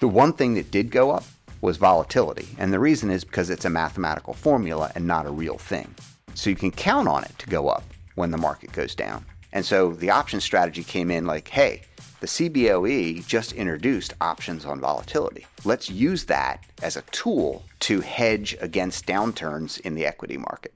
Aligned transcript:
The 0.00 0.08
one 0.08 0.32
thing 0.32 0.54
that 0.54 0.70
did 0.70 0.90
go 0.90 1.10
up 1.10 1.24
was 1.60 1.76
volatility. 1.76 2.48
And 2.56 2.72
the 2.72 2.78
reason 2.78 3.10
is 3.10 3.22
because 3.22 3.50
it's 3.50 3.66
a 3.66 3.70
mathematical 3.70 4.32
formula 4.32 4.90
and 4.94 5.06
not 5.06 5.26
a 5.26 5.30
real 5.30 5.58
thing. 5.58 5.94
So 6.32 6.48
you 6.48 6.56
can 6.56 6.70
count 6.70 7.06
on 7.06 7.22
it 7.22 7.38
to 7.38 7.46
go 7.46 7.68
up 7.68 7.84
when 8.14 8.30
the 8.30 8.38
market 8.38 8.72
goes 8.72 8.94
down. 8.94 9.26
And 9.52 9.62
so 9.62 9.92
the 9.92 10.08
option 10.08 10.40
strategy 10.40 10.82
came 10.82 11.10
in 11.10 11.26
like, 11.26 11.48
hey, 11.48 11.82
the 12.20 12.26
CBOE 12.26 13.26
just 13.26 13.52
introduced 13.52 14.14
options 14.22 14.64
on 14.64 14.80
volatility. 14.80 15.46
Let's 15.66 15.90
use 15.90 16.24
that 16.26 16.64
as 16.82 16.96
a 16.96 17.02
tool 17.10 17.64
to 17.80 18.00
hedge 18.00 18.56
against 18.62 19.06
downturns 19.06 19.80
in 19.80 19.96
the 19.96 20.06
equity 20.06 20.38
market. 20.38 20.72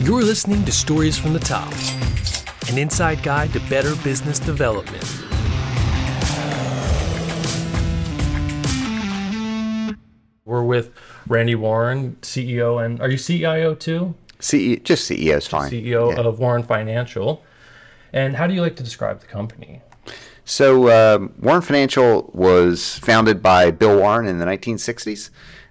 You're 0.00 0.22
listening 0.22 0.64
to 0.64 0.72
Stories 0.72 1.18
from 1.18 1.34
the 1.34 1.40
Top, 1.40 1.74
an 2.70 2.78
inside 2.78 3.22
guide 3.22 3.52
to 3.52 3.60
better 3.68 3.94
business 3.96 4.38
development. 4.38 5.31
We're 10.62 10.68
with 10.68 10.92
Randy 11.26 11.56
Warren, 11.56 12.16
CEO, 12.22 12.84
and 12.84 13.00
are 13.00 13.10
you 13.10 13.18
CIO 13.18 13.74
too? 13.74 14.14
CEO, 14.38 14.82
just 14.84 15.10
CEO 15.10 15.36
is 15.36 15.46
fine. 15.48 15.70
CEO 15.72 16.12
yeah. 16.12 16.20
of 16.20 16.38
Warren 16.38 16.62
Financial. 16.62 17.42
And 18.12 18.36
how 18.36 18.46
do 18.46 18.54
you 18.54 18.60
like 18.60 18.76
to 18.76 18.82
describe 18.84 19.20
the 19.20 19.26
company? 19.26 19.82
So, 20.44 20.88
um, 20.90 21.34
Warren 21.40 21.62
Financial 21.62 22.30
was 22.32 22.98
founded 23.00 23.42
by 23.42 23.72
Bill 23.72 23.98
Warren 23.98 24.26
in 24.26 24.38
the 24.38 24.44
1960s 24.44 25.30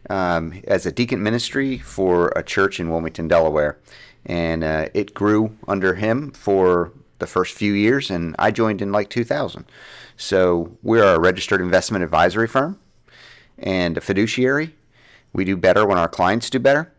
um, 0.10 0.62
as 0.68 0.86
a 0.86 0.92
deacon 0.92 1.24
ministry 1.24 1.78
for 1.78 2.34
a 2.36 2.44
church 2.44 2.80
in 2.80 2.90
Wilmington, 2.90 3.30
Delaware. 3.30 3.78
And 4.26 4.62
uh, 4.62 4.90
it 4.94 5.14
grew 5.14 5.58
under 5.70 5.96
him 5.96 6.32
for 6.32 6.92
the 7.20 7.28
first 7.28 7.54
few 7.54 7.72
years, 7.72 8.12
and 8.12 8.36
I 8.38 8.52
joined 8.52 8.82
in 8.82 8.92
like 8.92 9.10
2000. 9.10 9.64
So, 10.18 10.78
we're 10.84 11.16
a 11.16 11.18
registered 11.18 11.62
investment 11.62 12.04
advisory 12.04 12.48
firm 12.48 12.78
and 13.58 13.98
a 13.98 14.02
fiduciary. 14.02 14.76
We 15.34 15.46
do 15.46 15.56
better 15.56 15.86
when 15.86 15.98
our 15.98 16.10
clients 16.10 16.50
do 16.50 16.60
better. 16.60 16.94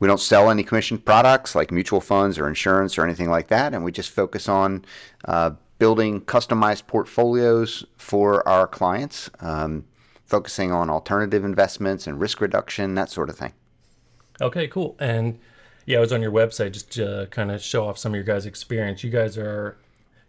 We 0.00 0.08
don't 0.08 0.20
sell 0.20 0.50
any 0.50 0.62
commissioned 0.64 1.04
products 1.04 1.54
like 1.54 1.70
mutual 1.70 2.00
funds 2.00 2.38
or 2.38 2.48
insurance 2.48 2.98
or 2.98 3.04
anything 3.04 3.30
like 3.30 3.48
that, 3.48 3.72
and 3.72 3.84
we 3.84 3.92
just 3.92 4.10
focus 4.10 4.48
on 4.48 4.84
uh, 5.24 5.52
building 5.78 6.20
customized 6.20 6.86
portfolios 6.86 7.84
for 7.96 8.46
our 8.48 8.66
clients, 8.66 9.30
um, 9.40 9.84
focusing 10.24 10.72
on 10.72 10.90
alternative 10.90 11.44
investments 11.44 12.06
and 12.06 12.20
risk 12.20 12.40
reduction, 12.40 12.94
that 12.94 13.10
sort 13.10 13.30
of 13.30 13.36
thing. 13.36 13.52
Okay, 14.40 14.66
cool. 14.66 14.96
And 14.98 15.38
yeah, 15.86 15.98
I 15.98 16.00
was 16.00 16.12
on 16.12 16.22
your 16.22 16.32
website 16.32 16.72
just 16.72 16.92
to 16.92 17.28
kind 17.30 17.50
of 17.50 17.62
show 17.62 17.86
off 17.86 17.98
some 17.98 18.12
of 18.12 18.16
your 18.16 18.24
guys' 18.24 18.46
experience. 18.46 19.04
You 19.04 19.10
guys 19.10 19.38
are 19.38 19.76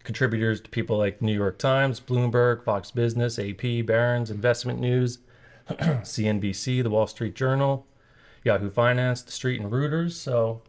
contributors 0.04 0.62
to 0.62 0.70
people 0.70 0.98
like 0.98 1.22
New 1.22 1.34
York 1.34 1.58
Times, 1.58 2.00
Bloomberg, 2.00 2.64
Fox 2.64 2.92
Business, 2.92 3.39
AP, 3.39 3.86
Barron's, 3.86 4.30
Investment 4.30 4.80
News, 4.80 5.20
CNBC, 5.69 6.83
The 6.83 6.89
Wall 6.89 7.08
Street 7.08 7.35
Journal, 7.35 7.88
Yahoo 8.44 8.69
Finance, 8.69 9.21
The 9.23 9.31
Street, 9.31 9.59
and 9.59 9.71
Reuters. 9.71 10.13
So 10.13 10.61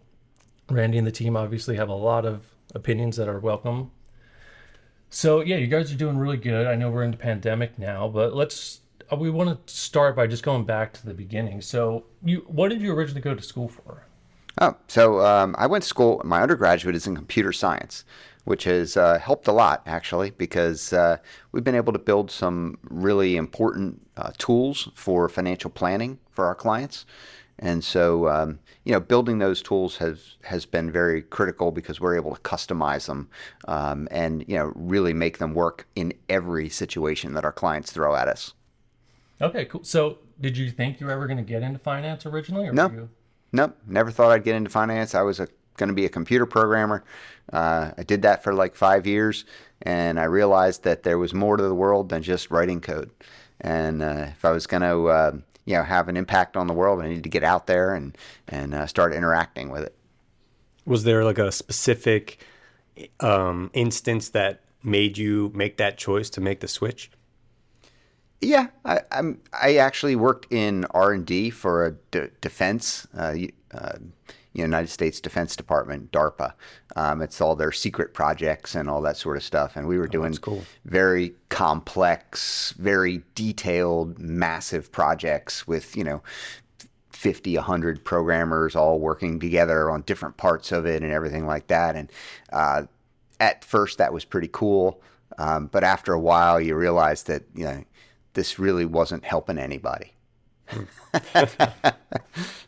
Randy 0.71 0.99
and 0.99 1.07
the 1.07 1.13
team 1.13 1.37
obviously 1.37 1.77
have 1.77 1.89
a 1.89 1.95
lot 1.95 2.25
of 2.25 2.47
opinions 2.75 3.17
that 3.17 3.29
are 3.29 3.39
welcome. 3.39 3.91
So 5.11 5.41
yeah, 5.41 5.57
you 5.57 5.67
guys 5.67 5.93
are 5.93 5.97
doing 5.97 6.19
really 6.19 6.37
good. 6.37 6.67
I 6.67 6.75
know 6.75 6.91
we're 6.91 7.05
in 7.05 7.13
the 7.13 7.17
pandemic 7.17 7.79
now, 7.79 8.09
but 8.09 8.35
let's 8.35 8.81
uh, 9.13 9.17
we 9.17 9.31
want 9.31 9.67
to 9.67 9.75
start 9.75 10.17
by 10.17 10.27
just 10.27 10.43
going 10.43 10.65
back 10.65 10.93
to 10.95 11.07
the 11.07 11.15
beginning. 11.15 11.61
So 11.61 12.05
you 12.25 12.45
what 12.49 12.69
did 12.69 12.81
you 12.81 12.93
originally 12.93 13.21
go 13.21 13.35
to 13.35 13.43
school 13.43 13.69
for? 13.69 14.07
Oh, 14.61 14.75
so 14.89 15.21
um, 15.21 15.55
I 15.59 15.67
went 15.67 15.83
to 15.83 15.89
school. 15.89 16.21
My 16.25 16.43
undergraduate 16.43 16.97
is 16.97 17.07
in 17.07 17.15
computer 17.15 17.53
science 17.53 18.05
which 18.47 18.63
has 18.63 18.97
uh, 18.97 19.19
helped 19.19 19.49
a 19.49 19.53
lot 19.53 19.83
actually 19.87 20.31
because 20.31 20.93
uh, 20.93 21.19
we've 21.51 21.65
been 21.65 21.75
able 21.75 21.93
to 21.93 21.99
build 21.99 22.31
some 22.31 22.79
really 22.85 23.37
important 23.37 24.01
uh, 24.17 24.31
tools 24.39 24.89
for 24.95 25.29
financial 25.29 25.69
planning 25.69 26.19
for 26.31 26.47
our 26.47 26.55
clients. 26.55 27.05
And 27.59 27.83
so, 27.83 28.29
um, 28.29 28.61
you 28.85 28.93
know, 28.93 29.01
building 29.01 29.39
those 29.39 29.63
tools 29.63 29.97
has 29.97 30.37
has 30.45 30.65
been 30.65 30.93
very 30.93 31.23
critical 31.23 31.73
because 31.73 32.01
we're 32.01 32.15
able 32.15 32.37
to 32.37 32.41
customize 32.43 33.07
them 33.07 33.29
um, 33.67 34.07
and 34.13 34.45
you 34.47 34.57
know 34.57 34.73
really 34.77 35.13
make 35.13 35.39
them 35.39 35.53
work 35.53 35.89
in 35.97 36.13
every 36.29 36.69
situation 36.69 37.35
that 37.35 37.45
our 37.45 37.53
clients 37.53 37.91
throw 37.91 38.15
at 38.15 38.29
us. 38.29 38.55
Okay, 39.41 39.65
cool. 39.65 39.83
So, 39.83 40.19
did 40.41 40.57
you 40.57 40.71
think 40.71 41.01
you 41.01 41.07
were 41.07 41.13
ever 41.13 41.27
going 41.27 41.39
to 41.39 41.43
get 41.43 41.63
into 41.63 41.79
finance 41.79 42.27
originally? 42.27 42.69
Or 42.69 42.73
no, 42.73 42.91
you... 42.91 43.09
nope. 43.53 43.77
Never 43.87 44.11
thought 44.11 44.31
I'd 44.31 44.45
get 44.45 44.55
into 44.55 44.71
finance. 44.71 45.15
I 45.15 45.23
was 45.23 45.41
a 45.41 45.49
going 45.77 45.89
to 45.89 45.95
be 45.95 46.05
a 46.05 46.09
computer 46.11 46.47
programmer. 46.47 47.05
Uh, 47.53 47.93
I 47.97 48.03
did 48.03 48.23
that 48.23 48.43
for 48.43 48.53
like 48.53 48.75
five 48.75 49.07
years, 49.07 49.45
and 49.83 50.19
I 50.19 50.25
realized 50.25 50.83
that 50.85 51.03
there 51.03 51.19
was 51.19 51.33
more 51.33 51.57
to 51.57 51.63
the 51.63 51.75
world 51.75 52.09
than 52.09 52.23
just 52.23 52.51
writing 52.51 52.81
code. 52.81 53.11
And 53.61 54.03
uh, 54.03 54.27
if 54.31 54.45
I 54.45 54.51
was 54.51 54.67
going 54.67 54.83
to, 54.83 55.07
uh, 55.07 55.33
you 55.65 55.75
know, 55.75 55.83
have 55.83 56.09
an 56.09 56.17
impact 56.17 56.57
on 56.57 56.67
the 56.67 56.75
world, 56.75 57.01
I 57.01 57.09
needed 57.09 57.25
to 57.25 57.31
get 57.31 57.45
out 57.45 57.67
there 57.67 57.95
and 57.95 58.17
and 58.49 58.75
uh, 58.75 58.87
start 58.87 59.15
interacting 59.15 59.71
with 59.71 59.85
it. 59.85 59.95
Was 60.85 61.05
there 61.05 61.25
like 61.25 61.39
a 61.39 61.51
specific 61.51 62.45
um, 63.21 63.71
instance 63.73 64.29
that 64.31 64.61
made 64.83 65.19
you 65.19 65.51
make 65.55 65.77
that 65.77 65.99
choice 65.99 66.31
to 66.31 66.41
make 66.41 66.61
the 66.61 66.69
switch? 66.69 67.11
Yeah, 68.41 68.69
I, 68.85 69.01
am 69.11 69.41
I 69.53 69.77
actually 69.77 70.15
worked 70.15 70.53
in 70.53 70.85
R 70.91 71.13
and 71.13 71.25
D 71.25 71.51
for 71.51 71.87
a 71.87 71.93
d- 72.11 72.29
defense 72.41 73.07
uh, 73.17 73.35
uh, 73.73 73.97
United 74.63 74.89
States 74.89 75.21
Defense 75.21 75.57
Department, 75.57 76.13
DARPA. 76.13 76.53
Um, 76.97 77.21
it's 77.23 77.41
all 77.41 77.57
their 77.57 77.73
secret 77.73 78.15
projects 78.15 78.75
and 78.75 78.89
all 78.89 79.03
that 79.03 79.17
sort 79.17 79.37
of 79.37 79.43
stuff. 79.43 79.77
And 79.77 79.87
we 79.87 79.99
were 79.99 80.05
oh, 80.05 80.09
doing 80.09 80.35
cool. 80.35 80.65
very 80.85 81.35
complex, 81.49 82.73
very 82.79 83.23
detailed, 83.35 84.19
massive 84.19 84.91
projects 84.91 85.67
with, 85.67 85.97
you 85.97 86.05
know, 86.05 86.23
50, 87.11 87.57
100 87.57 88.05
programmers 88.05 88.77
all 88.77 88.99
working 88.99 89.41
together 89.41 89.91
on 89.91 90.03
different 90.03 90.37
parts 90.37 90.73
of 90.73 90.87
it 90.87 91.03
and 91.03 91.13
everything 91.13 91.47
like 91.47 91.67
that. 91.69 91.97
And 91.97 92.13
uh, 92.53 92.83
at 93.41 93.65
first, 93.65 93.99
that 93.99 94.13
was 94.13 94.25
pretty 94.25 94.51
cool. 94.53 95.01
Um, 95.39 95.67
but 95.67 95.85
after 95.85 96.13
a 96.13 96.21
while, 96.21 96.61
you 96.61 96.75
realize 96.75 97.25
that, 97.25 97.45
you 97.55 97.65
know, 97.65 97.85
this 98.35 98.59
really 98.59 98.85
wasn't 98.85 99.25
helping 99.25 99.59
anybody. 99.59 100.13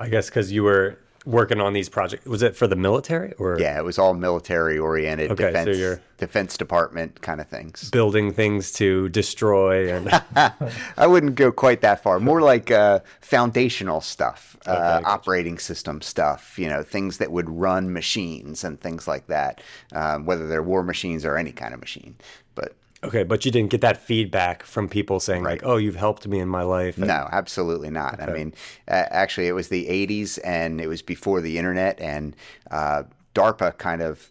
I 0.00 0.08
guess 0.08 0.28
because 0.28 0.50
you 0.50 0.64
were 0.64 0.98
working 1.26 1.60
on 1.60 1.74
these 1.74 1.88
projects. 1.88 2.24
Was 2.24 2.42
it 2.42 2.56
for 2.56 2.66
the 2.66 2.76
military 2.76 3.34
or? 3.34 3.58
Yeah, 3.60 3.78
it 3.78 3.84
was 3.84 3.98
all 3.98 4.14
military 4.14 4.78
oriented 4.78 5.30
okay, 5.32 5.46
defense, 5.46 5.76
so 5.76 5.98
defense 6.16 6.56
department 6.56 7.20
kind 7.20 7.40
of 7.40 7.48
things. 7.48 7.90
Building 7.90 8.32
things 8.32 8.72
to 8.72 9.08
destroy 9.10 9.94
and. 9.94 10.08
I 10.96 11.06
wouldn't 11.06 11.34
go 11.34 11.52
quite 11.52 11.82
that 11.82 12.02
far. 12.02 12.18
More 12.18 12.40
like 12.40 12.70
uh, 12.70 13.00
foundational 13.20 14.00
stuff, 14.00 14.56
uh, 14.66 14.70
okay, 14.70 14.80
uh, 14.80 15.02
operating 15.04 15.58
system 15.58 16.00
stuff. 16.00 16.58
You 16.58 16.68
know, 16.68 16.82
things 16.82 17.18
that 17.18 17.30
would 17.30 17.50
run 17.50 17.92
machines 17.92 18.64
and 18.64 18.80
things 18.80 19.06
like 19.06 19.26
that, 19.26 19.60
um, 19.92 20.24
whether 20.24 20.48
they're 20.48 20.62
war 20.62 20.82
machines 20.82 21.24
or 21.24 21.36
any 21.36 21.52
kind 21.52 21.74
of 21.74 21.80
machine. 21.80 22.16
But 22.54 22.74
Okay, 23.02 23.22
but 23.22 23.44
you 23.46 23.50
didn't 23.50 23.70
get 23.70 23.80
that 23.80 23.96
feedback 23.96 24.62
from 24.62 24.88
people 24.88 25.20
saying 25.20 25.42
right. 25.42 25.52
like, 25.52 25.62
"Oh, 25.64 25.78
you've 25.78 25.96
helped 25.96 26.28
me 26.28 26.38
in 26.38 26.48
my 26.48 26.62
life." 26.62 26.98
And... 26.98 27.06
No, 27.06 27.28
absolutely 27.32 27.90
not. 27.90 28.20
Okay. 28.20 28.30
I 28.30 28.34
mean, 28.34 28.54
uh, 28.88 29.06
actually, 29.10 29.48
it 29.48 29.52
was 29.52 29.68
the 29.68 29.86
'80s, 29.86 30.38
and 30.44 30.80
it 30.80 30.86
was 30.86 31.00
before 31.00 31.40
the 31.40 31.56
internet, 31.56 31.98
and 31.98 32.36
uh, 32.70 33.04
DARPA 33.34 33.78
kind 33.78 34.02
of 34.02 34.28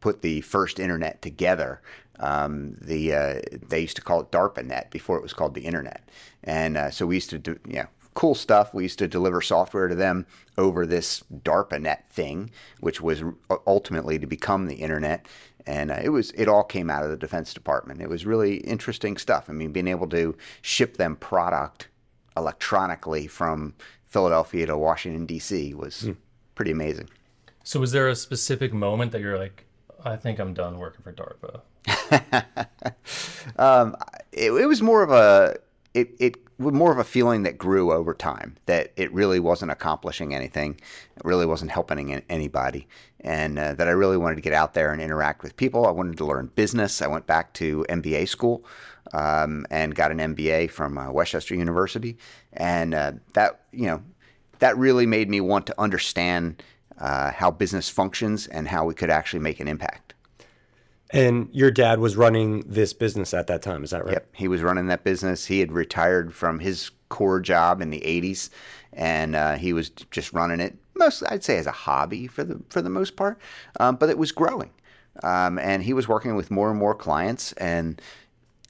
put 0.00 0.22
the 0.22 0.40
first 0.42 0.78
internet 0.78 1.20
together. 1.20 1.80
Um, 2.20 2.76
the 2.80 3.12
uh, 3.12 3.40
they 3.68 3.80
used 3.80 3.96
to 3.96 4.02
call 4.02 4.20
it 4.20 4.30
DARPANet 4.30 4.90
before 4.90 5.16
it 5.16 5.22
was 5.22 5.32
called 5.32 5.54
the 5.54 5.62
internet, 5.62 6.08
and 6.44 6.76
uh, 6.76 6.90
so 6.90 7.06
we 7.06 7.16
used 7.16 7.30
to 7.30 7.38
do, 7.40 7.58
you 7.66 7.74
know, 7.74 7.88
cool 8.14 8.34
stuff. 8.34 8.74
We 8.74 8.84
used 8.84 8.98
to 9.00 9.08
deliver 9.08 9.40
software 9.40 9.88
to 9.88 9.94
them 9.94 10.26
over 10.58 10.86
this 10.86 11.24
DARPANet 11.42 12.04
thing, 12.10 12.50
which 12.80 13.00
was 13.00 13.22
ultimately 13.66 14.18
to 14.18 14.26
become 14.26 14.66
the 14.66 14.76
internet 14.76 15.26
and 15.66 15.90
uh, 15.90 16.00
it 16.02 16.10
was 16.10 16.30
it 16.32 16.48
all 16.48 16.64
came 16.64 16.90
out 16.90 17.04
of 17.04 17.10
the 17.10 17.16
Defense 17.16 17.54
Department. 17.54 18.00
It 18.00 18.08
was 18.08 18.26
really 18.26 18.56
interesting 18.58 19.16
stuff. 19.16 19.48
I 19.48 19.52
mean, 19.52 19.72
being 19.72 19.88
able 19.88 20.08
to 20.08 20.36
ship 20.60 20.96
them 20.96 21.16
product 21.16 21.88
electronically 22.36 23.26
from 23.26 23.74
Philadelphia 24.06 24.66
to 24.66 24.76
Washington 24.76 25.26
D.C. 25.26 25.74
was 25.74 26.02
mm. 26.02 26.16
pretty 26.54 26.70
amazing. 26.70 27.08
So, 27.64 27.80
was 27.80 27.92
there 27.92 28.08
a 28.08 28.16
specific 28.16 28.72
moment 28.72 29.12
that 29.12 29.20
you're 29.20 29.38
like, 29.38 29.64
I 30.04 30.16
think 30.16 30.38
I'm 30.38 30.54
done 30.54 30.78
working 30.78 31.02
for 31.02 31.12
DARPA? 31.12 31.60
um, 33.58 33.96
it, 34.32 34.52
it 34.52 34.66
was 34.66 34.82
more 34.82 35.02
of 35.02 35.10
a 35.10 35.56
it 35.94 36.10
it 36.18 36.51
more 36.70 36.92
of 36.92 36.98
a 36.98 37.04
feeling 37.04 37.42
that 37.42 37.58
grew 37.58 37.92
over 37.92 38.14
time 38.14 38.56
that 38.66 38.92
it 38.96 39.12
really 39.12 39.40
wasn't 39.40 39.70
accomplishing 39.70 40.34
anything, 40.34 40.80
it 41.16 41.24
really 41.24 41.46
wasn't 41.46 41.70
helping 41.70 42.14
anybody, 42.28 42.86
and 43.20 43.58
uh, 43.58 43.74
that 43.74 43.88
I 43.88 43.92
really 43.92 44.16
wanted 44.16 44.36
to 44.36 44.42
get 44.42 44.52
out 44.52 44.74
there 44.74 44.92
and 44.92 45.00
interact 45.00 45.42
with 45.42 45.56
people. 45.56 45.86
I 45.86 45.90
wanted 45.90 46.16
to 46.18 46.24
learn 46.24 46.50
business. 46.54 47.02
I 47.02 47.06
went 47.06 47.26
back 47.26 47.52
to 47.54 47.84
MBA 47.88 48.28
school 48.28 48.64
um, 49.12 49.66
and 49.70 49.94
got 49.94 50.10
an 50.10 50.18
MBA 50.18 50.70
from 50.70 50.98
uh, 50.98 51.10
West 51.10 51.32
Chester 51.32 51.54
University, 51.54 52.16
and 52.52 52.94
uh, 52.94 53.12
that 53.34 53.62
you 53.72 53.86
know 53.86 54.02
that 54.58 54.76
really 54.78 55.06
made 55.06 55.28
me 55.28 55.40
want 55.40 55.66
to 55.66 55.80
understand 55.80 56.62
uh, 56.98 57.32
how 57.32 57.50
business 57.50 57.88
functions 57.88 58.46
and 58.46 58.68
how 58.68 58.84
we 58.84 58.94
could 58.94 59.10
actually 59.10 59.40
make 59.40 59.60
an 59.60 59.68
impact. 59.68 60.01
And 61.12 61.48
your 61.52 61.70
dad 61.70 62.00
was 62.00 62.16
running 62.16 62.60
this 62.60 62.92
business 62.94 63.34
at 63.34 63.46
that 63.48 63.60
time, 63.60 63.84
is 63.84 63.90
that 63.90 64.04
right? 64.04 64.14
Yep, 64.14 64.28
he 64.34 64.48
was 64.48 64.62
running 64.62 64.86
that 64.86 65.04
business. 65.04 65.44
He 65.44 65.60
had 65.60 65.70
retired 65.70 66.34
from 66.34 66.58
his 66.58 66.90
core 67.10 67.40
job 67.40 67.82
in 67.82 67.90
the 67.90 68.00
'80s, 68.00 68.48
and 68.94 69.36
uh, 69.36 69.54
he 69.54 69.72
was 69.74 69.90
just 69.90 70.32
running 70.32 70.60
it. 70.60 70.76
mostly, 70.94 71.28
I'd 71.28 71.44
say, 71.44 71.58
as 71.58 71.66
a 71.66 71.72
hobby 71.72 72.26
for 72.26 72.44
the 72.44 72.60
for 72.70 72.80
the 72.80 72.90
most 72.90 73.16
part, 73.16 73.38
um, 73.78 73.96
but 73.96 74.08
it 74.08 74.16
was 74.16 74.32
growing, 74.32 74.70
um, 75.22 75.58
and 75.58 75.82
he 75.82 75.92
was 75.92 76.08
working 76.08 76.34
with 76.34 76.50
more 76.50 76.70
and 76.70 76.78
more 76.78 76.94
clients. 76.94 77.52
And 77.54 78.00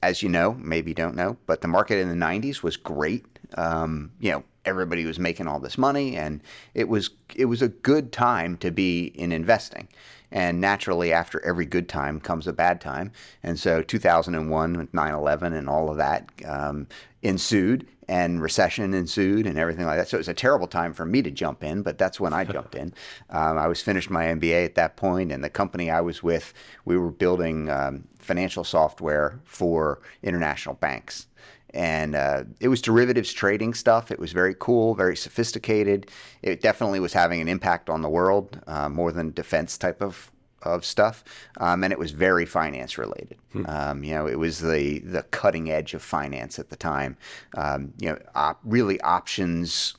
as 0.01 0.21
you 0.21 0.27
know, 0.27 0.55
maybe 0.55 0.93
don't 0.93 1.15
know, 1.15 1.37
but 1.45 1.61
the 1.61 1.69
market 1.69 1.99
in 1.99 2.09
the 2.09 2.25
'90s 2.25 2.61
was 2.61 2.75
great. 2.75 3.25
Um, 3.55 4.11
you 4.19 4.31
know, 4.31 4.43
everybody 4.65 5.05
was 5.05 5.19
making 5.19 5.47
all 5.47 5.59
this 5.59 5.77
money, 5.77 6.17
and 6.17 6.41
it 6.73 6.89
was 6.89 7.09
it 7.35 7.45
was 7.45 7.61
a 7.61 7.69
good 7.69 8.11
time 8.11 8.57
to 8.57 8.71
be 8.71 9.05
in 9.15 9.31
investing. 9.31 9.87
And 10.33 10.59
naturally, 10.59 11.13
after 11.13 11.39
every 11.45 11.65
good 11.65 11.87
time 11.87 12.19
comes 12.19 12.47
a 12.47 12.53
bad 12.53 12.81
time. 12.81 13.11
And 13.43 13.57
so 13.59 13.83
2001, 13.83 14.89
9 14.91 15.13
11, 15.13 15.53
and 15.53 15.69
all 15.69 15.91
of 15.91 15.97
that 15.97 16.27
um, 16.43 16.87
ensued, 17.21 17.87
and 18.07 18.41
recession 18.41 18.95
ensued, 18.95 19.45
and 19.45 19.59
everything 19.59 19.85
like 19.85 19.99
that. 19.99 20.07
So 20.09 20.17
it 20.17 20.21
was 20.21 20.27
a 20.27 20.33
terrible 20.33 20.67
time 20.67 20.91
for 20.91 21.05
me 21.05 21.21
to 21.21 21.29
jump 21.29 21.63
in, 21.63 21.83
but 21.83 21.99
that's 21.99 22.19
when 22.19 22.33
I 22.33 22.43
jumped 22.51 22.73
in. 22.73 22.95
Um, 23.29 23.59
I 23.59 23.67
was 23.67 23.81
finished 23.81 24.09
my 24.09 24.25
MBA 24.25 24.65
at 24.65 24.75
that 24.75 24.97
point, 24.97 25.31
and 25.31 25.43
the 25.43 25.51
company 25.51 25.91
I 25.91 26.01
was 26.01 26.23
with, 26.23 26.51
we 26.83 26.97
were 26.97 27.11
building 27.11 27.69
um, 27.69 28.05
financial 28.17 28.63
software 28.63 29.39
for 29.45 30.01
international 30.23 30.75
banks 30.75 31.27
and 31.73 32.15
uh, 32.15 32.43
it 32.59 32.67
was 32.67 32.81
derivatives 32.81 33.33
trading 33.33 33.73
stuff. 33.73 34.11
It 34.11 34.19
was 34.19 34.31
very 34.31 34.55
cool, 34.59 34.95
very 34.95 35.15
sophisticated. 35.15 36.09
It 36.41 36.61
definitely 36.61 36.99
was 36.99 37.13
having 37.13 37.41
an 37.41 37.47
impact 37.47 37.89
on 37.89 38.01
the 38.01 38.09
world, 38.09 38.61
uh, 38.67 38.89
more 38.89 39.11
than 39.11 39.31
defense 39.31 39.77
type 39.77 40.01
of 40.01 40.29
of 40.63 40.85
stuff, 40.85 41.23
um, 41.57 41.83
and 41.83 41.91
it 41.91 41.99
was 41.99 42.11
very 42.11 42.45
finance 42.45 42.97
related. 42.97 43.37
Hmm. 43.51 43.65
Um, 43.67 44.03
you 44.03 44.13
know, 44.13 44.27
it 44.27 44.39
was 44.39 44.59
the 44.59 44.99
the 44.99 45.23
cutting 45.23 45.69
edge 45.69 45.93
of 45.93 46.01
finance 46.01 46.57
at 46.57 46.69
the 46.69 46.75
time. 46.75 47.17
Um, 47.55 47.93
you 47.99 48.09
know, 48.09 48.19
op- 48.33 48.61
really 48.63 48.99
options 49.01 49.95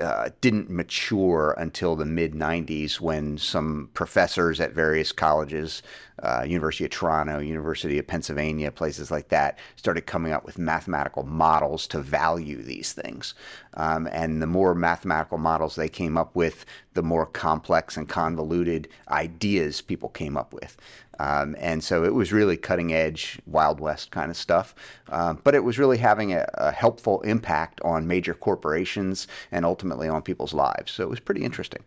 uh, 0.00 0.30
didn't 0.40 0.70
mature 0.70 1.54
until 1.58 1.96
the 1.96 2.04
mid 2.04 2.32
90s 2.32 3.00
when 3.00 3.38
some 3.38 3.90
professors 3.94 4.60
at 4.60 4.72
various 4.72 5.12
colleges, 5.12 5.82
uh, 6.22 6.44
University 6.46 6.84
of 6.84 6.90
Toronto, 6.90 7.38
University 7.38 7.98
of 7.98 8.06
Pennsylvania, 8.06 8.70
places 8.70 9.10
like 9.10 9.28
that, 9.28 9.58
started 9.76 10.02
coming 10.02 10.32
up 10.32 10.44
with 10.44 10.58
mathematical 10.58 11.24
models 11.24 11.86
to 11.88 12.00
value 12.00 12.62
these 12.62 12.92
things. 12.92 13.34
Um, 13.74 14.08
and 14.12 14.40
the 14.40 14.46
more 14.46 14.74
mathematical 14.74 15.38
models 15.38 15.74
they 15.74 15.88
came 15.88 16.16
up 16.16 16.34
with, 16.36 16.64
the 16.94 17.02
more 17.02 17.26
complex 17.26 17.96
and 17.96 18.08
convoluted 18.08 18.88
ideas 19.08 19.80
people 19.80 20.08
came 20.10 20.36
up 20.36 20.52
with. 20.52 20.76
Um, 21.22 21.54
and 21.60 21.84
so 21.84 22.02
it 22.02 22.14
was 22.14 22.32
really 22.32 22.56
cutting 22.56 22.92
edge, 22.92 23.38
Wild 23.46 23.78
West 23.78 24.10
kind 24.10 24.28
of 24.28 24.36
stuff. 24.36 24.74
Um, 25.08 25.38
but 25.44 25.54
it 25.54 25.62
was 25.62 25.78
really 25.78 25.98
having 25.98 26.32
a, 26.32 26.48
a, 26.54 26.72
helpful 26.72 27.20
impact 27.20 27.80
on 27.82 28.08
major 28.08 28.34
corporations 28.34 29.28
and 29.52 29.64
ultimately 29.64 30.08
on 30.08 30.22
people's 30.22 30.52
lives. 30.52 30.90
So 30.90 31.04
it 31.04 31.08
was 31.08 31.20
pretty 31.20 31.44
interesting. 31.44 31.84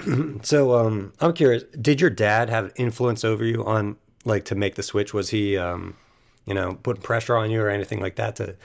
so 0.42 0.74
um, 0.74 1.14
I'm 1.20 1.32
curious, 1.32 1.62
did 1.80 1.98
your 1.98 2.10
dad 2.10 2.50
have 2.50 2.72
influence 2.76 3.24
over 3.24 3.42
you 3.42 3.64
on 3.64 3.96
like 4.26 4.44
to 4.46 4.54
make 4.54 4.74
the 4.74 4.82
switch? 4.82 5.14
Was 5.14 5.30
he, 5.30 5.56
um, 5.56 5.96
you 6.44 6.52
know, 6.52 6.74
putting 6.82 7.02
pressure 7.02 7.38
on 7.38 7.50
you 7.50 7.62
or 7.62 7.70
anything 7.70 8.00
like 8.00 8.16
that 8.16 8.36
to 8.36 8.56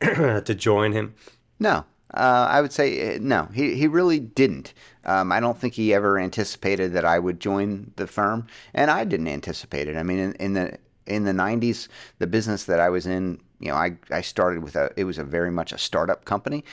to 0.40 0.54
join 0.54 0.92
him? 0.92 1.14
No, 1.60 1.84
uh, 2.14 2.46
I 2.50 2.60
would 2.60 2.72
say 2.72 3.16
uh, 3.16 3.18
no, 3.20 3.48
he, 3.52 3.74
he 3.74 3.88
really 3.88 4.20
didn't. 4.20 4.72
Um, 5.04 5.32
I 5.32 5.40
don't 5.40 5.58
think 5.58 5.74
he 5.74 5.92
ever 5.92 6.18
anticipated 6.18 6.92
that 6.92 7.04
I 7.04 7.18
would 7.18 7.40
join 7.40 7.92
the 7.96 8.06
firm, 8.06 8.46
and 8.72 8.90
I 8.90 9.04
didn't 9.04 9.28
anticipate 9.28 9.88
it. 9.88 9.96
I 9.96 10.02
mean, 10.02 10.18
in, 10.18 10.32
in 10.34 10.52
the 10.54 10.78
in 11.06 11.24
the 11.24 11.32
'90s, 11.32 11.88
the 12.18 12.26
business 12.26 12.64
that 12.64 12.80
I 12.80 12.88
was 12.88 13.06
in, 13.06 13.40
you 13.58 13.68
know, 13.68 13.74
I, 13.74 13.96
I 14.10 14.20
started 14.20 14.62
with 14.62 14.76
a 14.76 14.92
it 14.96 15.04
was 15.04 15.18
a 15.18 15.24
very 15.24 15.50
much 15.50 15.72
a 15.72 15.78
startup 15.78 16.24
company. 16.24 16.64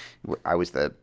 I 0.46 0.56
was 0.56 0.72
the 0.72 0.94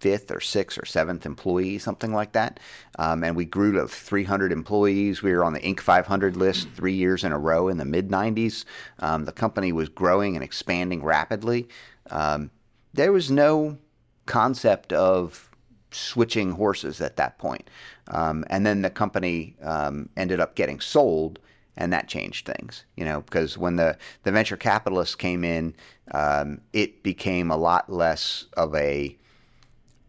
fifth 0.00 0.30
or 0.30 0.40
sixth 0.40 0.78
or 0.78 0.84
seventh 0.84 1.24
employee, 1.24 1.78
something 1.78 2.12
like 2.12 2.32
that. 2.32 2.60
Um, 2.98 3.24
and 3.24 3.34
we 3.34 3.44
grew 3.44 3.72
to 3.72 3.88
300 3.88 4.52
employees. 4.52 5.22
We 5.22 5.32
were 5.32 5.42
on 5.42 5.54
the 5.54 5.60
Inc. 5.60 5.80
500 5.80 6.36
list 6.36 6.68
three 6.74 6.92
years 6.92 7.24
in 7.24 7.32
a 7.32 7.38
row 7.38 7.68
in 7.68 7.78
the 7.78 7.84
mid 7.84 8.10
90s. 8.10 8.64
Um, 8.98 9.24
the 9.24 9.32
company 9.32 9.72
was 9.72 9.88
growing 9.88 10.36
and 10.36 10.44
expanding 10.44 11.02
rapidly. 11.02 11.68
Um, 12.10 12.50
there 12.96 13.12
was 13.12 13.30
no 13.30 13.78
concept 14.26 14.92
of 14.92 15.50
switching 15.90 16.52
horses 16.52 17.00
at 17.00 17.16
that 17.16 17.38
point. 17.38 17.68
Um, 18.08 18.44
and 18.50 18.66
then 18.66 18.82
the 18.82 18.90
company 18.90 19.56
um, 19.62 20.08
ended 20.16 20.40
up 20.40 20.54
getting 20.54 20.80
sold, 20.80 21.38
and 21.76 21.92
that 21.92 22.08
changed 22.08 22.46
things. 22.46 22.84
You 22.96 23.04
know, 23.04 23.20
because 23.22 23.56
when 23.56 23.76
the 23.76 23.96
the 24.24 24.32
venture 24.32 24.56
capitalists 24.56 25.14
came 25.14 25.44
in, 25.44 25.74
um, 26.12 26.60
it 26.72 27.02
became 27.02 27.50
a 27.50 27.56
lot 27.56 27.90
less 27.90 28.46
of 28.56 28.74
a, 28.74 29.16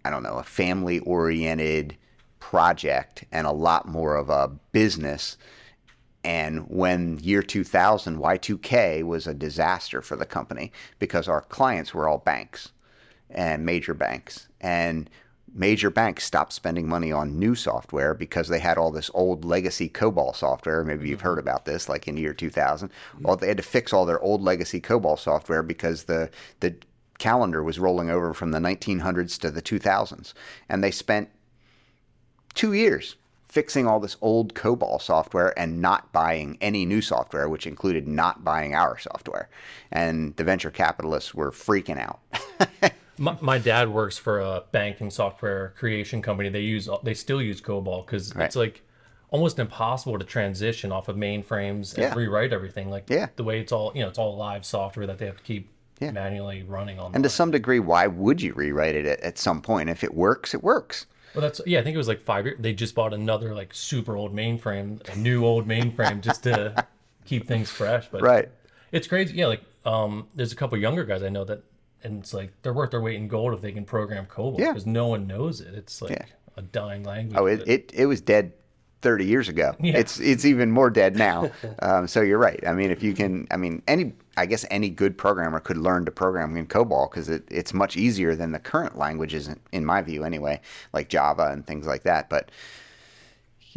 I 0.04 0.10
don't 0.10 0.24
know, 0.24 0.38
a 0.38 0.44
family 0.44 1.00
oriented 1.00 1.98
project 2.40 3.26
and 3.32 3.48
a 3.48 3.52
lot 3.52 3.88
more 3.88 4.16
of 4.16 4.30
a 4.30 4.50
business. 4.72 5.38
And 6.24 6.68
when 6.68 7.20
year 7.20 7.42
2000, 7.42 8.18
Y2K 8.18 9.04
was 9.04 9.28
a 9.28 9.34
disaster 9.34 10.02
for 10.02 10.18
the 10.18 10.26
company 10.26 10.74
because 11.00 11.28
our 11.28 11.42
clients 11.42 11.94
were 11.94 12.08
all 12.08 12.18
banks 12.18 12.72
and 13.30 13.66
major 13.66 13.94
banks. 13.94 14.48
And 14.62 15.10
major 15.54 15.90
banks 15.90 16.24
stopped 16.24 16.54
spending 16.54 16.88
money 16.88 17.12
on 17.12 17.40
new 17.40 17.56
software 17.56 18.14
because 18.14 18.48
they 18.48 18.60
had 18.60 18.78
all 18.78 18.92
this 18.92 19.10
old 19.14 19.44
legacy 19.44 19.90
COBOL 19.90 20.36
software. 20.36 20.84
Maybe 20.84 21.10
you've 21.10 21.20
mm-hmm. 21.20 21.28
heard 21.28 21.40
about 21.40 21.66
this, 21.66 21.90
like 21.90 22.08
in 22.08 22.16
the 22.16 22.22
year 22.22 22.34
2000. 22.34 22.90
Mm-hmm. 22.90 23.24
Well, 23.24 23.36
they 23.36 23.48
had 23.48 23.58
to 23.58 23.64
fix 23.64 23.94
all 23.94 24.06
their 24.06 24.20
old 24.22 24.42
legacy 24.42 24.80
COBOL 24.80 25.20
software 25.20 25.64
because 25.64 26.04
the 26.04 26.30
the 26.60 26.76
calendar 27.18 27.64
was 27.64 27.80
rolling 27.80 28.12
over 28.12 28.32
from 28.34 28.52
the 28.52 28.60
1900s 28.60 29.40
to 29.40 29.50
the 29.50 29.62
2000s, 29.62 30.34
and 30.70 30.84
they 30.84 30.92
spent 30.92 31.30
two 32.54 32.74
years 32.74 33.16
fixing 33.48 33.88
all 33.88 34.00
this 34.00 34.18
old 34.22 34.54
COBOL 34.54 35.02
software 35.02 35.58
and 35.58 35.82
not 35.82 36.12
buying 36.12 36.58
any 36.62 36.86
new 36.86 37.02
software, 37.02 37.50
which 37.50 37.66
included 37.66 38.08
not 38.08 38.44
buying 38.44 38.76
our 38.76 39.00
software. 39.00 39.50
And 39.92 40.36
the 40.36 40.44
venture 40.44 40.70
capitalists 40.70 41.34
were 41.34 41.52
freaking 41.52 41.98
out. 41.98 42.20
My, 43.18 43.38
my, 43.42 43.58
dad 43.58 43.90
works 43.90 44.18
for 44.18 44.40
a 44.40 44.64
banking 44.72 45.10
software 45.10 45.74
creation 45.78 46.22
company. 46.22 46.50
They 46.50 46.62
use 46.62 46.90
they 47.04 47.14
still 47.14 47.42
use 47.42 47.62
COBOL 47.62 48.06
because 48.06 48.36
right. 48.36 48.46
it's 48.46 48.56
like 48.56 48.84
almost 49.30 49.60
impossible 49.60 50.18
to 50.18 50.26
transition 50.26 50.92
off 50.92 51.08
of 51.08 51.16
mainframes 51.16 51.94
and 51.96 52.04
yeah. 52.04 52.14
rewrite 52.14 52.54
everything. 52.54 52.90
Like 52.90 53.10
yeah. 53.10 53.28
the 53.36 53.44
way 53.44 53.60
it's 53.60 53.72
all 53.72 53.92
you 53.96 54.02
know, 54.02 54.08
it's 54.08 54.20
all 54.20 54.36
live 54.36 54.66
software 54.66 55.08
that 55.08 55.18
they 55.18 55.26
have 55.26 55.38
to 55.38 55.44
keep 55.44 55.70
yeah. 56.00 56.12
manually 56.12 56.64
running 56.64 57.00
on. 57.00 57.14
And 57.16 57.24
to 57.24 57.30
some 57.30 57.52
degree, 57.52 57.80
why 57.80 58.08
would 58.08 58.42
you 58.42 58.54
rewrite 58.54 58.96
it 58.96 59.06
at, 59.06 59.20
at 59.22 59.38
some 59.38 59.62
point? 59.62 59.90
If 59.90 60.04
it 60.04 60.14
works, 60.14 60.54
it 60.54 60.64
works. 60.64 61.06
Well, 61.34 61.42
that's 61.42 61.62
yeah. 61.66 61.80
I 61.80 61.84
think 61.84 61.96
it 61.96 61.98
was 61.98 62.08
like 62.08 62.22
five 62.22 62.46
years. 62.46 62.58
They 62.60 62.74
just 62.74 62.96
bought 62.96 63.14
another 63.14 63.54
like 63.54 63.74
super 63.74 64.16
old 64.16 64.36
mainframe, 64.36 65.08
a 65.10 65.16
new 65.18 65.46
old 65.46 65.68
mainframe, 65.68 66.22
just 66.22 66.44
to 66.44 66.86
keep 67.26 67.48
things 67.48 67.70
fresh. 67.70 68.08
But 68.10 68.22
right, 68.22 68.50
it's 68.92 69.08
crazy. 69.08 69.36
Yeah, 69.36 69.48
like 69.48 69.62
um, 69.86 70.28
there's 70.36 70.52
a 70.52 70.56
couple 70.56 70.78
younger 70.78 71.04
guys 71.04 71.24
I 71.24 71.30
know 71.30 71.44
that 71.46 71.64
and 72.08 72.20
it's 72.20 72.34
like 72.34 72.52
they're 72.62 72.74
worth 72.74 72.92
their 72.92 73.02
weight 73.02 73.18
in 73.18 73.28
gold 73.28 73.54
if 73.54 73.62
they 73.62 73.72
can 73.72 73.86
program 73.86 74.26
COBOL 74.26 74.58
because 74.58 74.86
yeah. 74.86 74.92
no 74.92 75.08
one 75.08 75.28
knows 75.28 75.62
it. 75.62 75.74
It's 75.74 76.02
like 76.02 76.12
yeah. 76.12 76.26
a 76.56 76.62
dying 76.62 77.04
language. 77.04 77.38
Oh, 77.38 77.46
it, 77.46 77.64
it, 77.68 77.92
it 77.94 78.06
was 78.06 78.22
dead 78.22 78.54
30 79.02 79.26
years 79.26 79.50
ago. 79.50 79.76
Yeah. 79.88 79.98
It's 79.98 80.20
it's 80.20 80.44
even 80.44 80.72
more 80.72 80.90
dead 80.90 81.16
now. 81.16 81.52
um, 81.80 82.08
so 82.08 82.22
you're 82.22 82.40
right. 82.40 82.60
I 82.68 82.74
mean, 82.74 82.92
if 82.92 83.04
you 83.04 83.14
can, 83.14 83.48
I 83.52 83.58
mean, 83.58 83.82
any 83.88 84.14
I 84.36 84.46
guess 84.46 84.66
any 84.70 84.90
good 84.90 85.18
programmer 85.18 85.60
could 85.60 85.78
learn 85.78 86.06
to 86.06 86.12
program 86.12 86.56
in 86.58 86.68
COBOL 86.68 87.10
because 87.10 87.30
it, 87.30 87.44
it's 87.50 87.74
much 87.74 87.96
easier 87.96 88.36
than 88.36 88.52
the 88.52 88.60
current 88.60 88.98
languages, 88.98 89.48
in, 89.48 89.60
in 89.72 89.86
my 89.86 90.02
view, 90.02 90.24
anyway, 90.24 90.60
like 90.94 91.10
Java 91.10 91.50
and 91.52 91.66
things 91.66 91.88
like 91.88 92.04
that. 92.04 92.30
But 92.30 92.52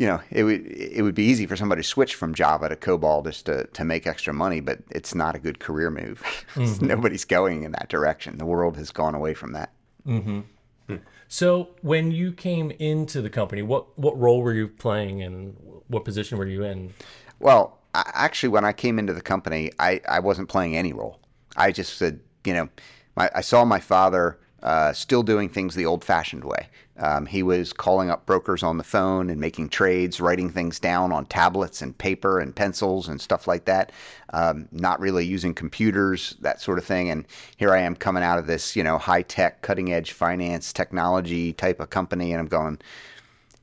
you 0.00 0.07
know, 0.07 0.19
it 0.30 0.45
would 0.45 0.66
it 0.66 1.02
would 1.02 1.14
be 1.14 1.25
easy 1.25 1.45
for 1.45 1.57
somebody 1.57 1.83
to 1.83 1.87
switch 1.87 2.14
from 2.14 2.33
Java 2.33 2.71
to 2.71 2.76
COBOL 2.76 3.23
just 3.23 3.45
to, 3.45 3.66
to 3.66 3.85
make 3.85 4.07
extra 4.07 4.33
money, 4.33 4.61
but 4.61 4.78
it's 4.88 5.14
not 5.14 5.37
a 5.37 5.38
good 5.38 5.61
career 5.61 5.90
move. 5.90 6.23
Mm-hmm. 6.54 6.85
Nobody's 6.85 7.25
going 7.25 7.62
in 7.62 7.73
that 7.73 7.88
direction. 7.88 8.38
The 8.38 8.45
world 8.45 8.76
has 8.76 8.90
gone 8.90 9.14
away 9.14 9.35
from 9.35 9.52
that. 9.52 9.73
Mm-hmm. 10.07 10.97
So, 11.28 11.69
when 11.83 12.11
you 12.11 12.33
came 12.33 12.73
into 12.73 13.23
the 13.23 13.30
company, 13.30 13.62
what 13.62 13.97
what 13.97 14.19
role 14.19 14.42
were 14.42 14.52
you 14.52 14.66
playing, 14.66 15.23
and 15.23 15.57
what 15.87 16.04
position 16.04 16.38
were 16.38 16.47
you 16.47 16.64
in? 16.64 16.92
Well, 17.38 17.78
I, 17.95 18.11
actually, 18.14 18.49
when 18.49 18.64
I 18.64 18.73
came 18.73 18.99
into 18.99 19.12
the 19.12 19.21
company, 19.21 19.71
I, 19.78 20.00
I 20.09 20.19
wasn't 20.19 20.49
playing 20.49 20.76
any 20.76 20.92
role. 20.92 21.21
I 21.57 21.71
just 21.71 21.99
said, 21.99 22.19
you 22.45 22.54
know, 22.54 22.69
my, 23.16 23.30
I 23.33 23.42
saw 23.42 23.64
my 23.64 23.78
father 23.78 24.40
uh, 24.62 24.93
still 24.93 25.23
doing 25.23 25.49
things 25.49 25.75
the 25.75 25.87
old 25.87 26.05
fashioned 26.05 26.45
way. 26.45 26.69
Um, 26.99 27.25
he 27.25 27.43
was 27.43 27.73
calling 27.73 28.11
up 28.11 28.26
brokers 28.26 28.62
on 28.62 28.76
the 28.76 28.85
phone 28.85 29.31
and 29.31 29.40
making 29.40 29.71
trades, 29.71 30.21
writing 30.21 30.50
things 30.50 30.79
down 30.79 31.12
on 31.12 31.25
tablets 31.26 31.81
and 31.81 31.97
paper 31.97 32.40
and 32.40 32.55
pencils 32.55 33.09
and 33.09 33.19
stuff 33.19 33.47
like 33.47 33.64
that. 33.64 33.90
Um, 34.35 34.69
not 34.71 35.00
really 35.00 35.25
using 35.25 35.55
computers, 35.55 36.37
that 36.40 36.61
sort 36.61 36.79
of 36.79 36.85
thing. 36.85 37.09
And 37.09 37.26
here 37.57 37.73
I 37.73 37.81
am 37.81 37.97
coming 37.97 38.23
out 38.23 38.38
of 38.38 38.47
this, 38.47 38.76
you 38.76 38.85
know, 38.85 38.99
high 38.99 39.23
tech, 39.23 39.62
cutting 39.62 39.93
edge 39.93 40.12
finance 40.12 40.75
technology 40.75 41.55
type 41.55 41.81
of 41.81 41.88
company, 41.88 42.33
and 42.33 42.40
I'm 42.40 42.49
going, 42.49 42.81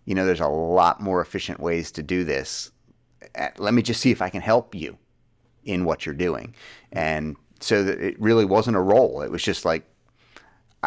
you 0.06 0.16
know, 0.16 0.26
there's 0.26 0.40
a 0.40 0.48
lot 0.48 1.00
more 1.00 1.22
efficient 1.22 1.60
ways 1.60 1.92
to 1.92 2.02
do 2.02 2.24
this. 2.24 2.72
let 3.60 3.74
me 3.74 3.84
just 3.84 4.02
see 4.02 4.10
if 4.10 4.22
I 4.22 4.30
can 4.30 4.42
help 4.42 4.74
you 4.74 4.98
in 5.64 5.86
what 5.86 6.06
you're 6.06 6.16
doing. 6.16 6.56
And 6.92 7.36
so 7.60 7.86
it 7.86 8.20
really 8.20 8.46
wasn't 8.46 8.78
a 8.78 8.82
role. 8.82 9.22
It 9.22 9.30
was 9.30 9.44
just 9.44 9.66
like, 9.66 9.84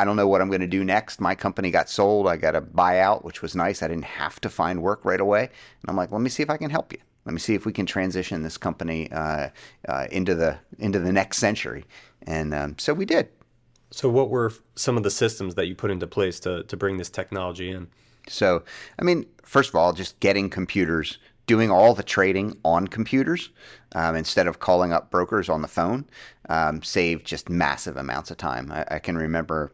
I 0.00 0.04
don't 0.04 0.16
know 0.16 0.26
what 0.26 0.40
I'm 0.40 0.49
going 0.49 0.62
to 0.62 0.66
do 0.66 0.83
next. 0.83 1.21
My 1.21 1.35
company 1.35 1.71
got 1.71 1.90
sold. 1.90 2.26
I 2.26 2.38
got 2.38 2.57
a 2.57 2.62
buyout, 2.62 3.23
which 3.23 3.42
was 3.42 3.54
nice. 3.54 3.83
I 3.83 3.88
didn't 3.88 4.07
have 4.07 4.40
to 4.40 4.49
find 4.49 4.80
work 4.83 5.04
right 5.04 5.21
away. 5.21 5.42
And 5.42 5.90
I'm 5.90 5.97
like, 5.97 6.11
let 6.11 6.23
me 6.23 6.30
see 6.30 6.42
if 6.42 6.49
I 6.49 6.57
can 6.57 6.71
help 6.71 6.90
you. 6.90 6.99
Let 7.26 7.35
me 7.35 7.38
see 7.38 7.54
if 7.54 7.66
we 7.66 7.73
can 7.75 7.85
transition 7.85 8.42
this 8.42 8.57
company 8.57 9.12
uh, 9.12 9.50
uh, 9.87 10.07
into 10.11 10.35
the 10.35 10.59
into 10.78 11.00
the 11.00 11.12
next 11.12 11.37
century. 11.37 11.85
And 12.23 12.54
um, 12.54 12.78
so 12.78 12.95
we 12.95 13.04
did. 13.04 13.28
So, 13.90 14.09
what 14.09 14.30
were 14.30 14.54
some 14.75 14.97
of 14.97 15.02
the 15.02 15.11
systems 15.11 15.54
that 15.57 15.66
you 15.66 15.75
put 15.75 15.90
into 15.90 16.07
place 16.07 16.40
to 16.40 16.62
to 16.62 16.76
bring 16.78 16.97
this 16.97 17.11
technology 17.11 17.71
in? 17.71 17.87
So, 18.26 18.64
I 18.99 19.04
mean, 19.04 19.26
first 19.42 19.69
of 19.69 19.75
all, 19.75 19.92
just 19.92 20.19
getting 20.21 20.49
computers, 20.49 21.19
doing 21.47 21.71
all 21.71 21.95
the 21.95 22.02
trading 22.02 22.59
on 22.64 22.88
computers 22.88 23.50
um, 23.95 24.16
instead 24.16 24.47
of 24.47 24.61
calling 24.61 24.95
up 24.95 25.11
brokers 25.11 25.50
on 25.50 25.61
the 25.61 25.69
phone 25.69 26.07
um, 26.49 26.83
saved 26.83 27.26
just 27.26 27.50
massive 27.50 27.99
amounts 27.99 28.30
of 28.30 28.38
time. 28.38 28.73
I, 28.73 28.87
I 28.92 28.99
can 28.99 29.19
remember 29.19 29.73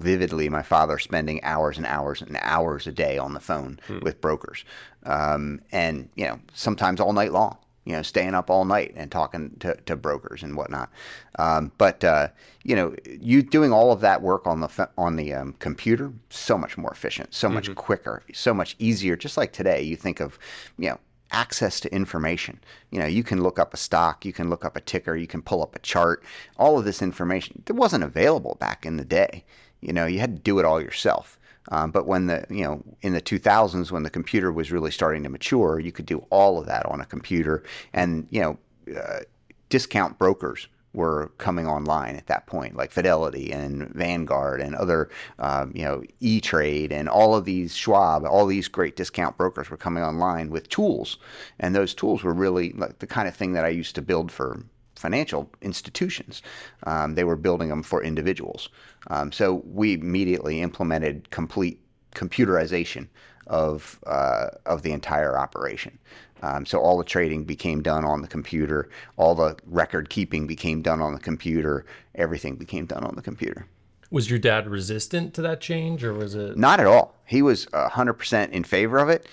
vividly 0.00 0.48
my 0.48 0.62
father 0.62 0.98
spending 0.98 1.42
hours 1.44 1.76
and 1.76 1.86
hours 1.86 2.22
and 2.22 2.36
hours 2.40 2.86
a 2.86 2.92
day 2.92 3.18
on 3.18 3.34
the 3.34 3.40
phone 3.40 3.78
with 4.02 4.20
brokers, 4.20 4.64
um, 5.04 5.60
and 5.70 6.08
you 6.14 6.26
know 6.26 6.40
sometimes 6.54 7.00
all 7.00 7.12
night 7.12 7.32
long. 7.32 7.56
You 7.86 7.96
know, 7.96 8.02
staying 8.02 8.34
up 8.34 8.50
all 8.50 8.66
night 8.66 8.92
and 8.94 9.10
talking 9.10 9.56
to, 9.60 9.74
to 9.86 9.96
brokers 9.96 10.42
and 10.42 10.54
whatnot. 10.54 10.90
Um, 11.38 11.72
but 11.78 12.04
uh, 12.04 12.28
you 12.62 12.76
know, 12.76 12.94
you 13.06 13.42
doing 13.42 13.72
all 13.72 13.90
of 13.90 14.00
that 14.02 14.20
work 14.20 14.46
on 14.46 14.60
the 14.60 14.88
on 14.98 15.16
the 15.16 15.32
um, 15.32 15.54
computer 15.58 16.12
so 16.28 16.58
much 16.58 16.76
more 16.76 16.90
efficient, 16.90 17.34
so 17.34 17.48
much 17.48 17.74
quicker, 17.74 18.22
so 18.34 18.52
much 18.52 18.76
easier. 18.78 19.16
Just 19.16 19.36
like 19.38 19.52
today, 19.52 19.82
you 19.82 19.96
think 19.96 20.20
of 20.20 20.38
you 20.78 20.90
know 20.90 20.98
access 21.32 21.80
to 21.80 21.94
information. 21.94 22.60
You 22.90 22.98
know, 22.98 23.06
you 23.06 23.22
can 23.22 23.42
look 23.42 23.58
up 23.58 23.72
a 23.74 23.76
stock, 23.76 24.24
you 24.24 24.32
can 24.32 24.50
look 24.50 24.64
up 24.64 24.76
a 24.76 24.80
ticker, 24.80 25.16
you 25.16 25.26
can 25.26 25.42
pull 25.42 25.62
up 25.62 25.74
a 25.74 25.80
chart. 25.80 26.22
All 26.56 26.78
of 26.78 26.84
this 26.84 27.02
information 27.02 27.62
that 27.66 27.74
wasn't 27.74 28.04
available 28.04 28.56
back 28.60 28.84
in 28.84 28.96
the 28.96 29.04
day. 29.04 29.44
You 29.80 29.92
know, 29.92 30.06
you 30.06 30.20
had 30.20 30.36
to 30.36 30.42
do 30.42 30.58
it 30.58 30.64
all 30.64 30.80
yourself. 30.80 31.38
Um, 31.68 31.90
but 31.90 32.06
when 32.06 32.26
the 32.26 32.44
you 32.48 32.64
know 32.64 32.82
in 33.02 33.12
the 33.12 33.20
2000s 33.20 33.90
when 33.90 34.02
the 34.02 34.10
computer 34.10 34.50
was 34.52 34.72
really 34.72 34.90
starting 34.90 35.22
to 35.22 35.28
mature, 35.28 35.78
you 35.78 35.92
could 35.92 36.06
do 36.06 36.26
all 36.30 36.58
of 36.58 36.66
that 36.66 36.86
on 36.86 37.00
a 37.00 37.06
computer, 37.06 37.62
and 37.92 38.26
you 38.30 38.40
know 38.40 38.58
uh, 38.96 39.20
discount 39.68 40.18
brokers 40.18 40.68
were 40.92 41.30
coming 41.38 41.66
online 41.68 42.16
at 42.16 42.26
that 42.26 42.46
point, 42.46 42.76
like 42.76 42.90
Fidelity 42.90 43.52
and 43.52 43.88
Vanguard 43.90 44.60
and 44.60 44.74
other, 44.74 45.08
um, 45.38 45.70
you 45.74 45.84
know, 45.84 46.02
E 46.18 46.40
Trade 46.40 46.90
and 46.90 47.08
all 47.08 47.36
of 47.36 47.44
these 47.44 47.76
Schwab, 47.76 48.24
all 48.24 48.46
these 48.46 48.66
great 48.66 48.96
discount 48.96 49.36
brokers 49.36 49.70
were 49.70 49.76
coming 49.76 50.02
online 50.02 50.50
with 50.50 50.68
tools, 50.68 51.18
and 51.60 51.74
those 51.74 51.94
tools 51.94 52.24
were 52.24 52.34
really 52.34 52.72
like 52.72 52.98
the 52.98 53.06
kind 53.06 53.28
of 53.28 53.36
thing 53.36 53.52
that 53.52 53.64
I 53.64 53.68
used 53.68 53.94
to 53.94 54.02
build 54.02 54.32
for 54.32 54.64
financial 55.00 55.50
institutions. 55.62 56.42
Um, 56.84 57.14
they 57.14 57.24
were 57.24 57.36
building 57.36 57.68
them 57.68 57.82
for 57.82 58.02
individuals. 58.02 58.68
Um, 59.08 59.32
so 59.32 59.62
we 59.64 59.94
immediately 59.94 60.60
implemented 60.60 61.30
complete 61.30 61.80
computerization 62.14 63.08
of 63.46 63.98
uh, 64.06 64.48
of 64.66 64.82
the 64.82 64.92
entire 64.92 65.38
operation. 65.38 65.98
Um, 66.42 66.64
so 66.64 66.78
all 66.78 66.96
the 66.96 67.04
trading 67.04 67.44
became 67.44 67.82
done 67.82 68.04
on 68.04 68.22
the 68.22 68.28
computer. 68.28 68.88
All 69.16 69.34
the 69.34 69.56
record 69.66 70.08
keeping 70.08 70.46
became 70.46 70.82
done 70.82 71.02
on 71.02 71.12
the 71.14 71.20
computer. 71.20 71.84
Everything 72.14 72.56
became 72.56 72.86
done 72.86 73.04
on 73.04 73.14
the 73.16 73.22
computer. 73.22 73.66
Was 74.10 74.28
your 74.28 74.38
dad 74.38 74.68
resistant 74.68 75.34
to 75.34 75.42
that 75.42 75.60
change, 75.60 76.02
or 76.04 76.12
was 76.12 76.34
it? 76.34 76.56
Not 76.56 76.80
at 76.80 76.86
all. 76.86 77.14
He 77.26 77.42
was 77.42 77.66
hundred 77.72 78.14
percent 78.14 78.52
in 78.52 78.64
favor 78.64 78.98
of 78.98 79.08
it. 79.08 79.26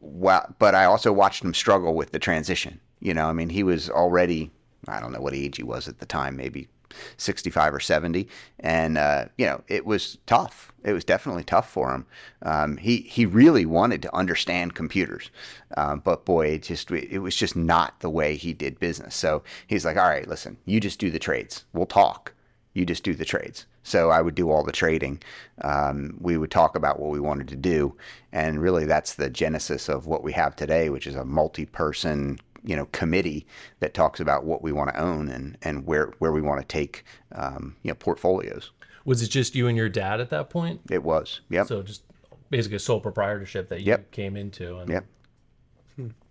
Well, 0.00 0.54
but 0.58 0.74
I 0.74 0.84
also 0.84 1.12
watched 1.12 1.42
him 1.42 1.54
struggle 1.54 1.94
with 1.94 2.12
the 2.12 2.18
transition. 2.18 2.80
You 3.00 3.14
know, 3.14 3.26
I 3.28 3.32
mean, 3.32 3.50
he 3.50 3.62
was 3.62 3.90
already 3.90 4.50
I 4.88 5.00
don't 5.00 5.12
know 5.12 5.20
what 5.20 5.34
age 5.34 5.56
he 5.56 5.62
was 5.62 5.88
at 5.88 5.98
the 5.98 6.06
time, 6.06 6.36
maybe 6.36 6.68
65 7.16 7.74
or 7.74 7.80
70. 7.80 8.28
And, 8.60 8.98
uh, 8.98 9.26
you 9.36 9.46
know, 9.46 9.62
it 9.68 9.86
was 9.86 10.18
tough. 10.26 10.72
It 10.84 10.92
was 10.92 11.04
definitely 11.04 11.44
tough 11.44 11.70
for 11.70 11.92
him. 11.92 12.06
Um, 12.42 12.76
he, 12.76 12.98
he 12.98 13.26
really 13.26 13.66
wanted 13.66 14.02
to 14.02 14.14
understand 14.14 14.74
computers. 14.74 15.30
Um, 15.76 16.00
but 16.00 16.24
boy, 16.24 16.48
it 16.48 16.62
just, 16.62 16.90
it 16.90 17.20
was 17.20 17.36
just 17.36 17.56
not 17.56 18.00
the 18.00 18.10
way 18.10 18.36
he 18.36 18.52
did 18.52 18.78
business. 18.78 19.14
So 19.14 19.42
he's 19.66 19.84
like, 19.84 19.96
all 19.96 20.08
right, 20.08 20.28
listen, 20.28 20.58
you 20.64 20.80
just 20.80 20.98
do 20.98 21.10
the 21.10 21.18
trades. 21.18 21.64
We'll 21.72 21.86
talk. 21.86 22.32
You 22.74 22.84
just 22.84 23.04
do 23.04 23.14
the 23.14 23.24
trades. 23.24 23.66
So 23.84 24.10
I 24.10 24.22
would 24.22 24.34
do 24.34 24.50
all 24.50 24.64
the 24.64 24.72
trading. 24.72 25.22
Um, 25.62 26.16
we 26.20 26.38
would 26.38 26.50
talk 26.50 26.74
about 26.74 26.98
what 26.98 27.10
we 27.10 27.20
wanted 27.20 27.48
to 27.48 27.56
do. 27.56 27.96
And 28.32 28.60
really, 28.60 28.86
that's 28.86 29.14
the 29.14 29.30
genesis 29.30 29.88
of 29.88 30.06
what 30.06 30.24
we 30.24 30.32
have 30.32 30.56
today, 30.56 30.88
which 30.88 31.06
is 31.06 31.14
a 31.14 31.24
multi 31.24 31.66
person 31.66 32.38
you 32.64 32.74
know 32.76 32.86
committee 32.86 33.46
that 33.80 33.94
talks 33.94 34.20
about 34.20 34.44
what 34.44 34.62
we 34.62 34.72
want 34.72 34.90
to 34.90 35.00
own 35.00 35.28
and 35.28 35.56
and 35.62 35.86
where 35.86 36.12
where 36.18 36.32
we 36.32 36.40
want 36.40 36.60
to 36.60 36.66
take 36.66 37.04
um, 37.32 37.76
you 37.82 37.90
know 37.90 37.94
portfolios. 37.94 38.70
Was 39.04 39.20
it 39.22 39.28
just 39.28 39.54
you 39.54 39.68
and 39.68 39.76
your 39.76 39.88
dad 39.90 40.20
at 40.20 40.30
that 40.30 40.48
point? 40.50 40.80
It 40.90 41.02
was. 41.02 41.40
Yep. 41.50 41.66
So 41.66 41.82
just 41.82 42.02
basically 42.50 42.76
a 42.76 42.80
sole 42.80 43.00
proprietorship 43.00 43.68
that 43.68 43.80
you 43.80 43.86
Yep. 43.88 44.10
came 44.12 44.36
into. 44.36 44.78
And 44.78 44.88
Yep. 44.88 45.06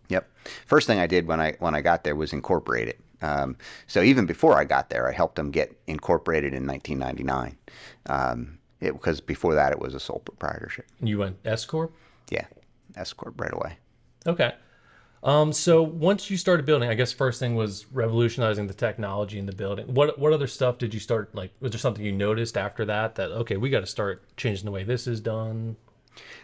Yep. 0.10 0.30
First 0.66 0.88
thing 0.88 1.00
I 1.00 1.08
did 1.08 1.28
when 1.28 1.40
I 1.40 1.54
when 1.60 1.76
I 1.76 1.82
got 1.82 2.04
there 2.04 2.16
was 2.16 2.34
incorporate 2.34 2.88
it. 2.88 3.00
Um, 3.22 3.56
so 3.88 4.02
even 4.02 4.26
before 4.26 4.58
I 4.58 4.66
got 4.66 4.90
there, 4.90 5.08
I 5.08 5.14
helped 5.14 5.36
them 5.38 5.50
get 5.50 5.80
incorporated 5.88 6.54
in 6.54 6.68
1999. 6.68 7.58
Um, 8.08 8.58
it, 8.82 8.92
because 8.92 9.22
before 9.22 9.56
that, 9.56 9.72
it 9.72 9.80
was 9.80 9.94
a 9.94 10.00
sole 10.00 10.20
proprietorship. 10.26 10.86
you 11.00 11.20
went 11.20 11.38
S 11.46 11.64
corp. 11.66 11.94
Yeah, 12.30 12.46
S 12.98 13.14
corp 13.14 13.40
right 13.40 13.54
away. 13.54 13.78
Okay. 14.28 14.54
Um, 15.24 15.54
so 15.54 15.82
once 15.82 16.30
you 16.30 16.36
started 16.36 16.66
building, 16.66 16.90
I 16.90 16.96
guess 16.96 17.14
first 17.14 17.40
thing 17.40 17.56
was 17.56 17.86
revolutionizing 17.94 18.68
the 18.68 18.74
technology 18.74 19.40
in 19.40 19.46
the 19.46 19.54
building. 19.54 19.94
What 19.94 20.20
what 20.20 20.34
other 20.34 20.48
stuff 20.48 20.78
did 20.78 20.94
you 20.94 21.00
start 21.00 21.34
like? 21.34 21.52
Was 21.62 21.72
there 21.72 21.80
something 21.80 22.04
you 22.04 22.12
noticed 22.12 22.58
after 22.58 22.84
that 22.86 23.16
that 23.16 23.32
okay, 23.32 23.56
we 23.56 23.70
got 23.70 23.80
to 23.80 23.88
start 23.88 24.24
changing 24.36 24.66
the 24.66 24.72
way 24.72 24.84
this 24.84 25.08
is 25.08 25.22
done? 25.22 25.78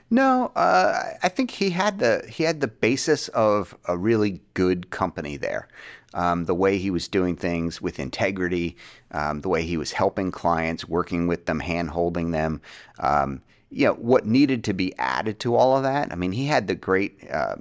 No, 0.09 0.51
uh, 0.55 1.03
I 1.21 1.29
think 1.29 1.51
he 1.51 1.71
had 1.71 1.99
the 1.99 2.23
he 2.29 2.43
had 2.43 2.61
the 2.61 2.67
basis 2.67 3.27
of 3.29 3.77
a 3.85 3.97
really 3.97 4.41
good 4.53 4.89
company 4.89 5.35
there. 5.35 5.67
Um, 6.13 6.45
the 6.45 6.55
way 6.55 6.79
he 6.79 6.89
was 6.89 7.07
doing 7.07 7.35
things 7.35 7.81
with 7.81 7.99
integrity, 7.99 8.77
um, 9.11 9.41
the 9.41 9.49
way 9.49 9.63
he 9.63 9.77
was 9.77 9.91
helping 9.91 10.31
clients, 10.31 10.87
working 10.87 11.27
with 11.27 11.45
them, 11.45 11.59
hand 11.59 11.91
holding 11.91 12.31
them. 12.31 12.61
Um, 12.97 13.41
you 13.69 13.85
know 13.85 13.93
what 13.93 14.25
needed 14.25 14.63
to 14.63 14.73
be 14.73 14.97
added 14.97 15.39
to 15.41 15.55
all 15.55 15.77
of 15.77 15.83
that. 15.83 16.11
I 16.11 16.15
mean, 16.15 16.31
he 16.31 16.45
had 16.45 16.67
the 16.67 16.75
great 16.75 17.29
uh, 17.29 17.57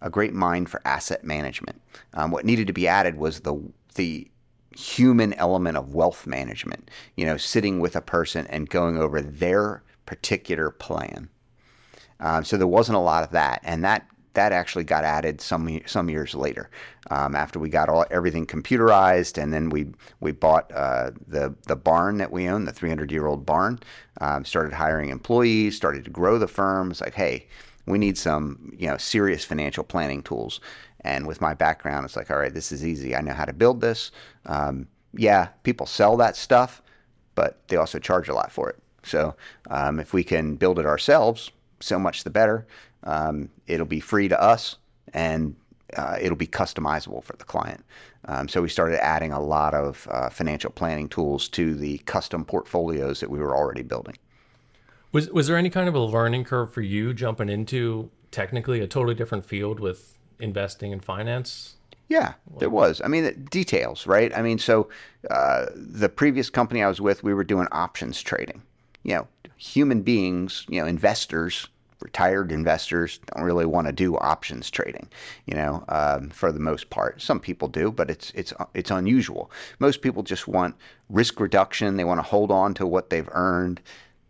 a 0.00 0.10
great 0.10 0.34
mind 0.34 0.68
for 0.68 0.80
asset 0.84 1.24
management. 1.24 1.80
Um, 2.14 2.30
what 2.30 2.44
needed 2.44 2.66
to 2.66 2.72
be 2.72 2.88
added 2.88 3.16
was 3.16 3.40
the 3.40 3.60
the 3.94 4.30
human 4.76 5.32
element 5.34 5.76
of 5.76 5.94
wealth 5.94 6.26
management. 6.26 6.90
You 7.16 7.26
know, 7.26 7.36
sitting 7.36 7.80
with 7.80 7.96
a 7.96 8.00
person 8.00 8.46
and 8.48 8.68
going 8.68 8.96
over 8.96 9.20
their 9.20 9.82
particular 10.06 10.70
plan. 10.70 11.28
Um, 12.20 12.44
so 12.44 12.56
there 12.56 12.66
wasn't 12.66 12.96
a 12.96 13.00
lot 13.00 13.24
of 13.24 13.30
that, 13.30 13.60
and 13.62 13.84
that 13.84 14.06
that 14.38 14.52
actually 14.52 14.84
got 14.84 15.02
added 15.02 15.40
some 15.40 15.80
some 15.86 16.08
years 16.08 16.34
later, 16.34 16.70
um, 17.10 17.34
after 17.34 17.58
we 17.58 17.68
got 17.68 17.88
all 17.88 18.04
everything 18.10 18.46
computerized, 18.46 19.40
and 19.40 19.52
then 19.52 19.68
we 19.68 19.86
we 20.20 20.32
bought 20.32 20.70
uh, 20.72 21.10
the 21.26 21.54
the 21.66 21.76
barn 21.76 22.18
that 22.18 22.30
we 22.30 22.48
own, 22.48 22.64
the 22.64 22.72
300 22.72 23.10
year 23.10 23.26
old 23.26 23.44
barn. 23.44 23.80
Um, 24.20 24.44
started 24.44 24.72
hiring 24.72 25.10
employees, 25.10 25.76
started 25.76 26.04
to 26.04 26.10
grow 26.10 26.38
the 26.38 26.48
firm. 26.48 26.90
It's 26.90 27.00
like, 27.00 27.14
hey, 27.14 27.48
we 27.90 27.98
need 27.98 28.18
some 28.18 28.72
you 28.78 28.88
know 28.88 28.96
serious 28.96 29.44
financial 29.44 29.84
planning 29.84 30.22
tools. 30.22 30.60
And 31.02 31.26
with 31.26 31.40
my 31.40 31.54
background, 31.54 32.04
it's 32.04 32.16
like, 32.16 32.30
all 32.30 32.38
right, 32.38 32.52
this 32.52 32.72
is 32.72 32.84
easy. 32.84 33.14
I 33.14 33.20
know 33.20 33.32
how 33.32 33.44
to 33.44 33.52
build 33.52 33.80
this. 33.80 34.10
Um, 34.46 34.88
yeah, 35.14 35.48
people 35.62 35.86
sell 35.86 36.16
that 36.16 36.36
stuff, 36.36 36.82
but 37.34 37.66
they 37.68 37.76
also 37.76 37.98
charge 38.00 38.28
a 38.28 38.34
lot 38.34 38.50
for 38.50 38.68
it. 38.68 38.78
So 39.04 39.36
um, 39.70 40.00
if 40.00 40.12
we 40.12 40.24
can 40.24 40.56
build 40.56 40.78
it 40.78 40.86
ourselves, 40.86 41.52
so 41.80 41.98
much 41.98 42.24
the 42.24 42.30
better. 42.30 42.66
Um, 43.04 43.48
it'll 43.66 43.86
be 43.86 44.00
free 44.00 44.28
to 44.28 44.40
us 44.40 44.76
and 45.14 45.54
uh, 45.96 46.18
it'll 46.20 46.36
be 46.36 46.46
customizable 46.46 47.22
for 47.22 47.36
the 47.36 47.44
client. 47.44 47.84
Um, 48.26 48.48
so 48.48 48.60
we 48.60 48.68
started 48.68 49.02
adding 49.02 49.32
a 49.32 49.40
lot 49.40 49.74
of 49.74 50.06
uh, 50.10 50.28
financial 50.28 50.70
planning 50.70 51.08
tools 51.08 51.48
to 51.50 51.74
the 51.74 51.98
custom 51.98 52.44
portfolios 52.44 53.20
that 53.20 53.30
we 53.30 53.38
were 53.38 53.56
already 53.56 53.82
building. 53.82 54.16
Was 55.12 55.30
was 55.30 55.46
there 55.46 55.56
any 55.56 55.70
kind 55.70 55.88
of 55.88 55.94
a 55.94 56.00
learning 56.00 56.44
curve 56.44 56.72
for 56.72 56.82
you 56.82 57.14
jumping 57.14 57.48
into 57.48 58.10
technically 58.30 58.80
a 58.80 58.86
totally 58.86 59.14
different 59.14 59.44
field 59.44 59.80
with 59.80 60.18
investing 60.38 60.92
and 60.92 61.04
finance? 61.04 61.76
Yeah, 62.08 62.34
there 62.58 62.70
was. 62.70 63.02
I 63.04 63.08
mean, 63.08 63.46
details, 63.50 64.06
right? 64.06 64.34
I 64.34 64.40
mean, 64.40 64.58
so 64.58 64.88
uh, 65.30 65.66
the 65.74 66.08
previous 66.08 66.48
company 66.48 66.82
I 66.82 66.88
was 66.88 67.02
with, 67.02 67.22
we 67.22 67.34
were 67.34 67.44
doing 67.44 67.68
options 67.70 68.22
trading. 68.22 68.62
You 69.02 69.14
know, 69.14 69.28
human 69.58 70.00
beings, 70.00 70.64
you 70.70 70.80
know, 70.80 70.86
investors, 70.86 71.68
retired 72.00 72.50
investors 72.50 73.18
don't 73.26 73.44
really 73.44 73.66
want 73.66 73.88
to 73.88 73.92
do 73.92 74.16
options 74.16 74.70
trading. 74.70 75.08
You 75.46 75.54
know, 75.54 75.84
um, 75.88 76.30
for 76.30 76.50
the 76.50 76.60
most 76.60 76.88
part, 76.88 77.20
some 77.20 77.40
people 77.40 77.68
do, 77.68 77.90
but 77.90 78.10
it's 78.10 78.30
it's 78.34 78.54
it's 78.72 78.90
unusual. 78.90 79.50
Most 79.78 80.00
people 80.00 80.22
just 80.22 80.48
want 80.48 80.76
risk 81.10 81.40
reduction. 81.40 81.96
They 81.96 82.04
want 82.04 82.18
to 82.18 82.26
hold 82.26 82.50
on 82.50 82.72
to 82.74 82.86
what 82.86 83.10
they've 83.10 83.28
earned. 83.32 83.82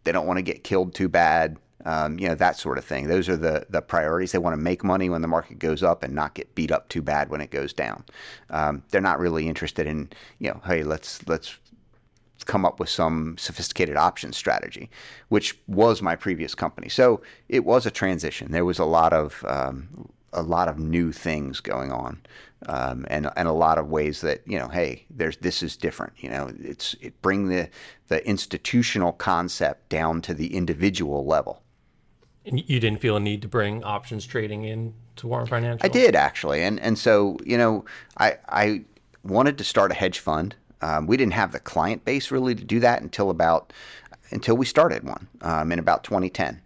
They 0.08 0.12
don't 0.12 0.26
want 0.26 0.38
to 0.38 0.42
get 0.42 0.64
killed 0.64 0.94
too 0.94 1.10
bad. 1.10 1.58
um, 1.84 2.18
you 2.18 2.28
know 2.28 2.34
that 2.34 2.56
sort 2.56 2.78
of 2.78 2.84
thing. 2.84 3.08
Those 3.08 3.28
are 3.28 3.36
the 3.36 3.66
the 3.68 3.82
priorities. 3.82 4.32
They 4.32 4.38
want 4.38 4.54
to 4.54 4.62
make 4.62 4.82
money 4.82 5.10
when 5.10 5.20
the 5.22 5.28
market 5.28 5.58
goes 5.58 5.82
up 5.82 6.02
and 6.02 6.14
not 6.14 6.32
get 6.34 6.54
beat 6.54 6.72
up 6.72 6.88
too 6.88 7.02
bad 7.02 7.28
when 7.28 7.42
it 7.42 7.50
goes 7.50 7.74
down. 7.74 8.04
Um, 8.50 8.82
they're 8.88 9.02
not 9.02 9.20
really 9.20 9.46
interested 9.48 9.86
in 9.86 10.08
you 10.38 10.48
know, 10.50 10.60
hey, 10.64 10.82
let's 10.82 11.26
let's 11.28 11.58
come 12.46 12.64
up 12.64 12.80
with 12.80 12.88
some 12.88 13.36
sophisticated 13.36 13.96
option 13.96 14.32
strategy, 14.32 14.88
which 15.28 15.58
was 15.66 16.00
my 16.00 16.16
previous 16.16 16.54
company. 16.54 16.88
So 16.88 17.20
it 17.48 17.64
was 17.64 17.84
a 17.86 17.90
transition. 17.90 18.50
There 18.52 18.64
was 18.64 18.78
a 18.78 18.86
lot 18.86 19.12
of 19.12 19.44
um, 19.46 20.08
a 20.32 20.42
lot 20.42 20.68
of 20.68 20.78
new 20.78 21.12
things 21.12 21.60
going 21.60 21.92
on, 21.92 22.20
um, 22.66 23.06
and 23.08 23.30
and 23.36 23.48
a 23.48 23.52
lot 23.52 23.78
of 23.78 23.88
ways 23.88 24.20
that 24.22 24.42
you 24.46 24.58
know, 24.58 24.68
hey, 24.68 25.06
there's 25.10 25.36
this 25.38 25.62
is 25.62 25.76
different. 25.76 26.12
You 26.18 26.30
know, 26.30 26.52
it's 26.58 26.94
it 27.00 27.20
bring 27.22 27.48
the 27.48 27.68
the 28.08 28.26
institutional 28.26 29.12
concept 29.12 29.88
down 29.88 30.22
to 30.22 30.34
the 30.34 30.54
individual 30.54 31.24
level. 31.24 31.62
And 32.44 32.68
you 32.68 32.80
didn't 32.80 33.00
feel 33.00 33.16
a 33.16 33.20
need 33.20 33.42
to 33.42 33.48
bring 33.48 33.84
options 33.84 34.26
trading 34.26 34.64
in 34.64 34.94
to 35.16 35.26
Warren 35.26 35.46
Financial? 35.46 35.84
I 35.84 35.88
did 35.88 36.16
actually, 36.16 36.62
and 36.62 36.80
and 36.80 36.98
so 36.98 37.36
you 37.44 37.58
know, 37.58 37.84
I 38.16 38.38
I 38.48 38.84
wanted 39.22 39.58
to 39.58 39.64
start 39.64 39.92
a 39.92 39.94
hedge 39.94 40.18
fund. 40.18 40.56
Um, 40.80 41.06
we 41.06 41.16
didn't 41.16 41.34
have 41.34 41.52
the 41.52 41.60
client 41.60 42.04
base 42.04 42.30
really 42.30 42.54
to 42.54 42.64
do 42.64 42.80
that 42.80 43.02
until 43.02 43.30
about 43.30 43.72
until 44.30 44.56
we 44.56 44.66
started 44.66 45.04
one 45.04 45.28
um, 45.42 45.72
in 45.72 45.78
about 45.78 46.04
2010. 46.04 46.60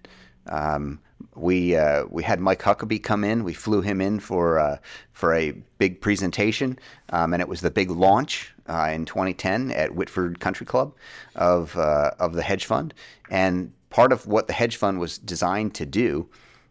Um, 0.48 1.00
we 1.34 1.76
uh, 1.76 2.04
we 2.10 2.22
had 2.22 2.40
Mike 2.40 2.62
Huckabee 2.62 3.02
come 3.02 3.24
in. 3.24 3.44
We 3.44 3.54
flew 3.54 3.80
him 3.80 4.00
in 4.00 4.20
for 4.20 4.58
uh, 4.58 4.78
for 5.12 5.34
a 5.34 5.52
big 5.78 6.00
presentation, 6.00 6.78
um, 7.10 7.32
and 7.32 7.40
it 7.40 7.48
was 7.48 7.60
the 7.60 7.70
big 7.70 7.90
launch 7.90 8.52
uh, 8.68 8.90
in 8.92 9.04
2010 9.04 9.70
at 9.70 9.94
Whitford 9.94 10.40
Country 10.40 10.66
Club 10.66 10.94
of 11.34 11.76
uh, 11.76 12.12
of 12.18 12.34
the 12.34 12.42
hedge 12.42 12.66
fund. 12.66 12.92
And 13.30 13.72
part 13.90 14.12
of 14.12 14.26
what 14.26 14.46
the 14.46 14.52
hedge 14.52 14.76
fund 14.76 15.00
was 15.00 15.18
designed 15.18 15.74
to 15.76 15.86
do 15.86 16.28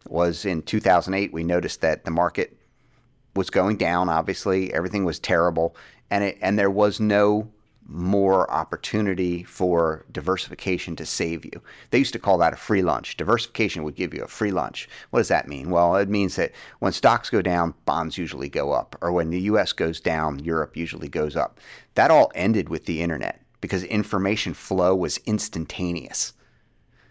was 0.07 0.45
in 0.45 0.61
2008 0.61 1.31
we 1.31 1.43
noticed 1.43 1.81
that 1.81 2.05
the 2.05 2.11
market 2.11 2.57
was 3.35 3.49
going 3.49 3.77
down. 3.77 4.09
Obviously, 4.09 4.73
everything 4.73 5.05
was 5.05 5.19
terrible, 5.19 5.75
and 6.09 6.23
it, 6.23 6.37
and 6.41 6.59
there 6.59 6.71
was 6.71 6.99
no 6.99 7.49
more 7.87 8.49
opportunity 8.51 9.43
for 9.43 10.05
diversification 10.11 10.95
to 10.95 11.05
save 11.05 11.43
you. 11.45 11.61
They 11.89 11.97
used 11.97 12.13
to 12.13 12.19
call 12.19 12.37
that 12.37 12.53
a 12.53 12.57
free 12.57 12.81
lunch. 12.81 13.17
Diversification 13.17 13.83
would 13.83 13.95
give 13.95 14.13
you 14.13 14.23
a 14.23 14.27
free 14.27 14.51
lunch. 14.51 14.87
What 15.09 15.19
does 15.19 15.27
that 15.27 15.47
mean? 15.47 15.69
Well, 15.69 15.95
it 15.95 16.09
means 16.09 16.35
that 16.35 16.51
when 16.79 16.93
stocks 16.93 17.29
go 17.29 17.41
down, 17.41 17.73
bonds 17.85 18.17
usually 18.17 18.49
go 18.49 18.71
up, 18.71 18.95
or 19.01 19.11
when 19.11 19.29
the 19.29 19.41
US 19.41 19.73
goes 19.73 19.99
down, 19.99 20.39
Europe 20.39 20.77
usually 20.77 21.09
goes 21.09 21.35
up. 21.35 21.59
That 21.95 22.11
all 22.11 22.31
ended 22.35 22.69
with 22.69 22.85
the 22.85 23.01
internet 23.01 23.41
because 23.59 23.83
information 23.83 24.53
flow 24.53 24.95
was 24.95 25.19
instantaneous. 25.25 26.33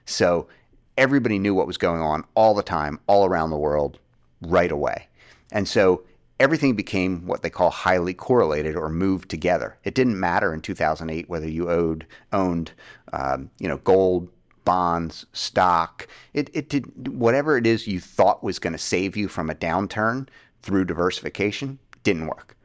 So 0.05 0.49
everybody 0.97 1.39
knew 1.39 1.55
what 1.55 1.67
was 1.67 1.79
going 1.79 2.01
on 2.01 2.25
all 2.35 2.55
the 2.55 2.63
time, 2.63 3.01
all 3.07 3.25
around 3.27 3.51
the 3.51 3.57
world, 3.57 3.99
right 4.43 4.73
away. 4.73 5.09
And 5.53 5.69
so 5.69 6.03
everything 6.41 6.75
became 6.75 7.27
what 7.27 7.43
they 7.43 7.51
call 7.51 7.71
highly 7.71 8.15
correlated 8.15 8.75
or 8.75 8.89
moved 8.89 9.29
together. 9.29 9.77
It 9.85 9.95
didn't 9.95 10.19
matter 10.19 10.53
in 10.53 10.63
2008 10.63 11.29
whether 11.29 11.49
you 11.49 11.71
owed 11.71 12.07
owned 12.33 12.73
um, 13.13 13.51
you 13.59 13.69
know 13.69 13.77
gold, 13.77 14.29
bonds, 14.65 15.27
stock. 15.33 16.09
It 16.33 16.51
it 16.53 16.69
did 16.69 17.09
whatever 17.09 17.57
it 17.57 17.67
is 17.67 17.87
you 17.87 18.01
thought 18.01 18.43
was 18.43 18.59
going 18.59 18.73
to 18.73 18.79
save 18.79 19.17
you 19.17 19.29
from 19.29 19.51
a 19.51 19.55
downturn 19.55 20.29
through 20.63 20.87
diversification 20.87 21.79
didn't 22.03 22.27
work. 22.27 22.57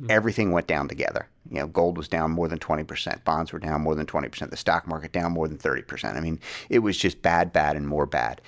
Mm-hmm. 0.00 0.10
Everything 0.10 0.50
went 0.50 0.66
down 0.66 0.88
together. 0.88 1.28
You 1.50 1.58
know, 1.58 1.66
gold 1.66 1.96
was 1.96 2.08
down 2.08 2.30
more 2.30 2.48
than 2.48 2.58
20%, 2.58 3.24
bonds 3.24 3.52
were 3.52 3.58
down 3.58 3.80
more 3.80 3.94
than 3.94 4.06
20%, 4.06 4.50
the 4.50 4.56
stock 4.56 4.86
market 4.86 5.10
down 5.10 5.32
more 5.32 5.48
than 5.48 5.58
30%. 5.58 6.16
I 6.16 6.20
mean, 6.20 6.38
it 6.68 6.80
was 6.80 6.96
just 6.96 7.22
bad, 7.22 7.52
bad, 7.52 7.76
and 7.76 7.88
more 7.88 8.06
bad. 8.06 8.40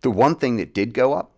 The 0.00 0.10
one 0.10 0.34
thing 0.34 0.56
that 0.56 0.74
did 0.74 0.94
go 0.94 1.12
up 1.12 1.32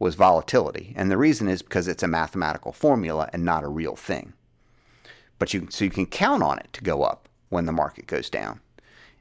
was 0.00 0.16
volatility. 0.16 0.92
And 0.96 1.10
the 1.10 1.18
reason 1.18 1.46
is 1.46 1.62
because 1.62 1.86
it's 1.86 2.02
a 2.02 2.08
mathematical 2.08 2.72
formula 2.72 3.30
and 3.32 3.44
not 3.44 3.62
a 3.62 3.68
real 3.68 3.94
thing. 3.94 4.32
But 5.38 5.54
you 5.54 5.68
so 5.70 5.84
you 5.84 5.90
can 5.90 6.06
count 6.06 6.42
on 6.42 6.58
it 6.58 6.72
to 6.72 6.82
go 6.82 7.04
up 7.04 7.28
when 7.50 7.66
the 7.66 7.72
market 7.72 8.08
goes 8.08 8.28
down. 8.28 8.60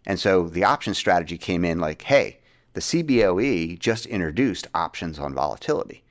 And 0.05 0.19
so 0.19 0.47
the 0.47 0.63
option 0.63 0.95
strategy 0.95 1.37
came 1.37 1.63
in 1.63 1.79
like, 1.79 2.01
hey, 2.03 2.39
the 2.73 2.81
CBOE 2.81 3.77
just 3.77 4.05
introduced 4.05 4.67
options 4.73 5.19
on 5.19 5.33
volatility. 5.33 6.03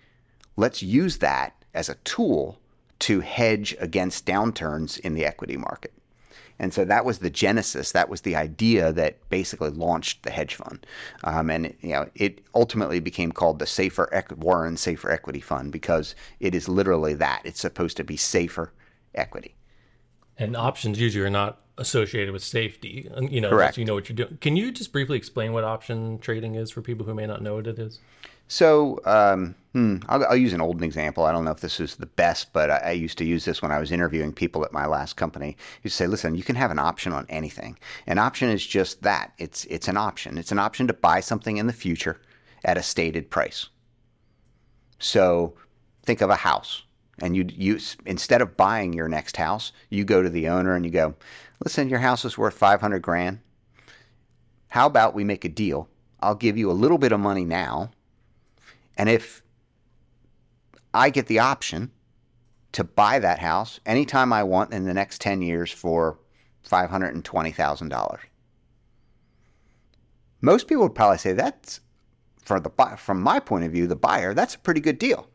Let's 0.57 0.83
use 0.83 1.19
that 1.19 1.55
as 1.73 1.89
a 1.89 1.97
tool 2.05 2.59
to 3.01 3.21
hedge 3.21 3.77
against 3.81 4.27
downturns 4.27 4.99
in 5.01 5.15
the 5.15 5.25
equity 5.25 5.57
market. 5.57 5.93
And 6.59 6.75
so 6.75 6.85
that 6.85 7.05
was 7.05 7.19
the 7.19 7.31
genesis. 7.31 7.93
That 7.93 8.09
was 8.09 8.23
the 8.23 8.37
idea 8.37 8.93
that 8.93 9.29
basically 9.31 9.71
launched 9.71 10.23
the 10.23 10.31
hedge 10.31 10.55
fund. 10.55 10.87
Um, 11.25 11.51
and 11.51 11.75
you 11.81 11.91
know, 11.91 12.09
it 12.15 12.41
ultimately 12.55 13.01
became 13.01 13.33
called 13.33 13.59
the 13.59 13.67
Safer 13.67 14.25
Warren 14.37 14.77
Safer 14.77 15.11
Equity 15.11 15.41
Fund 15.41 15.73
because 15.73 16.15
it 16.41 16.55
is 16.55 16.69
literally 16.69 17.15
that. 17.15 17.43
It's 17.45 17.61
supposed 17.61 17.97
to 17.99 18.05
be 18.05 18.17
safer 18.17 18.73
equity. 19.15 19.55
And 20.37 20.57
options 20.57 21.01
usually 21.01 21.25
are 21.25 21.31
not 21.31 21.61
associated 21.79 22.33
with 22.33 22.43
safety. 22.43 23.09
You 23.21 23.41
know, 23.41 23.71
you 23.75 23.85
know 23.85 23.95
what 23.95 24.09
you're 24.09 24.17
doing. 24.17 24.39
Can 24.41 24.57
you 24.57 24.73
just 24.73 24.93
briefly 24.93 25.17
explain 25.17 25.53
what 25.53 25.65
option 25.65 26.19
trading 26.19 26.55
is 26.57 26.71
for 26.71 26.83
people 26.83 27.07
who 27.07 27.15
may 27.15 27.27
not 27.27 27.43
know 27.43 27.57
what 27.57 27.67
it 27.67 27.79
is? 27.79 28.01
So 28.49 28.99
um, 29.05 29.55
hmm, 29.75 29.99
I'll, 30.09 30.25
I'll, 30.25 30.37
use 30.37 30.55
an 30.55 30.63
old 30.63 30.83
example. 30.83 31.25
I 31.25 31.33
don't 31.33 31.45
know 31.45 31.51
if 31.51 31.61
this 31.61 31.81
is 31.81 31.97
the 31.97 32.07
best, 32.07 32.53
but 32.55 32.71
I, 32.71 32.77
I, 32.79 32.91
used 32.93 33.19
to 33.19 33.25
use 33.27 33.45
this 33.45 33.61
when 33.61 33.71
I 33.71 33.79
was 33.79 33.93
interviewing 33.93 34.33
people 34.33 34.65
at 34.65 34.73
my 34.73 34.87
last 34.87 35.17
company. 35.17 35.57
You 35.83 35.91
say, 35.91 36.07
listen, 36.07 36.35
you 36.35 36.43
can 36.43 36.57
have 36.57 36.71
an 36.71 36.79
option 36.79 37.13
on 37.13 37.27
anything. 37.29 37.79
An 38.07 38.19
option 38.19 38.49
is 38.49 38.67
just 38.67 39.03
that. 39.03 39.35
It's 39.37 39.67
it's 39.67 39.87
an 39.87 39.99
option. 39.99 40.39
It's 40.39 40.51
an 40.51 40.59
option 40.59 40.87
to 40.87 40.95
buy 40.95 41.21
something 41.21 41.59
in 41.59 41.67
the 41.67 41.75
future 41.75 42.21
at 42.65 42.79
a 42.79 42.83
stated 42.83 43.31
price. 43.31 43.69
So 44.99 45.55
think 46.03 46.23
of 46.23 46.31
a 46.31 46.37
house, 46.37 46.85
and 47.21 47.37
you 47.37 47.47
you 47.51 47.79
instead 48.07 48.41
of 48.41 48.57
buying 48.57 48.95
your 48.95 49.09
next 49.09 49.37
house, 49.37 49.73
you 49.91 50.05
go 50.05 50.23
to 50.23 50.31
the 50.31 50.49
owner 50.49 50.75
and 50.75 50.87
you 50.87 50.91
go, 50.91 51.15
listen, 51.63 51.91
your 51.91 52.01
house 52.01 52.25
is 52.25 52.39
worth 52.39 52.55
five 52.55 52.81
hundred 52.81 53.03
grand. 53.03 53.41
How 54.69 54.87
about 54.87 55.15
we 55.15 55.23
make 55.23 55.45
a 55.45 55.51
deal? 55.51 55.89
I'll 56.21 56.35
give 56.35 56.57
you 56.57 56.71
a 56.71 56.73
little 56.73 56.99
bit 56.99 57.13
of 57.13 57.21
money 57.21 57.45
now 57.45 57.91
and 58.99 59.09
if 59.09 59.43
I 60.93 61.11
get 61.11 61.27
the 61.27 61.39
option 61.39 61.93
to 62.73 62.85
buy 62.85 63.19
that 63.19 63.39
house 63.39 63.81
anytime 63.87 64.33
I 64.33 64.43
want 64.43 64.73
in 64.73 64.85
the 64.85 64.95
next 64.95 65.21
10 65.21 65.43
years 65.43 65.71
for 65.71 66.19
$520,000. 66.69 68.19
Most 70.41 70.69
people 70.69 70.85
would 70.85 70.95
probably 70.95 71.19
say 71.19 71.33
that's 71.33 71.81
for 72.43 72.61
the 72.61 72.71
from 72.97 73.21
my 73.21 73.41
point 73.41 73.65
of 73.65 73.73
view 73.73 73.87
the 73.87 73.97
buyer 73.97 74.33
that's 74.33 74.55
a 74.55 74.59
pretty 74.59 74.81
good 74.81 74.99
deal 74.99 75.29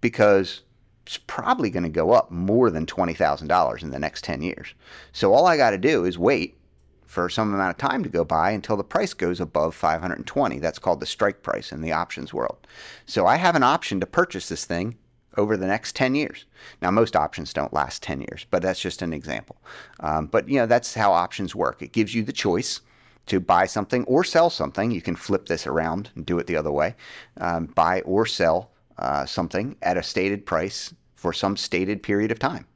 because 0.00 0.62
it's 1.06 1.16
probably 1.16 1.70
going 1.70 1.84
to 1.84 1.88
go 1.88 2.12
up 2.12 2.30
more 2.30 2.70
than 2.70 2.84
$20,000 2.84 3.82
in 3.82 3.90
the 3.90 3.98
next 3.98 4.24
10 4.24 4.42
years. 4.42 4.74
So 5.12 5.32
all 5.32 5.46
I 5.46 5.56
got 5.56 5.70
to 5.70 5.78
do 5.78 6.04
is 6.04 6.18
wait 6.18 6.57
for 7.08 7.30
some 7.30 7.54
amount 7.54 7.70
of 7.70 7.78
time 7.78 8.02
to 8.02 8.08
go 8.10 8.22
by 8.22 8.50
until 8.50 8.76
the 8.76 8.84
price 8.84 9.14
goes 9.14 9.40
above 9.40 9.74
520. 9.74 10.58
That's 10.58 10.78
called 10.78 11.00
the 11.00 11.06
strike 11.06 11.42
price 11.42 11.72
in 11.72 11.80
the 11.80 11.90
options 11.90 12.34
world. 12.34 12.58
So 13.06 13.26
I 13.26 13.36
have 13.36 13.56
an 13.56 13.62
option 13.62 13.98
to 14.00 14.06
purchase 14.06 14.50
this 14.50 14.66
thing 14.66 14.94
over 15.34 15.56
the 15.56 15.66
next 15.66 15.96
10 15.96 16.14
years. 16.14 16.44
Now, 16.82 16.90
most 16.90 17.16
options 17.16 17.54
don't 17.54 17.72
last 17.72 18.02
10 18.02 18.20
years, 18.20 18.44
but 18.50 18.60
that's 18.60 18.80
just 18.80 19.00
an 19.00 19.14
example. 19.14 19.56
Um, 20.00 20.26
but, 20.26 20.50
you 20.50 20.58
know, 20.58 20.66
that's 20.66 20.94
how 20.94 21.12
options 21.12 21.54
work. 21.54 21.80
It 21.80 21.92
gives 21.92 22.14
you 22.14 22.22
the 22.22 22.32
choice 22.32 22.82
to 23.26 23.40
buy 23.40 23.64
something 23.64 24.04
or 24.04 24.22
sell 24.22 24.50
something. 24.50 24.90
You 24.90 25.00
can 25.00 25.16
flip 25.16 25.46
this 25.46 25.66
around 25.66 26.10
and 26.14 26.26
do 26.26 26.38
it 26.38 26.46
the 26.46 26.56
other 26.56 26.72
way. 26.72 26.94
Um, 27.38 27.66
buy 27.66 28.02
or 28.02 28.26
sell 28.26 28.70
uh, 28.98 29.24
something 29.24 29.76
at 29.80 29.96
a 29.96 30.02
stated 30.02 30.44
price 30.44 30.92
for 31.14 31.32
some 31.32 31.56
stated 31.56 32.02
period 32.02 32.30
of 32.30 32.38
time. 32.38 32.66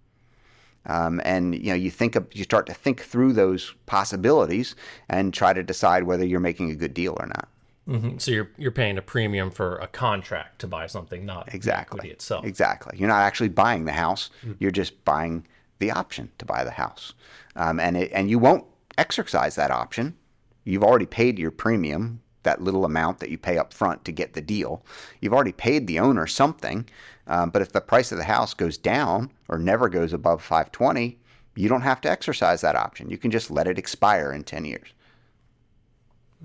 Um, 0.87 1.21
and 1.25 1.55
you 1.55 1.71
know, 1.71 1.75
you 1.75 1.91
think 1.91 2.17
of, 2.17 2.27
you 2.33 2.45
start 2.45 2.67
to 2.67 2.75
think 2.75 3.03
through 3.03 3.35
those 3.35 3.75
possibilities 3.87 4.75
and 5.09 5.33
try 5.33 5.53
to 5.53 5.63
decide 5.63 6.05
whether 6.05 6.25
you're 6.25 6.41
making 6.41 6.71
a 6.71 6.75
good 6.75 6.95
deal 6.95 7.17
or 7.19 7.27
not. 7.27 7.49
Mm-hmm. 7.89 8.19
So 8.19 8.31
you're 8.31 8.51
you're 8.57 8.71
paying 8.71 8.97
a 8.97 9.03
premium 9.03 9.51
for 9.51 9.77
a 9.79 9.89
contract 9.89 10.61
to 10.61 10.67
buy 10.69 10.87
something, 10.87 11.27
not 11.27 11.53
exactly 11.53 12.11
itself. 12.11 12.45
Exactly. 12.45 12.97
You're 12.99 13.09
not 13.09 13.23
actually 13.23 13.49
buying 13.49 13.85
the 13.85 13.93
house. 13.93 14.31
Mm-hmm. 14.43 14.53
You're 14.61 14.71
just 14.71 15.05
buying 15.05 15.47
the 15.81 15.91
option 15.91 16.31
to 16.39 16.45
buy 16.45 16.63
the 16.63 16.71
house, 16.71 17.13
um, 17.57 17.81
and 17.81 17.97
it, 17.97 18.13
and 18.13 18.31
you 18.31 18.39
won't 18.39 18.65
exercise 18.99 19.57
that 19.57 19.73
option. 19.73 20.17
You've 20.65 20.85
already 20.85 21.07
paid 21.07 21.41
your 21.41 21.51
premium, 21.51 22.21
that 22.43 22.63
little 22.63 22.85
amount 22.85 23.19
that 23.19 23.31
you 23.31 23.39
pay 23.39 23.59
up 23.59 23.73
front 23.73 24.05
to 24.05 24.13
get 24.13 24.35
the 24.35 24.41
deal. 24.41 24.85
You've 25.21 25.33
already 25.33 25.53
paid 25.53 25.87
the 25.87 25.99
owner 25.99 26.27
something, 26.27 26.89
um, 27.27 27.51
but 27.51 27.63
if 27.63 27.73
the 27.73 27.81
price 27.81 28.13
of 28.13 28.19
the 28.19 28.25
house 28.25 28.55
goes 28.55 28.77
down 28.77 29.31
or 29.49 29.59
never 29.59 29.89
goes 29.89 30.13
above 30.13 30.43
520, 30.43 31.19
you 31.55 31.69
don't 31.69 31.83
have 31.83 32.01
to 32.03 32.11
exercise 32.11 32.61
that 32.63 32.77
option. 32.77 33.11
You 33.11 33.19
can 33.19 33.31
just 33.31 33.51
let 33.51 33.67
it 33.67 33.79
expire 33.79 34.33
in 34.33 34.45
10 34.45 34.65
years. 34.65 34.89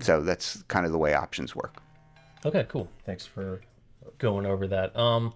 So 0.00 0.20
that's 0.20 0.62
kind 0.68 0.86
of 0.86 0.92
the 0.92 0.98
way 0.98 1.14
options 1.14 1.56
work. 1.56 1.82
Okay, 2.44 2.66
cool. 2.68 2.88
Thanks 3.04 3.26
for 3.26 3.60
going 4.18 4.46
over 4.46 4.66
that. 4.68 4.96
Um, 4.96 5.34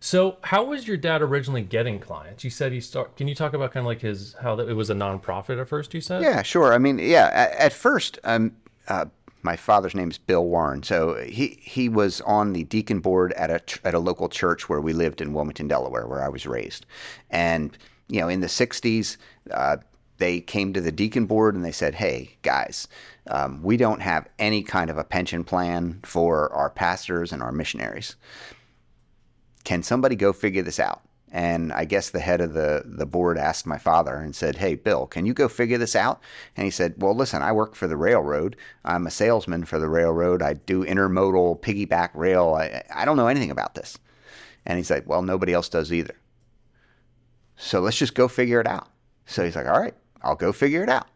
so 0.00 0.38
how 0.42 0.64
was 0.64 0.88
your 0.88 0.96
dad 0.96 1.22
originally 1.22 1.62
getting 1.62 1.98
clients? 1.98 2.42
You 2.42 2.50
said 2.50 2.72
he 2.72 2.80
start. 2.80 3.16
Can 3.16 3.28
you 3.28 3.34
talk 3.34 3.52
about 3.52 3.72
kind 3.72 3.84
of 3.84 3.88
like 3.88 4.00
his 4.00 4.34
how 4.40 4.56
that 4.56 4.68
it 4.68 4.74
was 4.74 4.88
a 4.90 4.94
nonprofit 4.94 5.60
at 5.60 5.68
first? 5.68 5.92
You 5.92 6.00
said. 6.00 6.22
Yeah, 6.22 6.42
sure. 6.42 6.72
I 6.72 6.78
mean, 6.78 6.98
yeah. 6.98 7.28
At, 7.32 7.52
at 7.52 7.72
first, 7.72 8.18
um, 8.24 8.56
uh, 8.88 9.06
my 9.42 9.56
father's 9.56 9.94
name 9.94 10.10
is 10.10 10.18
Bill 10.18 10.44
Warren. 10.44 10.82
So 10.82 11.14
he 11.16 11.58
he 11.62 11.88
was 11.88 12.20
on 12.22 12.52
the 12.52 12.64
deacon 12.64 13.00
board 13.00 13.32
at 13.34 13.50
a 13.50 13.86
at 13.86 13.94
a 13.94 13.98
local 13.98 14.28
church 14.28 14.68
where 14.68 14.80
we 14.80 14.92
lived 14.92 15.20
in 15.20 15.32
Wilmington, 15.32 15.68
Delaware, 15.68 16.06
where 16.06 16.22
I 16.22 16.28
was 16.28 16.46
raised. 16.46 16.86
And 17.30 17.76
you 18.08 18.20
know, 18.20 18.28
in 18.28 18.40
the 18.40 18.46
'60s, 18.46 19.16
uh, 19.50 19.78
they 20.18 20.40
came 20.40 20.72
to 20.72 20.80
the 20.80 20.92
deacon 20.92 21.26
board 21.26 21.54
and 21.54 21.64
they 21.64 21.72
said, 21.72 21.94
"Hey, 21.94 22.36
guys, 22.42 22.88
um, 23.28 23.62
we 23.62 23.76
don't 23.76 24.02
have 24.02 24.28
any 24.38 24.62
kind 24.62 24.90
of 24.90 24.98
a 24.98 25.04
pension 25.04 25.44
plan 25.44 26.00
for 26.04 26.52
our 26.52 26.70
pastors 26.70 27.32
and 27.32 27.42
our 27.42 27.52
missionaries. 27.52 28.16
Can 29.64 29.82
somebody 29.82 30.16
go 30.16 30.32
figure 30.32 30.62
this 30.62 30.80
out?" 30.80 31.02
And 31.32 31.72
I 31.72 31.84
guess 31.84 32.10
the 32.10 32.20
head 32.20 32.40
of 32.40 32.54
the, 32.54 32.82
the 32.84 33.06
board 33.06 33.38
asked 33.38 33.66
my 33.66 33.78
father 33.78 34.16
and 34.16 34.34
said, 34.34 34.56
Hey, 34.56 34.74
Bill, 34.74 35.06
can 35.06 35.26
you 35.26 35.32
go 35.32 35.48
figure 35.48 35.78
this 35.78 35.94
out? 35.94 36.20
And 36.56 36.64
he 36.64 36.70
said, 36.70 36.94
Well, 36.96 37.14
listen, 37.14 37.40
I 37.40 37.52
work 37.52 37.76
for 37.76 37.86
the 37.86 37.96
railroad. 37.96 38.56
I'm 38.84 39.06
a 39.06 39.10
salesman 39.10 39.64
for 39.64 39.78
the 39.78 39.88
railroad. 39.88 40.42
I 40.42 40.54
do 40.54 40.84
intermodal 40.84 41.60
piggyback 41.60 42.10
rail. 42.14 42.54
I, 42.54 42.82
I 42.92 43.04
don't 43.04 43.16
know 43.16 43.28
anything 43.28 43.52
about 43.52 43.76
this. 43.76 43.96
And 44.66 44.76
he's 44.76 44.90
like, 44.90 45.06
Well, 45.06 45.22
nobody 45.22 45.52
else 45.52 45.68
does 45.68 45.92
either. 45.92 46.16
So 47.56 47.80
let's 47.80 47.98
just 47.98 48.14
go 48.14 48.26
figure 48.26 48.60
it 48.60 48.66
out. 48.66 48.88
So 49.26 49.44
he's 49.44 49.54
like, 49.54 49.68
All 49.68 49.80
right, 49.80 49.94
I'll 50.22 50.34
go 50.34 50.52
figure 50.52 50.82
it 50.82 50.88
out. 50.88 51.06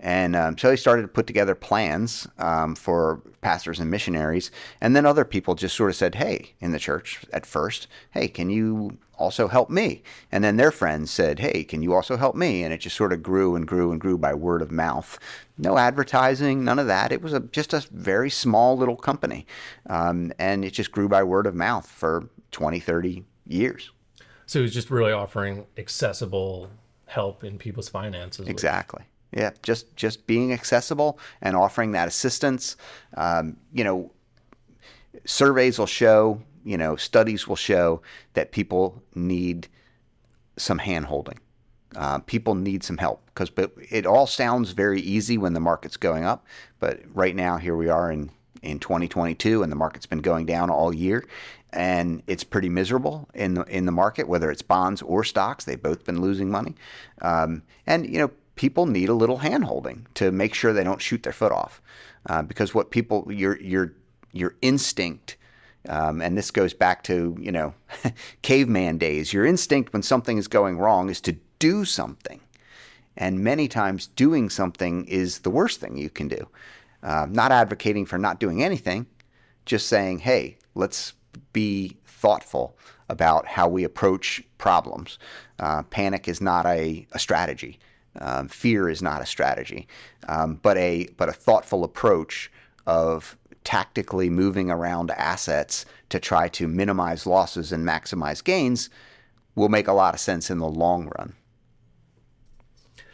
And 0.00 0.36
um, 0.36 0.56
so 0.56 0.70
he 0.70 0.76
started 0.76 1.02
to 1.02 1.08
put 1.08 1.26
together 1.26 1.54
plans 1.54 2.26
um, 2.38 2.74
for 2.74 3.20
pastors 3.40 3.80
and 3.80 3.90
missionaries. 3.90 4.50
And 4.80 4.94
then 4.94 5.04
other 5.06 5.24
people 5.24 5.54
just 5.54 5.76
sort 5.76 5.90
of 5.90 5.96
said, 5.96 6.14
hey, 6.16 6.54
in 6.60 6.72
the 6.72 6.78
church 6.78 7.20
at 7.32 7.44
first, 7.46 7.88
hey, 8.12 8.28
can 8.28 8.48
you 8.50 8.98
also 9.18 9.48
help 9.48 9.70
me? 9.70 10.02
And 10.30 10.44
then 10.44 10.56
their 10.56 10.70
friends 10.70 11.10
said, 11.10 11.40
hey, 11.40 11.64
can 11.64 11.82
you 11.82 11.94
also 11.94 12.16
help 12.16 12.36
me? 12.36 12.62
And 12.62 12.72
it 12.72 12.78
just 12.78 12.94
sort 12.96 13.12
of 13.12 13.22
grew 13.22 13.56
and 13.56 13.66
grew 13.66 13.90
and 13.90 14.00
grew 14.00 14.16
by 14.16 14.34
word 14.34 14.62
of 14.62 14.70
mouth. 14.70 15.18
No 15.56 15.76
advertising, 15.76 16.64
none 16.64 16.78
of 16.78 16.86
that. 16.86 17.10
It 17.10 17.20
was 17.20 17.32
a, 17.32 17.40
just 17.40 17.72
a 17.74 17.84
very 17.90 18.30
small 18.30 18.76
little 18.76 18.96
company. 18.96 19.46
Um, 19.88 20.32
and 20.38 20.64
it 20.64 20.70
just 20.72 20.92
grew 20.92 21.08
by 21.08 21.24
word 21.24 21.46
of 21.46 21.56
mouth 21.56 21.88
for 21.88 22.28
20, 22.52 22.78
30 22.78 23.24
years. 23.48 23.90
So 24.46 24.62
he's 24.62 24.72
just 24.72 24.90
really 24.90 25.12
offering 25.12 25.66
accessible 25.76 26.70
help 27.06 27.42
in 27.42 27.58
people's 27.58 27.88
finances. 27.88 28.40
which- 28.40 28.48
Exactly. 28.50 29.02
Yeah, 29.32 29.50
just 29.62 29.94
just 29.96 30.26
being 30.26 30.52
accessible 30.52 31.18
and 31.42 31.54
offering 31.54 31.92
that 31.92 32.08
assistance. 32.08 32.76
Um, 33.16 33.58
you 33.72 33.84
know, 33.84 34.10
surveys 35.24 35.78
will 35.78 35.86
show, 35.86 36.40
you 36.64 36.78
know, 36.78 36.96
studies 36.96 37.46
will 37.46 37.56
show 37.56 38.00
that 38.32 38.52
people 38.52 39.02
need 39.14 39.68
some 40.56 40.78
hand 40.78 41.06
holding. 41.06 41.38
Uh, 41.96 42.18
people 42.20 42.54
need 42.54 42.82
some 42.82 42.98
help 42.98 43.24
because 43.26 43.50
but 43.50 43.72
it 43.90 44.06
all 44.06 44.26
sounds 44.26 44.72
very 44.72 45.00
easy 45.00 45.38
when 45.38 45.52
the 45.52 45.60
market's 45.60 45.96
going 45.96 46.24
up, 46.24 46.46
but 46.80 47.00
right 47.12 47.34
now 47.34 47.56
here 47.56 47.76
we 47.76 47.88
are 47.88 48.10
in 48.10 48.30
in 48.62 48.78
2022 48.78 49.62
and 49.62 49.70
the 49.70 49.76
market's 49.76 50.06
been 50.06 50.20
going 50.20 50.46
down 50.46 50.70
all 50.70 50.92
year 50.94 51.24
and 51.72 52.22
it's 52.26 52.44
pretty 52.44 52.68
miserable 52.68 53.28
in 53.34 53.54
the 53.54 53.62
in 53.64 53.86
the 53.86 53.92
market 53.92 54.28
whether 54.28 54.50
it's 54.50 54.62
bonds 54.62 55.02
or 55.02 55.22
stocks 55.22 55.64
they've 55.64 55.82
both 55.82 56.04
been 56.04 56.20
losing 56.20 56.50
money 56.50 56.74
um, 57.22 57.62
and 57.86 58.08
you 58.08 58.18
know 58.18 58.30
people 58.58 58.86
need 58.86 59.08
a 59.08 59.14
little 59.14 59.38
hand 59.38 59.64
holding 59.64 60.06
to 60.14 60.30
make 60.32 60.52
sure 60.52 60.72
they 60.72 60.84
don't 60.84 61.00
shoot 61.00 61.22
their 61.22 61.32
foot 61.32 61.52
off. 61.52 61.80
Uh, 62.26 62.42
because 62.42 62.74
what 62.74 62.90
people 62.90 63.26
your 63.32 63.58
your 63.60 63.94
your 64.32 64.56
instinct 64.60 65.36
um, 65.88 66.20
and 66.20 66.36
this 66.36 66.50
goes 66.50 66.74
back 66.74 67.02
to 67.04 67.36
you 67.40 67.52
know 67.52 67.72
caveman 68.42 68.98
days 68.98 69.32
your 69.32 69.46
instinct 69.46 69.92
when 69.92 70.02
something 70.02 70.36
is 70.36 70.48
going 70.48 70.76
wrong 70.76 71.08
is 71.08 71.20
to 71.22 71.36
do 71.58 71.84
something. 71.86 72.40
And 73.16 73.40
many 73.40 73.66
times 73.66 74.08
doing 74.08 74.50
something 74.50 75.04
is 75.06 75.40
the 75.40 75.50
worst 75.50 75.80
thing 75.80 75.96
you 75.96 76.10
can 76.10 76.28
do. 76.28 76.48
Um, 77.02 77.32
not 77.32 77.52
advocating 77.52 78.06
for 78.06 78.18
not 78.18 78.40
doing 78.40 78.62
anything 78.62 79.06
just 79.64 79.86
saying 79.86 80.18
hey 80.18 80.58
let's 80.74 81.12
be 81.52 81.96
thoughtful 82.04 82.76
about 83.08 83.46
how 83.46 83.68
we 83.68 83.84
approach 83.84 84.42
problems. 84.58 85.18
Uh, 85.60 85.82
panic 85.84 86.26
is 86.26 86.40
not 86.40 86.66
a, 86.66 87.06
a 87.12 87.18
strategy 87.18 87.78
um, 88.20 88.48
fear 88.48 88.88
is 88.88 89.02
not 89.02 89.22
a 89.22 89.26
strategy 89.26 89.86
um, 90.28 90.56
but 90.62 90.76
a 90.76 91.08
but 91.16 91.28
a 91.28 91.32
thoughtful 91.32 91.84
approach 91.84 92.50
of 92.86 93.36
tactically 93.64 94.30
moving 94.30 94.70
around 94.70 95.10
assets 95.10 95.84
to 96.08 96.18
try 96.18 96.48
to 96.48 96.66
minimize 96.66 97.26
losses 97.26 97.70
and 97.70 97.86
maximize 97.86 98.42
gains 98.42 98.88
will 99.54 99.68
make 99.68 99.86
a 99.86 99.92
lot 99.92 100.14
of 100.14 100.20
sense 100.20 100.50
in 100.50 100.56
the 100.58 100.66
long 100.66 101.12
run. 101.18 101.34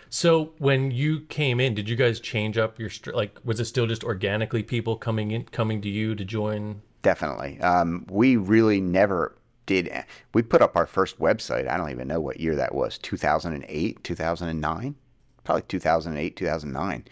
So 0.09 0.53
when 0.59 0.93
you 0.93 1.23
came 1.23 1.59
in, 1.59 1.75
did 1.75 1.89
you 1.89 1.97
guys 1.97 2.21
change 2.21 2.57
up 2.57 2.79
your 2.79 2.89
str- 2.89 3.11
like? 3.11 3.41
Was 3.45 3.59
it 3.59 3.65
still 3.65 3.89
just 3.89 4.05
organically 4.05 4.63
people 4.63 4.97
coming 4.97 5.33
in, 5.33 5.43
coming 5.43 5.81
to 5.81 5.89
you 5.89 6.15
to 6.15 6.25
join? 6.25 6.83
Definitely. 7.03 7.61
Um, 7.61 8.07
we 8.09 8.37
really 8.37 8.81
never 8.81 9.37
did. 9.67 9.91
We 10.33 10.43
put 10.43 10.63
up 10.63 10.77
our 10.77 10.87
first 10.87 11.19
website. 11.19 11.69
I 11.69 11.77
don't 11.77 11.91
even 11.91 12.09
know 12.09 12.21
what 12.21 12.41
year 12.41 12.57
that 12.57 12.75
was 12.75 12.99
2008, 12.99 14.05
2009. 14.05 14.95
Probably 15.45 15.63
2008, 15.63 16.37
2009. 16.37 17.05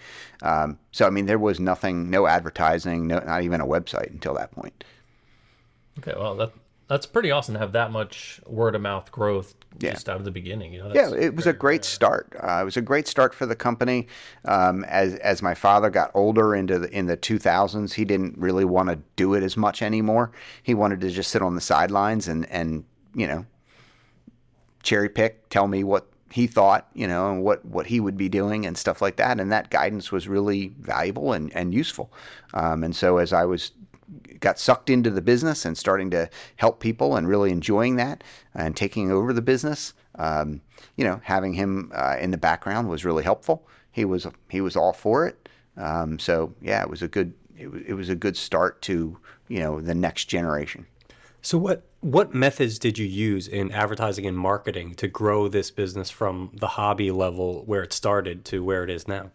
Um, 0.43 0.79
so, 0.91 1.07
I 1.07 1.11
mean, 1.11 1.27
there 1.27 1.39
was 1.39 1.61
nothing, 1.61 2.09
no 2.09 2.27
advertising, 2.27 3.07
no, 3.07 3.19
not 3.19 3.43
even 3.43 3.61
a 3.61 3.67
website 3.67 4.11
until 4.11 4.35
that 4.35 4.53
point. 4.53 4.85
Okay, 5.99 6.15
well 6.17 6.35
that 6.37 6.53
that's 6.93 7.07
pretty 7.07 7.31
awesome 7.31 7.55
to 7.55 7.59
have 7.59 7.73
that 7.73 7.91
much 7.91 8.39
word 8.47 8.75
of 8.75 8.83
mouth 8.83 9.11
growth 9.11 9.55
Yeah. 9.81 9.93
just 9.93 10.11
out 10.11 10.17
of 10.17 10.25
the 10.25 10.31
beginning. 10.31 10.75
You 10.75 10.81
know, 10.83 10.93
Yeah, 10.95 11.11
it 11.15 11.35
was 11.35 11.47
a 11.47 11.53
great 11.55 11.87
start. 11.87 12.37
Uh, 12.39 12.61
it 12.61 12.65
was 12.65 12.77
a 12.77 12.83
great 12.83 13.09
start 13.09 13.35
for 13.35 13.47
the 13.47 13.57
company. 13.57 14.09
Um, 14.45 14.85
as 14.85 15.15
as 15.15 15.41
my 15.41 15.55
father 15.55 15.89
got 15.89 16.11
older 16.13 16.55
into 16.55 16.79
the 16.79 16.91
in 16.91 17.07
the 17.07 17.17
2000s, 17.17 17.95
he 17.95 18.05
didn't 18.05 18.37
really 18.37 18.67
want 18.67 18.91
to 18.91 18.99
do 19.17 19.33
it 19.33 19.43
as 19.43 19.57
much 19.57 19.81
anymore. 19.81 20.33
He 20.63 20.75
wanted 20.75 21.01
to 21.01 21.11
just 21.11 21.31
sit 21.31 21.41
on 21.41 21.55
the 21.55 21.63
sidelines 21.63 22.29
and 22.29 22.47
and 22.51 22.85
you 23.15 23.27
know 23.27 23.47
cherry 24.83 25.09
pick, 25.09 25.49
tell 25.49 25.69
me 25.69 25.85
what 25.85 26.07
he 26.31 26.47
thought, 26.47 26.89
you 26.93 27.07
know, 27.07 27.31
and 27.33 27.43
what 27.43 27.65
what 27.65 27.87
he 27.87 28.01
would 28.01 28.19
be 28.19 28.29
doing 28.29 28.67
and 28.67 28.77
stuff 28.77 29.01
like 29.01 29.17
that. 29.17 29.41
And 29.41 29.51
that 29.51 29.71
guidance 29.71 30.13
was 30.13 30.29
really 30.29 30.69
valuable 30.79 31.33
and 31.33 31.51
and 31.57 31.73
useful. 31.73 32.13
Um, 32.53 32.85
and 32.85 32.95
so 32.95 33.17
as 33.17 33.33
I 33.33 33.47
was 33.47 33.71
got 34.41 34.59
sucked 34.59 34.91
into 34.91 35.11
the 35.11 35.23
business 35.23 35.65
and 35.65 35.77
starting 35.77 36.11
to 36.11 36.29
help 36.57 36.81
people 36.81 37.17
and 37.17 37.29
really 37.29 37.51
enjoying 37.51 37.97
that 37.97 38.23
and 38.55 38.77
taking 38.77 39.11
over 39.11 39.33
the 39.33 39.43
business. 39.43 39.95
Um, 40.17 40.61
you 40.97 41.05
know, 41.05 41.21
having 41.25 41.55
him 41.55 41.91
uh, 41.95 42.17
in 42.21 42.31
the 42.31 42.39
background 42.39 42.89
was 42.89 43.05
really 43.05 43.25
helpful. 43.25 43.67
He 43.91 44.05
was 44.05 44.27
he 44.49 44.61
was 44.61 44.77
all 44.77 44.93
for 44.93 45.27
it. 45.27 45.49
Um, 45.77 46.19
so 46.19 46.55
yeah, 46.61 46.83
it 46.83 46.91
was 46.91 47.03
a 47.03 47.09
good 47.09 47.35
it 47.57 47.69
it 47.87 47.95
was 47.95 48.09
a 48.09 48.15
good 48.15 48.37
start 48.37 48.83
to 48.83 49.19
you 49.49 49.59
know 49.61 49.81
the 49.81 49.95
next 49.95 50.27
generation. 50.27 50.87
So 51.41 51.59
what 51.59 51.85
what 52.01 52.35
methods 52.35 52.79
did 52.79 52.99
you 52.99 53.07
use 53.07 53.49
in 53.49 53.73
advertising 53.73 54.27
and 54.27 54.37
marketing 54.37 54.95
to 54.97 55.09
grow 55.09 55.49
this 55.49 55.71
business 55.71 56.11
from 56.11 56.51
the 56.55 56.69
hobby 56.69 57.11
level 57.11 57.65
where 57.65 57.83
it 57.83 57.93
started 57.93 58.45
to 58.47 58.63
where 58.63 58.85
it 58.85 58.91
is 58.91 59.09
now? 59.09 59.31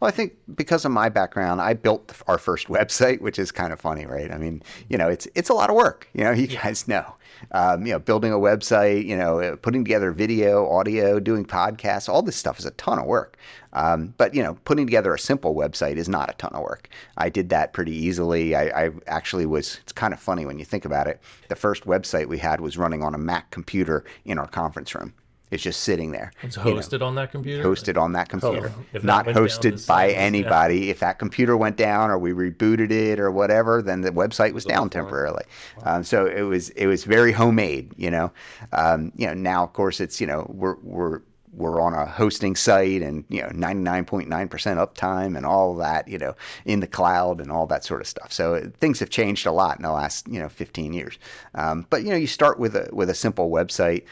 Well, 0.00 0.08
I 0.08 0.12
think 0.12 0.34
because 0.54 0.84
of 0.84 0.92
my 0.92 1.08
background, 1.08 1.60
I 1.60 1.74
built 1.74 2.12
our 2.28 2.38
first 2.38 2.68
website, 2.68 3.20
which 3.20 3.38
is 3.38 3.50
kind 3.50 3.72
of 3.72 3.80
funny, 3.80 4.06
right? 4.06 4.30
I 4.30 4.38
mean, 4.38 4.62
you 4.88 4.96
know, 4.96 5.08
it's 5.08 5.26
it's 5.34 5.48
a 5.48 5.54
lot 5.54 5.70
of 5.70 5.76
work. 5.76 6.08
You 6.14 6.24
know, 6.24 6.30
you 6.42 6.46
guys 6.46 6.86
know, 6.86 7.16
um, 7.52 7.84
you 7.84 7.92
know, 7.92 7.98
building 7.98 8.32
a 8.32 8.36
website, 8.36 9.04
you 9.04 9.16
know, 9.16 9.40
uh, 9.40 9.56
putting 9.56 9.84
together 9.84 10.12
video, 10.12 10.68
audio, 10.68 11.18
doing 11.18 11.44
podcasts, 11.44 12.08
all 12.08 12.22
this 12.22 12.36
stuff 12.36 12.58
is 12.58 12.64
a 12.64 12.70
ton 12.72 12.98
of 12.98 13.06
work. 13.06 13.36
Um, 13.72 14.14
but 14.16 14.34
you 14.34 14.42
know, 14.42 14.54
putting 14.64 14.86
together 14.86 15.12
a 15.12 15.18
simple 15.18 15.54
website 15.54 15.96
is 15.96 16.08
not 16.08 16.30
a 16.30 16.34
ton 16.34 16.52
of 16.54 16.62
work. 16.62 16.88
I 17.16 17.28
did 17.28 17.48
that 17.50 17.72
pretty 17.72 17.92
easily. 17.92 18.54
I, 18.54 18.86
I 18.86 18.90
actually 19.06 19.46
was. 19.46 19.78
It's 19.82 19.92
kind 19.92 20.14
of 20.14 20.20
funny 20.20 20.46
when 20.46 20.58
you 20.58 20.64
think 20.64 20.84
about 20.84 21.08
it. 21.08 21.20
The 21.48 21.56
first 21.56 21.84
website 21.84 22.26
we 22.26 22.38
had 22.38 22.60
was 22.60 22.78
running 22.78 23.02
on 23.02 23.14
a 23.14 23.18
Mac 23.18 23.50
computer 23.50 24.04
in 24.24 24.38
our 24.38 24.46
conference 24.46 24.94
room. 24.94 25.12
It's 25.50 25.62
just 25.62 25.80
sitting 25.80 26.12
there. 26.12 26.32
It's 26.42 26.56
you 26.56 26.64
know 26.64 26.74
hosted 26.74 27.02
on 27.02 27.14
that 27.16 27.32
computer. 27.32 27.62
hosted 27.62 28.00
on 28.00 28.12
that 28.12 28.28
computer, 28.28 28.72
if 28.92 29.02
not 29.04 29.26
down, 29.26 29.34
hosted 29.34 29.72
by 29.72 29.78
site 29.78 30.06
was- 30.08 30.14
yeah. 30.14 30.20
anybody. 30.20 30.90
If 30.90 31.00
that 31.00 31.18
computer 31.18 31.56
went 31.56 31.76
down 31.76 32.10
or 32.10 32.18
we 32.18 32.32
rebooted 32.32 32.90
it 32.90 33.18
or 33.18 33.30
whatever, 33.30 33.82
then 33.82 34.02
the 34.02 34.10
website 34.10 34.52
was 34.52 34.64
down 34.64 34.90
temporarily. 34.90 35.44
Um, 35.84 36.04
so 36.04 36.26
it 36.26 36.42
was 36.42 36.70
it 36.70 36.86
was 36.86 37.04
very 37.04 37.32
homemade, 37.32 37.92
you 37.96 38.10
know. 38.10 38.32
Um, 38.72 39.12
you 39.16 39.26
know 39.26 39.34
now 39.34 39.64
of 39.64 39.72
course 39.72 40.00
it's 40.00 40.20
you 40.20 40.26
know 40.26 40.46
we're 40.54 40.76
we're 40.82 41.20
we're 41.52 41.80
on 41.80 41.92
a 41.94 42.06
hosting 42.06 42.54
site 42.54 43.02
and 43.02 43.24
you 43.28 43.42
know 43.42 43.48
99.9% 43.48 44.28
uptime 44.28 45.36
and 45.36 45.44
all 45.44 45.74
that 45.76 46.06
you 46.08 46.18
know 46.18 46.34
in 46.64 46.80
the 46.80 46.86
cloud 46.86 47.40
and 47.40 47.50
all 47.50 47.66
that 47.66 47.84
sort 47.84 48.00
of 48.00 48.06
stuff 48.06 48.32
so 48.32 48.54
uh, 48.54 48.66
things 48.78 49.00
have 49.00 49.10
changed 49.10 49.46
a 49.46 49.52
lot 49.52 49.76
in 49.76 49.82
the 49.82 49.90
last 49.90 50.28
you 50.28 50.38
know 50.38 50.48
15 50.48 50.92
years 50.92 51.18
um, 51.54 51.86
but 51.90 52.02
you 52.04 52.10
know 52.10 52.16
you 52.16 52.26
start 52.26 52.58
with 52.58 52.76
a 52.76 52.88
with 52.92 53.10
a 53.10 53.14
simple 53.14 53.50
website 53.50 54.04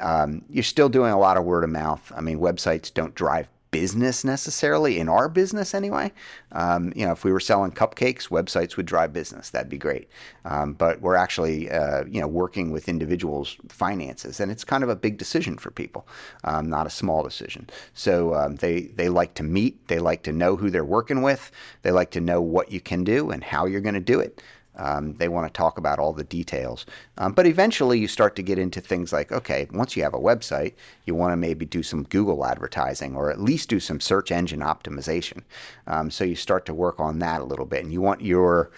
um, 0.00 0.42
you're 0.50 0.62
still 0.62 0.88
doing 0.88 1.12
a 1.12 1.18
lot 1.18 1.36
of 1.36 1.44
word 1.44 1.64
of 1.64 1.70
mouth. 1.70 2.12
I 2.14 2.20
mean, 2.20 2.38
websites 2.38 2.92
don't 2.92 3.14
drive 3.14 3.48
business 3.70 4.24
necessarily 4.24 4.98
in 4.98 5.08
our 5.08 5.28
business 5.28 5.74
anyway. 5.74 6.12
Um, 6.52 6.92
you 6.96 7.06
know, 7.06 7.12
if 7.12 7.24
we 7.24 7.32
were 7.32 7.40
selling 7.40 7.70
cupcakes, 7.70 8.28
websites 8.28 8.76
would 8.76 8.86
drive 8.86 9.12
business. 9.12 9.50
That'd 9.50 9.68
be 9.68 9.78
great. 9.78 10.08
Um, 10.44 10.72
but 10.72 11.00
we're 11.00 11.14
actually, 11.14 11.70
uh, 11.70 12.04
you 12.06 12.20
know, 12.20 12.26
working 12.26 12.70
with 12.70 12.88
individuals' 12.88 13.56
finances, 13.68 14.40
and 14.40 14.50
it's 14.50 14.64
kind 14.64 14.82
of 14.82 14.90
a 14.90 14.96
big 14.96 15.18
decision 15.18 15.56
for 15.56 15.70
people, 15.70 16.06
um, 16.44 16.68
not 16.68 16.86
a 16.86 16.90
small 16.90 17.22
decision. 17.22 17.68
So 17.94 18.34
um, 18.34 18.56
they 18.56 18.82
they 18.82 19.08
like 19.08 19.34
to 19.34 19.42
meet, 19.42 19.88
they 19.88 19.98
like 19.98 20.22
to 20.24 20.32
know 20.32 20.56
who 20.56 20.70
they're 20.70 20.84
working 20.84 21.22
with, 21.22 21.50
they 21.82 21.90
like 21.90 22.10
to 22.12 22.20
know 22.20 22.40
what 22.40 22.72
you 22.72 22.80
can 22.80 23.04
do 23.04 23.30
and 23.30 23.44
how 23.44 23.66
you're 23.66 23.80
going 23.80 23.94
to 23.94 24.00
do 24.00 24.20
it. 24.20 24.42
Um, 24.76 25.14
they 25.14 25.28
want 25.28 25.46
to 25.46 25.56
talk 25.56 25.78
about 25.78 25.98
all 25.98 26.12
the 26.12 26.24
details. 26.24 26.86
Um, 27.18 27.32
but 27.32 27.46
eventually, 27.46 27.98
you 27.98 28.08
start 28.08 28.36
to 28.36 28.42
get 28.42 28.58
into 28.58 28.80
things 28.80 29.12
like 29.12 29.32
okay, 29.32 29.68
once 29.72 29.96
you 29.96 30.02
have 30.02 30.14
a 30.14 30.18
website, 30.18 30.74
you 31.06 31.14
want 31.14 31.32
to 31.32 31.36
maybe 31.36 31.66
do 31.66 31.82
some 31.82 32.04
Google 32.04 32.44
advertising 32.44 33.16
or 33.16 33.30
at 33.30 33.40
least 33.40 33.68
do 33.68 33.80
some 33.80 34.00
search 34.00 34.30
engine 34.30 34.60
optimization. 34.60 35.42
Um, 35.86 36.10
so 36.10 36.24
you 36.24 36.36
start 36.36 36.66
to 36.66 36.74
work 36.74 37.00
on 37.00 37.18
that 37.18 37.40
a 37.40 37.44
little 37.44 37.66
bit, 37.66 37.82
and 37.82 37.92
you 37.92 38.00
want 38.00 38.22
your 38.22 38.70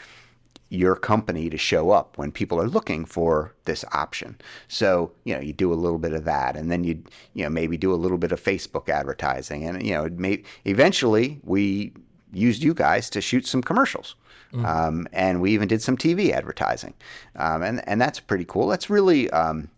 your 0.72 0.96
company 0.96 1.50
to 1.50 1.58
show 1.58 1.90
up 1.90 2.16
when 2.16 2.32
people 2.32 2.58
are 2.58 2.66
looking 2.66 3.04
for 3.04 3.52
this 3.66 3.84
option. 3.92 4.34
So, 4.68 5.12
you 5.24 5.34
know, 5.34 5.40
you 5.40 5.52
do 5.52 5.70
a 5.70 5.74
little 5.74 5.98
bit 5.98 6.14
of 6.14 6.24
that 6.24 6.56
and 6.56 6.70
then 6.70 6.82
you 6.82 7.02
you 7.34 7.44
know, 7.44 7.50
maybe 7.50 7.76
do 7.76 7.92
a 7.92 7.94
little 7.94 8.16
bit 8.16 8.32
of 8.32 8.42
Facebook 8.42 8.88
advertising 8.88 9.66
and 9.66 9.86
you 9.86 9.92
know, 9.92 10.08
may, 10.16 10.42
eventually 10.64 11.40
we 11.44 11.92
used 12.32 12.62
you 12.62 12.72
guys 12.72 13.10
to 13.10 13.20
shoot 13.20 13.46
some 13.46 13.62
commercials. 13.62 14.16
Mm-hmm. 14.52 14.66
Um, 14.66 15.08
and 15.12 15.40
we 15.40 15.52
even 15.52 15.68
did 15.68 15.82
some 15.82 15.96
TV 15.96 16.30
advertising. 16.30 16.94
Um, 17.36 17.62
and, 17.62 17.86
and 17.88 18.00
that's 18.00 18.20
pretty 18.20 18.44
cool. 18.44 18.68
That's 18.68 18.90
really 18.90 19.30
um, 19.30 19.70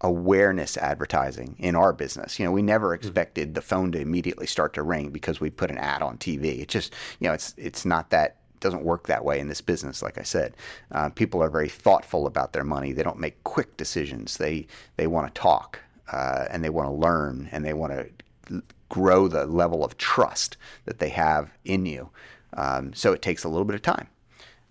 awareness 0.00 0.76
advertising 0.76 1.56
in 1.58 1.76
our 1.76 1.92
business. 1.92 2.38
You 2.38 2.46
know, 2.46 2.52
we 2.52 2.62
never 2.62 2.88
mm-hmm. 2.88 3.06
expected 3.06 3.54
the 3.54 3.62
phone 3.62 3.92
to 3.92 4.00
immediately 4.00 4.46
start 4.46 4.74
to 4.74 4.82
ring 4.82 5.10
because 5.10 5.40
we 5.40 5.50
put 5.50 5.70
an 5.70 5.78
ad 5.78 6.02
on 6.02 6.18
TV. 6.18 6.60
It 6.60 6.68
just, 6.68 6.94
you 7.20 7.28
know, 7.28 7.34
it's, 7.34 7.54
it's 7.56 7.84
not 7.84 8.10
that 8.10 8.36
doesn't 8.60 8.82
work 8.82 9.06
that 9.06 9.24
way 9.24 9.38
in 9.38 9.48
this 9.48 9.60
business. 9.60 10.02
Like 10.02 10.16
I 10.16 10.22
said, 10.22 10.56
uh, 10.90 11.10
people 11.10 11.42
are 11.42 11.50
very 11.50 11.68
thoughtful 11.68 12.26
about 12.26 12.54
their 12.54 12.64
money. 12.64 12.92
They 12.92 13.02
don't 13.02 13.18
make 13.18 13.44
quick 13.44 13.76
decisions. 13.76 14.38
They 14.38 14.66
they 14.96 15.06
want 15.06 15.32
to 15.32 15.38
talk 15.38 15.80
uh, 16.10 16.46
and 16.50 16.64
they 16.64 16.70
want 16.70 16.88
to 16.88 16.94
learn 16.94 17.50
and 17.52 17.62
they 17.62 17.74
want 17.74 17.92
to 17.92 18.62
grow 18.88 19.28
the 19.28 19.44
level 19.46 19.84
of 19.84 19.98
trust 19.98 20.56
that 20.86 20.98
they 20.98 21.10
have 21.10 21.50
in 21.64 21.84
you. 21.84 22.08
Um, 22.54 22.94
so 22.94 23.12
it 23.12 23.20
takes 23.20 23.44
a 23.44 23.48
little 23.48 23.64
bit 23.64 23.74
of 23.74 23.82
time. 23.82 24.08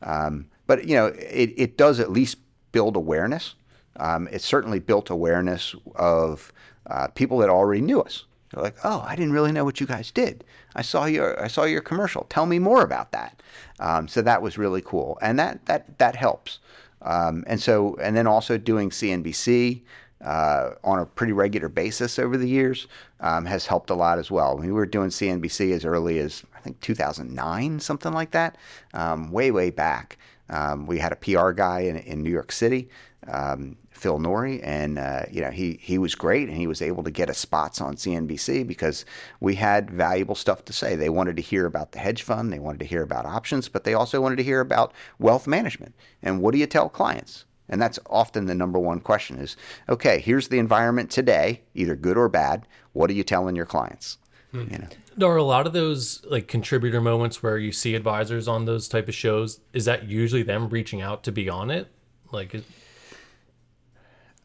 Um, 0.04 0.48
but 0.68 0.86
you 0.86 0.96
know, 0.96 1.08
it, 1.08 1.54
it 1.56 1.78
does 1.78 2.00
at 2.00 2.12
least 2.12 2.38
build 2.72 2.96
awareness. 2.96 3.56
Um, 3.98 4.28
it 4.32 4.42
certainly 4.42 4.80
built 4.80 5.10
awareness 5.10 5.76
of 5.96 6.52
uh, 6.88 7.08
people 7.08 7.38
that 7.39 7.50
already 7.50 7.82
knew 7.82 8.02
us. 8.02 8.26
They're 8.52 8.63
like, 8.63 8.78
"Oh, 8.84 9.04
I 9.08 9.16
didn't 9.16 9.34
really 9.34 9.52
know 9.52 9.66
what 9.66 9.80
you 9.80 9.88
guys 9.88 10.12
did. 10.12 10.44
I 10.76 10.82
saw 10.82 11.06
your 11.06 11.42
I 11.42 11.48
saw 11.48 11.63
your 11.63 11.82
commercial. 11.82 12.26
Tell 12.30 12.46
me 12.46 12.60
more 12.60 12.84
about 12.84 13.12
that." 13.12 13.42
Um, 13.80 14.08
so 14.08 14.22
that 14.22 14.42
was 14.42 14.58
really 14.58 14.82
cool, 14.82 15.18
and 15.22 15.38
that 15.39 15.66
that 15.66 15.98
that 16.00 16.16
helps. 16.16 16.60
Um, 17.02 17.44
and 17.48 17.62
so, 17.62 17.98
and 18.02 18.16
then 18.16 18.28
also 18.28 18.58
doing 18.58 18.89
CNBC 18.89 19.82
uh, 20.24 20.72
on 20.84 21.00
a 21.00 21.06
pretty 21.06 21.34
regular 21.34 21.68
basis 21.68 22.18
over 22.18 22.38
the 22.38 22.48
years 22.48 22.88
um, 23.20 23.46
has 23.46 23.66
helped 23.66 23.89
a 23.89 23.94
lot 23.96 24.20
as 24.20 24.32
well. 24.32 24.58
We 24.58 24.72
were 24.72 24.86
doing 24.86 25.10
CNBC 25.10 25.74
as 25.74 25.84
early 25.84 26.20
as 26.20 26.44
think 26.63 26.80
2009, 26.82 27.80
something 27.80 28.13
like 28.13 28.32
that, 28.32 28.58
um, 28.93 29.32
way 29.32 29.52
way 29.52 29.69
back. 29.69 30.17
Um, 30.49 30.86
we 30.86 30.99
had 30.99 31.12
a 31.12 31.15
PR 31.15 31.52
guy 31.52 31.82
in, 31.82 31.97
in 31.97 32.21
New 32.21 32.30
York 32.30 32.52
City, 32.52 32.89
um, 33.28 33.78
Phil 33.91 34.19
Norrie, 34.19 34.62
and 34.62 34.99
uh, 34.99 35.23
you 35.32 35.41
know 35.41 35.52
he 35.52 35.80
he 35.82 35.97
was 35.97 36.15
great, 36.15 36.49
and 36.49 36.58
he 36.58 36.67
was 36.67 36.82
able 36.82 37.04
to 37.04 37.12
get 37.12 37.30
us 37.30 37.38
spots 37.38 37.80
on 37.80 37.95
CNBC 37.95 38.67
because 38.67 39.06
we 39.39 39.56
had 39.56 39.89
valuable 39.89 40.36
stuff 40.36 40.65
to 40.65 40.73
say. 40.73 40.95
They 40.95 41.10
wanted 41.10 41.36
to 41.38 41.41
hear 41.41 41.65
about 41.65 41.91
the 41.91 41.99
hedge 41.99 42.23
fund, 42.23 42.52
they 42.52 42.60
wanted 42.60 42.80
to 42.80 42.86
hear 42.86 43.02
about 43.02 43.26
options, 43.26 43.69
but 43.69 43.84
they 43.84 43.93
also 43.93 44.21
wanted 44.21 44.38
to 44.38 44.43
hear 44.43 44.60
about 44.60 44.93
wealth 45.19 45.47
management 45.47 45.95
and 46.21 46.41
what 46.41 46.54
do 46.54 46.58
you 46.58 46.67
tell 46.67 46.89
clients. 46.89 47.45
And 47.69 47.82
that's 47.82 47.97
often 48.10 48.45
the 48.45 48.56
number 48.56 48.78
one 48.78 48.99
question 48.99 49.39
is, 49.39 49.56
okay, 49.88 50.19
here's 50.19 50.49
the 50.49 50.60
environment 50.60 51.10
today, 51.10 51.62
either 51.73 51.95
good 51.95 52.17
or 52.17 52.30
bad. 52.30 52.67
What 52.91 53.10
are 53.10 53.13
you 53.13 53.23
telling 53.23 53.56
your 53.56 53.65
clients? 53.65 54.17
Hmm. 54.52 54.67
You 54.69 54.78
know? 54.80 54.88
Are 55.21 55.38
a 55.38 55.43
lot 55.43 55.67
of 55.67 55.73
those 55.73 56.23
like 56.26 56.47
contributor 56.47 57.02
moments 57.02 57.43
where 57.43 57.58
you 57.58 57.71
see 57.71 57.95
advisors 57.95 58.47
on 58.47 58.65
those 58.65 58.88
type 58.88 59.08
of 59.08 59.15
shows? 59.15 59.60
Is 59.73 59.86
that 59.86 60.08
usually 60.08 60.43
them 60.43 60.69
reaching 60.69 61.02
out 61.02 61.23
to 61.23 61.32
be 61.32 61.49
on 61.49 61.69
it? 61.69 61.88
Like, 62.32 62.63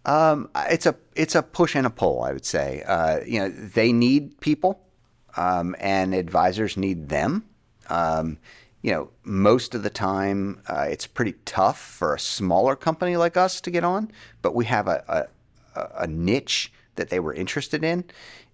um, 0.04 0.50
it's 0.56 0.86
a 0.86 0.94
it's 1.14 1.34
a 1.34 1.42
push 1.42 1.74
and 1.74 1.86
a 1.86 1.90
pull. 1.90 2.22
I 2.22 2.32
would 2.32 2.44
say. 2.44 2.82
Uh, 2.86 3.20
you 3.26 3.40
know, 3.40 3.48
they 3.48 3.92
need 3.92 4.40
people, 4.40 4.80
um, 5.36 5.74
and 5.78 6.14
advisors 6.14 6.76
need 6.76 7.08
them. 7.08 7.44
Um, 7.88 8.38
you 8.82 8.92
know, 8.92 9.10
most 9.24 9.74
of 9.74 9.82
the 9.82 9.90
time 9.90 10.60
uh, 10.68 10.86
it's 10.88 11.06
pretty 11.06 11.34
tough 11.44 11.80
for 11.80 12.14
a 12.14 12.18
smaller 12.18 12.76
company 12.76 13.16
like 13.16 13.36
us 13.36 13.60
to 13.62 13.70
get 13.70 13.84
on, 13.84 14.10
but 14.40 14.54
we 14.54 14.66
have 14.66 14.86
a, 14.86 15.28
a, 15.74 16.02
a 16.02 16.06
niche 16.06 16.72
that 16.98 17.08
they 17.08 17.18
were 17.18 17.32
interested 17.32 17.82
in, 17.82 18.04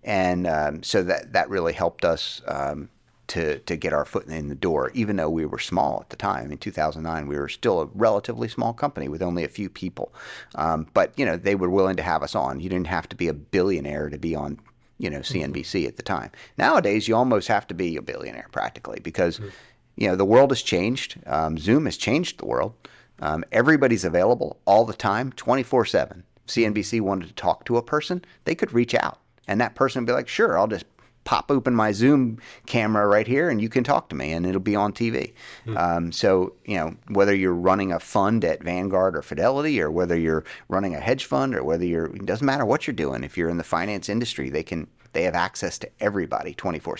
and 0.04 0.46
um, 0.46 0.83
so 0.83 1.02
that 1.02 1.33
that 1.33 1.50
really 1.50 1.72
helped 1.72 2.04
us 2.04 2.40
um, 2.46 2.88
to 3.26 3.59
to 3.59 3.76
get 3.76 3.92
our 3.92 4.04
foot 4.04 4.26
in 4.26 4.48
the 4.48 4.54
door. 4.54 4.92
Even 4.94 5.16
though 5.16 5.28
we 5.28 5.44
were 5.44 5.59
small 5.59 6.00
at 6.00 6.11
the 6.11 6.16
time, 6.16 6.52
in 6.52 6.59
2009, 6.59 7.26
we 7.26 7.37
were 7.37 7.48
still 7.48 7.80
a 7.80 7.87
relatively 7.94 8.48
small 8.48 8.72
company 8.72 9.09
with 9.09 9.22
only 9.22 9.42
a 9.42 9.48
few 9.48 9.68
people, 9.68 10.14
um, 10.54 10.87
but 10.94 11.12
you 11.18 11.26
know 11.26 11.37
they 11.37 11.57
were 11.57 11.70
willing 11.70 11.96
to 11.96 12.02
have 12.02 12.22
us 12.22 12.37
on. 12.37 12.61
You 12.61 12.68
didn't 12.68 12.87
have 12.87 13.09
to 13.09 13.16
be 13.16 13.26
a 13.26 13.35
billionaire 13.35 14.09
to 14.11 14.18
be 14.18 14.37
on 14.37 14.61
you 14.98 15.11
know 15.11 15.18
CNBC 15.18 15.80
mm-hmm. 15.80 15.88
at 15.88 15.96
the 15.96 16.02
time. 16.04 16.30
Nowadays, 16.57 17.09
you 17.09 17.16
almost 17.16 17.48
have 17.48 17.66
to 17.66 17.74
be 17.74 17.96
a 17.96 18.02
billionaire 18.02 18.48
practically 18.52 19.00
because 19.02 19.38
mm-hmm 19.38 19.48
you 19.96 20.09
know, 20.09 20.16
the 20.16 20.24
world 20.24 20.50
has 20.50 20.62
changed. 20.62 21.20
Um, 21.26 21.59
Zoom 21.59 21.85
has 21.85 21.96
changed 21.96 22.38
the 22.38 22.46
world. 22.46 22.74
Um, 23.20 23.44
everybody's 23.52 24.04
available 24.04 24.59
all 24.64 24.85
the 24.85 24.92
time, 24.92 25.33
24 25.33 25.85
7. 25.85 26.24
CNBC 26.46 27.00
wanted 27.00 27.28
to 27.28 27.35
talk 27.35 27.64
to 27.64 27.76
a 27.76 27.83
person, 27.83 28.24
they 28.44 28.54
could 28.54 28.72
reach 28.72 28.94
out. 28.94 29.18
And 29.46 29.61
that 29.61 29.74
person 29.74 30.02
would 30.02 30.07
be 30.07 30.12
like, 30.12 30.28
sure, 30.28 30.59
I'll 30.59 30.66
just 30.66 30.87
pop 31.24 31.50
open 31.50 31.74
my 31.74 31.90
Zoom 31.90 32.38
camera 32.66 33.07
right 33.07 33.26
here 33.26 33.48
and 33.48 33.61
you 33.61 33.68
can 33.68 33.83
talk 33.83 34.09
to 34.11 34.14
me 34.14 34.33
and 34.33 34.46
it'll 34.46 34.61
be 34.61 34.76
on 34.76 34.92
TV. 34.92 35.33
Mm-hmm. 35.66 35.76
Um, 35.76 36.12
so, 36.12 36.52
you 36.64 36.76
know, 36.76 36.94
whether 37.09 37.35
you're 37.35 37.54
running 37.54 37.92
a 37.92 37.98
fund 37.98 38.44
at 38.44 38.62
Vanguard 38.62 39.16
or 39.16 39.22
Fidelity 39.22 39.80
or 39.80 39.90
whether 39.90 40.18
you're 40.18 40.44
running 40.68 40.94
a 40.94 41.00
hedge 41.00 41.24
fund 41.24 41.54
or 41.54 41.64
whether 41.64 41.85
you're, 41.85 42.07
it 42.07 42.26
doesn't 42.26 42.46
matter 42.46 42.64
what 42.64 42.87
you're 42.87 42.94
doing. 42.94 43.24
If 43.24 43.37
you're 43.37 43.48
in 43.48 43.57
the 43.57 43.64
finance 43.64 44.09
industry, 44.09 44.50
they 44.50 44.62
can 44.62 44.87
they 45.14 45.22
have 45.22 45.35
access 45.35 45.78
to 45.78 45.88
everybody 46.00 46.54
24 46.54 46.94
um, 46.94 46.98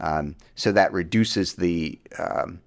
7. 0.00 0.36
So 0.56 0.72
that 0.72 0.92
reduces 0.92 1.54
the. 1.54 1.98
Um, 2.18 2.60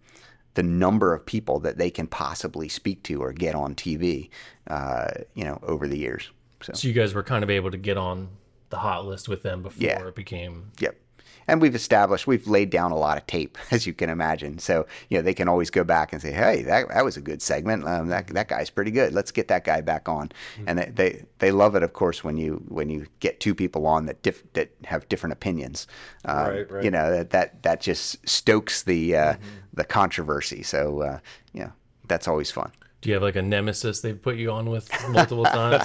the 0.56 0.64
number 0.64 1.14
of 1.14 1.26
people 1.26 1.60
that 1.60 1.78
they 1.78 1.90
can 1.90 2.08
possibly 2.08 2.68
speak 2.68 3.04
to 3.04 3.22
or 3.22 3.32
get 3.32 3.56
on 3.56 3.76
TV, 3.76 4.30
uh, 4.68 5.10
you 5.34 5.44
know, 5.44 5.60
over 5.64 5.88
the 5.88 5.98
years. 5.98 6.30
So. 6.62 6.74
so 6.74 6.88
you 6.88 6.94
guys 6.94 7.14
were 7.14 7.24
kind 7.24 7.44
of 7.44 7.50
able 7.50 7.72
to 7.72 7.78
get 7.78 7.98
on 7.98 8.30
the 8.70 8.78
hot 8.78 9.06
list 9.06 9.30
with 9.30 9.44
them 9.44 9.64
before 9.64 9.88
yeah. 9.88 10.06
it 10.06 10.16
became. 10.16 10.72
Yep 10.80 10.96
and 11.50 11.62
we've 11.62 11.76
established 11.76 12.28
we've 12.28 12.48
laid 12.48 12.70
down 12.70 12.92
a 12.92 12.98
lot 12.98 13.18
of 13.18 13.26
tape 13.28 13.58
as 13.72 13.86
you 13.86 13.94
can 13.94 14.10
imagine 14.10 14.60
so 14.60 14.86
you 15.10 15.18
know 15.18 15.22
they 15.22 15.34
can 15.34 15.48
always 15.48 15.70
go 15.70 15.84
back 15.84 16.14
and 16.14 16.22
say 16.22 16.32
hey 16.32 16.62
that, 16.62 16.88
that 16.90 17.04
was 17.04 17.18
a 17.18 17.22
good 17.22 17.42
segment 17.42 17.86
um, 17.86 18.08
that, 18.08 18.28
that 18.28 18.48
guy's 18.48 18.70
pretty 18.70 18.92
good 18.92 19.14
let's 19.14 19.32
get 19.32 19.48
that 19.48 19.64
guy 19.64 19.82
back 19.82 20.08
on 20.08 20.28
mm-hmm. 20.28 20.64
and 20.68 20.80
they, 20.80 20.86
they, 20.86 21.26
they 21.40 21.52
love 21.52 21.76
it 21.76 21.84
of 21.84 21.94
course 21.94 22.24
when 22.24 22.38
you 22.38 22.64
when 22.68 22.90
you 22.90 23.06
get 23.20 23.40
two 23.40 23.56
people 23.56 23.86
on 23.86 24.06
that 24.06 24.22
diff, 24.22 24.44
that 24.54 24.70
have 24.86 25.08
different 25.10 25.34
opinions 25.34 25.88
um, 26.26 26.48
right, 26.48 26.72
right. 26.72 26.84
you 26.84 26.92
know 26.92 27.12
that 27.12 27.32
that 27.32 27.62
that 27.64 27.82
just 27.82 28.28
stokes 28.28 28.84
the 28.84 29.16
uh, 29.16 29.34
mm-hmm. 29.34 29.44
The 29.80 29.86
controversy 29.86 30.62
so 30.62 31.02
uh, 31.02 31.20
know 31.54 31.72
that's 32.08 32.28
always 32.28 32.52
fun 32.52 32.72
do 33.02 33.10
you 33.10 33.14
have 33.14 33.24
like 33.24 33.36
a 33.36 33.42
nemesis 33.42 34.02
they've 34.02 34.22
put 34.22 34.36
you 34.36 34.52
on 34.52 34.70
with 34.70 34.92
multiple 35.10 35.44
times 35.60 35.84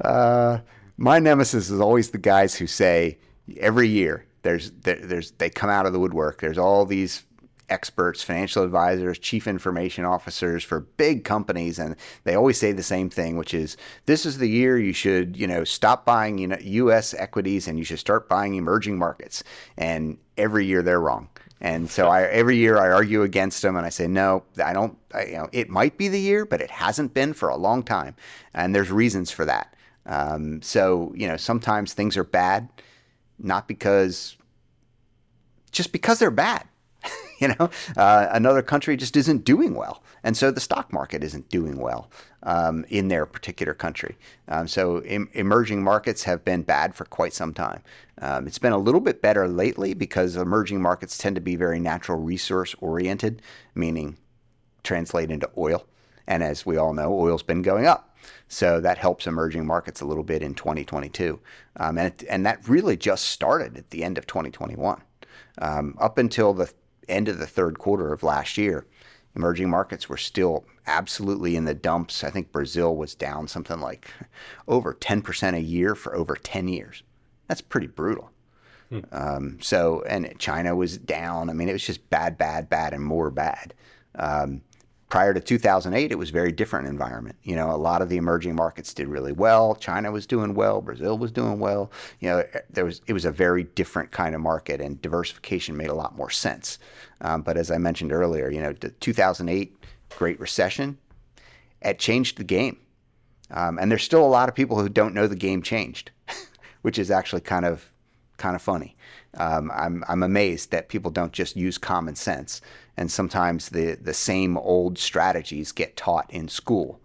uh, 0.00 0.58
my 0.96 1.18
nemesis 1.18 1.68
is 1.68 1.80
always 1.80 2.10
the 2.10 2.18
guys 2.18 2.54
who 2.54 2.66
say 2.66 3.18
every 3.58 3.88
year 3.88 4.24
there's 4.42 4.70
there, 4.72 4.96
there's 4.96 5.30
they 5.32 5.50
come 5.50 5.70
out 5.70 5.86
of 5.86 5.92
the 5.92 6.00
woodwork. 6.00 6.40
There's 6.40 6.58
all 6.58 6.84
these 6.84 7.24
experts, 7.68 8.22
financial 8.22 8.64
advisors, 8.64 9.18
chief 9.18 9.46
information 9.46 10.04
officers 10.04 10.62
for 10.62 10.80
big 10.80 11.24
companies, 11.24 11.78
and 11.78 11.96
they 12.24 12.34
always 12.34 12.58
say 12.58 12.72
the 12.72 12.82
same 12.82 13.08
thing, 13.08 13.36
which 13.36 13.54
is 13.54 13.76
this 14.06 14.26
is 14.26 14.38
the 14.38 14.48
year 14.48 14.78
you 14.78 14.92
should, 14.92 15.36
you 15.36 15.46
know, 15.46 15.64
stop 15.64 16.04
buying 16.04 16.38
you 16.38 16.48
know, 16.48 16.58
U.S. 16.60 17.14
equities 17.14 17.68
and 17.68 17.78
you 17.78 17.84
should 17.84 17.98
start 17.98 18.28
buying 18.28 18.56
emerging 18.56 18.98
markets. 18.98 19.42
And 19.78 20.18
every 20.36 20.66
year 20.66 20.82
they're 20.82 21.00
wrong. 21.00 21.28
And 21.62 21.88
so 21.88 22.08
I, 22.08 22.24
every 22.24 22.56
year 22.56 22.76
I 22.76 22.90
argue 22.90 23.22
against 23.22 23.62
them, 23.62 23.76
and 23.76 23.86
I 23.86 23.88
say 23.88 24.06
no, 24.06 24.42
I 24.62 24.74
don't. 24.74 24.98
I, 25.14 25.24
you 25.24 25.36
know, 25.36 25.48
it 25.52 25.70
might 25.70 25.96
be 25.96 26.08
the 26.08 26.20
year, 26.20 26.44
but 26.44 26.60
it 26.60 26.70
hasn't 26.70 27.14
been 27.14 27.32
for 27.32 27.48
a 27.48 27.56
long 27.56 27.82
time, 27.82 28.16
and 28.52 28.74
there's 28.74 28.90
reasons 28.90 29.30
for 29.30 29.44
that. 29.44 29.74
Um, 30.04 30.60
so 30.60 31.14
you 31.16 31.28
know, 31.28 31.36
sometimes 31.36 31.94
things 31.94 32.16
are 32.16 32.24
bad 32.24 32.68
not 33.42 33.68
because 33.68 34.36
just 35.70 35.92
because 35.92 36.18
they're 36.18 36.30
bad. 36.30 36.64
You 37.40 37.48
know, 37.58 37.70
uh, 37.96 38.28
another 38.30 38.62
country 38.62 38.96
just 38.96 39.16
isn't 39.16 39.44
doing 39.44 39.74
well, 39.74 40.04
and 40.24 40.36
so 40.36 40.50
the 40.50 40.60
stock 40.60 40.92
market 40.92 41.24
isn't 41.24 41.48
doing 41.48 41.78
well 41.78 42.10
um, 42.44 42.84
in 42.88 43.08
their 43.08 43.26
particular 43.26 43.74
country. 43.74 44.16
Um, 44.48 44.68
so 44.68 44.98
em- 44.98 45.30
emerging 45.32 45.82
markets 45.82 46.22
have 46.24 46.44
been 46.44 46.62
bad 46.62 46.94
for 46.94 47.04
quite 47.04 47.32
some 47.32 47.52
time. 47.54 47.82
Um, 48.20 48.46
it's 48.46 48.58
been 48.58 48.72
a 48.72 48.78
little 48.78 49.00
bit 49.00 49.20
better 49.20 49.48
lately 49.48 49.94
because 49.94 50.36
emerging 50.36 50.80
markets 50.80 51.18
tend 51.18 51.34
to 51.36 51.40
be 51.40 51.56
very 51.56 51.80
natural 51.80 52.18
resource 52.18 52.74
oriented, 52.80 53.42
meaning 53.74 54.16
translate 54.84 55.30
into 55.30 55.50
oil. 55.56 55.86
And 56.26 56.42
as 56.42 56.64
we 56.64 56.76
all 56.76 56.92
know, 56.92 57.12
oil's 57.12 57.42
been 57.42 57.62
going 57.62 57.86
up. 57.86 58.16
So 58.48 58.80
that 58.80 58.98
helps 58.98 59.26
emerging 59.26 59.66
markets 59.66 60.00
a 60.00 60.04
little 60.04 60.22
bit 60.22 60.42
in 60.42 60.54
2022. 60.54 61.40
Um, 61.76 61.98
and, 61.98 62.06
it, 62.08 62.24
and 62.28 62.46
that 62.46 62.68
really 62.68 62.96
just 62.96 63.24
started 63.24 63.76
at 63.76 63.90
the 63.90 64.04
end 64.04 64.18
of 64.18 64.26
2021. 64.26 65.02
Um, 65.58 65.96
up 66.00 66.18
until 66.18 66.52
the 66.52 66.72
end 67.08 67.28
of 67.28 67.38
the 67.38 67.46
third 67.46 67.78
quarter 67.78 68.12
of 68.12 68.22
last 68.22 68.56
year, 68.56 68.86
emerging 69.34 69.70
markets 69.70 70.08
were 70.08 70.16
still 70.16 70.64
absolutely 70.86 71.56
in 71.56 71.64
the 71.64 71.74
dumps. 71.74 72.24
I 72.24 72.30
think 72.30 72.52
Brazil 72.52 72.96
was 72.96 73.14
down 73.14 73.48
something 73.48 73.80
like 73.80 74.08
over 74.68 74.94
10% 74.94 75.54
a 75.54 75.60
year 75.60 75.94
for 75.94 76.14
over 76.14 76.36
10 76.36 76.68
years. 76.68 77.02
That's 77.48 77.60
pretty 77.60 77.86
brutal. 77.86 78.30
Hmm. 78.90 79.00
Um, 79.10 79.58
so, 79.60 80.02
and 80.02 80.34
China 80.38 80.76
was 80.76 80.98
down. 80.98 81.48
I 81.48 81.54
mean, 81.54 81.68
it 81.68 81.72
was 81.72 81.86
just 81.86 82.08
bad, 82.10 82.36
bad, 82.36 82.68
bad, 82.68 82.92
and 82.92 83.02
more 83.02 83.30
bad. 83.30 83.74
Um, 84.14 84.62
prior 85.12 85.34
to 85.34 85.40
2008, 85.40 86.10
it 86.10 86.14
was 86.14 86.30
a 86.30 86.32
very 86.32 86.50
different 86.50 86.88
environment. 86.88 87.36
You 87.42 87.54
know, 87.54 87.70
a 87.70 87.76
lot 87.76 88.00
of 88.00 88.08
the 88.08 88.16
emerging 88.16 88.54
markets 88.54 88.94
did 88.94 89.08
really 89.08 89.32
well. 89.32 89.74
China 89.74 90.10
was 90.10 90.26
doing 90.26 90.54
well. 90.54 90.80
Brazil 90.80 91.18
was 91.18 91.30
doing 91.30 91.58
well. 91.58 91.92
You 92.20 92.30
know, 92.30 92.44
there 92.70 92.86
was 92.86 93.02
it 93.06 93.12
was 93.12 93.26
a 93.26 93.30
very 93.30 93.64
different 93.64 94.10
kind 94.10 94.34
of 94.34 94.40
market, 94.40 94.80
and 94.80 95.02
diversification 95.02 95.76
made 95.76 95.90
a 95.90 95.94
lot 95.94 96.16
more 96.16 96.30
sense. 96.30 96.78
Um, 97.20 97.42
but 97.42 97.58
as 97.58 97.70
I 97.70 97.76
mentioned 97.76 98.10
earlier, 98.10 98.50
you 98.50 98.62
know, 98.62 98.72
the 98.72 98.88
2008 98.88 99.76
Great 100.16 100.40
Recession, 100.40 100.96
it 101.82 101.98
changed 101.98 102.38
the 102.38 102.44
game. 102.44 102.78
Um, 103.50 103.78
and 103.78 103.90
there's 103.90 104.04
still 104.04 104.24
a 104.24 104.34
lot 104.38 104.48
of 104.48 104.54
people 104.54 104.80
who 104.80 104.88
don't 104.88 105.12
know 105.12 105.26
the 105.26 105.36
game 105.36 105.60
changed, 105.60 106.10
which 106.80 106.98
is 106.98 107.10
actually 107.10 107.42
kind 107.42 107.66
of 107.66 107.92
kind 108.38 108.56
of 108.56 108.62
funny. 108.62 108.96
Um, 109.34 109.70
I'm 109.74 110.04
I'm 110.08 110.22
amazed 110.22 110.70
that 110.70 110.88
people 110.88 111.10
don't 111.10 111.34
just 111.34 111.54
use 111.54 111.76
common 111.76 112.14
sense 112.14 112.62
and 112.96 113.10
sometimes 113.10 113.70
the 113.70 113.94
the 113.94 114.14
same 114.14 114.56
old 114.56 114.98
strategies 114.98 115.72
get 115.72 115.96
taught 115.96 116.30
in 116.32 116.48
school. 116.48 117.00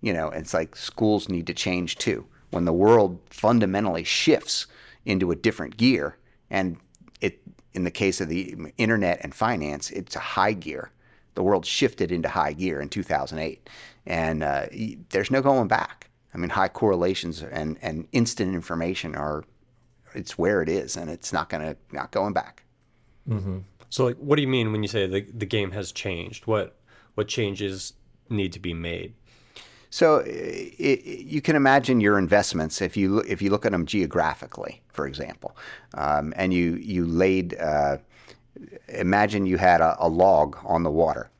You 0.00 0.12
know, 0.12 0.28
it's 0.28 0.54
like 0.54 0.76
schools 0.76 1.28
need 1.28 1.46
to 1.46 1.54
change 1.54 1.96
too. 1.96 2.26
When 2.50 2.64
the 2.64 2.72
world 2.72 3.20
fundamentally 3.30 4.04
shifts 4.04 4.66
into 5.04 5.30
a 5.30 5.36
different 5.36 5.76
gear, 5.76 6.16
and 6.50 6.76
it 7.20 7.40
in 7.74 7.84
the 7.84 7.90
case 7.90 8.20
of 8.20 8.28
the 8.28 8.56
internet 8.78 9.20
and 9.22 9.34
finance, 9.34 9.90
it's 9.90 10.16
a 10.16 10.20
high 10.20 10.52
gear. 10.52 10.90
The 11.34 11.42
world 11.42 11.64
shifted 11.64 12.10
into 12.10 12.28
high 12.28 12.52
gear 12.52 12.80
in 12.80 12.88
2008, 12.88 13.68
and 14.06 14.42
uh, 14.42 14.66
there's 15.10 15.30
no 15.30 15.40
going 15.40 15.68
back. 15.68 16.10
I 16.34 16.38
mean, 16.38 16.50
high 16.50 16.68
correlations 16.68 17.42
and, 17.42 17.78
and 17.82 18.06
instant 18.12 18.54
information 18.54 19.16
are 19.16 19.44
it's 20.14 20.36
where 20.36 20.60
it 20.60 20.68
is, 20.68 20.96
and 20.96 21.08
it's 21.08 21.32
not 21.32 21.48
gonna 21.48 21.76
not 21.92 22.10
going 22.10 22.32
back. 22.32 22.64
Mm-hmm. 23.28 23.58
So, 23.90 24.04
like, 24.04 24.16
what 24.16 24.36
do 24.36 24.42
you 24.42 24.48
mean 24.48 24.72
when 24.72 24.82
you 24.82 24.88
say 24.88 25.06
the 25.06 25.20
the 25.20 25.46
game 25.46 25.72
has 25.72 25.92
changed? 25.92 26.46
What 26.46 26.76
what 27.14 27.28
changes 27.28 27.92
need 28.28 28.52
to 28.52 28.60
be 28.60 28.72
made? 28.72 29.14
So 29.90 30.22
it, 30.24 31.04
you 31.04 31.42
can 31.42 31.56
imagine 31.56 32.00
your 32.00 32.16
investments 32.16 32.80
if 32.80 32.96
you 32.96 33.18
if 33.18 33.42
you 33.42 33.50
look 33.50 33.66
at 33.66 33.72
them 33.72 33.86
geographically, 33.86 34.82
for 34.88 35.06
example, 35.06 35.56
um, 35.94 36.32
and 36.36 36.54
you 36.54 36.76
you 36.76 37.04
laid. 37.04 37.58
Uh, 37.58 37.98
imagine 38.88 39.46
you 39.46 39.56
had 39.56 39.80
a, 39.80 39.96
a 39.98 40.08
log 40.08 40.56
on 40.64 40.84
the 40.84 40.90
water, 40.90 41.30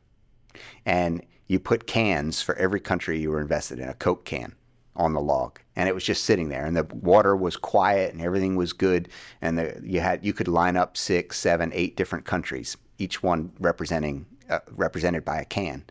and 0.84 1.24
you 1.46 1.60
put 1.60 1.86
cans 1.86 2.42
for 2.42 2.56
every 2.56 2.80
country 2.80 3.20
you 3.20 3.30
were 3.30 3.40
invested 3.40 3.78
in, 3.78 3.88
a 3.88 3.94
Coke 3.94 4.24
can 4.24 4.54
on 5.00 5.14
the 5.14 5.20
log, 5.20 5.58
and 5.76 5.88
it 5.88 5.94
was 5.94 6.04
just 6.04 6.24
sitting 6.24 6.50
there, 6.50 6.66
and 6.66 6.76
the 6.76 6.84
water 6.84 7.34
was 7.34 7.56
quiet, 7.56 8.12
and 8.12 8.20
everything 8.20 8.54
was 8.54 8.74
good, 8.74 9.08
and 9.40 9.56
the, 9.56 9.80
you 9.82 9.98
had 10.00 10.22
you 10.22 10.34
could 10.34 10.46
line 10.46 10.76
up 10.76 10.96
six, 10.96 11.38
seven, 11.38 11.72
eight 11.74 11.96
different 11.96 12.26
countries, 12.26 12.76
each 12.98 13.22
one 13.22 13.50
representing 13.58 14.26
uh, 14.50 14.60
represented 14.72 15.24
by 15.24 15.40
a 15.40 15.44
can, 15.46 15.84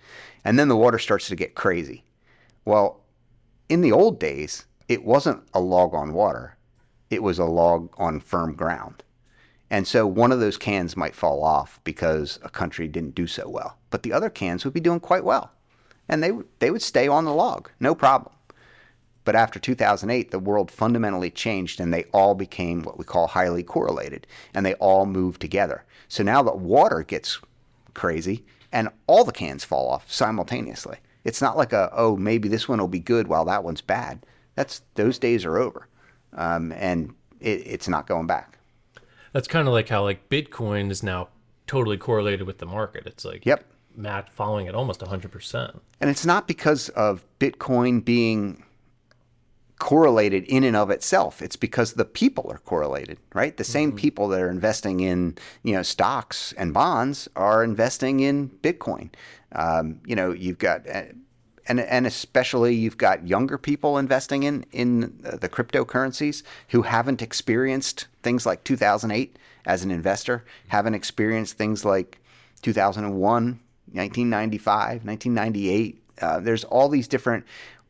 and 0.45 0.59
then 0.59 0.67
the 0.67 0.77
water 0.77 0.99
starts 0.99 1.27
to 1.27 1.35
get 1.35 1.55
crazy. 1.55 2.03
Well, 2.65 3.01
in 3.67 3.81
the 3.81 3.91
old 3.91 4.19
days, 4.19 4.67
it 4.87 5.03
wasn't 5.03 5.41
a 5.55 5.59
log 5.59 5.95
on 5.95 6.13
water; 6.13 6.55
it 7.09 7.23
was 7.23 7.39
a 7.39 7.45
log 7.45 7.91
on 7.97 8.19
firm 8.19 8.53
ground. 8.53 9.03
And 9.71 9.87
so 9.87 10.05
one 10.05 10.31
of 10.31 10.39
those 10.39 10.57
cans 10.57 10.97
might 10.97 11.15
fall 11.15 11.43
off 11.43 11.79
because 11.83 12.39
a 12.43 12.49
country 12.49 12.87
didn't 12.87 13.15
do 13.15 13.27
so 13.27 13.49
well, 13.49 13.77
but 13.89 14.03
the 14.03 14.13
other 14.13 14.29
cans 14.29 14.65
would 14.65 14.73
be 14.73 14.79
doing 14.79 14.99
quite 14.99 15.23
well, 15.23 15.51
and 16.07 16.21
they 16.21 16.31
they 16.59 16.69
would 16.69 16.83
stay 16.83 17.07
on 17.07 17.25
the 17.25 17.33
log, 17.33 17.71
no 17.79 17.95
problem. 17.95 18.33
But 19.25 19.35
after 19.35 19.59
2008, 19.59 20.31
the 20.31 20.39
world 20.39 20.71
fundamentally 20.71 21.29
changed 21.29 21.79
and 21.79 21.93
they 21.93 22.05
all 22.05 22.35
became 22.35 22.83
what 22.83 22.97
we 22.97 23.05
call 23.05 23.27
highly 23.27 23.63
correlated 23.63 24.25
and 24.53 24.65
they 24.65 24.73
all 24.75 25.05
moved 25.05 25.41
together. 25.41 25.83
So 26.07 26.23
now 26.23 26.41
the 26.41 26.55
water 26.55 27.03
gets 27.03 27.39
crazy 27.93 28.45
and 28.71 28.89
all 29.07 29.23
the 29.23 29.31
cans 29.31 29.63
fall 29.63 29.89
off 29.89 30.11
simultaneously. 30.11 30.97
It's 31.23 31.41
not 31.41 31.57
like 31.57 31.73
a, 31.73 31.89
oh, 31.93 32.15
maybe 32.15 32.47
this 32.47 32.67
one 32.67 32.79
will 32.79 32.87
be 32.87 32.99
good 32.99 33.27
while 33.27 33.45
that 33.45 33.63
one's 33.63 33.81
bad. 33.81 34.25
That's 34.55 34.81
those 34.95 35.19
days 35.19 35.45
are 35.45 35.57
over. 35.57 35.87
Um, 36.33 36.71
and 36.71 37.13
it, 37.39 37.63
it's 37.65 37.87
not 37.87 38.07
going 38.07 38.27
back. 38.27 38.57
That's 39.33 39.47
kind 39.47 39.67
of 39.67 39.73
like 39.73 39.89
how 39.89 40.03
like 40.03 40.29
Bitcoin 40.29 40.89
is 40.91 41.03
now 41.03 41.29
totally 41.67 41.97
correlated 41.97 42.47
with 42.47 42.57
the 42.57 42.65
market. 42.65 43.05
It's 43.05 43.25
like, 43.25 43.45
yep. 43.45 43.63
Matt 43.95 44.29
following 44.29 44.67
it 44.67 44.75
almost 44.75 45.01
100%. 45.01 45.79
And 45.99 46.09
it's 46.09 46.25
not 46.25 46.47
because 46.47 46.89
of 46.89 47.23
Bitcoin 47.39 48.03
being 48.03 48.63
correlated 49.79 50.43
in 50.45 50.63
and 50.63 50.75
of 50.75 50.91
itself. 50.91 51.41
It's 51.41 51.55
because 51.55 51.93
the 51.93 52.05
people 52.05 52.51
are 52.51 52.59
correlated, 52.59 53.17
right? 53.33 53.55
The 53.55 53.63
same 53.63 53.89
mm-hmm. 53.89 53.97
people 53.97 54.27
that 54.29 54.41
are 54.41 54.49
investing 54.49 54.99
in 54.99 55.37
you 55.63 55.73
know 55.73 55.81
stocks 55.81 56.53
and 56.57 56.73
bonds 56.73 57.27
are 57.35 57.63
investing 57.63 58.19
in 58.19 58.49
Bitcoin. 58.49 59.09
Um, 59.53 60.01
you 60.05 60.15
know, 60.15 60.31
you've 60.31 60.59
got. 60.59 60.87
Uh, 60.87 61.03
and, 61.67 61.81
and 61.81 62.07
especially 62.07 62.73
you've 62.73 62.97
got 62.97 63.27
younger 63.27 63.55
people 63.59 63.99
investing 63.99 64.41
in 64.41 64.65
in 64.71 65.19
the 65.21 65.47
cryptocurrencies 65.47 66.41
who 66.69 66.81
haven't 66.81 67.21
experienced 67.21 68.07
things 68.23 68.43
like 68.43 68.63
2008 68.63 69.37
as 69.67 69.83
an 69.83 69.91
investor, 69.91 70.43
haven't 70.69 70.95
experienced 70.95 71.59
things 71.59 71.85
like 71.85 72.19
2001, 72.63 73.19
1995, 73.21 75.05
1998. 75.05 76.03
Uh, 76.19 76.39
there's 76.39 76.63
all 76.63 76.89
these 76.89 77.07
different 77.07 77.45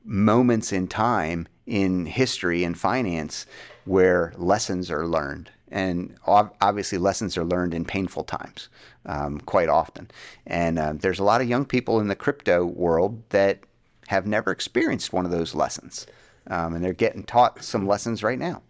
moments 0.10 0.74
in 0.74 0.88
time 0.88 1.48
in 1.67 2.08
history 2.08 2.63
and 2.63 2.78
finance 2.78 3.45
where 3.86 4.34
lessons 4.38 4.89
are 4.89 5.08
learned. 5.08 5.52
And 5.72 6.15
obviously, 6.26 6.98
lessons 6.98 7.38
are 7.38 7.45
learned 7.45 7.76
in 7.76 7.86
painful 7.86 8.24
times 8.24 8.69
um, 9.06 9.39
quite 9.41 9.69
often. 9.69 10.10
And 10.48 10.80
uh, 10.80 10.93
there's 10.95 11.19
a 11.19 11.24
lot 11.24 11.41
of 11.41 11.48
young 11.48 11.63
people 11.63 12.00
in 12.00 12.08
the 12.08 12.15
crypto 12.15 12.65
world 12.65 13.22
that 13.30 13.60
have 14.08 14.26
never 14.26 14.50
experienced 14.50 15.13
one 15.13 15.26
of 15.26 15.32
those 15.32 15.54
lessons. 15.54 16.08
Um, 16.48 16.74
and 16.74 16.84
they're 16.84 16.93
getting 16.93 17.24
taught 17.24 17.63
some 17.63 17.86
lessons 17.86 18.24
right 18.24 18.39
now. 18.39 18.63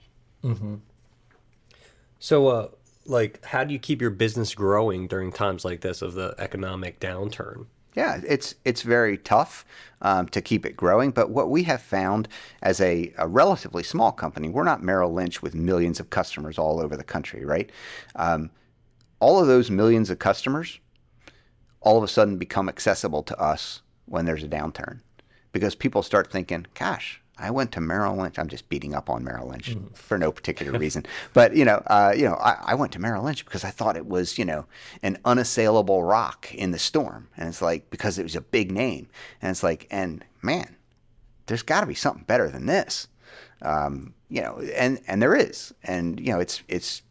Mm-hmm. 0.44 0.76
So, 2.20 2.48
uh, 2.48 2.68
like, 3.06 3.44
how 3.46 3.64
do 3.64 3.72
you 3.72 3.80
keep 3.80 4.02
your 4.02 4.10
business 4.10 4.54
growing 4.54 5.08
during 5.08 5.32
times 5.32 5.64
like 5.64 5.80
this 5.80 6.02
of 6.02 6.16
the 6.16 6.36
economic 6.38 7.00
downturn? 7.00 7.68
Yeah, 8.00 8.22
it's 8.26 8.56
it's 8.64 8.82
very 8.82 9.18
tough 9.18 9.66
um, 10.02 10.30
to 10.30 10.42
keep 10.42 10.66
it 10.66 10.78
growing. 10.78 11.12
But 11.12 11.32
what 11.32 11.50
we 11.50 11.64
have 11.64 11.82
found 11.82 12.30
as 12.62 12.80
a, 12.80 13.14
a, 13.18 13.28
relatively 13.28 13.84
small 13.84 14.14
company, 14.14 14.48
we're 14.48 14.64
not 14.64 14.82
Merrill 14.82 15.12
Lynch 15.12 15.42
with 15.42 15.54
millions 15.54 16.00
of 16.00 16.10
customers 16.10 16.58
all 16.58 16.80
over 16.80 16.96
the 16.96 17.04
country, 17.04 17.44
right? 17.44 17.70
Um, 18.16 18.52
all 19.20 19.38
of 19.42 19.48
those 19.48 19.70
millions 19.70 20.10
of 20.10 20.18
customers 20.18 20.80
all 21.82 21.98
of 21.98 22.04
a 22.06 22.08
sudden 22.08 22.38
become 22.38 22.70
accessible 22.70 23.22
to 23.24 23.38
us 23.38 23.82
when 24.06 24.24
there's 24.24 24.44
a 24.46 24.48
downturn 24.48 25.02
because 25.52 25.76
people 25.76 26.02
start 26.02 26.32
thinking, 26.32 26.68
gosh, 26.76 27.19
I 27.40 27.52
went 27.52 27.72
to 27.74 27.82
Merrill 27.82 28.16
Lynch. 28.16 28.38
I'm 28.38 28.48
just 28.48 28.70
beating 28.70 28.94
up 28.94 29.10
on 29.10 29.24
Merrill 29.24 29.48
Lynch 29.48 29.76
mm. 29.76 29.96
for 29.96 30.18
no 30.18 30.32
particular 30.32 30.78
reason, 30.80 31.06
but 31.34 31.56
you 31.56 31.66
know, 31.66 31.82
uh, 31.88 32.14
you 32.16 32.26
know, 32.26 32.36
I, 32.36 32.58
I, 32.62 32.76
went 32.76 32.92
to 32.94 33.00
Merrill 33.00 33.24
Lynch 33.24 33.46
because 33.46 33.64
I 33.64 33.70
thought 33.70 33.96
it 33.96 34.06
was, 34.06 34.38
you 34.38 34.46
know, 34.46 34.66
an 35.02 35.18
unassailable 35.26 36.04
rock 36.04 36.54
in 36.54 36.72
the 36.72 36.80
storm, 36.80 37.30
and 37.38 37.48
it's 37.48 37.62
like 37.62 37.90
because 37.90 38.20
it 38.20 38.24
was 38.24 38.36
a 38.36 38.42
big 38.42 38.72
name, 38.72 39.08
and 39.42 39.52
it's 39.52 39.64
like, 39.64 39.88
and 39.90 40.24
man, 40.42 40.76
there's 41.48 41.64
got 41.64 41.82
to 41.82 41.88
be 41.88 41.96
something 41.96 42.24
better 42.26 42.50
than 42.50 42.66
this, 42.66 43.08
um, 43.62 44.14
you 44.30 44.42
know, 44.42 44.60
and 44.76 45.00
and 45.08 45.22
there 45.22 45.36
is, 45.36 45.74
and 45.84 46.20
you 46.20 46.32
know, 46.32 46.40
it's 46.40 46.62
it's 46.68 47.02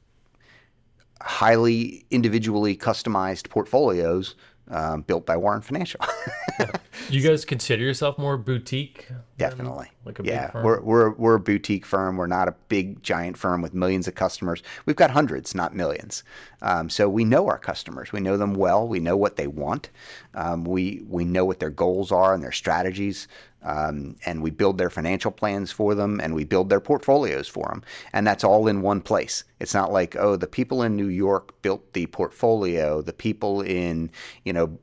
highly 1.21 2.07
individually 2.11 2.77
customized 2.77 3.49
portfolios 3.49 4.37
um, 4.71 5.03
built 5.03 5.27
by 5.27 5.37
Warren 5.37 5.63
Financial. 5.63 6.01
You 7.11 7.27
guys 7.27 7.45
consider 7.45 7.83
yourself 7.83 8.19
more 8.19 8.37
boutique? 8.37 9.09
Definitely. 9.39 9.91
Like 10.05 10.19
a 10.19 10.25
yeah, 10.25 10.47
big 10.47 10.53
firm? 10.53 10.65
we're 10.65 10.81
we're 10.81 11.11
we're 11.13 11.35
a 11.37 11.41
boutique 11.41 11.87
firm. 11.87 12.17
We're 12.17 12.27
not 12.27 12.49
a 12.49 12.55
big 12.69 13.03
giant 13.03 13.39
firm 13.39 13.63
with 13.63 13.73
millions 13.73 14.07
of 14.07 14.15
customers. 14.15 14.63
We've 14.85 14.97
got 14.97 15.11
hundreds, 15.11 15.55
not 15.55 15.75
millions. 15.75 16.23
Um, 16.61 16.91
so 16.91 17.09
we 17.09 17.25
know 17.25 17.47
our 17.49 17.59
customers. 17.59 18.13
We 18.13 18.21
know 18.21 18.37
them 18.37 18.55
well. 18.55 18.87
We 18.87 19.01
know 19.01 19.17
what 19.17 19.37
they 19.37 19.47
want. 19.47 19.91
Um, 20.35 20.65
we 20.65 21.03
we 21.09 21.25
know 21.25 21.45
what 21.45 21.61
their 21.61 21.71
goals 21.71 22.13
are 22.13 22.35
and 22.35 22.43
their 22.43 22.53
strategies. 22.53 23.27
Um, 23.63 24.17
and 24.25 24.41
we 24.41 24.51
build 24.51 24.79
their 24.79 24.91
financial 24.91 25.33
plans 25.33 25.73
for 25.73 25.95
them, 25.95 26.21
and 26.21 26.35
we 26.35 26.45
build 26.45 26.71
their 26.71 26.81
portfolios 26.81 27.49
for 27.49 27.67
them, 27.69 27.83
and 28.13 28.25
that's 28.25 28.45
all 28.45 28.69
in 28.69 28.83
one 28.83 29.01
place. 29.01 29.43
It's 29.59 29.75
not 29.75 29.93
like 29.93 30.15
oh, 30.15 30.37
the 30.37 30.47
people 30.47 30.83
in 30.83 30.95
New 30.95 31.09
York 31.09 31.61
built 31.63 31.93
the 31.93 32.07
portfolio, 32.07 33.03
the 33.03 33.13
people 33.13 33.61
in 33.61 34.11
you 34.45 34.53
know 34.53 34.79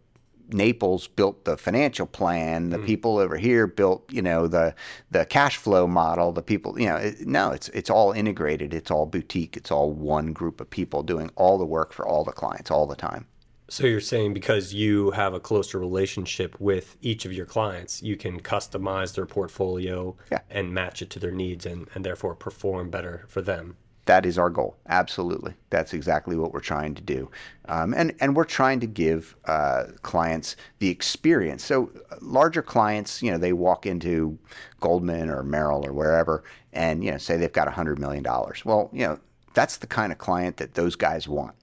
Naples 0.50 1.08
built 1.08 1.46
the 1.46 1.58
financial 1.58 2.06
plan. 2.06 2.70
The 2.70 2.80
people 2.80 3.18
over 3.18 3.38
here 3.38 3.68
built, 3.68 4.12
you 4.12 4.22
know, 4.22 4.48
the 4.48 4.76
the 5.12 5.26
cash 5.26 5.58
flow 5.58 5.88
model. 5.88 6.32
The 6.32 6.42
people, 6.42 6.80
you 6.80 6.88
know, 6.88 6.98
it, 6.98 7.26
no, 7.26 7.52
it's 7.52 7.70
it's 7.70 7.90
all 7.90 8.12
integrated. 8.12 8.74
It's 8.74 8.92
all 8.92 9.06
boutique. 9.06 9.58
It's 9.58 9.72
all 9.72 9.92
one 9.92 10.34
group 10.34 10.62
of 10.62 10.70
people 10.70 11.04
doing 11.04 11.32
all 11.36 11.58
the 11.58 11.66
work 11.66 11.94
for 11.94 12.08
all 12.08 12.24
the 12.24 12.32
clients 12.32 12.70
all 12.70 12.86
the 12.86 12.96
time. 12.96 13.26
So 13.68 13.88
you're 13.88 14.00
saying 14.00 14.34
because 14.36 14.74
you 14.74 15.12
have 15.12 15.34
a 15.34 15.40
closer 15.40 15.80
relationship 15.80 16.60
with 16.60 16.98
each 17.02 17.26
of 17.26 17.34
your 17.34 17.48
clients, 17.48 18.04
you 18.04 18.16
can 18.16 18.40
customize 18.42 19.16
their 19.16 19.26
portfolio 19.26 20.16
Yeah. 20.32 20.40
and 20.50 20.72
match 20.74 21.02
it 21.02 21.10
to 21.12 21.20
their 21.20 21.32
needs 21.32 21.66
and, 21.66 21.88
and 21.96 22.06
therefore 22.06 22.36
perform 22.36 22.90
better 22.92 23.26
for 23.28 23.42
them. 23.42 23.76
That 24.06 24.24
is 24.24 24.38
our 24.38 24.52
goal. 24.52 24.78
Absolutely, 24.88 25.56
that's 25.72 25.92
exactly 25.92 26.36
what 26.36 26.54
we're 26.54 26.60
trying 26.60 26.94
to 26.94 27.02
do, 27.02 27.32
um, 27.68 27.92
and 27.96 28.14
and 28.20 28.36
we're 28.36 28.44
trying 28.44 28.80
to 28.82 28.86
give 28.86 29.36
uh, 29.46 29.86
clients 30.04 30.56
the 30.78 30.90
experience. 30.90 31.66
So 31.66 31.90
uh, 32.12 32.18
larger 32.22 32.62
clients, 32.62 33.24
you 33.24 33.32
know, 33.32 33.40
they 33.40 33.52
walk 33.52 33.88
into 33.88 34.38
Goldman 34.80 35.32
or 35.32 35.42
Merrill 35.42 35.84
or 35.84 35.92
wherever, 35.92 36.44
and 36.72 37.04
you 37.04 37.10
know, 37.14 37.18
say 37.18 37.36
they've 37.36 37.52
got 37.52 37.68
hundred 37.74 37.98
million 37.98 38.22
dollars. 38.22 38.64
Well, 38.64 38.92
you 38.94 39.08
know, 39.08 39.20
that's 39.56 39.78
the 39.78 39.88
kind 39.88 40.12
of 40.12 40.20
client 40.20 40.58
that 40.58 40.76
those 40.76 40.96
guys 40.96 41.28
want, 41.28 41.56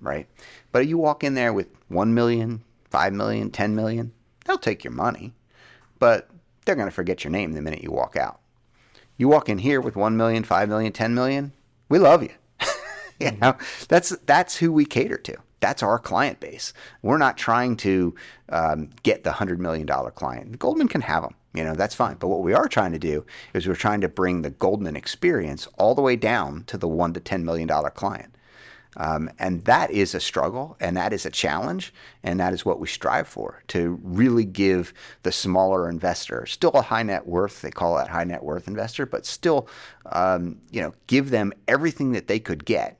right? 0.00 0.26
But 0.74 0.88
you 0.88 0.98
walk 0.98 1.22
in 1.22 1.34
there 1.34 1.52
with 1.52 1.68
one 1.86 2.14
million, 2.14 2.64
five 2.90 3.12
million, 3.12 3.52
ten 3.52 3.76
million, 3.76 4.10
they'll 4.44 4.58
take 4.58 4.82
your 4.82 4.92
money, 4.92 5.32
but 6.00 6.28
they're 6.64 6.74
going 6.74 6.88
to 6.88 6.94
forget 6.94 7.22
your 7.22 7.30
name 7.30 7.52
the 7.52 7.62
minute 7.62 7.84
you 7.84 7.92
walk 7.92 8.16
out. 8.16 8.40
You 9.16 9.28
walk 9.28 9.48
in 9.48 9.58
here 9.58 9.80
with 9.80 9.94
1 9.94 10.16
million, 10.16 10.42
5 10.42 10.68
million, 10.68 10.92
10 10.92 11.14
million, 11.14 11.52
we 11.88 12.00
love 12.00 12.24
you. 12.24 12.32
you 13.20 13.30
know, 13.40 13.56
that's 13.86 14.10
that's 14.26 14.56
who 14.56 14.72
we 14.72 14.84
cater 14.84 15.16
to. 15.18 15.36
That's 15.60 15.80
our 15.80 16.00
client 16.00 16.40
base. 16.40 16.72
We're 17.02 17.18
not 17.18 17.38
trying 17.38 17.76
to 17.76 18.12
um, 18.48 18.90
get 19.04 19.22
the 19.22 19.30
hundred 19.30 19.60
million 19.60 19.86
dollar 19.86 20.10
client. 20.10 20.58
Goldman 20.58 20.88
can 20.88 21.02
have 21.02 21.22
them. 21.22 21.36
You 21.54 21.62
know, 21.62 21.76
that's 21.76 21.94
fine. 21.94 22.16
But 22.16 22.26
what 22.26 22.42
we 22.42 22.52
are 22.52 22.66
trying 22.66 22.90
to 22.90 22.98
do 22.98 23.24
is 23.54 23.68
we're 23.68 23.76
trying 23.76 24.00
to 24.00 24.08
bring 24.08 24.42
the 24.42 24.50
Goldman 24.50 24.96
experience 24.96 25.68
all 25.78 25.94
the 25.94 26.02
way 26.02 26.16
down 26.16 26.64
to 26.64 26.76
the 26.76 26.88
one 26.88 27.12
to 27.12 27.20
ten 27.20 27.44
million 27.44 27.68
dollar 27.68 27.90
client. 27.90 28.34
Um, 28.96 29.30
and 29.38 29.64
that 29.64 29.90
is 29.90 30.14
a 30.14 30.20
struggle 30.20 30.76
and 30.80 30.96
that 30.96 31.12
is 31.12 31.26
a 31.26 31.30
challenge. 31.30 31.92
And 32.22 32.38
that 32.40 32.52
is 32.52 32.64
what 32.64 32.80
we 32.80 32.86
strive 32.86 33.28
for 33.28 33.62
to 33.68 33.98
really 34.02 34.44
give 34.44 34.94
the 35.22 35.32
smaller 35.32 35.88
investor, 35.88 36.46
still 36.46 36.70
a 36.70 36.82
high 36.82 37.02
net 37.02 37.26
worth, 37.26 37.62
they 37.62 37.70
call 37.70 37.96
that 37.96 38.08
high 38.08 38.24
net 38.24 38.42
worth 38.42 38.68
investor, 38.68 39.06
but 39.06 39.26
still, 39.26 39.68
um, 40.12 40.60
you 40.70 40.80
know, 40.80 40.94
give 41.06 41.30
them 41.30 41.52
everything 41.68 42.12
that 42.12 42.28
they 42.28 42.38
could 42.38 42.64
get 42.64 42.98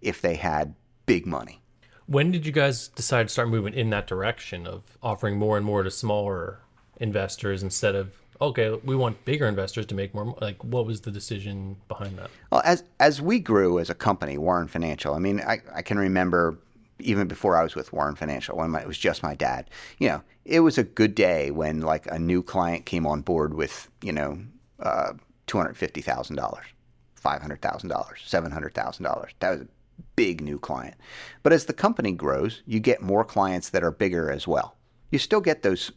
if 0.00 0.20
they 0.20 0.34
had 0.34 0.74
big 1.06 1.26
money. 1.26 1.60
When 2.06 2.30
did 2.30 2.44
you 2.44 2.52
guys 2.52 2.88
decide 2.88 3.28
to 3.28 3.32
start 3.32 3.48
moving 3.48 3.72
in 3.74 3.90
that 3.90 4.06
direction 4.06 4.66
of 4.66 4.98
offering 5.02 5.38
more 5.38 5.56
and 5.56 5.64
more 5.64 5.82
to 5.82 5.90
smaller 5.90 6.60
investors 6.98 7.62
instead 7.62 7.94
of 7.94 8.12
okay, 8.48 8.78
we 8.84 8.96
want 8.96 9.22
bigger 9.24 9.46
investors 9.46 9.86
to 9.86 9.94
make 9.94 10.14
more? 10.14 10.34
Like, 10.40 10.62
what 10.64 10.86
was 10.86 11.00
the 11.00 11.10
decision 11.10 11.76
behind 11.88 12.18
that? 12.18 12.30
Well, 12.50 12.62
as 12.64 12.84
as 13.00 13.20
we 13.20 13.38
grew 13.38 13.78
as 13.78 13.90
a 13.90 13.94
company, 13.94 14.38
Warren 14.38 14.68
Financial. 14.68 15.14
I 15.14 15.18
mean, 15.18 15.40
I, 15.40 15.60
I 15.74 15.82
can 15.82 15.98
remember 15.98 16.58
even 17.00 17.26
before 17.26 17.56
I 17.56 17.62
was 17.62 17.74
with 17.74 17.92
Warren 17.92 18.14
Financial, 18.14 18.56
when 18.56 18.70
my, 18.70 18.80
it 18.80 18.86
was 18.86 18.98
just 18.98 19.22
my 19.22 19.34
dad. 19.34 19.68
You 19.98 20.08
know, 20.08 20.22
it 20.44 20.60
was 20.60 20.78
a 20.78 20.84
good 20.84 21.14
day 21.14 21.50
when 21.50 21.80
like 21.80 22.06
a 22.06 22.18
new 22.18 22.42
client 22.42 22.86
came 22.86 23.06
on 23.06 23.22
board 23.22 23.54
with 23.54 23.90
you 24.02 24.12
know 24.12 24.38
uh, 24.80 25.12
two 25.46 25.58
hundred 25.58 25.76
fifty 25.76 26.00
thousand 26.00 26.36
dollars, 26.36 26.66
five 27.14 27.40
hundred 27.40 27.62
thousand 27.62 27.88
dollars, 27.88 28.20
seven 28.24 28.50
hundred 28.50 28.74
thousand 28.74 29.04
dollars. 29.04 29.32
That 29.40 29.50
was 29.50 29.60
a 29.62 29.68
big 30.16 30.40
new 30.40 30.58
client. 30.58 30.96
But 31.42 31.52
as 31.52 31.64
the 31.64 31.72
company 31.72 32.12
grows, 32.12 32.62
you 32.66 32.80
get 32.80 33.02
more 33.02 33.24
clients 33.24 33.70
that 33.70 33.82
are 33.82 33.90
bigger 33.90 34.30
as 34.30 34.46
well. 34.46 34.76
You 35.10 35.18
still 35.18 35.40
get 35.40 35.62
those 35.62 35.92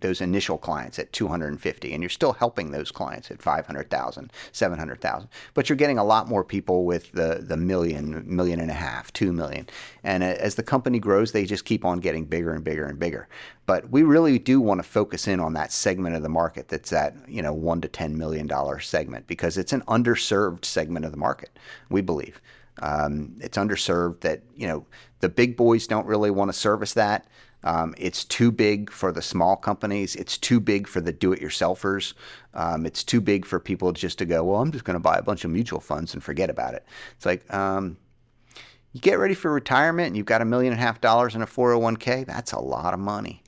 those 0.00 0.20
initial 0.20 0.58
clients 0.58 0.98
at 0.98 1.12
250 1.12 1.92
and 1.92 2.02
you're 2.02 2.10
still 2.10 2.32
helping 2.32 2.70
those 2.70 2.90
clients 2.90 3.30
at 3.30 3.42
500,000, 3.42 4.32
700,000. 4.52 5.28
But 5.54 5.68
you're 5.68 5.76
getting 5.76 5.98
a 5.98 6.04
lot 6.04 6.28
more 6.28 6.44
people 6.44 6.84
with 6.84 7.12
the 7.12 7.44
the 7.46 7.56
million, 7.56 8.24
million 8.26 8.60
and 8.60 8.70
a 8.70 8.74
half, 8.74 9.12
2 9.12 9.32
million. 9.32 9.68
And 10.02 10.22
as 10.22 10.54
the 10.54 10.62
company 10.62 10.98
grows, 10.98 11.32
they 11.32 11.44
just 11.44 11.64
keep 11.64 11.84
on 11.84 12.00
getting 12.00 12.24
bigger 12.24 12.52
and 12.52 12.64
bigger 12.64 12.86
and 12.86 12.98
bigger. 12.98 13.28
But 13.66 13.90
we 13.90 14.02
really 14.02 14.38
do 14.38 14.60
want 14.60 14.78
to 14.78 14.88
focus 14.88 15.26
in 15.26 15.40
on 15.40 15.54
that 15.54 15.72
segment 15.72 16.16
of 16.16 16.22
the 16.22 16.28
market 16.28 16.68
that's 16.68 16.90
that, 16.90 17.16
you 17.26 17.42
know, 17.42 17.52
1 17.52 17.80
to 17.80 17.88
10 17.88 18.16
million 18.16 18.46
dollar 18.46 18.80
segment 18.80 19.26
because 19.26 19.58
it's 19.58 19.72
an 19.72 19.82
underserved 19.82 20.64
segment 20.64 21.04
of 21.04 21.10
the 21.10 21.18
market, 21.18 21.58
we 21.90 22.00
believe. 22.00 22.40
Um, 22.82 23.36
it's 23.40 23.56
underserved 23.56 24.20
that 24.20 24.42
you 24.54 24.66
know 24.66 24.86
the 25.20 25.28
big 25.28 25.56
boys 25.56 25.86
don't 25.86 26.06
really 26.06 26.30
want 26.30 26.50
to 26.50 26.52
service 26.52 26.92
that. 26.94 27.26
Um, 27.66 27.96
it's 27.98 28.24
too 28.24 28.52
big 28.52 28.92
for 28.92 29.10
the 29.10 29.20
small 29.20 29.56
companies. 29.56 30.14
It's 30.14 30.38
too 30.38 30.60
big 30.60 30.86
for 30.86 31.00
the 31.00 31.12
do-it-yourselfers. 31.12 32.14
Um, 32.54 32.86
it's 32.86 33.02
too 33.02 33.20
big 33.20 33.44
for 33.44 33.58
people 33.58 33.90
just 33.90 34.18
to 34.18 34.24
go. 34.24 34.44
Well, 34.44 34.60
I'm 34.60 34.70
just 34.70 34.84
going 34.84 34.94
to 34.94 35.00
buy 35.00 35.18
a 35.18 35.22
bunch 35.22 35.44
of 35.44 35.50
mutual 35.50 35.80
funds 35.80 36.14
and 36.14 36.22
forget 36.22 36.48
about 36.48 36.74
it. 36.74 36.86
It's 37.16 37.26
like 37.26 37.52
um, 37.52 37.96
you 38.92 39.00
get 39.00 39.18
ready 39.18 39.34
for 39.34 39.52
retirement 39.52 40.06
and 40.06 40.16
you've 40.16 40.26
got 40.26 40.42
a 40.42 40.44
million 40.44 40.72
and 40.72 40.80
a 40.80 40.84
half 40.84 41.00
dollars 41.00 41.34
in 41.34 41.42
a 41.42 41.46
401k. 41.46 42.24
That's 42.24 42.52
a 42.52 42.60
lot 42.60 42.94
of 42.94 43.00
money. 43.00 43.42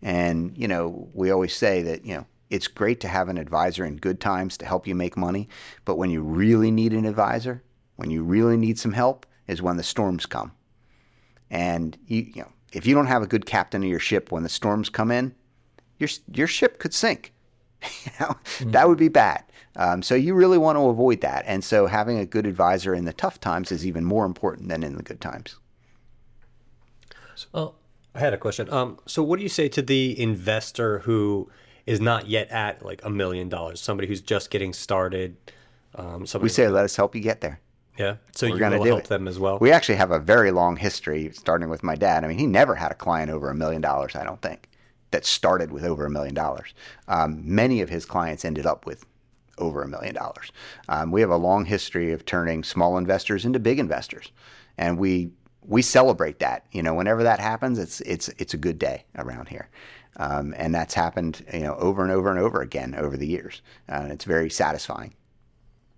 And 0.00 0.56
you 0.56 0.68
know, 0.68 1.08
we 1.12 1.32
always 1.32 1.56
say 1.56 1.82
that 1.82 2.06
you 2.06 2.14
know 2.14 2.26
it's 2.50 2.68
great 2.68 3.00
to 3.00 3.08
have 3.08 3.28
an 3.28 3.38
advisor 3.38 3.84
in 3.84 3.96
good 3.96 4.20
times 4.20 4.56
to 4.58 4.66
help 4.66 4.86
you 4.86 4.94
make 4.94 5.16
money, 5.16 5.48
but 5.84 5.96
when 5.96 6.10
you 6.10 6.22
really 6.22 6.70
need 6.70 6.92
an 6.92 7.06
advisor, 7.06 7.64
when 7.96 8.10
you 8.10 8.22
really 8.22 8.56
need 8.56 8.78
some 8.78 8.92
help, 8.92 9.26
is 9.48 9.60
when 9.60 9.78
the 9.78 9.82
storms 9.82 10.26
come. 10.26 10.52
And 11.50 11.98
you, 12.06 12.22
you 12.34 12.42
know, 12.42 12.52
if 12.74 12.86
you 12.86 12.94
don't 12.94 13.06
have 13.06 13.22
a 13.22 13.26
good 13.26 13.46
captain 13.46 13.82
of 13.82 13.88
your 13.88 13.98
ship 13.98 14.30
when 14.32 14.42
the 14.42 14.48
storms 14.48 14.88
come 14.88 15.10
in, 15.10 15.34
your 15.98 16.08
your 16.32 16.46
ship 16.46 16.78
could 16.78 16.92
sink. 16.92 17.32
you 18.04 18.12
know, 18.20 18.36
that 18.66 18.88
would 18.88 18.98
be 18.98 19.08
bad. 19.08 19.44
Um, 19.76 20.02
so 20.02 20.14
you 20.14 20.34
really 20.34 20.58
want 20.58 20.76
to 20.76 20.86
avoid 20.86 21.20
that. 21.22 21.44
And 21.46 21.64
so 21.64 21.86
having 21.86 22.18
a 22.18 22.26
good 22.26 22.46
advisor 22.46 22.94
in 22.94 23.04
the 23.04 23.12
tough 23.12 23.40
times 23.40 23.72
is 23.72 23.86
even 23.86 24.04
more 24.04 24.24
important 24.24 24.68
than 24.68 24.82
in 24.82 24.96
the 24.96 25.02
good 25.02 25.20
times. 25.20 25.56
Well, 27.52 27.74
I 28.14 28.20
had 28.20 28.32
a 28.32 28.38
question. 28.38 28.72
Um, 28.72 28.98
so 29.06 29.22
what 29.22 29.38
do 29.38 29.42
you 29.42 29.48
say 29.48 29.68
to 29.70 29.82
the 29.82 30.18
investor 30.20 31.00
who 31.00 31.50
is 31.86 32.00
not 32.00 32.28
yet 32.28 32.48
at 32.50 32.84
like 32.84 33.04
a 33.04 33.10
million 33.10 33.48
dollars? 33.48 33.80
Somebody 33.80 34.06
who's 34.06 34.20
just 34.20 34.50
getting 34.50 34.72
started. 34.72 35.36
Um, 35.96 36.26
somebody 36.26 36.46
We 36.46 36.50
say, 36.50 36.68
let 36.68 36.84
us 36.84 36.94
help 36.94 37.16
you 37.16 37.20
get 37.20 37.40
there. 37.40 37.60
Yeah. 37.98 38.16
So 38.34 38.46
We're 38.46 38.58
you 38.58 38.58
going 38.58 38.72
to 38.72 38.78
will 38.78 38.84
do 38.84 38.96
help 38.96 39.06
it. 39.06 39.08
them 39.08 39.28
as 39.28 39.38
well. 39.38 39.58
We 39.60 39.72
actually 39.72 39.96
have 39.96 40.10
a 40.10 40.18
very 40.18 40.50
long 40.50 40.76
history, 40.76 41.30
starting 41.32 41.68
with 41.68 41.82
my 41.82 41.94
dad. 41.96 42.24
I 42.24 42.28
mean, 42.28 42.38
he 42.38 42.46
never 42.46 42.74
had 42.74 42.92
a 42.92 42.94
client 42.94 43.30
over 43.30 43.50
a 43.50 43.54
million 43.54 43.80
dollars, 43.82 44.14
I 44.16 44.24
don't 44.24 44.42
think, 44.42 44.68
that 45.12 45.24
started 45.24 45.72
with 45.72 45.84
over 45.84 46.06
a 46.06 46.10
million 46.10 46.34
dollars. 46.34 46.74
Um, 47.08 47.42
many 47.44 47.80
of 47.80 47.88
his 47.88 48.04
clients 48.06 48.44
ended 48.44 48.66
up 48.66 48.86
with 48.86 49.04
over 49.58 49.82
a 49.82 49.88
million 49.88 50.14
dollars. 50.14 50.52
Um, 50.88 51.10
we 51.12 51.20
have 51.20 51.30
a 51.30 51.36
long 51.36 51.64
history 51.66 52.12
of 52.12 52.24
turning 52.26 52.64
small 52.64 52.98
investors 52.98 53.44
into 53.44 53.58
big 53.60 53.78
investors, 53.78 54.32
and 54.78 54.98
we 54.98 55.30
we 55.62 55.82
celebrate 55.82 56.40
that. 56.40 56.66
You 56.72 56.82
know, 56.82 56.94
whenever 56.94 57.22
that 57.22 57.40
happens, 57.40 57.78
it's 57.78 58.00
it's 58.02 58.28
it's 58.38 58.54
a 58.54 58.58
good 58.58 58.78
day 58.78 59.04
around 59.16 59.48
here. 59.48 59.68
Um, 60.16 60.54
and 60.56 60.74
that's 60.74 60.94
happened, 60.94 61.44
you 61.52 61.60
know, 61.60 61.74
over 61.76 62.02
and 62.02 62.12
over 62.12 62.30
and 62.30 62.38
over 62.38 62.60
again 62.62 62.94
over 62.94 63.16
the 63.16 63.26
years. 63.26 63.62
Uh, 63.88 64.00
and 64.02 64.12
it's 64.12 64.24
very 64.24 64.50
satisfying. 64.50 65.14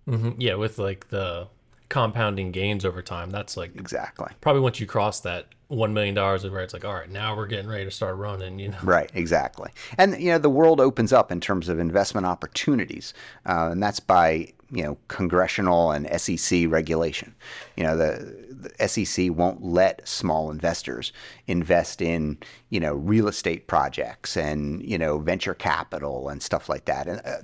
mhm, 0.09 0.35
yeah, 0.39 0.55
with 0.55 0.79
like 0.79 1.09
the 1.09 1.49
compounding 1.89 2.53
gains 2.53 2.85
over 2.85 3.03
time, 3.03 3.31
that's 3.31 3.57
like 3.57 3.75
Exactly. 3.77 4.29
probably 4.41 4.63
once 4.63 4.81
you 4.81 4.87
cross 4.87 5.21
that 5.21 5.47
one 5.69 5.93
million 5.93 6.15
dollars, 6.15 6.45
is 6.45 6.51
where 6.51 6.63
it's 6.63 6.73
like, 6.73 6.85
all 6.85 6.95
right, 6.95 7.11
now 7.11 7.37
we're 7.37 7.47
getting 7.47 7.69
ready 7.69 7.85
to 7.85 7.91
start 7.91 8.17
running. 8.17 8.59
You 8.59 8.69
know, 8.69 8.79
Right, 8.83 9.11
exactly. 9.15 9.71
And 9.99 10.21
you 10.21 10.31
know, 10.31 10.39
the 10.39 10.51
world 10.51 10.81
opens 10.81 11.13
up 11.13 11.33
in 11.33 11.41
terms 11.41 11.69
of 11.69 11.79
investment 11.79 12.27
opportunities, 12.27 13.15
uh, 13.47 13.71
and 13.73 13.83
that's 13.83 14.01
by 14.01 14.53
you 14.71 14.83
know 14.83 14.99
congressional 15.09 15.91
and 15.91 16.09
SEC 16.21 16.67
regulation. 16.69 17.35
You 17.77 17.85
know, 17.85 17.97
the, 17.97 18.71
the 18.79 18.89
SEC 18.89 19.31
won't 19.31 19.63
let 19.63 20.07
small 20.07 20.51
investors 20.51 21.13
invest 21.47 22.01
in 22.01 22.39
you 22.71 22.81
know 22.81 22.95
real 22.95 23.29
estate 23.29 23.67
projects 23.67 24.37
and 24.37 24.83
you 24.83 24.99
know 24.99 25.19
venture 25.19 25.55
capital 25.55 26.29
and 26.29 26.43
stuff 26.43 26.69
like 26.69 26.85
that. 26.87 27.09
And 27.09 27.21
uh, 27.25 27.39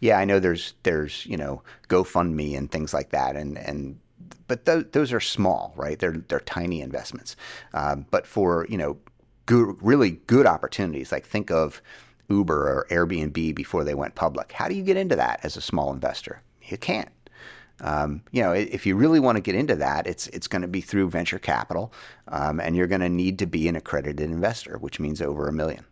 yeah, 0.00 0.18
I 0.18 0.24
know 0.24 0.38
there's 0.38 0.74
there's 0.82 1.24
you 1.26 1.36
know 1.36 1.62
GoFundMe 1.88 2.56
and 2.56 2.70
things 2.70 2.92
like 2.92 3.10
that, 3.10 3.36
and 3.36 3.58
and 3.58 3.98
but 4.48 4.64
those, 4.64 4.84
those 4.92 5.12
are 5.12 5.20
small, 5.20 5.72
right? 5.76 5.98
They're 5.98 6.22
they're 6.28 6.40
tiny 6.40 6.80
investments. 6.80 7.36
Um, 7.74 8.06
but 8.10 8.26
for 8.26 8.66
you 8.68 8.78
know 8.78 8.98
good, 9.46 9.76
really 9.80 10.12
good 10.26 10.46
opportunities. 10.46 11.12
Like 11.12 11.26
think 11.26 11.50
of 11.50 11.82
Uber 12.28 12.68
or 12.68 12.86
Airbnb 12.90 13.54
before 13.54 13.84
they 13.84 13.94
went 13.94 14.14
public. 14.14 14.52
How 14.52 14.68
do 14.68 14.74
you 14.74 14.82
get 14.82 14.96
into 14.96 15.16
that 15.16 15.40
as 15.42 15.56
a 15.56 15.60
small 15.60 15.92
investor? 15.92 16.42
You 16.62 16.78
can't. 16.78 17.10
Um, 17.80 18.22
you 18.30 18.42
know, 18.42 18.52
if 18.52 18.86
you 18.86 18.94
really 18.94 19.18
want 19.18 19.36
to 19.36 19.42
get 19.42 19.56
into 19.56 19.74
that, 19.76 20.06
it's 20.06 20.28
it's 20.28 20.46
going 20.46 20.62
to 20.62 20.68
be 20.68 20.80
through 20.80 21.10
venture 21.10 21.38
capital, 21.38 21.92
um, 22.28 22.60
and 22.60 22.76
you're 22.76 22.86
going 22.86 23.00
to 23.00 23.08
need 23.08 23.38
to 23.40 23.46
be 23.46 23.66
an 23.66 23.76
accredited 23.76 24.30
investor, 24.30 24.78
which 24.78 25.00
means 25.00 25.20
over 25.20 25.48
a 25.48 25.52
million. 25.52 25.84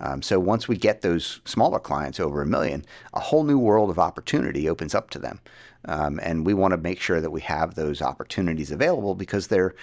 Um, 0.00 0.20
so 0.20 0.40
once 0.40 0.66
we 0.66 0.76
get 0.76 1.00
those 1.00 1.40
smaller 1.44 1.78
clients 1.78 2.18
over 2.18 2.42
a 2.42 2.46
million, 2.46 2.84
a 3.14 3.20
whole 3.20 3.44
new 3.44 3.58
world 3.58 3.88
of 3.88 4.00
opportunity 4.00 4.68
opens 4.68 4.94
up 4.94 5.10
to 5.10 5.18
them, 5.18 5.40
um, 5.86 6.20
and 6.22 6.46
we 6.46 6.54
want 6.54 6.72
to 6.72 6.78
make 6.78 7.00
sure 7.00 7.20
that 7.20 7.30
we 7.30 7.40
have 7.42 7.74
those 7.74 8.02
opportunities 8.02 8.70
available 8.70 9.14
because 9.14 9.48
they're 9.48 9.74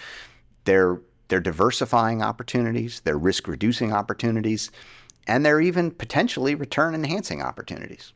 they're 0.66 1.02
they're 1.28 1.40
diversifying 1.40 2.22
opportunities, 2.22 3.02
they're 3.02 3.18
risk 3.18 3.48
reducing 3.48 3.94
opportunities, 3.94 4.72
and 5.28 5.46
they're 5.46 5.62
even 5.62 5.92
potentially 5.92 6.56
return 6.56 6.96
enhancing 6.96 7.42
opportunities. 7.42 8.14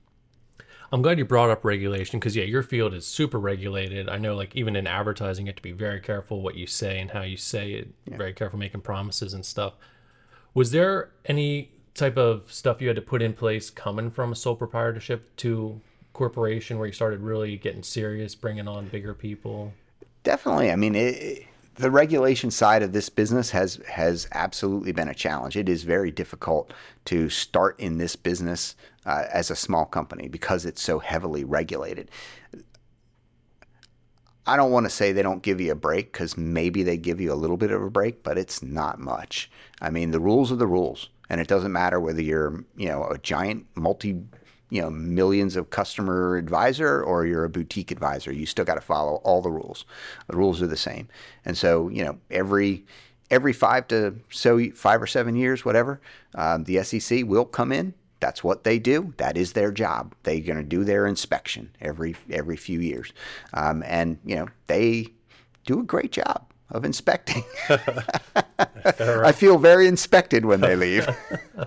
I'm 0.91 1.01
glad 1.01 1.17
you 1.17 1.25
brought 1.25 1.49
up 1.49 1.65
regulation 1.65 2.19
because 2.19 2.35
yeah, 2.35 2.43
your 2.43 2.61
field 2.61 2.93
is 2.93 3.05
super 3.05 3.39
regulated. 3.39 4.09
I 4.09 4.19
know, 4.19 4.35
like 4.35 4.55
even 4.55 4.75
in 4.75 4.85
advertising, 4.85 5.47
you 5.47 5.49
have 5.49 5.55
to 5.55 5.61
be 5.63 5.71
very 5.71 5.99
careful 5.99 6.41
what 6.41 6.55
you 6.55 6.67
say 6.67 6.99
and 6.99 7.09
how 7.09 7.23
you 7.23 7.37
say 7.37 7.71
it. 7.71 7.87
Yeah. 8.05 8.17
Very 8.17 8.33
careful 8.33 8.59
making 8.59 8.81
promises 8.81 9.33
and 9.33 9.43
stuff. 9.43 9.73
Was 10.53 10.69
there 10.69 11.09
any 11.25 11.71
type 11.95 12.15
of 12.15 12.51
stuff 12.53 12.79
you 12.79 12.87
had 12.87 12.95
to 12.95 13.01
put 13.01 13.23
in 13.23 13.33
place 13.33 13.71
coming 13.71 14.11
from 14.11 14.31
a 14.31 14.35
sole 14.35 14.55
proprietorship 14.55 15.35
to 15.37 15.81
corporation 16.13 16.77
where 16.77 16.87
you 16.87 16.93
started 16.93 17.21
really 17.21 17.57
getting 17.57 17.83
serious, 17.83 18.35
bringing 18.35 18.67
on 18.67 18.87
bigger 18.87 19.13
people? 19.13 19.73
Definitely. 20.23 20.71
I 20.71 20.75
mean, 20.75 20.95
it, 20.95 21.45
the 21.75 21.91
regulation 21.91 22.51
side 22.51 22.83
of 22.83 22.93
this 22.93 23.09
business 23.09 23.49
has 23.49 23.79
has 23.87 24.27
absolutely 24.31 24.91
been 24.91 25.09
a 25.09 25.13
challenge. 25.13 25.57
It 25.57 25.67
is 25.67 25.83
very 25.83 26.11
difficult 26.11 26.71
to 27.05 27.29
start 27.29 27.79
in 27.79 27.97
this 27.97 28.15
business 28.15 28.75
uh, 29.05 29.25
as 29.31 29.49
a 29.49 29.55
small 29.55 29.85
company 29.85 30.27
because 30.27 30.65
it's 30.65 30.81
so 30.81 30.99
heavily 30.99 31.43
regulated. 31.43 32.09
I 34.45 34.57
don't 34.57 34.71
want 34.71 34.85
to 34.85 34.89
say 34.89 35.11
they 35.13 35.21
don't 35.21 35.41
give 35.41 35.61
you 35.61 35.71
a 35.71 35.75
break 35.75 36.11
because 36.11 36.37
maybe 36.37 36.83
they 36.83 36.97
give 36.97 37.21
you 37.21 37.31
a 37.31 37.35
little 37.35 37.55
bit 37.55 37.71
of 37.71 37.81
a 37.81 37.89
break, 37.89 38.23
but 38.23 38.37
it's 38.37 38.61
not 38.61 38.99
much. 38.99 39.49
I 39.81 39.89
mean, 39.89 40.11
the 40.11 40.19
rules 40.19 40.51
are 40.51 40.57
the 40.57 40.67
rules, 40.67 41.09
and 41.29 41.39
it 41.39 41.47
doesn't 41.47 41.71
matter 41.71 41.99
whether 41.99 42.21
you're 42.21 42.63
you 42.75 42.87
know 42.87 43.05
a 43.05 43.17
giant 43.17 43.65
multi 43.75 44.21
you 44.69 44.81
know 44.81 44.89
millions 44.89 45.55
of 45.55 45.69
customer 45.69 46.37
advisor 46.37 47.01
or 47.03 47.25
you're 47.25 47.43
a 47.43 47.49
boutique 47.49 47.91
advisor 47.91 48.31
you 48.31 48.45
still 48.45 48.65
got 48.65 48.75
to 48.75 48.81
follow 48.81 49.15
all 49.23 49.41
the 49.41 49.51
rules. 49.51 49.85
The 50.27 50.37
rules 50.37 50.61
are 50.61 50.67
the 50.67 50.77
same. 50.77 51.07
And 51.45 51.57
so 51.57 51.89
you 51.89 52.03
know 52.03 52.19
every 52.31 52.85
every 53.29 53.53
five 53.53 53.87
to 53.89 54.15
so 54.29 54.69
five 54.71 55.01
or 55.01 55.07
seven 55.07 55.35
years 55.35 55.65
whatever 55.65 56.01
um, 56.35 56.63
the 56.65 56.81
sec 56.83 57.23
will 57.25 57.45
come 57.45 57.71
in. 57.71 57.93
That's 58.19 58.43
what 58.43 58.63
they 58.63 58.79
do. 58.79 59.13
That 59.17 59.35
is 59.35 59.51
their 59.51 59.71
job. 59.71 60.15
They're 60.23 60.39
going 60.39 60.57
to 60.57 60.63
do 60.63 60.85
their 60.85 61.05
inspection 61.05 61.71
every 61.81 62.15
every 62.29 62.55
few 62.57 62.79
years. 62.79 63.11
Um, 63.53 63.83
and 63.85 64.17
you 64.25 64.35
know 64.35 64.47
they 64.67 65.07
do 65.65 65.79
a 65.79 65.83
great 65.83 66.11
job 66.11 66.45
of 66.73 66.83
inspecting. 66.85 67.43
I 67.69 69.31
feel 69.31 69.57
very 69.57 69.87
inspected 69.87 70.45
when 70.45 70.61
they 70.61 70.75
leave. 70.75 71.07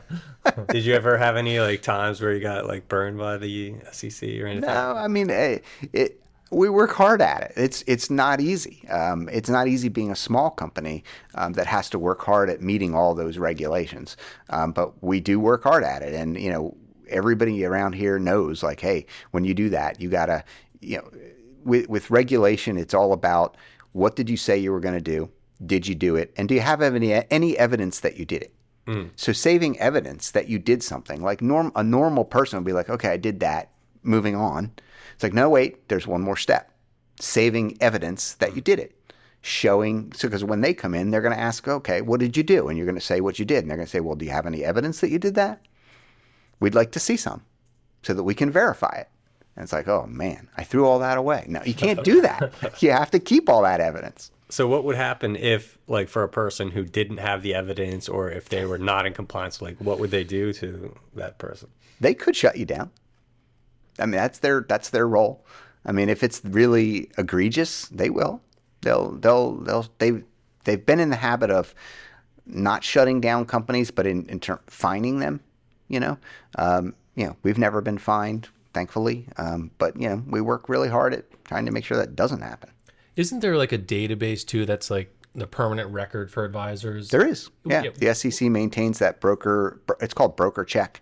Did 0.69 0.85
you 0.85 0.95
ever 0.95 1.17
have 1.17 1.37
any 1.37 1.59
like 1.61 1.83
times 1.83 2.21
where 2.21 2.33
you 2.33 2.41
got 2.41 2.67
like 2.67 2.89
burned 2.89 3.19
by 3.19 3.39
the 3.39 3.75
SEC 3.93 4.23
or 4.41 4.47
anything? 4.47 4.61
No, 4.61 4.95
I 4.97 5.09
mean 5.09 5.31
it, 5.31 5.65
it 5.93 6.21
we 6.51 6.69
work 6.69 6.93
hard 6.93 7.21
at 7.21 7.43
it. 7.43 7.53
It's 7.57 7.83
it's 7.87 8.11
not 8.11 8.41
easy. 8.41 8.89
Um, 8.89 9.29
it's 9.33 9.49
not 9.49 9.67
easy 9.67 9.89
being 9.89 10.11
a 10.11 10.17
small 10.17 10.51
company 10.51 11.03
um, 11.35 11.55
that 11.55 11.67
has 11.67 11.91
to 11.91 11.99
work 11.99 12.23
hard 12.23 12.51
at 12.51 12.61
meeting 12.61 12.95
all 12.95 13.15
those 13.15 13.39
regulations. 13.39 14.17
Um, 14.51 14.73
but 14.73 15.03
we 15.03 15.21
do 15.21 15.41
work 15.41 15.65
hard 15.65 15.83
at 15.83 16.03
it, 16.03 16.15
and 16.15 16.39
you 16.39 16.51
know 16.51 16.77
everybody 17.09 17.65
around 17.65 17.95
here 17.95 18.19
knows 18.19 18.63
like, 18.63 18.81
hey, 18.81 19.07
when 19.31 19.45
you 19.45 19.55
do 19.55 19.71
that, 19.71 20.01
you 20.01 20.09
gotta, 20.09 20.45
you 20.81 20.99
know, 20.99 21.11
with 21.65 21.89
with 21.89 22.11
regulation, 22.11 22.79
it's 22.79 22.95
all 22.95 23.13
about 23.13 23.57
what 23.97 24.15
did 24.15 24.29
you 24.29 24.37
say 24.37 24.59
you 24.59 24.73
were 24.73 24.81
going 24.81 24.95
to 24.95 25.01
do? 25.01 25.31
Did 25.65 25.89
you 25.89 25.95
do 25.95 26.17
it? 26.17 26.35
And 26.37 26.49
do 26.49 26.55
you 26.55 26.61
have 26.61 26.83
any 26.83 27.15
any 27.31 27.57
evidence 27.57 28.01
that 28.01 28.19
you 28.19 28.27
did 28.27 28.43
it? 28.43 28.55
Mm. 28.87 29.11
So 29.17 29.33
saving 29.33 29.79
evidence 29.81 30.31
that 30.33 30.49
you 30.49 30.59
did 30.59 30.83
something, 30.83 31.23
like 31.23 31.41
norm 31.41 31.73
a 31.75 31.83
normal 31.83 32.25
person 32.27 32.59
would 32.59 32.67
be 32.67 32.75
like, 32.75 32.91
okay, 32.91 33.09
I 33.09 33.17
did 33.17 33.41
that. 33.41 33.71
Moving 34.03 34.37
on. 34.37 34.71
It's 35.15 35.23
like, 35.23 35.33
no, 35.33 35.49
wait, 35.49 35.89
there's 35.89 36.07
one 36.07 36.21
more 36.21 36.37
step. 36.37 36.71
Saving 37.21 37.79
evidence 37.81 38.35
that 38.35 38.55
you 38.55 38.61
did 38.61 38.79
it. 38.79 38.93
Showing 39.41 40.13
so 40.13 40.29
because 40.29 40.45
when 40.45 40.61
they 40.61 40.75
come 40.75 40.95
in, 40.95 41.11
they're 41.11 41.23
going 41.23 41.35
to 41.35 41.41
ask, 41.41 41.67
okay, 41.67 42.03
what 42.03 42.21
did 42.21 42.37
you 42.37 42.43
do? 42.43 42.69
And 42.69 42.77
you're 42.77 42.87
going 42.87 43.01
to 43.01 43.01
say 43.01 43.23
what 43.23 43.39
you 43.39 43.47
did, 43.47 43.65
and 43.65 43.71
they're 43.71 43.79
going 43.79 43.87
to 43.87 43.91
say, 43.91 44.01
well, 44.01 44.17
do 44.17 44.27
you 44.27 44.31
have 44.31 44.47
any 44.47 44.63
evidence 44.63 45.01
that 45.01 45.11
you 45.11 45.19
did 45.19 45.37
that? 45.37 45.63
We'd 46.61 46.75
like 46.75 46.93
to 46.93 47.01
see 47.01 47.17
some, 47.17 47.45
so 48.03 48.13
that 48.13 48.25
we 48.25 48.35
can 48.35 48.51
verify 48.51 48.95
it. 48.99 49.09
And 49.57 49.63
it's 49.63 49.73
like, 49.73 49.89
oh 49.89 50.07
man, 50.07 50.49
I 50.57 50.65
threw 50.65 50.87
all 50.87 50.99
that 50.99 51.17
away. 51.17 51.45
No, 51.49 51.63
you 51.65 51.75
can't 51.75 52.05
do 52.05 52.21
that. 52.21 52.53
you 52.83 52.91
have 52.91 53.11
to 53.13 53.19
keep 53.19 53.49
all 53.49 53.63
that 53.63 53.81
evidence. 53.81 54.31
So 54.49 54.69
what 54.69 54.85
would 54.85 54.97
happen 54.97 55.35
if, 55.35 55.77
like, 55.89 56.09
for 56.09 56.23
a 56.23 56.29
person 56.29 56.71
who 56.71 56.85
didn't 56.85 57.17
have 57.17 57.43
the 57.43 57.53
evidence, 57.53 58.09
or 58.09 58.31
if 58.31 58.49
they 58.49 58.65
were 58.65 58.79
not 58.79 59.05
in 59.05 59.13
compliance, 59.13 59.61
like, 59.61 59.77
what 59.79 59.99
would 59.99 60.13
they 60.13 60.23
do 60.23 60.53
to 60.53 60.95
that 61.15 61.39
person? 61.39 61.69
They 62.01 62.15
could 62.15 62.37
shut 62.37 62.57
you 62.57 62.65
down. 62.65 62.91
I 63.99 64.07
mean, 64.07 64.13
that's 64.13 64.39
their 64.41 64.61
that's 64.61 64.91
their 64.91 65.09
role. 65.09 65.45
I 65.85 65.93
mean, 65.93 66.09
if 66.09 66.23
it's 66.23 66.45
really 66.45 67.11
egregious, 67.17 67.87
they 67.89 68.11
will. 68.11 68.43
They'll 68.83 69.13
they'll 69.13 69.57
they'll 69.57 69.87
they 69.99 70.23
they've 70.65 70.85
been 70.85 71.01
in 71.01 71.09
the 71.09 71.17
habit 71.17 71.51
of 71.51 71.75
not 72.45 72.85
shutting 72.85 73.21
down 73.21 73.47
companies, 73.47 73.91
but 73.91 74.07
in 74.07 74.29
in 74.29 74.39
term 74.39 74.61
fining 74.67 75.19
them. 75.19 75.41
You 75.89 76.01
know, 76.01 76.19
um, 76.57 76.95
you 77.15 77.27
know, 77.27 77.37
we've 77.43 77.59
never 77.59 77.81
been 77.81 77.99
fined 77.99 78.49
thankfully. 78.77 79.27
Um, 79.39 79.71
but 79.79 79.99
you 79.99 80.07
know, 80.07 80.23
we 80.27 80.43
work 80.43 80.69
really 80.69 80.91
hard 80.91 81.15
at 81.15 81.25
trying 81.47 81.65
to 81.65 81.73
make 81.73 81.83
sure 81.83 81.97
that 81.97 82.15
doesn't 82.15 82.43
happen. 82.43 82.71
Isn't 83.17 83.41
there 83.41 83.57
like 83.57 83.73
a 83.73 83.79
database 83.79 84.47
too 84.47 84.67
that's 84.67 84.91
like 84.91 85.17
the 85.35 85.47
permanent 85.47 85.91
record 85.91 86.31
for 86.31 86.45
advisors? 86.45 87.09
There 87.09 87.27
is. 87.27 87.49
Yeah, 87.65 87.85
yeah. 87.85 87.91
the 87.97 88.15
SEC 88.15 88.51
maintains 88.51 88.99
that 88.99 89.19
broker. 89.19 89.81
It's 90.03 90.13
called 90.13 90.37
BrokerCheck. 90.37 90.97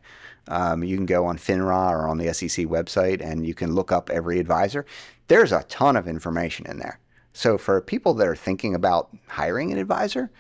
Um, 0.46 0.84
you 0.84 0.96
can 0.96 1.06
go 1.06 1.26
on 1.26 1.36
FINRA 1.36 1.90
or 1.90 2.06
on 2.06 2.18
the 2.18 2.32
SEC 2.32 2.66
website 2.66 3.20
and 3.20 3.44
you 3.44 3.54
can 3.54 3.74
look 3.74 3.90
up 3.90 4.08
every 4.08 4.38
advisor. 4.38 4.86
There's 5.26 5.50
a 5.50 5.64
ton 5.64 5.96
of 5.96 6.06
information 6.06 6.66
in 6.66 6.78
there. 6.78 7.00
So 7.32 7.58
for 7.58 7.80
people 7.80 8.14
that 8.14 8.28
are 8.28 8.36
thinking 8.36 8.76
about 8.76 9.08
hiring 9.26 9.72
an 9.72 9.78
advisor, 9.78 10.30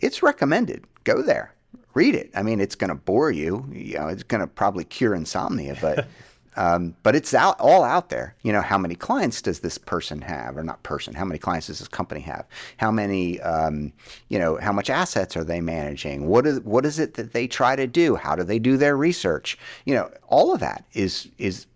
it's 0.00 0.22
recommended. 0.22 0.84
Go 1.04 1.22
there, 1.22 1.54
read 1.94 2.14
it. 2.14 2.30
I 2.34 2.42
mean, 2.42 2.60
it's 2.60 2.74
going 2.74 2.88
to 2.88 2.94
bore 2.94 3.30
you. 3.30 3.66
You 3.72 3.98
know, 3.98 4.08
it's 4.08 4.24
going 4.24 4.42
to 4.42 4.46
probably 4.46 4.84
cure 4.84 5.14
insomnia, 5.14 5.78
but 5.80 6.06
Um, 6.56 6.94
but 7.02 7.14
it's 7.16 7.34
out 7.34 7.58
all 7.58 7.82
out 7.82 8.10
there. 8.10 8.34
You 8.42 8.52
know, 8.52 8.60
how 8.60 8.78
many 8.78 8.94
clients 8.94 9.42
does 9.42 9.60
this 9.60 9.78
person 9.78 10.20
have, 10.22 10.56
or 10.56 10.62
not 10.62 10.82
person? 10.82 11.14
How 11.14 11.24
many 11.24 11.38
clients 11.38 11.66
does 11.66 11.80
this 11.80 11.88
company 11.88 12.20
have? 12.22 12.46
How 12.76 12.90
many? 12.90 13.40
Um, 13.40 13.92
you 14.28 14.38
know, 14.38 14.56
how 14.56 14.72
much 14.72 14.90
assets 14.90 15.36
are 15.36 15.44
they 15.44 15.60
managing? 15.60 16.26
What 16.26 16.46
is 16.46 16.60
what 16.60 16.84
is 16.86 16.98
it 16.98 17.14
that 17.14 17.32
they 17.32 17.46
try 17.46 17.76
to 17.76 17.86
do? 17.86 18.14
How 18.16 18.36
do 18.36 18.44
they 18.44 18.58
do 18.58 18.76
their 18.76 18.96
research? 18.96 19.58
You 19.84 19.94
know, 19.94 20.10
all 20.28 20.54
of 20.54 20.60
that 20.60 20.84
is 20.92 21.28
is 21.38 21.66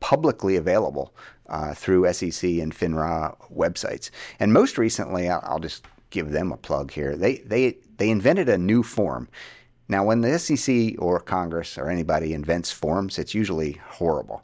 publicly 0.00 0.56
available 0.56 1.14
uh, 1.48 1.74
through 1.74 2.12
SEC 2.12 2.44
and 2.44 2.74
FINRA 2.74 3.36
websites. 3.54 4.10
And 4.38 4.52
most 4.52 4.78
recently, 4.78 5.28
I'll, 5.28 5.42
I'll 5.44 5.58
just 5.58 5.84
give 6.10 6.30
them 6.30 6.52
a 6.52 6.56
plug 6.56 6.90
here. 6.90 7.16
They 7.16 7.38
they 7.38 7.76
they 7.96 8.10
invented 8.10 8.48
a 8.48 8.58
new 8.58 8.82
form. 8.82 9.28
Now, 9.88 10.04
when 10.04 10.20
the 10.20 10.38
SEC 10.38 10.94
or 10.98 11.20
Congress 11.20 11.78
or 11.78 11.88
anybody 11.88 12.32
invents 12.32 12.72
forms, 12.72 13.18
it's 13.18 13.34
usually 13.34 13.80
horrible, 13.88 14.42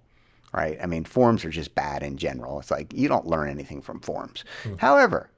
right? 0.52 0.78
I 0.80 0.86
mean, 0.86 1.04
forms 1.04 1.44
are 1.44 1.50
just 1.50 1.74
bad 1.74 2.02
in 2.02 2.16
general. 2.16 2.60
It's 2.60 2.70
like 2.70 2.92
you 2.92 3.08
don't 3.08 3.26
learn 3.26 3.48
anything 3.48 3.82
from 3.82 4.00
forms. 4.00 4.44
Mm. 4.64 4.78
However, 4.78 5.30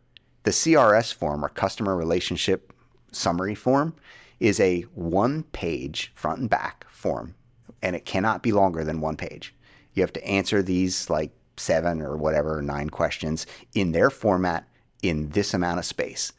the 0.42 0.50
CRS 0.50 1.12
form 1.12 1.44
or 1.44 1.48
customer 1.48 1.96
relationship 1.96 2.72
summary 3.12 3.54
form 3.54 3.94
is 4.40 4.60
a 4.60 4.82
one 4.94 5.44
page 5.44 6.12
front 6.14 6.40
and 6.40 6.50
back 6.50 6.84
form, 6.90 7.34
and 7.82 7.96
it 7.96 8.04
cannot 8.04 8.42
be 8.42 8.52
longer 8.52 8.84
than 8.84 9.00
one 9.00 9.16
page. 9.16 9.54
You 9.94 10.02
have 10.02 10.12
to 10.12 10.26
answer 10.26 10.62
these 10.62 11.08
like 11.08 11.30
seven 11.56 12.02
or 12.02 12.16
whatever, 12.16 12.60
nine 12.60 12.90
questions 12.90 13.46
in 13.74 13.92
their 13.92 14.10
format 14.10 14.68
in 15.02 15.30
this 15.30 15.54
amount 15.54 15.78
of 15.78 15.84
space. 15.84 16.32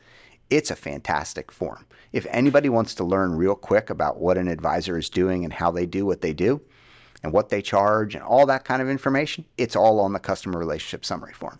It's 0.49 0.69
a 0.69 0.75
fantastic 0.75 1.51
form. 1.51 1.85
If 2.15 2.25
anybody 2.29 2.69
wants 2.69 2.95
to 2.95 3.03
learn 3.03 3.35
real 3.35 3.55
quick 3.55 3.89
about 3.89 4.21
what 4.21 4.37
an 4.37 4.47
advisor 4.47 4.97
is 4.97 5.09
doing 5.09 5.43
and 5.43 5.51
how 5.51 5.69
they 5.69 5.85
do 5.85 6.05
what 6.05 6.21
they 6.21 6.31
do 6.31 6.61
and 7.21 7.33
what 7.33 7.49
they 7.49 7.61
charge 7.61 8.15
and 8.15 8.23
all 8.23 8.45
that 8.45 8.63
kind 8.63 8.81
of 8.81 8.87
information, 8.87 9.43
it's 9.57 9.75
all 9.75 9.99
on 9.99 10.13
the 10.13 10.19
customer 10.19 10.57
relationship 10.57 11.03
summary 11.03 11.33
form. 11.33 11.59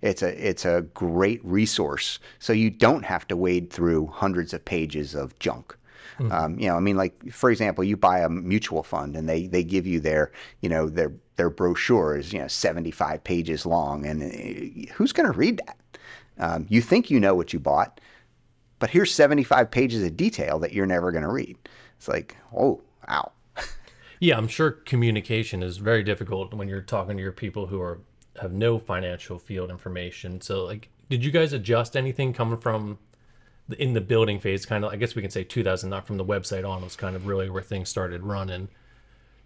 It's 0.00 0.22
a 0.22 0.48
it's 0.48 0.64
a 0.64 0.86
great 0.94 1.44
resource, 1.44 2.18
so 2.38 2.54
you 2.54 2.70
don't 2.70 3.04
have 3.04 3.28
to 3.28 3.36
wade 3.36 3.70
through 3.70 4.06
hundreds 4.06 4.54
of 4.54 4.64
pages 4.64 5.14
of 5.14 5.38
junk. 5.38 5.76
Mm-hmm. 6.18 6.32
Um, 6.32 6.58
you 6.58 6.68
know, 6.68 6.76
I 6.76 6.80
mean, 6.80 6.96
like 6.96 7.30
for 7.30 7.50
example, 7.50 7.84
you 7.84 7.98
buy 7.98 8.20
a 8.20 8.30
mutual 8.30 8.82
fund 8.82 9.16
and 9.16 9.28
they 9.28 9.48
they 9.48 9.62
give 9.62 9.86
you 9.86 10.00
their 10.00 10.32
you 10.62 10.70
know 10.70 10.88
their 10.88 11.12
their 11.36 11.50
brochure 11.50 12.16
is 12.16 12.32
you 12.32 12.38
know 12.38 12.48
75 12.48 13.22
pages 13.22 13.66
long, 13.66 14.06
and 14.06 14.22
uh, 14.22 14.92
who's 14.94 15.12
going 15.12 15.30
to 15.30 15.36
read 15.36 15.60
that? 15.66 15.76
Um, 16.38 16.64
you 16.70 16.80
think 16.80 17.10
you 17.10 17.20
know 17.20 17.34
what 17.34 17.52
you 17.52 17.58
bought, 17.58 18.00
but 18.80 18.90
here's 18.90 19.14
75 19.14 19.70
pages 19.70 20.02
of 20.02 20.16
detail 20.16 20.58
that 20.58 20.72
you're 20.72 20.86
never 20.86 21.12
going 21.12 21.22
to 21.22 21.30
read. 21.30 21.56
It's 21.96 22.08
like, 22.08 22.36
oh, 22.56 22.80
wow. 23.06 23.30
Yeah, 24.22 24.36
I'm 24.36 24.48
sure 24.48 24.70
communication 24.70 25.62
is 25.62 25.78
very 25.78 26.02
difficult 26.02 26.52
when 26.52 26.68
you're 26.68 26.82
talking 26.82 27.16
to 27.16 27.22
your 27.22 27.32
people 27.32 27.66
who 27.66 27.80
are 27.80 28.00
have 28.40 28.52
no 28.52 28.78
financial 28.78 29.38
field 29.38 29.70
information. 29.70 30.40
So, 30.40 30.64
like, 30.64 30.88
did 31.08 31.24
you 31.24 31.30
guys 31.30 31.52
adjust 31.52 31.96
anything 31.96 32.32
coming 32.32 32.58
from 32.58 32.98
the, 33.68 33.82
in 33.82 33.94
the 33.94 34.00
building 34.00 34.38
phase? 34.38 34.66
Kind 34.66 34.84
of, 34.84 34.92
I 34.92 34.96
guess 34.96 35.14
we 35.14 35.22
can 35.22 35.30
say 35.30 35.42
2000, 35.42 35.88
not 35.88 36.06
from 36.06 36.18
the 36.18 36.24
website 36.24 36.68
on, 36.68 36.82
was 36.82 36.96
kind 36.96 37.16
of 37.16 37.26
really 37.26 37.48
where 37.48 37.62
things 37.62 37.88
started 37.88 38.22
running. 38.22 38.68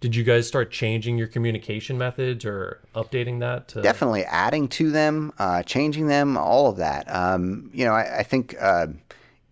Did 0.01 0.13
you 0.13 0.23
guys 0.25 0.45
start 0.45 0.71
changing 0.71 1.17
your 1.17 1.27
communication 1.27 1.97
methods 1.97 2.45
or 2.45 2.81
updating 2.95 3.39
that? 3.39 3.69
To... 3.69 3.81
Definitely 3.81 4.25
adding 4.25 4.67
to 4.69 4.91
them, 4.91 5.33
uh, 5.39 5.63
changing 5.63 6.07
them, 6.07 6.37
all 6.37 6.69
of 6.69 6.77
that. 6.77 7.09
Um, 7.09 7.69
you 7.73 7.85
know, 7.85 7.93
I, 7.93 8.19
I 8.19 8.23
think. 8.23 8.55
Uh, 8.59 8.87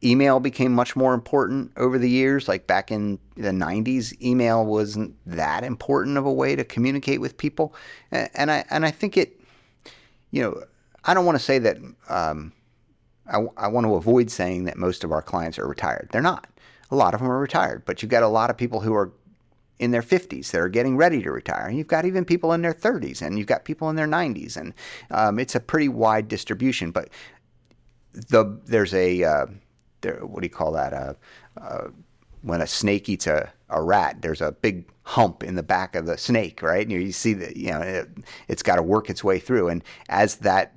email 0.03 0.39
became 0.39 0.73
much 0.73 0.95
more 0.95 1.13
important 1.13 1.71
over 1.77 1.97
the 1.97 2.09
years. 2.09 2.47
Like 2.47 2.67
back 2.67 2.91
in 2.91 3.19
the 3.35 3.49
90s, 3.49 4.19
email 4.21 4.65
wasn't 4.65 5.15
that 5.25 5.63
important 5.63 6.17
of 6.17 6.25
a 6.25 6.33
way 6.33 6.55
to 6.55 6.63
communicate 6.63 7.21
with 7.21 7.37
people. 7.37 7.73
And 8.11 8.51
I, 8.51 8.65
and 8.69 8.85
I 8.85 8.91
think 8.91 9.17
it, 9.17 9.39
you 10.31 10.41
know, 10.41 10.63
I 11.03 11.13
don't 11.13 11.25
want 11.25 11.37
to 11.37 11.43
say 11.43 11.59
that, 11.59 11.77
um, 12.09 12.53
I, 13.27 13.45
I 13.55 13.67
want 13.67 13.85
to 13.85 13.95
avoid 13.95 14.29
saying 14.29 14.65
that 14.65 14.77
most 14.77 15.03
of 15.03 15.11
our 15.11 15.21
clients 15.21 15.57
are 15.57 15.67
retired. 15.67 16.09
They're 16.11 16.21
not. 16.21 16.47
A 16.91 16.95
lot 16.95 17.13
of 17.13 17.21
them 17.21 17.31
are 17.31 17.39
retired, 17.39 17.83
but 17.85 18.01
you've 18.01 18.11
got 18.11 18.23
a 18.23 18.27
lot 18.27 18.49
of 18.49 18.57
people 18.57 18.81
who 18.81 18.93
are 18.93 19.13
in 19.79 19.91
their 19.91 20.01
50s 20.01 20.51
that 20.51 20.59
are 20.59 20.69
getting 20.69 20.97
ready 20.97 21.21
to 21.21 21.31
retire. 21.31 21.67
And 21.67 21.77
you've 21.77 21.87
got 21.87 22.05
even 22.05 22.25
people 22.25 22.53
in 22.53 22.61
their 22.61 22.73
30s, 22.73 23.21
and 23.21 23.37
you've 23.37 23.47
got 23.47 23.65
people 23.65 23.89
in 23.89 23.95
their 23.95 24.07
90s, 24.07 24.55
and 24.57 24.73
um, 25.09 25.39
it's 25.39 25.55
a 25.55 25.59
pretty 25.59 25.89
wide 25.89 26.27
distribution. 26.27 26.91
But 26.91 27.09
the 28.13 28.59
there's 28.65 28.93
a 28.93 29.23
uh, 29.23 29.45
there, 30.03 30.19
what 30.25 30.41
do 30.41 30.45
you 30.45 30.53
call 30.53 30.71
that? 30.73 30.93
Uh, 30.93 31.13
uh, 31.59 31.87
when 32.43 32.61
a 32.61 32.67
snake 32.67 33.09
eats 33.09 33.25
a, 33.25 33.51
a 33.69 33.81
rat, 33.81 34.21
there's 34.21 34.41
a 34.41 34.51
big 34.51 34.85
hump 35.03 35.43
in 35.43 35.55
the 35.55 35.63
back 35.63 35.95
of 35.95 36.05
the 36.05 36.17
snake, 36.17 36.61
right? 36.61 36.87
And 36.87 36.91
you, 36.91 37.11
see 37.11 37.33
that 37.33 37.57
you 37.57 37.71
know 37.71 37.79
it, 37.79 38.09
it's 38.47 38.63
got 38.63 38.75
to 38.75 38.83
work 38.83 39.09
its 39.09 39.23
way 39.23 39.39
through, 39.39 39.69
and 39.69 39.83
as 40.09 40.35
that 40.37 40.75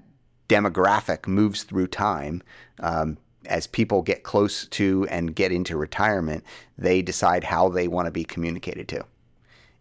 demographic 0.49 1.27
moves 1.27 1.65
through 1.65 1.89
time, 1.89 2.43
um, 2.81 3.19
as 3.47 3.67
people 3.67 4.03
get 4.03 4.23
close 4.23 4.67
to 4.69 5.07
and 5.11 5.35
get 5.35 5.53
into 5.53 5.77
retirement, 5.77 6.45
they 6.79 7.03
decide 7.03 7.45
how 7.45 7.69
they 7.69 7.89
want 7.89 8.07
to 8.07 8.13
be 8.13 8.25
communicated 8.25 8.89
to. 8.89 9.05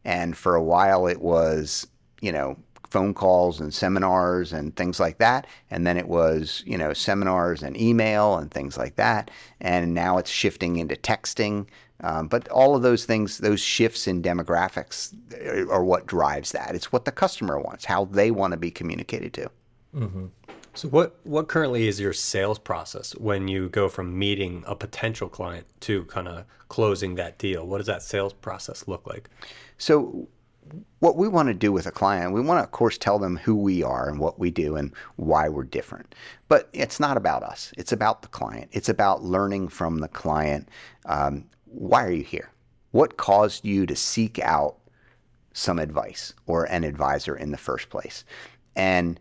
And 0.04 0.36
for 0.36 0.56
a 0.56 0.64
while, 0.64 1.08
it 1.08 1.22
was 1.22 1.88
you 2.22 2.32
know 2.32 2.58
phone 2.90 3.14
calls 3.14 3.60
and 3.60 3.74
seminars 3.74 4.54
and 4.54 4.76
things 4.76 5.00
like 5.00 5.18
that. 5.18 5.48
And 5.72 5.86
then 5.86 5.98
it 5.98 6.08
was, 6.08 6.64
you 6.66 6.78
know, 6.78 6.94
seminars 6.94 7.64
and 7.64 7.80
email 7.80 8.38
and 8.38 8.52
things 8.52 8.78
like 8.78 8.96
that. 8.96 9.32
And 9.62 9.94
now 9.94 10.18
it's 10.18 10.30
shifting 10.30 10.78
into 10.78 10.96
texting. 10.96 11.68
Um, 12.02 12.28
but 12.28 12.48
all 12.50 12.76
of 12.76 12.82
those 12.82 13.06
things, 13.06 13.38
those 13.38 13.62
shifts 13.62 14.08
in 14.08 14.22
demographics 14.22 15.16
are 15.70 15.84
what 15.84 16.06
drives 16.06 16.52
that. 16.52 16.76
It's 16.76 16.92
what 16.92 17.06
the 17.06 17.12
customer 17.12 17.60
wants, 17.60 17.86
how 17.86 18.06
they 18.06 18.32
want 18.32 18.52
to 18.52 18.58
be 18.58 18.72
communicated 18.72 19.34
to. 19.34 19.52
Mm-hmm. 19.96 20.26
So, 20.74 20.90
what, 20.90 21.16
what 21.24 21.48
currently 21.48 21.88
is 21.88 22.02
your 22.02 22.12
sales 22.12 22.60
process 22.60 23.14
when 23.16 23.48
you 23.48 23.70
go 23.70 23.88
from 23.88 24.20
meeting 24.20 24.62
a 24.68 24.76
potential 24.76 25.30
client 25.30 25.66
to 25.82 26.04
kind 26.06 26.28
of 26.28 26.44
closing 26.68 27.16
that 27.16 27.38
deal? 27.38 27.66
What 27.66 27.78
does 27.78 27.88
that 27.88 28.04
sales 28.04 28.34
process 28.34 28.86
look 28.86 29.08
like? 29.08 29.30
So, 29.78 30.28
what 31.00 31.16
we 31.16 31.28
want 31.28 31.48
to 31.48 31.54
do 31.54 31.72
with 31.72 31.86
a 31.86 31.92
client, 31.92 32.34
we 32.34 32.42
want 32.42 32.60
to, 32.60 32.64
of 32.64 32.72
course, 32.72 32.98
tell 32.98 33.20
them 33.20 33.38
who 33.38 33.56
we 33.56 33.84
are 33.84 34.10
and 34.10 34.20
what 34.20 34.40
we 34.40 34.50
do 34.52 34.76
and 34.76 34.92
why 35.16 35.50
we're 35.50 35.64
different. 35.64 36.16
But 36.48 36.70
it's 36.74 37.00
not 37.00 37.18
about 37.18 37.44
us. 37.44 37.74
It's 37.78 37.92
about 37.92 38.22
the 38.22 38.28
client. 38.28 38.70
It's 38.72 38.90
about 38.90 39.24
learning 39.24 39.70
from 39.70 40.00
the 40.00 40.08
client. 40.08 40.70
Um, 41.06 41.46
why 41.66 42.04
are 42.06 42.12
you 42.12 42.24
here? 42.24 42.50
What 42.92 43.18
caused 43.18 43.66
you 43.66 43.86
to 43.86 43.96
seek 43.96 44.40
out 44.40 44.78
some 45.54 45.80
advice 45.80 46.34
or 46.48 46.66
an 46.66 46.84
advisor 46.84 47.36
in 47.36 47.52
the 47.52 47.58
first 47.58 47.90
place? 47.90 48.24
And 48.76 49.20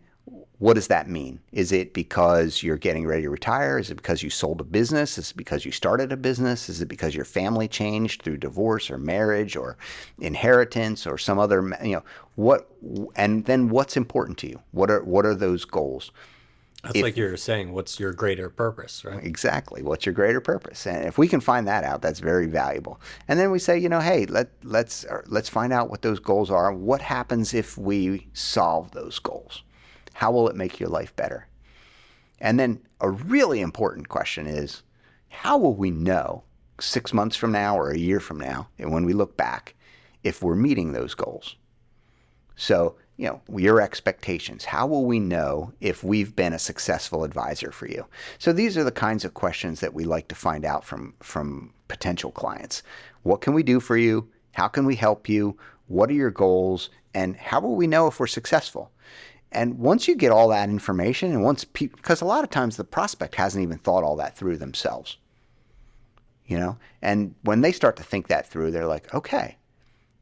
what 0.57 0.73
does 0.73 0.87
that 0.87 1.09
mean? 1.09 1.39
Is 1.51 1.71
it 1.71 1.93
because 1.93 2.63
you're 2.63 2.77
getting 2.77 3.05
ready 3.05 3.23
to 3.23 3.29
retire? 3.29 3.77
Is 3.77 3.91
it 3.91 3.95
because 3.95 4.23
you 4.23 4.29
sold 4.29 4.61
a 4.61 4.63
business? 4.63 5.17
Is 5.17 5.31
it 5.31 5.37
because 5.37 5.65
you 5.65 5.71
started 5.71 6.11
a 6.11 6.17
business? 6.17 6.69
Is 6.69 6.81
it 6.81 6.87
because 6.87 7.13
your 7.13 7.25
family 7.25 7.67
changed 7.67 8.23
through 8.23 8.37
divorce 8.37 8.89
or 8.89 8.97
marriage 8.97 9.55
or 9.55 9.77
inheritance 10.19 11.05
or 11.05 11.17
some 11.17 11.37
other, 11.37 11.61
you 11.83 11.93
know, 11.93 12.03
what 12.35 12.69
and 13.15 13.45
then 13.45 13.69
what's 13.69 13.97
important 13.97 14.37
to 14.39 14.47
you? 14.47 14.59
What 14.71 14.89
are 14.89 15.03
what 15.03 15.25
are 15.25 15.35
those 15.35 15.65
goals? 15.65 16.11
That's 16.83 16.97
if, 16.97 17.03
like 17.03 17.17
you're 17.17 17.37
saying, 17.37 17.73
what's 17.73 17.99
your 17.99 18.13
greater 18.13 18.49
purpose, 18.49 19.03
right? 19.03 19.23
Exactly. 19.23 19.81
What's 19.81 20.05
your 20.05 20.13
greater 20.13 20.39
purpose? 20.39 20.85
And 20.85 21.05
if 21.05 21.17
we 21.17 21.27
can 21.27 21.41
find 21.41 21.67
that 21.67 21.83
out, 21.83 22.01
that's 22.01 22.19
very 22.19 22.45
valuable. 22.45 23.01
And 23.27 23.39
then 23.39 23.51
we 23.51 23.59
say, 23.59 23.77
you 23.77 23.89
know, 23.89 23.99
hey, 23.99 24.25
let 24.25 24.49
let's 24.63 25.05
let's 25.27 25.49
find 25.49 25.73
out 25.73 25.89
what 25.89 26.01
those 26.01 26.19
goals 26.19 26.49
are. 26.49 26.71
What 26.71 27.01
happens 27.01 27.53
if 27.53 27.77
we 27.77 28.27
solve 28.33 28.91
those 28.91 29.19
goals? 29.19 29.63
How 30.15 30.31
will 30.31 30.47
it 30.47 30.55
make 30.55 30.79
your 30.79 30.87
life 30.87 31.13
better? 31.17 31.45
And 32.39 32.57
then 32.57 32.79
a 33.01 33.09
really 33.09 33.59
important 33.59 34.07
question 34.07 34.47
is 34.47 34.81
how 35.27 35.57
will 35.57 35.75
we 35.75 35.91
know 35.91 36.43
six 36.79 37.13
months 37.13 37.35
from 37.35 37.51
now 37.51 37.77
or 37.77 37.89
a 37.89 37.97
year 37.97 38.21
from 38.21 38.39
now, 38.39 38.69
and 38.79 38.93
when 38.93 39.03
we 39.03 39.11
look 39.11 39.35
back, 39.35 39.75
if 40.23 40.41
we're 40.41 40.55
meeting 40.55 40.93
those 40.93 41.15
goals? 41.15 41.57
So, 42.55 42.95
you 43.17 43.27
know, 43.27 43.41
your 43.57 43.81
expectations. 43.81 44.63
How 44.63 44.87
will 44.87 45.03
we 45.03 45.19
know 45.19 45.73
if 45.81 46.01
we've 46.01 46.33
been 46.33 46.53
a 46.53 46.59
successful 46.59 47.25
advisor 47.25 47.73
for 47.73 47.87
you? 47.87 48.05
So 48.37 48.53
these 48.53 48.77
are 48.77 48.85
the 48.85 48.91
kinds 48.91 49.25
of 49.25 49.33
questions 49.33 49.81
that 49.81 49.93
we 49.93 50.05
like 50.05 50.29
to 50.29 50.35
find 50.35 50.63
out 50.63 50.85
from 50.85 51.15
from 51.19 51.73
potential 51.89 52.31
clients. 52.31 52.83
What 53.23 53.41
can 53.41 53.53
we 53.53 53.63
do 53.63 53.81
for 53.81 53.97
you? 53.97 54.29
How 54.53 54.69
can 54.69 54.85
we 54.85 54.95
help 54.95 55.27
you? 55.27 55.57
What 55.87 56.09
are 56.09 56.13
your 56.13 56.31
goals? 56.31 56.89
And 57.13 57.35
how 57.35 57.59
will 57.59 57.75
we 57.75 57.87
know 57.87 58.07
if 58.07 58.17
we're 58.17 58.27
successful? 58.27 58.91
And 59.55 59.79
once 59.79 60.07
you 60.07 60.15
get 60.15 60.31
all 60.31 60.49
that 60.49 60.69
information, 60.69 61.31
and 61.31 61.41
once 61.41 61.63
because 61.63 62.21
a 62.21 62.25
lot 62.25 62.43
of 62.43 62.49
times 62.49 62.75
the 62.75 62.83
prospect 62.83 63.35
hasn't 63.35 63.63
even 63.63 63.77
thought 63.77 64.03
all 64.03 64.17
that 64.17 64.37
through 64.37 64.57
themselves, 64.57 65.17
you 66.45 66.59
know, 66.59 66.77
and 67.01 67.33
when 67.43 67.61
they 67.61 67.71
start 67.71 67.95
to 67.95 68.03
think 68.03 68.27
that 68.27 68.47
through, 68.47 68.71
they're 68.71 68.85
like, 68.85 69.11
okay, 69.13 69.57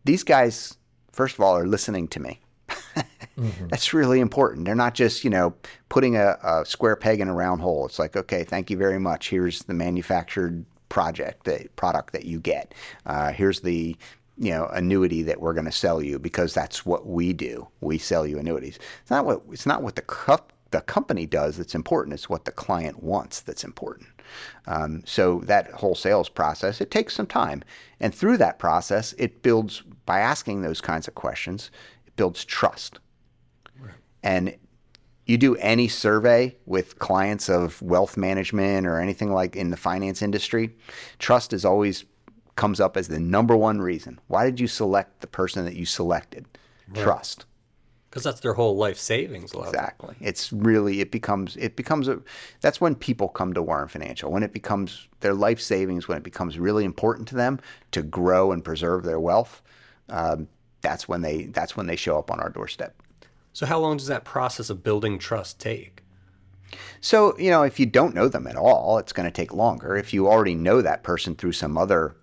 these 0.05 0.23
guys, 0.23 0.77
first 1.11 1.35
of 1.35 1.41
all, 1.41 1.57
are 1.57 1.65
listening 1.65 2.07
to 2.09 2.19
me. 2.19 2.39
mm-hmm. 2.69 3.67
That's 3.67 3.93
really 3.93 4.19
important. 4.19 4.65
They're 4.65 4.75
not 4.75 4.93
just, 4.93 5.23
you 5.23 5.29
know, 5.29 5.55
putting 5.89 6.15
a, 6.15 6.37
a, 6.43 6.65
square 6.65 6.95
peg 6.95 7.19
in 7.19 7.27
a 7.27 7.33
round 7.33 7.61
hole. 7.61 7.85
It's 7.85 7.99
like, 7.99 8.15
okay, 8.15 8.43
thank 8.43 8.69
you 8.69 8.77
very 8.77 8.99
much. 8.99 9.29
Here's 9.29 9.63
the 9.63 9.73
manufactured 9.73 10.65
project, 10.89 11.45
the 11.45 11.67
product 11.75 12.13
that 12.13 12.25
you 12.25 12.39
get. 12.39 12.73
Uh, 13.05 13.31
here's 13.31 13.61
the 13.61 13.97
you 14.43 14.51
know 14.51 14.67
annuity 14.67 15.23
that 15.23 15.39
we're 15.39 15.53
going 15.53 15.65
to 15.65 15.71
sell 15.71 16.01
you 16.01 16.19
because 16.19 16.53
that's 16.53 16.85
what 16.85 17.07
we 17.07 17.33
do. 17.33 17.67
We 17.81 17.97
sell 17.97 18.27
you 18.27 18.39
annuities. 18.39 18.77
It's 19.01 19.11
not 19.11 19.25
what 19.25 19.41
it's 19.51 19.65
not 19.65 19.81
what 19.81 19.95
the 19.95 20.01
co- 20.01 20.45
the 20.71 20.81
company 20.81 21.25
does 21.25 21.57
that's 21.57 21.75
important. 21.75 22.13
It's 22.13 22.29
what 22.29 22.45
the 22.45 22.51
client 22.51 23.03
wants 23.03 23.41
that's 23.41 23.63
important. 23.63 24.09
Um, 24.65 25.03
so 25.05 25.39
that 25.45 25.71
whole 25.71 25.95
sales 25.95 26.29
process 26.29 26.81
it 26.81 26.91
takes 26.91 27.15
some 27.15 27.27
time, 27.27 27.63
and 27.99 28.13
through 28.13 28.37
that 28.37 28.59
process, 28.59 29.13
it 29.17 29.41
builds 29.43 29.81
by 30.05 30.19
asking 30.19 30.61
those 30.61 30.81
kinds 30.81 31.07
of 31.07 31.15
questions. 31.15 31.71
It 32.05 32.15
builds 32.15 32.43
trust, 32.43 32.99
right. 33.79 33.93
and 34.23 34.55
you 35.25 35.37
do 35.37 35.55
any 35.55 35.87
survey 35.87 36.55
with 36.65 36.99
clients 36.99 37.49
of 37.49 37.81
wealth 37.81 38.17
management 38.17 38.85
or 38.85 38.99
anything 38.99 39.31
like 39.31 39.55
in 39.55 39.69
the 39.69 39.77
finance 39.77 40.21
industry, 40.21 40.75
trust 41.17 41.53
is 41.53 41.63
always 41.63 42.03
comes 42.55 42.79
up 42.79 42.97
as 42.97 43.07
the 43.07 43.19
number 43.19 43.55
one 43.55 43.81
reason. 43.81 44.19
Why 44.27 44.45
did 44.45 44.59
you 44.59 44.67
select 44.67 45.21
the 45.21 45.27
person 45.27 45.65
that 45.65 45.75
you 45.75 45.85
selected? 45.85 46.45
Right. 46.89 47.03
Trust. 47.03 47.45
Because 48.09 48.23
that's 48.23 48.41
their 48.41 48.53
whole 48.53 48.77
life 48.77 48.99
savings. 48.99 49.53
Exactly. 49.53 50.15
It's 50.21 50.53
really 50.53 51.01
it 51.01 51.11
becomes 51.11 51.57
it 51.57 51.75
becomes 51.75 52.07
a 52.07 52.21
that's 52.61 52.79
when 52.79 52.93
people 52.93 53.27
come 53.27 53.53
to 53.53 53.61
Warren 53.63 53.87
Financial 53.87 54.31
when 54.31 54.43
it 54.43 54.53
becomes 54.53 55.07
their 55.21 55.33
life 55.33 55.59
savings 55.59 56.07
when 56.07 56.17
it 56.17 56.23
becomes 56.23 56.59
really 56.59 56.85
important 56.85 57.27
to 57.29 57.35
them 57.35 57.59
to 57.89 58.03
grow 58.03 58.51
and 58.51 58.63
preserve 58.63 59.03
their 59.03 59.19
wealth. 59.19 59.63
Um, 60.09 60.47
that's 60.81 61.07
when 61.07 61.23
they 61.23 61.45
that's 61.45 61.75
when 61.75 61.87
they 61.87 61.95
show 61.95 62.19
up 62.19 62.29
on 62.29 62.39
our 62.39 62.49
doorstep. 62.49 63.01
So 63.51 63.65
how 63.65 63.79
long 63.79 63.97
does 63.97 64.07
that 64.07 64.25
process 64.25 64.69
of 64.69 64.83
building 64.83 65.17
trust 65.17 65.59
take? 65.59 66.03
So, 67.01 67.37
you 67.37 67.49
know, 67.49 67.63
if 67.63 67.79
you 67.79 67.85
don't 67.85 68.15
know 68.15 68.27
them 68.27 68.47
at 68.47 68.55
all, 68.55 68.97
it's 68.97 69.13
going 69.13 69.25
to 69.25 69.31
take 69.31 69.53
longer. 69.53 69.95
If 69.95 70.13
you 70.13 70.27
already 70.27 70.55
know 70.55 70.81
that 70.81 71.03
person 71.03 71.35
through 71.35 71.51
some 71.51 71.77
other 71.77 72.15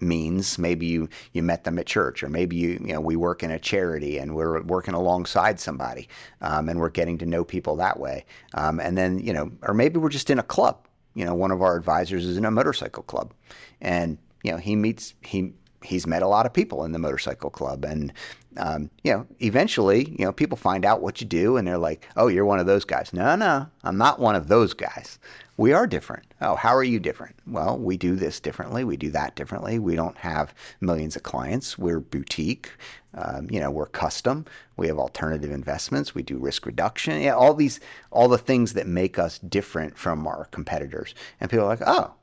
means. 0.00 0.58
Maybe 0.58 0.86
you 0.86 1.08
you 1.32 1.42
met 1.42 1.64
them 1.64 1.78
at 1.78 1.86
church 1.86 2.22
or 2.22 2.28
maybe 2.28 2.56
you 2.56 2.70
you 2.84 2.92
know 2.92 3.00
we 3.00 3.16
work 3.16 3.42
in 3.42 3.50
a 3.50 3.58
charity 3.58 4.18
and 4.18 4.34
we're 4.34 4.62
working 4.62 4.94
alongside 4.94 5.60
somebody 5.60 6.08
um, 6.40 6.68
and 6.68 6.80
we're 6.80 6.90
getting 6.90 7.18
to 7.18 7.26
know 7.26 7.44
people 7.44 7.76
that 7.76 7.98
way. 7.98 8.24
Um, 8.54 8.80
and 8.80 8.96
then 8.96 9.18
you 9.18 9.32
know 9.32 9.50
or 9.62 9.74
maybe 9.74 9.98
we're 9.98 10.08
just 10.08 10.30
in 10.30 10.38
a 10.38 10.44
club. 10.44 10.86
You 11.14 11.24
know 11.24 11.34
one 11.34 11.50
of 11.50 11.62
our 11.62 11.76
advisors 11.76 12.24
is 12.24 12.36
in 12.36 12.44
a 12.44 12.50
motorcycle 12.50 13.02
club. 13.02 13.32
And 13.80 14.18
you 14.42 14.52
know 14.52 14.58
he 14.58 14.76
meets 14.76 15.14
he 15.22 15.52
he's 15.82 16.06
met 16.06 16.22
a 16.22 16.28
lot 16.28 16.44
of 16.44 16.52
people 16.52 16.84
in 16.84 16.92
the 16.92 16.98
motorcycle 16.98 17.50
club. 17.50 17.84
And 17.84 18.12
um, 18.56 18.90
you 19.04 19.12
know 19.12 19.26
eventually 19.40 20.10
you 20.18 20.24
know 20.24 20.32
people 20.32 20.56
find 20.56 20.84
out 20.84 21.02
what 21.02 21.20
you 21.20 21.26
do 21.26 21.56
and 21.56 21.66
they're 21.66 21.78
like 21.78 22.06
oh 22.16 22.26
you're 22.26 22.44
one 22.44 22.58
of 22.58 22.66
those 22.66 22.84
guys. 22.84 23.12
No 23.12 23.36
no 23.36 23.66
i'm 23.84 23.96
not 23.96 24.18
one 24.18 24.34
of 24.34 24.48
those 24.48 24.74
guys 24.74 25.18
we 25.60 25.74
are 25.74 25.86
different. 25.86 26.24
Oh 26.40 26.54
how 26.54 26.74
are 26.74 26.82
you 26.82 26.98
different? 26.98 27.36
Well 27.46 27.78
we 27.78 27.98
do 27.98 28.16
this 28.16 28.40
differently. 28.40 28.82
We 28.82 28.96
do 28.96 29.10
that 29.10 29.36
differently. 29.36 29.78
We 29.78 29.94
don't 29.94 30.16
have 30.16 30.54
millions 30.80 31.16
of 31.16 31.22
clients. 31.22 31.76
We're 31.76 32.00
boutique. 32.00 32.70
Um, 33.12 33.46
you 33.50 33.60
know 33.60 33.70
we're 33.70 33.84
custom. 33.84 34.46
We 34.78 34.86
have 34.86 34.98
alternative 34.98 35.50
investments. 35.50 36.14
We 36.14 36.22
do 36.22 36.38
risk 36.38 36.64
reduction. 36.64 37.20
Yeah, 37.20 37.34
all 37.34 37.52
these 37.52 37.78
all 38.10 38.26
the 38.26 38.38
things 38.38 38.72
that 38.72 38.86
make 38.86 39.18
us 39.18 39.38
different 39.38 39.98
from 39.98 40.26
our 40.26 40.46
competitors. 40.46 41.14
And 41.40 41.50
people 41.50 41.66
are 41.66 41.68
like 41.68 41.82
oh 41.86 42.14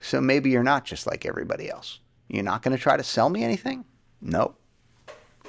so 0.00 0.22
maybe 0.22 0.48
you're 0.48 0.62
not 0.62 0.86
just 0.86 1.06
like 1.06 1.26
everybody 1.26 1.68
else. 1.68 2.00
You're 2.28 2.42
not 2.42 2.62
going 2.62 2.74
to 2.74 2.82
try 2.82 2.96
to 2.96 3.04
sell 3.04 3.28
me 3.28 3.44
anything? 3.44 3.84
Nope. 4.22 4.58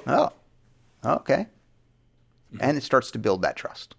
Oh, 0.06 0.32
okay. 1.04 1.46
And 2.60 2.76
it 2.76 2.82
starts 2.82 3.10
to 3.12 3.18
build 3.18 3.40
that 3.42 3.56
trust. 3.56 3.94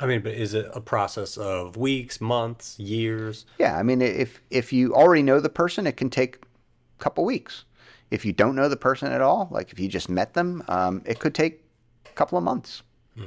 I 0.00 0.06
mean, 0.06 0.22
but 0.22 0.32
is 0.32 0.54
it 0.54 0.70
a 0.72 0.80
process 0.80 1.36
of 1.36 1.76
weeks, 1.76 2.20
months, 2.20 2.78
years? 2.78 3.44
Yeah, 3.58 3.76
I 3.76 3.82
mean, 3.82 4.00
if 4.00 4.40
if 4.50 4.72
you 4.72 4.94
already 4.94 5.22
know 5.22 5.40
the 5.40 5.50
person, 5.50 5.86
it 5.86 5.96
can 5.96 6.08
take 6.08 6.36
a 6.36 7.02
couple 7.02 7.24
weeks. 7.24 7.64
If 8.10 8.24
you 8.24 8.32
don't 8.32 8.56
know 8.56 8.68
the 8.68 8.76
person 8.76 9.12
at 9.12 9.20
all, 9.20 9.48
like 9.50 9.72
if 9.72 9.78
you 9.78 9.88
just 9.88 10.08
met 10.08 10.34
them, 10.34 10.64
um, 10.68 11.02
it 11.04 11.18
could 11.20 11.34
take 11.34 11.62
a 12.06 12.12
couple 12.12 12.38
of 12.38 12.44
months. 12.44 12.82
Hmm. 13.14 13.26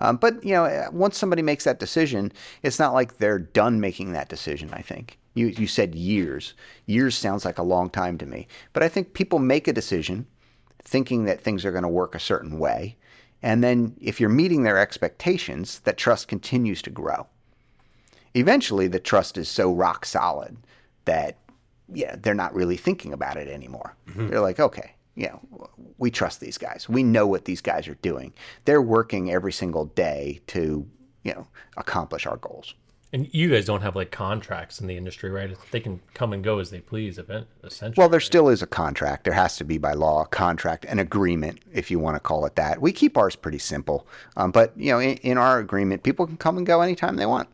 Um, 0.00 0.16
but 0.16 0.42
you 0.44 0.52
know, 0.52 0.88
once 0.92 1.18
somebody 1.18 1.42
makes 1.42 1.64
that 1.64 1.80
decision, 1.80 2.32
it's 2.62 2.78
not 2.78 2.94
like 2.94 3.18
they're 3.18 3.40
done 3.40 3.80
making 3.80 4.12
that 4.12 4.28
decision. 4.28 4.70
I 4.72 4.82
think 4.82 5.18
you, 5.34 5.48
you 5.48 5.66
said 5.66 5.94
years. 5.94 6.54
Years 6.86 7.16
sounds 7.16 7.44
like 7.44 7.58
a 7.58 7.62
long 7.62 7.90
time 7.90 8.18
to 8.18 8.26
me. 8.26 8.46
But 8.72 8.82
I 8.82 8.88
think 8.88 9.14
people 9.14 9.38
make 9.38 9.68
a 9.68 9.72
decision 9.72 10.26
thinking 10.82 11.24
that 11.24 11.40
things 11.40 11.64
are 11.64 11.72
going 11.72 11.82
to 11.82 11.88
work 11.88 12.14
a 12.14 12.20
certain 12.20 12.58
way. 12.58 12.96
And 13.42 13.62
then 13.62 13.96
if 14.00 14.20
you're 14.20 14.28
meeting 14.28 14.62
their 14.62 14.78
expectations, 14.78 15.80
that 15.80 15.96
trust 15.96 16.28
continues 16.28 16.82
to 16.82 16.90
grow. 16.90 17.26
Eventually, 18.34 18.88
the 18.88 19.00
trust 19.00 19.38
is 19.38 19.48
so 19.48 19.72
rock 19.72 20.04
solid 20.04 20.56
that 21.04 21.38
yeah, 21.92 22.16
they're 22.16 22.34
not 22.34 22.54
really 22.54 22.76
thinking 22.76 23.12
about 23.12 23.36
it 23.36 23.48
anymore. 23.48 23.96
Mm-hmm. 24.10 24.28
They're 24.28 24.40
like, 24.40 24.60
okay, 24.60 24.94
you 25.14 25.26
know, 25.26 25.70
we 25.96 26.10
trust 26.10 26.40
these 26.40 26.58
guys. 26.58 26.88
We 26.88 27.02
know 27.02 27.26
what 27.26 27.44
these 27.46 27.60
guys 27.60 27.88
are 27.88 27.94
doing. 27.96 28.32
They're 28.66 28.82
working 28.82 29.30
every 29.30 29.52
single 29.52 29.86
day 29.86 30.40
to, 30.48 30.86
you 31.24 31.32
know, 31.32 31.46
accomplish 31.76 32.26
our 32.26 32.36
goals. 32.36 32.74
And 33.10 33.32
you 33.32 33.48
guys 33.50 33.64
don't 33.64 33.80
have 33.80 33.96
like 33.96 34.10
contracts 34.10 34.80
in 34.80 34.86
the 34.86 34.96
industry, 34.96 35.30
right? 35.30 35.56
They 35.70 35.80
can 35.80 36.00
come 36.12 36.34
and 36.34 36.44
go 36.44 36.58
as 36.58 36.68
they 36.68 36.80
please, 36.80 37.18
essentially. 37.18 37.94
Well, 37.96 38.10
there 38.10 38.18
right? 38.18 38.22
still 38.22 38.50
is 38.50 38.60
a 38.60 38.66
contract. 38.66 39.24
There 39.24 39.32
has 39.32 39.56
to 39.56 39.64
be 39.64 39.78
by 39.78 39.94
law 39.94 40.22
a 40.22 40.26
contract, 40.26 40.84
an 40.84 40.98
agreement, 40.98 41.60
if 41.72 41.90
you 41.90 41.98
want 41.98 42.16
to 42.16 42.20
call 42.20 42.44
it 42.44 42.54
that. 42.56 42.82
We 42.82 42.92
keep 42.92 43.16
ours 43.16 43.34
pretty 43.34 43.58
simple, 43.58 44.06
um, 44.36 44.50
but 44.50 44.72
you 44.76 44.92
know, 44.92 44.98
in, 44.98 45.16
in 45.18 45.38
our 45.38 45.58
agreement, 45.58 46.02
people 46.02 46.26
can 46.26 46.36
come 46.36 46.58
and 46.58 46.66
go 46.66 46.82
anytime 46.82 47.16
they 47.16 47.24
want. 47.24 47.48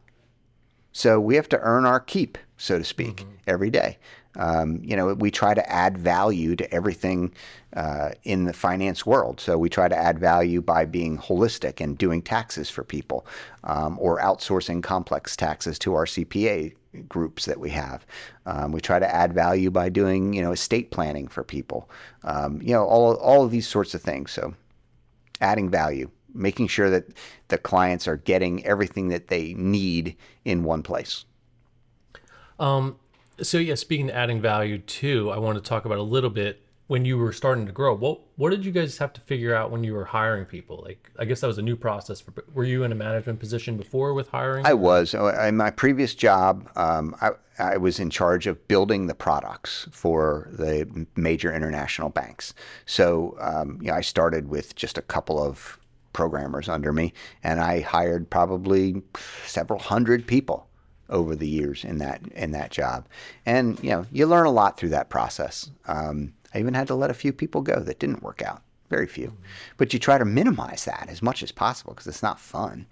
So 0.91 1.21
we 1.21 1.37
have 1.37 1.49
to 1.51 1.61
earn 1.61 1.87
our 1.87 2.01
keep, 2.01 2.37
so 2.57 2.79
to 2.79 2.85
speak, 2.85 3.17
mm-hmm. 3.19 3.31
every 3.47 3.71
day. 3.71 3.99
Um, 4.37 4.81
you 4.83 4.97
know, 4.97 5.15
we 5.15 5.31
try 5.31 5.55
to 5.55 5.71
add 5.71 5.99
value 5.99 6.57
to 6.57 6.73
everything 6.73 7.33
uh, 7.75 8.11
in 8.25 8.45
the 8.45 8.53
finance 8.53 9.05
world. 9.07 9.41
So 9.41 9.59
we 9.59 9.69
try 9.69 9.89
to 9.89 9.97
add 9.97 10.19
value 10.19 10.61
by 10.61 10.85
being 10.85 11.19
holistic 11.19 11.81
and 11.81 11.97
doing 11.97 12.23
taxes 12.23 12.71
for 12.71 12.85
people, 12.85 13.27
um, 13.65 13.99
or 14.01 14.21
outsourcing 14.21 14.83
complex 14.83 15.37
taxes 15.37 15.79
to 15.81 15.95
our 15.95 16.07
CPA 16.07 16.75
groups 17.09 17.45
that 17.47 17.59
we 17.59 17.71
have. 17.71 18.07
Um, 18.47 18.73
we 18.73 18.81
try 18.81 18.99
to 18.99 19.15
add 19.15 19.33
value 19.33 19.71
by 19.71 19.89
doing, 19.89 20.33
you 20.33 20.43
know, 20.43 20.53
estate 20.53 20.91
planning 20.91 21.29
for 21.29 21.43
people. 21.43 21.89
Um, 22.23 22.61
you 22.63 22.73
know, 22.73 22.85
all 22.85 23.15
all 23.17 23.45
of 23.45 23.51
these 23.51 23.69
sorts 23.69 23.95
of 23.95 24.03
things. 24.03 24.31
So 24.31 24.55
adding 25.41 25.69
value 25.69 26.11
making 26.35 26.67
sure 26.67 26.91
that 26.91 27.07
the 27.49 27.57
clients 27.57 28.09
are 28.09 28.17
getting 28.17 28.65
everything 28.67 29.09
that 29.09 29.29
they 29.29 29.55
need 29.55 30.17
in 30.45 30.65
one 30.65 30.83
place. 30.83 31.25
Um, 32.59 32.97
so 33.43 33.59
yeah, 33.59 33.75
speaking 33.75 34.11
of 34.11 34.17
adding 34.17 34.41
value 34.41 34.79
too, 34.79 35.31
I 35.31 35.39
want 35.39 35.63
to 35.63 35.69
talk 35.69 35.85
about 35.85 35.99
a 35.99 36.03
little 36.03 36.31
bit 36.31 36.61
when 36.87 37.05
you 37.05 37.17
were 37.17 37.33
starting 37.33 37.67
to 37.67 37.73
grow. 37.73 37.95
What 37.97 38.21
what 38.37 38.51
did 38.51 38.65
you 38.65 38.73
guys 38.73 38.99
have 38.99 39.13
to 39.15 39.21
figure 39.23 39.55
out 39.55 39.71
when 39.71 39.85
you 39.85 39.95
were 39.95 40.05
hiring 40.05 40.45
people? 40.45 40.83
Like, 40.85 41.11
I 41.19 41.25
guess 41.25 41.41
that 41.41 41.47
was 41.47 41.59
a 41.59 41.63
new 41.63 41.77
process. 41.77 42.21
For, 42.21 42.33
were 42.53 42.65
you 42.65 42.85
in 42.85 42.93
a 42.93 42.95
management 42.95 43.41
position 43.41 43.77
before 43.77 44.15
with 44.15 44.29
hiring? 44.29 44.67
I 44.67 44.75
was. 44.75 45.15
Uh, 45.15 45.47
in 45.47 45.57
my 45.57 45.71
previous 45.71 46.15
job, 46.15 46.69
um, 46.77 47.17
I, 47.21 47.31
I 47.59 47.77
was 47.77 48.01
in 48.01 48.11
charge 48.11 48.47
of 48.47 48.67
building 48.69 49.07
the 49.07 49.15
products 49.15 49.87
for 49.93 50.49
the 50.53 51.07
major 51.17 51.53
international 51.53 52.11
banks. 52.11 52.55
So, 52.87 53.37
um, 53.41 53.79
you 53.81 53.89
know, 53.89 53.95
I 53.95 54.01
started 54.01 54.49
with 54.49 54.75
just 54.75 54.99
a 54.99 55.03
couple 55.03 55.43
of 55.43 55.79
programmers 56.13 56.69
under 56.69 56.93
me, 56.93 57.13
and 57.43 57.61
I 57.61 57.81
hired 57.81 58.31
probably 58.31 59.03
several 59.45 59.79
hundred 59.79 60.27
people 60.27 60.69
over 61.15 61.35
the 61.35 61.49
years 61.49 61.85
in 61.85 61.99
that 61.99 62.21
in 62.35 62.51
that 62.51 62.71
job. 62.71 63.07
And 63.47 63.83
you 63.83 63.91
know, 63.91 64.07
you 64.13 64.27
learn 64.27 64.47
a 64.47 64.51
lot 64.51 64.77
through 64.77 64.91
that 64.91 65.09
process. 65.09 65.71
Um, 65.87 66.35
I 66.53 66.59
even 66.59 66.75
had 66.75 66.89
to 66.89 66.95
let 66.95 67.11
a 67.11 67.15
few 67.15 67.33
people 67.33 67.63
go 67.63 67.81
that 67.81 67.99
didn't 67.99 68.23
work 68.23 68.43
out, 68.43 68.63
very 68.91 69.07
few. 69.07 69.33
But 69.77 69.93
you 69.93 69.99
try 69.99 70.19
to 70.19 70.25
minimize 70.25 70.85
that 70.85 71.07
as 71.09 71.23
much 71.23 71.43
as 71.43 71.53
possible 71.53 71.95
because 71.95 72.07
it's 72.07 72.23
not 72.23 72.39
fun. 72.39 72.87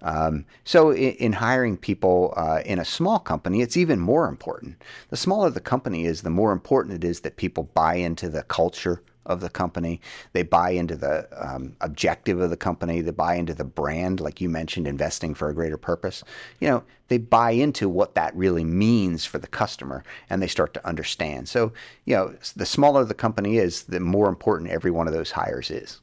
Um, 0.00 0.44
so 0.62 0.90
in, 0.90 1.14
in, 1.14 1.32
hiring 1.32 1.76
people 1.76 2.32
uh, 2.36 2.62
in 2.64 2.78
a 2.78 2.84
small 2.84 3.18
company, 3.18 3.62
it's 3.62 3.76
even 3.76 3.98
more 3.98 4.28
important. 4.28 4.80
The 5.08 5.16
smaller 5.16 5.50
the 5.50 5.60
company 5.60 6.04
is, 6.04 6.22
the 6.22 6.30
more 6.30 6.52
important 6.52 6.94
it 6.94 7.04
is 7.04 7.20
that 7.20 7.36
people 7.36 7.64
buy 7.74 7.94
into 7.94 8.28
the 8.28 8.44
culture 8.44 9.02
of 9.28 9.40
the 9.40 9.50
company. 9.50 10.00
They 10.32 10.42
buy 10.42 10.70
into 10.70 10.96
the 10.96 11.28
um, 11.36 11.76
objective 11.80 12.40
of 12.40 12.50
the 12.50 12.56
company. 12.56 13.00
They 13.00 13.10
buy 13.10 13.34
into 13.34 13.54
the 13.54 13.64
brand, 13.64 14.20
like 14.20 14.40
you 14.40 14.48
mentioned, 14.48 14.88
investing 14.88 15.34
for 15.34 15.48
a 15.48 15.54
greater 15.54 15.76
purpose. 15.76 16.24
You 16.60 16.68
know, 16.68 16.84
they 17.08 17.18
buy 17.18 17.52
into 17.52 17.88
what 17.88 18.14
that 18.14 18.34
really 18.34 18.64
means 18.64 19.24
for 19.24 19.38
the 19.38 19.46
customer, 19.46 20.02
and 20.28 20.42
they 20.42 20.46
start 20.46 20.74
to 20.74 20.86
understand. 20.86 21.48
So, 21.48 21.72
you 22.04 22.16
know, 22.16 22.34
the 22.56 22.66
smaller 22.66 23.04
the 23.04 23.14
company 23.14 23.58
is, 23.58 23.84
the 23.84 24.00
more 24.00 24.28
important 24.28 24.70
every 24.70 24.90
one 24.90 25.06
of 25.06 25.12
those 25.12 25.30
hires 25.32 25.70
is. 25.70 26.00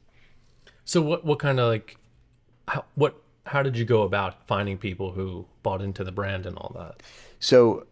So, 0.84 1.02
what 1.02 1.24
what 1.24 1.38
kind 1.38 1.58
of 1.58 1.68
like, 1.68 1.96
how, 2.68 2.84
what 2.94 3.20
how 3.44 3.62
did 3.62 3.76
you 3.76 3.84
go 3.84 4.02
about 4.02 4.46
finding 4.46 4.78
people 4.78 5.12
who 5.12 5.46
bought 5.62 5.82
into 5.82 6.02
the 6.04 6.12
brand 6.12 6.46
and 6.46 6.56
all 6.56 6.72
that? 6.76 7.02
So, 7.38 7.86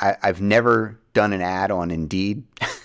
I, 0.00 0.16
I've 0.22 0.40
never 0.40 0.98
done 1.12 1.32
an 1.32 1.42
ad 1.42 1.70
on 1.70 1.90
Indeed. 1.90 2.44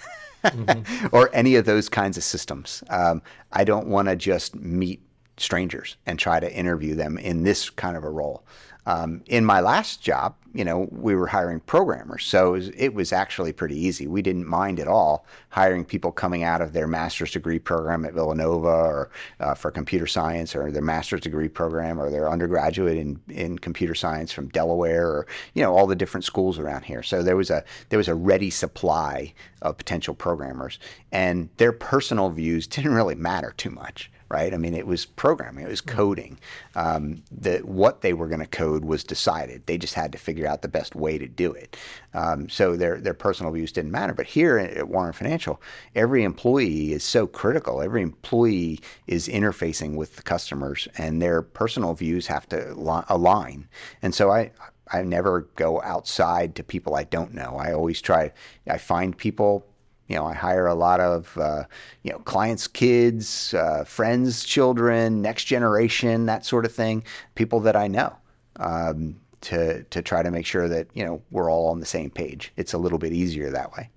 mm-hmm. 0.54 1.08
or 1.12 1.30
any 1.34 1.56
of 1.56 1.66
those 1.66 1.90
kinds 1.90 2.18
of 2.18 2.24
systems. 2.24 2.84
Um, 2.90 3.22
I 3.52 3.64
don't 3.64 3.88
want 3.88 4.08
to 4.08 4.16
just 4.16 4.56
meet 4.56 5.02
strangers 5.38 5.98
and 6.06 6.18
try 6.18 6.40
to 6.40 6.54
interview 6.54 6.96
them 6.96 7.18
in 7.18 7.44
this 7.44 7.70
kind 7.70 7.98
of 7.98 8.04
a 8.04 8.10
role. 8.10 8.44
Um, 8.88 9.24
in 9.26 9.46
my 9.46 9.62
last 9.62 10.02
job, 10.02 10.36
you 10.54 10.64
know, 10.64 10.88
we 10.92 11.16
were 11.16 11.28
hiring 11.28 11.60
programmers, 11.60 12.24
so 12.24 12.50
it 12.50 12.52
was, 12.52 12.70
it 12.70 12.94
was, 12.94 13.12
actually 13.12 13.52
pretty 13.52 13.78
easy. 13.78 14.08
We 14.08 14.22
didn't 14.22 14.48
mind 14.48 14.80
at 14.80 14.88
all 14.88 15.26
hiring 15.50 15.84
people 15.84 16.12
coming 16.12 16.44
out 16.44 16.62
of 16.62 16.72
their 16.72 16.88
master's 16.88 17.32
degree 17.32 17.60
program 17.60 18.06
at 18.06 18.14
Villanova 18.14 18.68
or 18.68 19.10
uh, 19.40 19.56
for 19.56 19.72
computer 19.72 20.08
science, 20.08 20.56
or 20.56 20.72
their 20.72 20.82
master's 20.82 21.22
degree 21.22 21.50
program, 21.50 22.00
or 22.00 22.10
their 22.10 22.30
undergraduate 22.30 22.98
in, 22.98 23.20
in 23.28 23.58
computer 23.58 23.96
science 23.96 24.32
from 24.32 24.48
Delaware, 24.50 25.08
or 25.08 25.28
you 25.56 25.64
know, 25.64 25.76
all 25.76 25.88
the 25.88 25.96
different 25.96 26.24
schools 26.24 26.58
around 26.58 26.84
here. 26.84 27.04
So 27.04 27.22
there 27.22 27.36
was 27.36 27.50
a 27.50 27.64
there 27.90 27.98
was 27.98 28.08
a 28.08 28.16
ready 28.16 28.50
supply 28.50 29.34
of 29.62 29.78
potential 29.78 30.14
programmers, 30.14 30.80
and 31.12 31.50
their 31.58 31.74
personal 31.74 32.30
views 32.30 32.68
didn't 32.76 32.94
really 32.94 33.16
matter 33.16 33.54
too 33.58 33.72
much 33.72 34.10
right? 34.30 34.54
I 34.54 34.58
mean, 34.58 34.74
it 34.74 34.88
was 34.88 35.06
programming, 35.06 35.66
it 35.66 35.70
was 35.70 35.82
coding. 35.82 36.40
Um, 36.76 37.24
the, 37.32 37.60
what 37.60 38.02
they 38.02 38.14
were 38.14 38.28
going 38.28 38.40
to 38.42 38.48
code 38.48 38.84
was 38.84 39.04
decided. 39.04 39.66
They 39.66 39.78
just 39.78 39.94
had 39.94 40.12
to 40.14 40.18
figure 40.18 40.48
out 40.48 40.62
the 40.62 40.68
best 40.68 40.96
way 40.96 41.18
to 41.18 41.28
do 41.28 41.52
it. 41.52 41.78
Um, 42.14 42.50
so 42.50 42.76
their 42.76 43.00
their 43.00 43.14
personal 43.14 43.52
views 43.52 43.72
didn't 43.72 43.92
matter. 43.92 44.14
But 44.14 44.28
here 44.28 44.58
at 44.58 44.88
Warren 44.88 45.14
Financial, 45.14 45.62
every 45.94 46.24
employee 46.24 46.94
is 46.94 47.04
so 47.04 47.28
critical. 47.28 47.82
Every 47.82 48.02
employee 48.02 48.80
is 49.06 49.28
interfacing 49.28 49.96
with 49.96 50.16
the 50.16 50.24
customers, 50.24 50.88
and 50.98 51.22
their 51.22 51.42
personal 51.42 51.94
views 51.94 52.28
have 52.28 52.48
to 52.50 52.74
align. 53.10 53.68
And 54.02 54.14
so 54.14 54.32
I. 54.32 54.52
I 54.88 55.02
never 55.02 55.50
go 55.56 55.82
outside 55.82 56.54
to 56.56 56.64
people 56.64 56.94
I 56.94 57.06
don't 57.06 57.34
know. 57.34 57.58
I 57.58 57.74
always 57.74 58.00
try. 58.02 58.32
I 58.70 58.78
find 58.78 59.18
people 59.18 59.66
you 60.08 60.16
know, 60.16 60.26
I 60.26 60.34
hire 60.34 60.68
a 60.68 60.76
lot 60.76 61.00
of, 61.00 61.38
uh, 61.38 61.64
you 62.04 62.12
know, 62.12 62.20
clients' 62.20 62.68
kids, 62.68 63.54
uh, 63.54 63.84
friends' 63.84 64.44
children, 64.44 65.22
next 65.22 65.46
generation, 65.46 66.28
that 66.28 66.46
sort 66.46 66.66
of 66.66 66.72
thing, 66.72 67.04
people 67.34 67.60
that 67.62 67.76
I 67.76 67.88
know, 67.88 68.16
um, 68.58 69.20
to 69.42 69.84
to 69.84 70.02
try 70.02 70.24
to 70.24 70.32
make 70.32 70.46
sure 70.46 70.68
that 70.68 70.88
you 70.94 71.06
know 71.06 71.22
we're 71.32 71.52
all 71.52 71.70
on 71.70 71.80
the 71.80 71.86
same 71.86 72.10
page. 72.10 72.52
It's 72.56 72.74
a 72.74 72.78
little 72.78 73.00
bit 73.00 73.14
easier 73.14 73.50
that 73.52 73.72
way. 73.74 73.90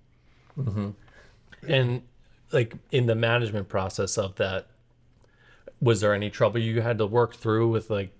Mm-hmm. 0.58 0.90
And 1.68 2.02
like 2.52 2.74
in 2.90 3.06
the 3.06 3.14
management 3.14 3.68
process 3.68 4.16
of 4.16 4.36
that, 4.36 4.66
was 5.80 6.00
there 6.00 6.14
any 6.14 6.30
trouble 6.30 6.60
you 6.60 6.80
had 6.80 6.98
to 6.98 7.06
work 7.06 7.34
through 7.34 7.68
with 7.68 7.90
like 7.90 8.10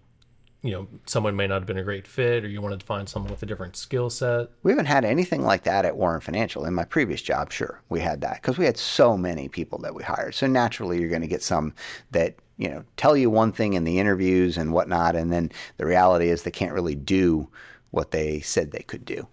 you 0.63 0.73
know 0.73 0.89
someone 1.07 1.37
may 1.37 1.47
not 1.47 1.61
have 1.61 1.67
been 1.67 1.79
a 1.79 1.85
great 1.85 2.07
fit, 2.07 2.45
or 2.45 2.49
you 2.49 2.61
wanted 2.61 2.81
to 2.81 2.87
find 2.87 3.09
someone 3.09 3.31
with 3.31 3.43
a 3.43 3.47
different 3.47 3.77
skill 3.77 4.11
set? 4.11 4.49
We 4.63 4.73
haven't 4.73 4.87
had 4.87 5.05
anything 5.05 5.43
like 5.43 5.63
that 5.65 5.85
at 5.85 5.97
Warren 5.97 6.21
Financial. 6.21 6.65
In 6.65 6.75
my 6.75 6.85
previous 6.85 7.23
job, 7.23 7.53
sure, 7.53 7.81
we 7.89 8.01
had 8.01 8.21
that 8.23 8.43
because 8.43 8.59
we 8.59 8.65
had 8.65 8.77
so 8.77 9.17
many 9.17 9.49
people 9.49 9.79
that 9.81 9.95
we 9.95 10.03
hired. 10.03 10.35
So 10.35 10.47
naturally, 10.47 11.01
you're 11.01 11.11
going 11.11 11.23
to 11.23 11.29
get 11.29 11.43
some 11.43 11.75
that 12.11 12.37
you 12.57 12.69
know 12.69 12.85
tell 12.97 13.17
you 13.17 13.31
one 13.31 13.53
thing 13.53 13.75
in 13.75 13.85
the 13.85 13.99
interviews 13.99 14.57
and 14.57 14.73
whatnot, 14.73 15.15
and 15.15 15.33
then 15.33 15.53
the 15.77 15.87
reality 15.87 16.29
is 16.29 16.43
they 16.43 16.51
can't 16.51 16.75
really 16.75 16.97
do 16.97 17.49
what 17.91 18.11
they 18.11 18.41
said 18.41 18.71
they 18.71 18.83
could 18.83 19.05
do. 19.05 19.27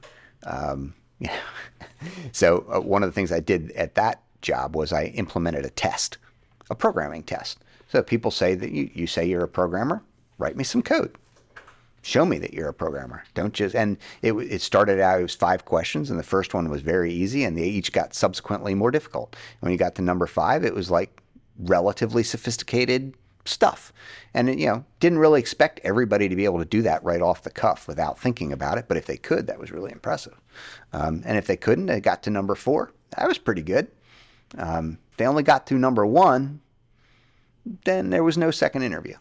Um, 0.43 0.93
so 2.31 2.65
uh, 2.71 2.79
one 2.79 3.03
of 3.03 3.09
the 3.09 3.13
things 3.13 3.31
I 3.31 3.39
did 3.39 3.71
at 3.71 3.95
that 3.95 4.21
job 4.41 4.75
was 4.75 4.93
I 4.93 5.05
implemented 5.05 5.65
a 5.65 5.69
test, 5.69 6.17
a 6.69 6.75
programming 6.75 7.23
test. 7.23 7.59
So 7.87 8.01
people 8.03 8.31
say 8.31 8.55
that 8.55 8.71
you, 8.71 8.89
you 8.93 9.07
say 9.07 9.25
you're 9.25 9.43
a 9.43 9.47
programmer, 9.47 10.03
write 10.37 10.55
me 10.55 10.63
some 10.63 10.81
code. 10.81 11.15
Show 12.01 12.25
me 12.25 12.37
that 12.39 12.53
you're 12.53 12.69
a 12.69 12.73
programmer. 12.73 13.23
Don't 13.33 13.53
just 13.53 13.75
and 13.75 13.97
it 14.21 14.33
it 14.33 14.61
started 14.61 14.99
out 14.99 15.19
it 15.19 15.23
was 15.23 15.33
five 15.33 15.65
questions 15.65 16.11
and 16.11 16.19
the 16.19 16.23
first 16.23 16.53
one 16.53 16.69
was 16.69 16.81
very 16.81 17.11
easy 17.11 17.43
and 17.43 17.57
they 17.57 17.63
each 17.63 17.91
got 17.91 18.13
subsequently 18.13 18.75
more 18.75 18.91
difficult. 18.91 19.35
When 19.59 19.71
you 19.71 19.77
got 19.77 19.95
to 19.95 20.01
number 20.03 20.27
5 20.27 20.63
it 20.63 20.75
was 20.75 20.91
like 20.91 21.21
relatively 21.57 22.21
sophisticated 22.21 23.15
stuff. 23.45 23.93
And 24.33 24.59
you 24.59 24.67
know, 24.67 24.85
didn't 24.99 25.19
really 25.19 25.39
expect 25.39 25.79
everybody 25.83 26.27
to 26.27 26.35
be 26.35 26.45
able 26.45 26.59
to 26.59 26.65
do 26.65 26.81
that 26.83 27.03
right 27.03 27.21
off 27.21 27.43
the 27.43 27.51
cuff 27.51 27.87
without 27.87 28.19
thinking 28.19 28.51
about 28.51 28.77
it, 28.77 28.85
but 28.87 28.97
if 28.97 29.05
they 29.05 29.17
could, 29.17 29.47
that 29.47 29.59
was 29.59 29.71
really 29.71 29.91
impressive. 29.91 30.39
Um, 30.93 31.21
and 31.25 31.37
if 31.37 31.47
they 31.47 31.57
couldn't, 31.57 31.85
they 31.85 32.01
got 32.01 32.23
to 32.23 32.29
number 32.29 32.55
4. 32.55 32.91
That 33.17 33.27
was 33.27 33.37
pretty 33.37 33.61
good. 33.61 33.87
Um, 34.57 34.97
they 35.17 35.25
only 35.25 35.43
got 35.43 35.67
to 35.67 35.75
number 35.75 36.05
1, 36.05 36.59
then 37.85 38.09
there 38.09 38.23
was 38.23 38.37
no 38.37 38.51
second 38.51 38.83
interview. 38.83 39.15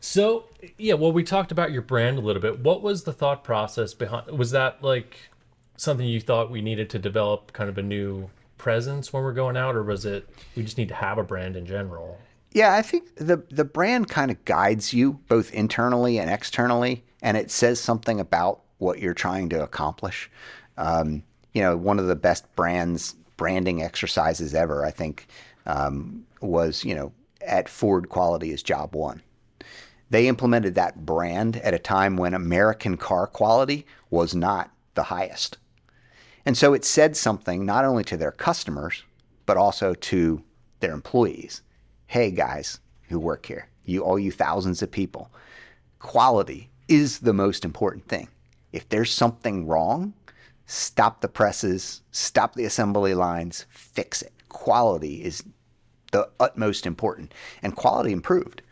So 0.00 0.48
yeah, 0.76 0.94
well, 0.94 1.12
we 1.12 1.22
talked 1.22 1.52
about 1.52 1.70
your 1.72 1.82
brand 1.82 2.18
a 2.18 2.20
little 2.20 2.42
bit. 2.42 2.58
What 2.58 2.82
was 2.82 3.04
the 3.04 3.12
thought 3.12 3.44
process 3.44 3.94
behind? 3.94 4.26
Was 4.36 4.50
that 4.50 4.82
like 4.82 5.30
something 5.76 6.06
you 6.06 6.20
thought 6.20 6.50
we 6.50 6.60
needed 6.62 6.90
to 6.90 6.98
develop, 6.98 7.52
kind 7.52 7.70
of 7.70 7.78
a 7.78 7.82
new 7.82 8.28
presence 8.58 9.12
when 9.12 9.22
we're 9.22 9.32
going 9.32 9.56
out, 9.56 9.76
or 9.76 9.84
was 9.84 10.04
it 10.04 10.28
we 10.56 10.64
just 10.64 10.78
need 10.78 10.88
to 10.88 10.94
have 10.94 11.18
a 11.18 11.22
brand 11.22 11.54
in 11.54 11.64
general? 11.64 12.18
Yeah, 12.50 12.74
I 12.74 12.82
think 12.82 13.14
the 13.16 13.44
the 13.50 13.64
brand 13.64 14.08
kind 14.08 14.30
of 14.30 14.44
guides 14.44 14.92
you 14.92 15.20
both 15.28 15.52
internally 15.52 16.18
and 16.18 16.28
externally, 16.28 17.04
and 17.22 17.36
it 17.36 17.50
says 17.50 17.78
something 17.78 18.18
about 18.18 18.62
what 18.78 18.98
you're 18.98 19.14
trying 19.14 19.48
to 19.50 19.62
accomplish. 19.62 20.28
Um, 20.76 21.22
you 21.52 21.62
know, 21.62 21.76
one 21.76 22.00
of 22.00 22.06
the 22.06 22.16
best 22.16 22.52
brands 22.56 23.14
branding 23.36 23.82
exercises 23.82 24.54
ever, 24.54 24.84
I 24.84 24.90
think, 24.90 25.28
um, 25.66 26.26
was 26.40 26.84
you 26.84 26.94
know 26.94 27.12
at 27.42 27.68
Ford 27.68 28.08
quality 28.08 28.50
is 28.50 28.62
job 28.62 28.94
one. 28.94 29.22
They 30.10 30.26
implemented 30.26 30.74
that 30.74 31.06
brand 31.06 31.56
at 31.58 31.74
a 31.74 31.78
time 31.78 32.16
when 32.16 32.34
American 32.34 32.96
car 32.96 33.26
quality 33.26 33.86
was 34.10 34.34
not 34.34 34.70
the 34.94 35.04
highest. 35.04 35.58
And 36.44 36.56
so 36.56 36.74
it 36.74 36.84
said 36.84 37.16
something 37.16 37.64
not 37.64 37.84
only 37.84 38.02
to 38.04 38.16
their 38.16 38.32
customers, 38.32 39.04
but 39.46 39.56
also 39.56 39.94
to 39.94 40.42
their 40.80 40.92
employees. 40.92 41.62
Hey 42.06 42.30
guys 42.30 42.80
who 43.08 43.18
work 43.18 43.46
here, 43.46 43.68
you 43.84 44.02
all 44.02 44.18
you 44.18 44.32
thousands 44.32 44.82
of 44.82 44.90
people, 44.90 45.30
quality 46.00 46.70
is 46.88 47.20
the 47.20 47.32
most 47.32 47.64
important 47.64 48.08
thing. 48.08 48.28
If 48.72 48.88
there's 48.88 49.12
something 49.12 49.66
wrong, 49.66 50.14
stop 50.66 51.20
the 51.20 51.28
presses, 51.28 52.02
stop 52.10 52.54
the 52.54 52.64
assembly 52.64 53.14
lines, 53.14 53.66
fix 53.70 54.22
it. 54.22 54.32
Quality 54.48 55.22
is 55.22 55.44
the 56.10 56.28
utmost 56.38 56.86
important. 56.86 57.32
And 57.62 57.76
quality 57.76 58.12
improved. 58.12 58.62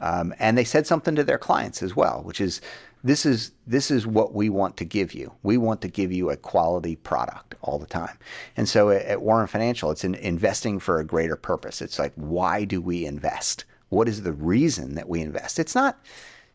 Um, 0.00 0.34
and 0.38 0.56
they 0.56 0.64
said 0.64 0.86
something 0.86 1.14
to 1.16 1.24
their 1.24 1.38
clients 1.38 1.82
as 1.82 1.96
well, 1.96 2.22
which 2.22 2.40
is 2.40 2.60
this 3.04 3.24
is 3.24 3.52
this 3.66 3.90
is 3.90 4.06
what 4.06 4.34
we 4.34 4.48
want 4.48 4.76
to 4.78 4.84
give 4.84 5.14
you. 5.14 5.32
We 5.42 5.56
want 5.56 5.80
to 5.82 5.88
give 5.88 6.12
you 6.12 6.30
a 6.30 6.36
quality 6.36 6.96
product 6.96 7.54
all 7.62 7.78
the 7.78 7.86
time. 7.86 8.18
And 8.56 8.68
so 8.68 8.90
at, 8.90 9.02
at 9.02 9.22
Warren 9.22 9.46
Financial, 9.46 9.90
it's 9.90 10.04
in 10.04 10.14
investing 10.16 10.78
for 10.78 10.98
a 10.98 11.04
greater 11.04 11.36
purpose. 11.36 11.80
It's 11.80 11.98
like 11.98 12.12
why 12.16 12.64
do 12.64 12.80
we 12.80 13.06
invest? 13.06 13.64
What 13.88 14.08
is 14.08 14.22
the 14.22 14.32
reason 14.32 14.94
that 14.94 15.08
we 15.08 15.20
invest? 15.20 15.58
It's 15.58 15.74
not 15.74 15.98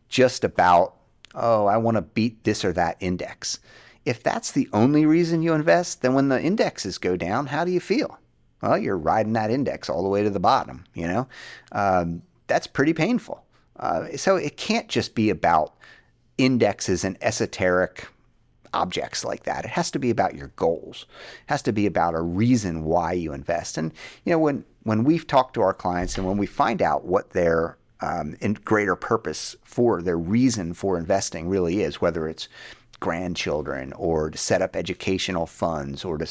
just 0.08 0.44
about 0.44 0.94
oh 1.34 1.66
I 1.66 1.76
want 1.78 1.96
to 1.96 2.02
beat 2.02 2.44
this 2.44 2.64
or 2.64 2.72
that 2.74 2.96
index. 3.00 3.58
If 4.04 4.22
that's 4.22 4.52
the 4.52 4.68
only 4.72 5.06
reason 5.06 5.42
you 5.42 5.54
invest, 5.54 6.02
then 6.02 6.12
when 6.12 6.28
the 6.28 6.40
indexes 6.40 6.98
go 6.98 7.16
down, 7.16 7.46
how 7.46 7.64
do 7.64 7.70
you 7.70 7.80
feel? 7.80 8.18
Well, 8.64 8.78
you're 8.78 8.96
riding 8.96 9.34
that 9.34 9.50
index 9.50 9.90
all 9.90 10.02
the 10.02 10.08
way 10.08 10.22
to 10.22 10.30
the 10.30 10.40
bottom. 10.40 10.84
You 10.94 11.06
know. 11.06 11.28
Um, 11.72 12.22
that's 12.46 12.66
pretty 12.66 12.92
painful. 12.92 13.44
Uh, 13.76 14.16
so 14.16 14.36
it 14.36 14.56
can't 14.56 14.88
just 14.88 15.14
be 15.14 15.30
about 15.30 15.74
indexes 16.38 17.04
and 17.04 17.16
esoteric 17.20 18.08
objects 18.72 19.24
like 19.24 19.44
that. 19.44 19.64
It 19.64 19.70
has 19.70 19.90
to 19.92 19.98
be 19.98 20.10
about 20.10 20.34
your 20.34 20.48
goals. 20.56 21.06
It 21.46 21.50
has 21.52 21.62
to 21.62 21.72
be 21.72 21.86
about 21.86 22.14
a 22.14 22.20
reason 22.20 22.84
why 22.84 23.12
you 23.12 23.32
invest. 23.32 23.78
And 23.78 23.92
you 24.24 24.32
know, 24.32 24.38
when 24.38 24.64
when 24.82 25.04
we've 25.04 25.26
talked 25.26 25.54
to 25.54 25.62
our 25.62 25.74
clients 25.74 26.18
and 26.18 26.26
when 26.26 26.36
we 26.36 26.46
find 26.46 26.82
out 26.82 27.04
what 27.04 27.30
their 27.30 27.78
um, 28.00 28.36
greater 28.64 28.96
purpose 28.96 29.56
for 29.64 30.02
their 30.02 30.18
reason 30.18 30.74
for 30.74 30.98
investing 30.98 31.48
really 31.48 31.82
is, 31.82 32.00
whether 32.00 32.28
it's 32.28 32.48
grandchildren 33.04 33.92
or 33.98 34.30
to 34.30 34.38
set 34.38 34.62
up 34.62 34.74
educational 34.74 35.44
funds 35.44 36.06
or 36.06 36.16
to, 36.16 36.26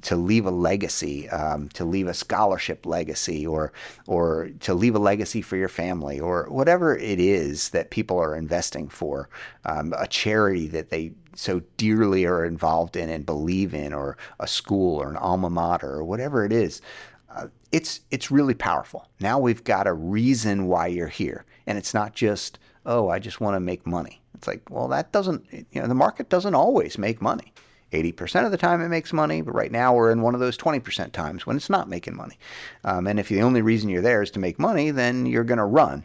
to 0.00 0.16
leave 0.16 0.46
a 0.46 0.50
legacy, 0.50 1.28
um, 1.28 1.68
to 1.68 1.84
leave 1.84 2.08
a 2.08 2.12
scholarship 2.12 2.84
legacy 2.84 3.46
or, 3.46 3.72
or 4.08 4.50
to 4.58 4.74
leave 4.74 4.96
a 4.96 4.98
legacy 4.98 5.40
for 5.40 5.56
your 5.56 5.68
family 5.68 6.18
or 6.18 6.48
whatever 6.50 6.96
it 6.96 7.20
is 7.20 7.68
that 7.68 7.90
people 7.90 8.18
are 8.18 8.34
investing 8.34 8.88
for, 8.88 9.28
um, 9.64 9.94
a 9.96 10.08
charity 10.08 10.66
that 10.66 10.90
they 10.90 11.12
so 11.36 11.62
dearly 11.76 12.26
are 12.26 12.44
involved 12.44 12.96
in 12.96 13.08
and 13.08 13.24
believe 13.24 13.72
in 13.72 13.92
or 13.92 14.16
a 14.40 14.48
school 14.48 15.00
or 15.00 15.08
an 15.08 15.16
alma 15.18 15.48
mater 15.48 15.92
or 15.92 16.02
whatever 16.02 16.44
it 16.44 16.52
is. 16.52 16.82
Uh, 17.30 17.46
it's 17.70 18.00
it's 18.10 18.28
really 18.28 18.54
powerful. 18.54 19.06
Now 19.20 19.38
we've 19.38 19.62
got 19.62 19.86
a 19.86 19.92
reason 19.92 20.66
why 20.66 20.88
you're 20.88 21.06
here, 21.06 21.44
and 21.64 21.78
it's 21.78 21.94
not 21.94 22.12
just 22.12 22.58
oh 22.88 23.08
I 23.08 23.20
just 23.20 23.40
want 23.40 23.54
to 23.54 23.60
make 23.60 23.86
money. 23.86 24.20
It's 24.34 24.48
like, 24.48 24.68
well, 24.70 24.88
that 24.88 25.12
doesn't, 25.12 25.44
you 25.52 25.80
know, 25.80 25.86
the 25.86 25.94
market 25.94 26.28
doesn't 26.28 26.54
always 26.54 26.98
make 26.98 27.22
money. 27.22 27.52
80% 27.92 28.44
of 28.44 28.50
the 28.50 28.56
time 28.56 28.80
it 28.80 28.88
makes 28.88 29.12
money, 29.12 29.40
but 29.40 29.54
right 29.54 29.72
now 29.72 29.94
we're 29.94 30.10
in 30.10 30.22
one 30.22 30.34
of 30.34 30.40
those 30.40 30.58
20% 30.58 31.12
times 31.12 31.46
when 31.46 31.56
it's 31.56 31.70
not 31.70 31.88
making 31.88 32.16
money. 32.16 32.38
Um, 32.84 33.06
and 33.06 33.18
if 33.18 33.28
the 33.28 33.42
only 33.42 33.62
reason 33.62 33.88
you're 33.88 34.02
there 34.02 34.22
is 34.22 34.30
to 34.32 34.38
make 34.38 34.58
money, 34.58 34.90
then 34.90 35.26
you're 35.26 35.44
going 35.44 35.58
to 35.58 35.64
run 35.64 36.04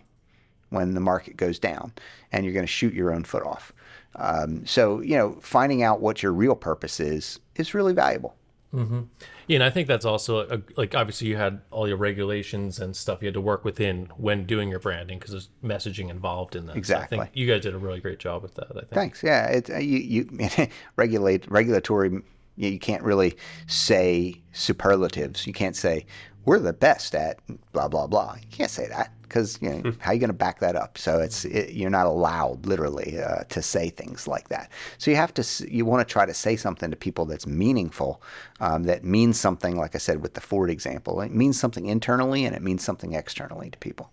when 0.69 0.93
the 0.93 0.99
market 0.99 1.37
goes 1.37 1.59
down 1.59 1.93
and 2.31 2.45
you're 2.45 2.53
going 2.53 2.65
to 2.65 2.71
shoot 2.71 2.93
your 2.93 3.13
own 3.13 3.23
foot 3.23 3.43
off. 3.43 3.73
Um, 4.15 4.65
so, 4.65 5.01
you 5.01 5.17
know, 5.17 5.37
finding 5.41 5.83
out 5.83 5.99
what 5.99 6.23
your 6.23 6.33
real 6.33 6.55
purpose 6.55 6.99
is 6.99 7.39
is 7.55 7.73
really 7.73 7.93
valuable. 7.93 8.35
Mm-hmm. 8.73 9.01
Yeah, 9.47 9.55
and 9.55 9.63
I 9.63 9.69
think 9.69 9.87
that's 9.87 10.05
also 10.05 10.47
a, 10.47 10.61
like 10.77 10.95
obviously 10.95 11.27
you 11.27 11.37
had 11.37 11.61
all 11.69 11.87
your 11.87 11.97
regulations 11.97 12.79
and 12.79 12.95
stuff 12.95 13.21
you 13.21 13.27
had 13.27 13.33
to 13.35 13.41
work 13.41 13.63
within 13.63 14.09
when 14.17 14.45
doing 14.45 14.69
your 14.69 14.79
branding 14.79 15.19
because 15.19 15.31
there's 15.31 15.49
messaging 15.63 16.09
involved 16.09 16.55
in 16.55 16.65
that. 16.65 16.75
Exactly. 16.75 17.17
So 17.17 17.21
I 17.21 17.25
think 17.25 17.37
you 17.37 17.47
guys 17.47 17.61
did 17.61 17.75
a 17.75 17.77
really 17.77 17.99
great 17.99 18.19
job 18.19 18.41
with 18.41 18.55
that. 18.55 18.67
I 18.71 18.73
think. 18.73 18.89
Thanks. 18.89 19.23
Yeah, 19.23 19.47
it, 19.47 19.69
uh, 19.69 19.77
you 19.77 19.99
you 19.99 20.67
regulate 20.95 21.49
regulatory. 21.51 22.21
You 22.55 22.79
can't 22.79 23.03
really 23.03 23.35
say 23.67 24.41
superlatives. 24.53 25.45
You 25.45 25.53
can't 25.53 25.75
say 25.75 26.05
we're 26.45 26.59
the 26.59 26.73
best 26.73 27.13
at 27.15 27.39
blah 27.73 27.87
blah 27.87 28.07
blah. 28.07 28.35
You 28.41 28.47
can't 28.49 28.71
say 28.71 28.87
that 28.87 29.11
because 29.33 29.57
you 29.61 29.69
know 29.69 29.77
mm. 29.77 29.99
how 29.99 30.11
are 30.11 30.13
you 30.13 30.19
going 30.19 30.29
to 30.29 30.33
back 30.33 30.59
that 30.59 30.75
up? 30.75 30.97
So 30.97 31.19
it's 31.19 31.43
it, 31.45 31.73
you're 31.73 31.89
not 31.89 32.05
allowed 32.05 32.67
literally 32.67 33.19
uh, 33.19 33.43
to 33.45 33.63
say 33.63 33.89
things 33.89 34.27
like 34.27 34.49
that. 34.49 34.69
So 34.99 35.09
you 35.09 35.17
have 35.17 35.33
to 35.33 35.43
you 35.67 35.85
want 35.85 36.07
to 36.07 36.11
try 36.11 36.25
to 36.25 36.33
say 36.35 36.55
something 36.55 36.91
to 36.91 36.95
people 36.95 37.25
that's 37.25 37.47
meaningful, 37.47 38.21
um, 38.59 38.83
that 38.83 39.03
means 39.03 39.39
something. 39.39 39.75
Like 39.75 39.95
I 39.95 39.97
said 39.97 40.21
with 40.21 40.35
the 40.35 40.41
Ford 40.41 40.69
example, 40.69 41.19
it 41.21 41.33
means 41.33 41.59
something 41.59 41.87
internally 41.87 42.45
and 42.45 42.55
it 42.55 42.61
means 42.61 42.83
something 42.83 43.13
externally 43.13 43.71
to 43.71 43.77
people. 43.79 44.11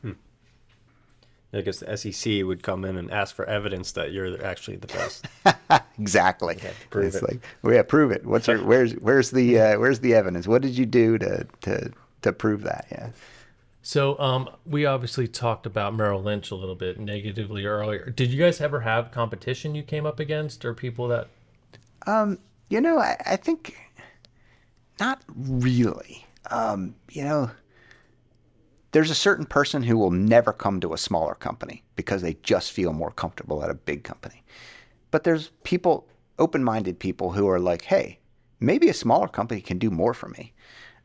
Hmm. 0.00 0.12
I 1.52 1.60
guess 1.60 1.80
the 1.80 1.94
SEC 1.94 2.44
would 2.44 2.62
come 2.62 2.86
in 2.86 2.96
and 2.96 3.10
ask 3.10 3.34
for 3.34 3.44
evidence 3.44 3.92
that 3.92 4.12
you're 4.12 4.42
actually 4.42 4.78
the 4.78 4.86
best. 4.86 5.26
exactly. 5.98 6.56
Prove 6.88 7.04
it's 7.04 7.16
it. 7.16 7.22
like, 7.22 7.40
well, 7.60 7.74
yeah, 7.74 7.82
prove 7.82 8.12
it. 8.12 8.24
What's 8.24 8.48
your 8.48 8.58
where's 8.64 8.94
where's 8.94 9.30
the 9.30 9.60
uh, 9.60 9.78
where's 9.78 10.00
the 10.00 10.14
evidence? 10.14 10.48
What 10.48 10.62
did 10.62 10.78
you 10.78 10.86
do 10.86 11.18
to 11.18 11.46
to 11.60 11.92
to 12.22 12.32
prove 12.32 12.62
that? 12.62 12.86
Yeah. 12.90 13.10
So 13.82 14.18
um, 14.20 14.48
we 14.64 14.86
obviously 14.86 15.26
talked 15.26 15.66
about 15.66 15.94
Merrill 15.94 16.22
Lynch 16.22 16.52
a 16.52 16.54
little 16.54 16.76
bit 16.76 17.00
negatively 17.00 17.66
earlier. 17.66 18.10
Did 18.10 18.30
you 18.32 18.38
guys 18.42 18.60
ever 18.60 18.80
have 18.80 19.10
competition 19.10 19.74
you 19.74 19.82
came 19.82 20.06
up 20.06 20.20
against, 20.20 20.64
or 20.64 20.72
people 20.72 21.08
that? 21.08 21.26
Um, 22.06 22.38
you 22.68 22.80
know, 22.80 22.98
I, 22.98 23.16
I 23.26 23.36
think 23.36 23.76
not 25.00 25.22
really. 25.36 26.24
Um, 26.50 26.94
you 27.10 27.24
know, 27.24 27.50
there's 28.92 29.10
a 29.10 29.16
certain 29.16 29.46
person 29.46 29.82
who 29.82 29.98
will 29.98 30.10
never 30.12 30.52
come 30.52 30.80
to 30.80 30.92
a 30.92 30.98
smaller 30.98 31.34
company 31.34 31.82
because 31.96 32.22
they 32.22 32.34
just 32.42 32.70
feel 32.70 32.92
more 32.92 33.10
comfortable 33.10 33.64
at 33.64 33.70
a 33.70 33.74
big 33.74 34.04
company. 34.04 34.44
But 35.10 35.24
there's 35.24 35.50
people, 35.64 36.08
open-minded 36.38 37.00
people, 37.00 37.32
who 37.32 37.48
are 37.48 37.58
like, 37.58 37.82
hey, 37.82 38.20
maybe 38.60 38.88
a 38.88 38.94
smaller 38.94 39.28
company 39.28 39.60
can 39.60 39.78
do 39.78 39.90
more 39.90 40.14
for 40.14 40.28
me. 40.28 40.52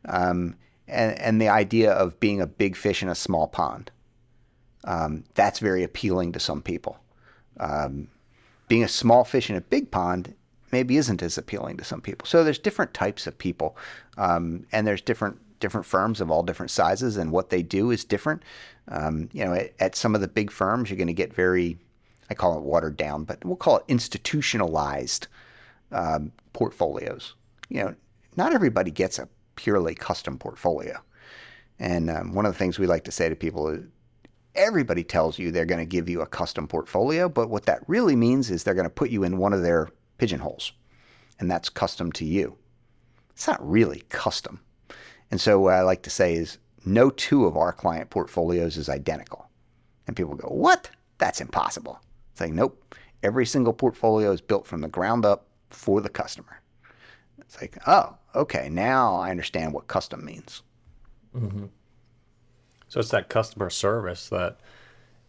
Um, 0.04 0.54
and, 0.88 1.18
and 1.18 1.40
the 1.40 1.48
idea 1.48 1.92
of 1.92 2.18
being 2.20 2.40
a 2.40 2.46
big 2.46 2.76
fish 2.76 3.02
in 3.02 3.08
a 3.08 3.14
small 3.14 3.46
pond. 3.46 3.90
Um, 4.84 5.24
that's 5.34 5.58
very 5.58 5.82
appealing 5.82 6.32
to 6.32 6.40
some 6.40 6.62
people. 6.62 6.98
Um, 7.60 8.08
being 8.68 8.84
a 8.84 8.88
small 8.88 9.24
fish 9.24 9.50
in 9.50 9.56
a 9.56 9.60
big 9.60 9.90
pond 9.90 10.34
maybe 10.70 10.96
isn't 10.96 11.22
as 11.22 11.38
appealing 11.38 11.76
to 11.78 11.84
some 11.84 12.00
people. 12.00 12.26
So 12.26 12.44
there's 12.44 12.58
different 12.58 12.94
types 12.94 13.26
of 13.26 13.38
people, 13.38 13.76
um, 14.16 14.66
and 14.72 14.86
there's 14.86 15.00
different 15.00 15.38
different 15.60 15.86
firms 15.86 16.20
of 16.20 16.30
all 16.30 16.42
different 16.42 16.70
sizes, 16.70 17.16
and 17.16 17.32
what 17.32 17.50
they 17.50 17.62
do 17.62 17.90
is 17.90 18.04
different. 18.04 18.42
Um, 18.88 19.28
you 19.32 19.44
know, 19.44 19.54
at, 19.54 19.72
at, 19.80 19.96
some 19.96 20.14
of 20.14 20.20
the 20.20 20.28
big 20.28 20.52
firms, 20.52 20.88
you're 20.88 20.96
going 20.96 21.08
to 21.08 21.12
get 21.12 21.34
very, 21.34 21.78
I 22.30 22.34
call 22.34 22.56
it 22.56 22.62
watered 22.62 22.96
down, 22.96 23.24
but 23.24 23.44
we'll 23.44 23.56
call 23.56 23.78
it 23.78 23.84
institutionalized 23.88 25.26
um, 25.90 26.32
portfolios. 26.52 27.34
You 27.68 27.82
know, 27.82 27.94
not 28.36 28.54
everybody 28.54 28.90
gets 28.92 29.18
a 29.18 29.28
purely 29.58 29.94
custom 29.94 30.38
portfolio. 30.38 30.96
And 31.80 32.08
um, 32.08 32.32
one 32.32 32.46
of 32.46 32.52
the 32.52 32.58
things 32.58 32.78
we 32.78 32.86
like 32.86 33.04
to 33.04 33.10
say 33.10 33.28
to 33.28 33.34
people 33.34 33.68
is 33.68 33.84
everybody 34.54 35.02
tells 35.02 35.36
you 35.36 35.50
they're 35.50 35.64
going 35.64 35.80
to 35.80 35.96
give 35.96 36.08
you 36.08 36.20
a 36.20 36.26
custom 36.26 36.68
portfolio, 36.68 37.28
but 37.28 37.50
what 37.50 37.66
that 37.66 37.82
really 37.88 38.14
means 38.14 38.50
is 38.50 38.62
they're 38.62 38.74
going 38.74 38.84
to 38.84 38.90
put 38.90 39.10
you 39.10 39.24
in 39.24 39.36
one 39.36 39.52
of 39.52 39.62
their 39.62 39.88
pigeonholes, 40.16 40.72
and 41.40 41.50
that's 41.50 41.68
custom 41.68 42.12
to 42.12 42.24
you. 42.24 42.56
It's 43.30 43.48
not 43.48 43.68
really 43.68 44.04
custom. 44.08 44.60
And 45.30 45.40
so 45.40 45.58
what 45.58 45.74
I 45.74 45.82
like 45.82 46.02
to 46.02 46.10
say 46.10 46.34
is 46.34 46.58
no 46.84 47.10
two 47.10 47.46
of 47.46 47.56
our 47.56 47.72
client 47.72 48.10
portfolios 48.10 48.76
is 48.76 48.88
identical. 48.88 49.48
And 50.06 50.16
people 50.16 50.36
go, 50.36 50.48
what? 50.48 50.88
That's 51.18 51.40
impossible. 51.40 52.00
Saying, 52.34 52.54
nope, 52.54 52.94
every 53.24 53.44
single 53.44 53.72
portfolio 53.72 54.30
is 54.30 54.40
built 54.40 54.66
from 54.66 54.80
the 54.80 54.88
ground 54.88 55.24
up 55.24 55.48
for 55.70 56.00
the 56.00 56.08
customer. 56.08 56.60
It's 57.48 57.60
like, 57.60 57.78
oh, 57.86 58.14
okay, 58.34 58.68
now 58.68 59.16
I 59.16 59.30
understand 59.30 59.72
what 59.72 59.86
custom 59.86 60.22
means. 60.24 60.62
Mm-hmm. 61.34 61.66
So 62.88 63.00
it's 63.00 63.10
that 63.10 63.30
customer 63.30 63.70
service 63.70 64.28
that 64.28 64.58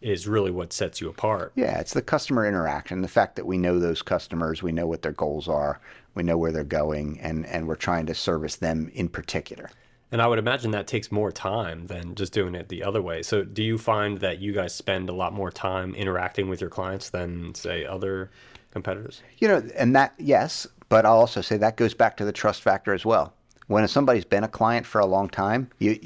is 0.02 0.28
really 0.28 0.50
what 0.50 0.72
sets 0.72 1.00
you 1.00 1.08
apart. 1.08 1.52
Yeah, 1.54 1.80
it's 1.80 1.94
the 1.94 2.02
customer 2.02 2.46
interaction, 2.46 3.00
the 3.00 3.08
fact 3.08 3.36
that 3.36 3.46
we 3.46 3.56
know 3.56 3.78
those 3.78 4.02
customers, 4.02 4.62
we 4.62 4.72
know 4.72 4.86
what 4.86 5.02
their 5.02 5.12
goals 5.12 5.48
are, 5.48 5.80
we 6.14 6.22
know 6.22 6.36
where 6.36 6.52
they're 6.52 6.64
going, 6.64 7.18
and, 7.20 7.46
and 7.46 7.66
we're 7.66 7.74
trying 7.74 8.06
to 8.06 8.14
service 8.14 8.56
them 8.56 8.90
in 8.94 9.08
particular. 9.08 9.70
And 10.12 10.20
I 10.20 10.26
would 10.26 10.38
imagine 10.38 10.72
that 10.72 10.86
takes 10.86 11.12
more 11.12 11.30
time 11.30 11.86
than 11.86 12.14
just 12.14 12.32
doing 12.32 12.54
it 12.54 12.68
the 12.68 12.82
other 12.82 13.00
way. 13.00 13.22
So, 13.22 13.44
do 13.44 13.62
you 13.62 13.78
find 13.78 14.18
that 14.18 14.40
you 14.40 14.52
guys 14.52 14.74
spend 14.74 15.08
a 15.08 15.12
lot 15.12 15.32
more 15.32 15.52
time 15.52 15.94
interacting 15.94 16.48
with 16.48 16.60
your 16.60 16.70
clients 16.70 17.10
than, 17.10 17.54
say, 17.54 17.86
other 17.86 18.30
competitors? 18.72 19.22
You 19.38 19.48
know, 19.48 19.62
and 19.76 19.94
that, 19.94 20.14
yes, 20.18 20.66
but 20.90 21.06
I'll 21.06 21.16
also 21.16 21.40
say 21.40 21.56
that 21.56 21.78
goes 21.78 21.94
back 21.94 22.18
to 22.18 22.26
the 22.26 22.32
trust 22.32 22.60
factor 22.60 22.92
as 22.92 23.06
well. 23.06 23.32
When 23.68 23.86
somebody's 23.88 24.24
been 24.26 24.44
a 24.44 24.48
client 24.48 24.84
for 24.84 25.00
a 25.00 25.06
long 25.06 25.30
time, 25.30 25.70
you, 25.78 25.98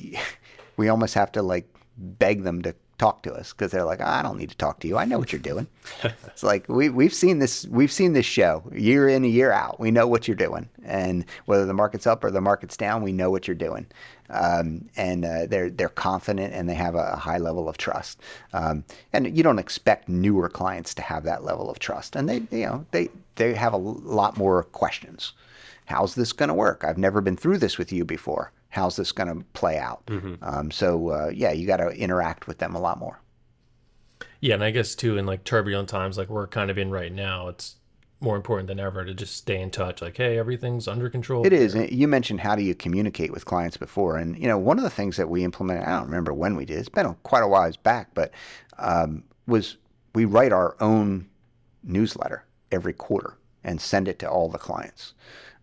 we 0.76 0.88
almost 0.88 1.14
have 1.14 1.32
to 1.32 1.42
like 1.42 1.66
beg 1.96 2.44
them 2.44 2.62
to 2.62 2.76
talk 2.98 3.22
to 3.22 3.32
us 3.32 3.52
because 3.52 3.72
they're 3.72 3.84
like, 3.84 4.00
I 4.00 4.22
don't 4.22 4.38
need 4.38 4.50
to 4.50 4.56
talk 4.56 4.80
to 4.80 4.88
you. 4.88 4.96
I 4.96 5.04
know 5.04 5.18
what 5.18 5.32
you're 5.32 5.40
doing. 5.40 5.66
it's 6.26 6.42
like 6.42 6.68
we 6.68 6.88
we've 6.88 7.14
seen 7.14 7.38
this 7.38 7.66
we've 7.66 7.92
seen 7.92 8.12
this 8.12 8.26
show 8.26 8.62
year 8.74 9.08
in 9.08 9.24
year 9.24 9.52
out. 9.52 9.80
We 9.80 9.90
know 9.90 10.06
what 10.06 10.28
you're 10.28 10.36
doing, 10.36 10.68
and 10.84 11.24
whether 11.46 11.66
the 11.66 11.74
market's 11.74 12.06
up 12.06 12.24
or 12.24 12.30
the 12.30 12.40
market's 12.40 12.76
down, 12.76 13.02
we 13.02 13.12
know 13.12 13.30
what 13.30 13.48
you're 13.48 13.54
doing. 13.54 13.86
Um, 14.30 14.88
and 14.96 15.24
uh, 15.24 15.46
they're 15.46 15.70
they're 15.70 15.88
confident 15.88 16.54
and 16.54 16.68
they 16.68 16.74
have 16.74 16.94
a, 16.94 17.12
a 17.12 17.16
high 17.16 17.38
level 17.38 17.68
of 17.68 17.76
trust. 17.76 18.20
Um, 18.52 18.84
and 19.12 19.36
you 19.36 19.42
don't 19.42 19.58
expect 19.58 20.08
newer 20.08 20.48
clients 20.48 20.94
to 20.94 21.02
have 21.02 21.24
that 21.24 21.44
level 21.44 21.70
of 21.70 21.78
trust, 21.78 22.16
and 22.16 22.28
they 22.28 22.42
you 22.56 22.66
know 22.66 22.86
they 22.90 23.08
they 23.36 23.54
have 23.54 23.72
a 23.72 23.78
lot 23.78 24.36
more 24.36 24.64
questions. 24.64 25.32
How's 25.86 26.14
this 26.14 26.32
going 26.32 26.48
to 26.48 26.54
work? 26.54 26.82
I've 26.82 26.96
never 26.96 27.20
been 27.20 27.36
through 27.36 27.58
this 27.58 27.76
with 27.76 27.92
you 27.92 28.06
before 28.06 28.52
how's 28.74 28.96
this 28.96 29.12
going 29.12 29.28
to 29.28 29.44
play 29.52 29.78
out? 29.78 30.04
Mm-hmm. 30.06 30.34
Um, 30.42 30.70
so 30.70 31.10
uh, 31.10 31.30
yeah, 31.32 31.52
you 31.52 31.66
got 31.66 31.76
to 31.76 31.90
interact 31.90 32.46
with 32.46 32.58
them 32.58 32.74
a 32.74 32.80
lot 32.80 32.98
more. 32.98 33.20
Yeah, 34.40 34.54
and 34.54 34.64
I 34.64 34.70
guess 34.72 34.94
too 34.94 35.16
in 35.16 35.26
like 35.26 35.44
turbulent 35.44 35.88
times 35.88 36.18
like 36.18 36.28
we're 36.28 36.48
kind 36.48 36.70
of 36.70 36.76
in 36.76 36.90
right 36.90 37.12
now, 37.12 37.48
it's 37.48 37.76
more 38.20 38.36
important 38.36 38.66
than 38.66 38.80
ever 38.80 39.04
to 39.04 39.14
just 39.14 39.36
stay 39.36 39.60
in 39.60 39.70
touch. 39.70 40.02
Like, 40.02 40.16
hey, 40.16 40.38
everything's 40.38 40.88
under 40.88 41.08
control. 41.08 41.46
It 41.46 41.52
is. 41.52 41.74
You 41.74 42.08
mentioned 42.08 42.40
how 42.40 42.56
do 42.56 42.62
you 42.62 42.74
communicate 42.74 43.30
with 43.30 43.44
clients 43.44 43.76
before, 43.76 44.16
and 44.16 44.36
you 44.38 44.48
know 44.48 44.58
one 44.58 44.78
of 44.78 44.84
the 44.84 44.90
things 44.90 45.16
that 45.16 45.28
we 45.28 45.44
implemented. 45.44 45.84
I 45.84 45.96
don't 45.96 46.06
remember 46.06 46.34
when 46.34 46.56
we 46.56 46.64
did. 46.64 46.78
It's 46.78 46.88
been 46.88 47.14
quite 47.22 47.42
a 47.42 47.48
while 47.48 47.70
back, 47.84 48.10
but 48.14 48.32
um, 48.78 49.22
was 49.46 49.76
we 50.14 50.24
write 50.24 50.52
our 50.52 50.76
own 50.80 51.28
newsletter 51.84 52.44
every 52.72 52.92
quarter 52.92 53.36
and 53.62 53.80
send 53.80 54.08
it 54.08 54.18
to 54.18 54.28
all 54.28 54.48
the 54.48 54.58
clients. 54.58 55.14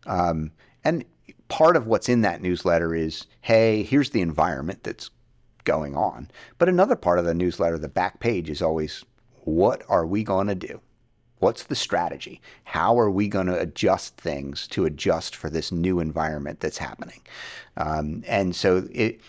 Um, 0.05 0.51
and 0.83 1.05
part 1.51 1.75
of 1.75 1.85
what's 1.85 2.07
in 2.07 2.21
that 2.21 2.41
newsletter 2.41 2.95
is, 2.95 3.27
hey, 3.41 3.83
here's 3.83 4.11
the 4.11 4.21
environment 4.21 4.83
that's 4.83 5.09
going 5.65 5.97
on. 5.97 6.31
But 6.57 6.69
another 6.69 6.95
part 6.95 7.19
of 7.19 7.25
the 7.25 7.33
newsletter, 7.33 7.77
the 7.77 7.89
back 7.89 8.21
page, 8.21 8.49
is 8.49 8.61
always, 8.61 9.03
what 9.43 9.83
are 9.89 10.05
we 10.05 10.23
going 10.23 10.47
to 10.47 10.55
do? 10.55 10.79
What's 11.39 11.63
the 11.63 11.75
strategy? 11.75 12.41
How 12.63 12.97
are 12.97 13.11
we 13.11 13.27
going 13.27 13.47
to 13.47 13.59
adjust 13.59 14.15
things 14.15 14.65
to 14.69 14.85
adjust 14.85 15.35
for 15.35 15.49
this 15.49 15.73
new 15.73 15.99
environment 15.99 16.61
that's 16.61 16.77
happening? 16.77 17.19
Um, 17.75 18.23
and 18.27 18.55
so 18.55 18.87
it 18.93 19.19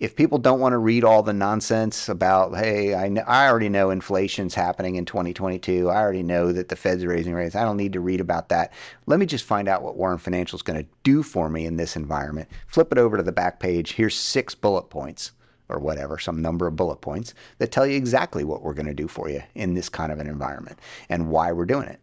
if 0.00 0.14
people 0.14 0.38
don't 0.38 0.60
want 0.60 0.72
to 0.72 0.78
read 0.78 1.02
all 1.02 1.22
the 1.22 1.32
nonsense 1.32 2.08
about, 2.08 2.56
hey, 2.56 2.94
I, 2.94 3.08
know, 3.08 3.24
I 3.26 3.48
already 3.48 3.68
know 3.68 3.90
inflation's 3.90 4.54
happening 4.54 4.94
in 4.94 5.04
2022. 5.04 5.90
I 5.90 5.96
already 5.96 6.22
know 6.22 6.52
that 6.52 6.68
the 6.68 6.76
Fed's 6.76 7.04
raising 7.04 7.34
rates. 7.34 7.56
I 7.56 7.64
don't 7.64 7.76
need 7.76 7.94
to 7.94 8.00
read 8.00 8.20
about 8.20 8.48
that. 8.50 8.72
Let 9.06 9.18
me 9.18 9.26
just 9.26 9.44
find 9.44 9.66
out 9.66 9.82
what 9.82 9.96
Warren 9.96 10.18
Financial 10.18 10.56
is 10.56 10.62
going 10.62 10.80
to 10.80 10.88
do 11.02 11.24
for 11.24 11.48
me 11.48 11.66
in 11.66 11.76
this 11.76 11.96
environment. 11.96 12.48
Flip 12.68 12.92
it 12.92 12.98
over 12.98 13.16
to 13.16 13.24
the 13.24 13.32
back 13.32 13.58
page. 13.58 13.92
Here's 13.92 14.14
six 14.14 14.54
bullet 14.54 14.88
points 14.88 15.32
or 15.68 15.80
whatever, 15.80 16.16
some 16.18 16.40
number 16.40 16.68
of 16.68 16.76
bullet 16.76 17.00
points 17.00 17.34
that 17.58 17.72
tell 17.72 17.86
you 17.86 17.96
exactly 17.96 18.44
what 18.44 18.62
we're 18.62 18.74
going 18.74 18.86
to 18.86 18.94
do 18.94 19.08
for 19.08 19.28
you 19.28 19.42
in 19.54 19.74
this 19.74 19.88
kind 19.88 20.12
of 20.12 20.20
an 20.20 20.28
environment 20.28 20.78
and 21.08 21.28
why 21.28 21.50
we're 21.50 21.66
doing 21.66 21.88
it. 21.88 22.00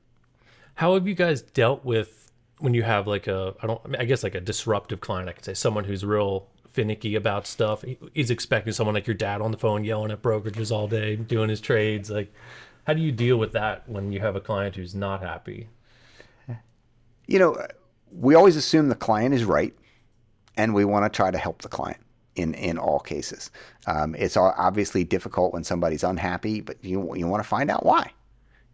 How 0.75 0.95
have 0.95 1.07
you 1.07 1.15
guys 1.15 1.41
dealt 1.41 1.85
with 1.85 2.29
when 2.59 2.73
you 2.73 2.83
have 2.83 3.07
like 3.07 3.27
a, 3.27 3.55
I 3.61 3.67
don't, 3.67 3.81
I 3.97 4.03
guess 4.03 4.21
like 4.21 4.35
a 4.35 4.41
disruptive 4.41 4.99
client, 4.99 5.29
I 5.29 5.31
could 5.31 5.45
say 5.45 5.53
someone 5.53 5.85
who's 5.85 6.03
real 6.03 6.47
finicky 6.75 7.15
about 7.15 7.47
stuff. 7.47 7.83
He's 8.13 8.29
expecting 8.29 8.73
someone 8.73 8.93
like 8.93 9.07
your 9.07 9.15
dad 9.15 9.41
on 9.41 9.51
the 9.51 9.57
phone 9.57 9.85
yelling 9.85 10.11
at 10.11 10.21
brokerages 10.21 10.71
all 10.71 10.87
day, 10.87 11.15
doing 11.15 11.49
his 11.49 11.61
trades. 11.61 12.11
Like, 12.11 12.33
how 12.83 12.93
do 12.93 13.01
you 13.01 13.11
deal 13.11 13.37
with 13.37 13.53
that 13.53 13.87
when 13.87 14.11
you 14.11 14.19
have 14.19 14.35
a 14.35 14.41
client 14.41 14.75
who's 14.75 14.93
not 14.93 15.21
happy? 15.21 15.69
You 17.27 17.39
know, 17.39 17.57
we 18.11 18.35
always 18.35 18.55
assume 18.55 18.89
the 18.89 18.95
client 18.95 19.33
is 19.33 19.45
right, 19.45 19.73
and 20.57 20.75
we 20.75 20.85
want 20.85 21.11
to 21.11 21.15
try 21.15 21.31
to 21.31 21.37
help 21.37 21.61
the 21.61 21.69
client 21.69 22.01
in 22.35 22.53
in 22.53 22.77
all 22.77 22.99
cases. 22.99 23.49
Um, 23.87 24.13
it's 24.15 24.37
obviously 24.37 25.03
difficult 25.03 25.53
when 25.53 25.63
somebody's 25.63 26.03
unhappy, 26.03 26.61
but 26.61 26.77
you 26.83 27.15
you 27.15 27.27
want 27.27 27.41
to 27.41 27.49
find 27.49 27.71
out 27.71 27.85
why. 27.85 28.11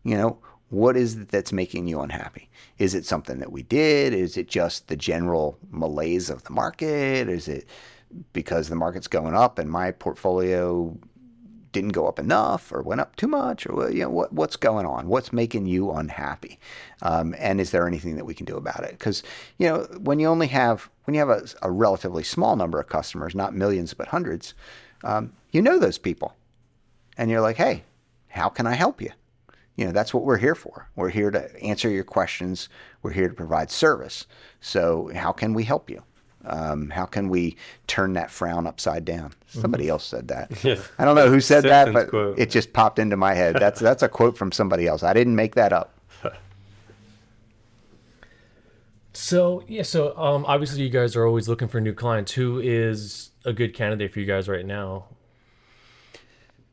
You 0.04 0.18
know, 0.18 0.40
what 0.72 0.98
is 0.98 1.16
it 1.16 1.30
that's 1.30 1.52
making 1.52 1.88
you 1.88 2.00
unhappy? 2.02 2.50
Is 2.78 2.96
it 2.96 3.06
something 3.06 3.40
that 3.40 3.52
we 3.52 3.62
did? 3.64 4.14
Is 4.14 4.38
it 4.38 4.48
just 4.48 4.88
the 4.88 4.96
general 4.96 5.58
malaise 5.70 6.30
of 6.30 6.44
the 6.44 6.52
market? 6.52 7.30
Is 7.30 7.48
it 7.48 7.68
because 8.34 8.70
the 8.70 8.76
market's 8.76 9.08
going 9.08 9.36
up 9.36 9.60
and 9.60 9.70
my 9.70 9.92
portfolio 9.92 10.98
didn't 11.72 11.92
go 11.92 12.08
up 12.08 12.20
enough 12.20 12.72
or 12.72 12.82
went 12.82 13.02
up 13.02 13.16
too 13.16 13.28
much 13.28 13.66
or 13.66 13.90
you 13.92 14.02
know 14.02 14.10
what 14.10 14.34
what's 14.34 14.56
going 14.56 14.86
on? 14.86 15.08
What's 15.08 15.32
making 15.32 15.66
you 15.66 15.92
unhappy? 15.92 16.60
Um, 17.02 17.36
and 17.38 17.62
is 17.62 17.72
there 17.72 17.88
anything 17.88 18.16
that 18.18 18.26
we 18.26 18.34
can 18.34 18.46
do 18.46 18.58
about 18.58 18.84
it? 18.84 18.92
Because 18.92 19.24
you 19.58 19.68
know 19.68 19.88
when 20.00 20.20
you 20.20 20.28
only 20.28 20.48
have 20.48 20.90
when 21.06 21.14
you 21.14 21.20
have 21.20 21.30
a, 21.30 21.48
a, 21.62 21.72
relatively 21.72 22.24
small 22.24 22.56
number 22.56 22.80
of 22.80 22.88
customers 22.88 23.36
not 23.36 23.56
millions 23.56 23.94
but 23.94 24.10
hundreds 24.10 24.54
um, 25.04 25.34
you 25.52 25.62
know 25.62 25.80
those 25.80 25.98
people. 25.98 26.36
And 27.18 27.30
you're 27.30 27.42
like 27.42 27.58
hey 27.58 27.84
how 28.30 28.50
can 28.50 28.68
i 28.68 28.74
help 28.74 29.02
you? 29.02 29.12
You 29.76 29.86
know 29.86 29.92
that's 29.92 30.14
what 30.14 30.24
we're 30.24 30.38
here 30.38 30.56
for. 30.56 30.90
We're 30.96 31.10
here 31.10 31.32
to 31.32 31.62
answer 31.62 31.90
your 31.90 32.04
questions. 32.04 32.68
We're 33.02 33.14
here 33.14 33.30
to 33.30 33.34
provide 33.34 33.72
service. 33.72 34.28
So 34.60 35.12
how 35.16 35.32
can 35.32 35.54
we 35.54 35.64
help 35.64 35.90
you 35.90 36.04
um, 36.46 36.90
how 36.90 37.06
can 37.06 37.30
we 37.30 37.56
turn 37.88 38.14
that 38.14 38.32
frown 38.32 38.68
upside 38.68 39.06
down? 39.06 39.34
Somebody 39.48 39.86
mm-hmm. 39.86 39.92
else 39.92 40.06
said 40.06 40.28
that. 40.30 40.52
Yeah. 40.64 40.80
I 40.98 41.06
don't 41.06 41.16
know 41.16 41.30
who 41.30 41.42
said 41.42 41.64
that, 41.64 41.92
but 41.92 42.10
quote. 42.10 42.38
it 42.38 42.50
just 42.50 42.72
popped 42.74 43.00
into 43.00 43.18
my 43.18 43.34
head. 43.34 43.56
That's 43.58 43.80
that's 43.88 44.04
a 44.04 44.10
quote 44.10 44.38
from 44.38 44.52
somebody 44.52 44.88
else. 44.88 45.04
I 45.04 45.14
didn't 45.14 45.36
make 45.36 45.56
that 45.56 45.74
up. 45.74 45.98
so 49.14 49.64
yeah, 49.68 49.84
so 49.84 50.18
um, 50.18 50.46
obviously 50.46 50.84
you 50.84 50.90
guys 50.90 51.16
are 51.16 51.26
always 51.26 51.48
looking 51.48 51.68
for 51.68 51.82
new 51.82 51.94
clients. 51.94 52.32
Who 52.34 52.60
is 52.60 53.32
a 53.46 53.54
good 53.54 53.74
candidate 53.74 54.14
for 54.14 54.20
you 54.20 54.26
guys 54.26 54.48
right 54.48 54.66
now? 54.66 55.06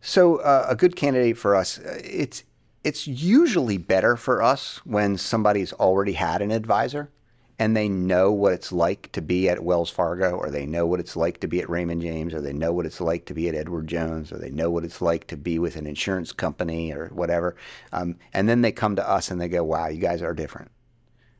So 0.00 0.36
uh, 0.36 0.66
a 0.68 0.76
good 0.76 0.96
candidate 0.96 1.38
for 1.38 1.56
us, 1.56 1.78
uh, 1.78 2.00
it's 2.04 2.44
it's 2.84 3.06
usually 3.06 3.76
better 3.76 4.16
for 4.16 4.42
us 4.42 4.80
when 4.84 5.16
somebody's 5.16 5.72
already 5.74 6.12
had 6.12 6.40
an 6.42 6.50
advisor 6.50 7.10
and 7.58 7.76
they 7.76 7.88
know 7.88 8.30
what 8.30 8.52
it's 8.52 8.70
like 8.70 9.10
to 9.12 9.20
be 9.20 9.48
at 9.48 9.64
Wells 9.64 9.90
Fargo, 9.90 10.32
or 10.32 10.50
they 10.50 10.64
know 10.64 10.86
what 10.86 11.00
it's 11.00 11.16
like 11.16 11.40
to 11.40 11.48
be 11.48 11.60
at 11.60 11.68
Raymond 11.68 12.02
James, 12.02 12.32
or 12.32 12.40
they 12.40 12.52
know 12.52 12.72
what 12.72 12.86
it's 12.86 13.00
like 13.00 13.24
to 13.26 13.34
be 13.34 13.48
at 13.48 13.54
Edward 13.54 13.88
Jones, 13.88 14.30
or 14.32 14.38
they 14.38 14.50
know 14.50 14.70
what 14.70 14.84
it's 14.84 15.02
like 15.02 15.26
to 15.28 15.36
be 15.36 15.58
with 15.58 15.76
an 15.76 15.86
insurance 15.86 16.32
company 16.32 16.92
or 16.92 17.08
whatever. 17.08 17.56
Um, 17.92 18.16
and 18.32 18.48
then 18.48 18.62
they 18.62 18.70
come 18.70 18.94
to 18.96 19.08
us 19.08 19.30
and 19.30 19.40
they 19.40 19.48
go, 19.48 19.64
wow, 19.64 19.88
you 19.88 20.00
guys 20.00 20.22
are 20.22 20.34
different. 20.34 20.70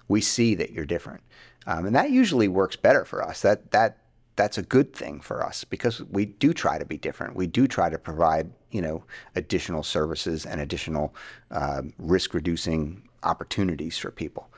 We 0.08 0.20
see 0.20 0.54
that 0.56 0.72
you're 0.72 0.86
different. 0.86 1.22
Um, 1.66 1.86
and 1.86 1.94
that 1.94 2.10
usually 2.10 2.48
works 2.48 2.76
better 2.76 3.04
for 3.04 3.22
us. 3.22 3.42
That, 3.42 3.70
that, 3.70 3.98
that's 4.34 4.56
a 4.58 4.62
good 4.62 4.94
thing 4.94 5.20
for 5.20 5.44
us 5.44 5.64
because 5.64 6.02
we 6.04 6.24
do 6.24 6.52
try 6.52 6.78
to 6.78 6.84
be 6.84 6.96
different. 6.96 7.36
We 7.36 7.46
do 7.46 7.66
try 7.66 7.90
to 7.90 7.98
provide 7.98 8.50
you 8.70 8.80
know 8.80 9.04
additional 9.34 9.82
services 9.82 10.46
and 10.46 10.60
additional 10.60 11.14
um, 11.50 11.92
risk 11.98 12.34
reducing 12.34 13.02
opportunities 13.22 13.98
for 13.98 14.10
people. 14.10 14.48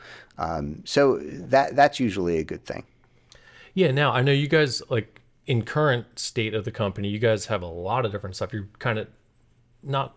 Um, 0.41 0.83
so 0.87 1.19
that 1.19 1.77
that's 1.77 2.01
usually 2.01 2.39
a 2.39 2.45
good 2.45 2.65
thing. 2.65 2.85
Yeah. 3.75 3.91
Now 3.91 4.11
I 4.13 4.23
know 4.23 4.33
you 4.33 4.49
guys 4.49 4.83
like 4.89 5.21
in 5.47 5.63
current 5.63 6.19
state 6.19 6.55
of 6.55 6.65
the 6.65 6.71
company, 6.71 7.09
you 7.09 7.19
guys 7.19 7.47
have 7.47 7.63
a 7.63 7.67
lot 7.67 8.07
of 8.07 8.11
different 8.11 8.37
stuff. 8.37 8.53
You're 8.53 8.69
kind 8.79 8.99
of 8.99 9.07
not. 9.83 10.17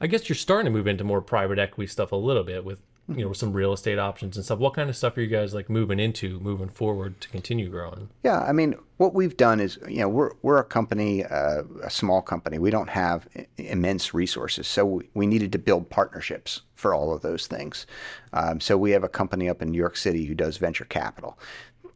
I 0.00 0.06
guess 0.06 0.28
you're 0.28 0.36
starting 0.36 0.72
to 0.72 0.76
move 0.76 0.86
into 0.86 1.04
more 1.04 1.20
private 1.20 1.58
equity 1.58 1.88
stuff 1.88 2.10
a 2.10 2.16
little 2.16 2.44
bit 2.44 2.64
with 2.64 2.80
you 3.08 3.24
know 3.24 3.32
some 3.32 3.52
real 3.52 3.72
estate 3.72 3.98
options 3.98 4.36
and 4.36 4.44
stuff. 4.44 4.58
What 4.58 4.74
kind 4.74 4.90
of 4.90 4.96
stuff 4.96 5.16
are 5.16 5.22
you 5.22 5.28
guys 5.28 5.54
like 5.54 5.70
moving 5.70 5.98
into 5.98 6.38
moving 6.40 6.68
forward 6.68 7.20
to 7.22 7.28
continue 7.28 7.68
growing? 7.68 8.10
Yeah, 8.22 8.40
I 8.40 8.52
mean, 8.52 8.76
what 8.98 9.14
we've 9.14 9.36
done 9.36 9.60
is, 9.60 9.78
you 9.88 10.00
know, 10.00 10.08
we're 10.08 10.32
we're 10.42 10.58
a 10.58 10.64
company, 10.64 11.24
uh, 11.24 11.62
a 11.82 11.90
small 11.90 12.20
company. 12.20 12.58
We 12.58 12.70
don't 12.70 12.90
have 12.90 13.26
immense 13.56 14.12
resources, 14.12 14.66
so 14.66 15.02
we, 15.14 15.26
needed 15.26 15.52
to 15.52 15.58
build 15.58 15.90
partnerships 15.90 16.62
for 16.74 16.94
all 16.94 17.12
of 17.12 17.22
those 17.22 17.46
things. 17.46 17.86
Um, 18.32 18.60
so 18.60 18.76
we 18.76 18.90
have 18.92 19.04
a 19.04 19.08
company 19.08 19.48
up 19.48 19.62
in 19.62 19.70
New 19.70 19.78
York 19.78 19.96
City 19.96 20.24
who 20.24 20.34
does 20.34 20.56
venture 20.56 20.86
capital. 20.86 21.38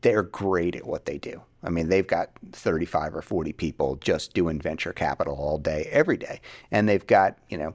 They're 0.03 0.23
great 0.23 0.77
at 0.77 0.87
what 0.87 1.07
they 1.07 1.19
do. 1.19 1.43
I 1.63 1.71
mean, 1.71 1.89
they've 1.89 2.07
got 2.07 2.31
35 2.53 3.15
or 3.15 3.23
40 3.23 3.53
people 3.53 3.97
just 3.97 4.35
doing 4.35 4.61
venture 4.61 4.93
capital 4.93 5.37
all 5.37 5.59
day, 5.59 5.89
every 5.91 6.17
day, 6.17 6.41
and 6.71 6.89
they've 6.89 7.07
got, 7.07 7.39
you 7.49 7.57
know, 7.57 7.75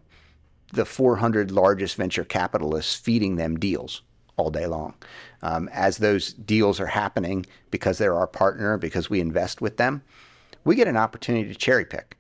the 0.74 0.86
400 0.86 1.52
largest 1.52 1.96
venture 1.96 2.24
capitalists 2.24 2.96
feeding 2.96 3.36
them 3.36 3.58
deals 3.58 4.02
all 4.36 4.52
day 4.52 4.68
long. 4.68 4.94
Um, 5.42 5.70
as 5.74 5.98
those 5.98 6.34
deals 6.34 6.80
are 6.80 6.88
happening 6.88 7.46
because 7.72 7.98
they're 7.98 8.16
our 8.16 8.28
partner, 8.28 8.78
because 8.78 9.10
we 9.10 9.20
invest 9.20 9.62
with 9.62 9.78
them, 9.78 10.04
we 10.64 10.76
get 10.76 10.88
an 10.88 10.98
opportunity 10.98 11.48
to 11.48 11.56
cherry 11.56 11.86
pick 11.86 12.18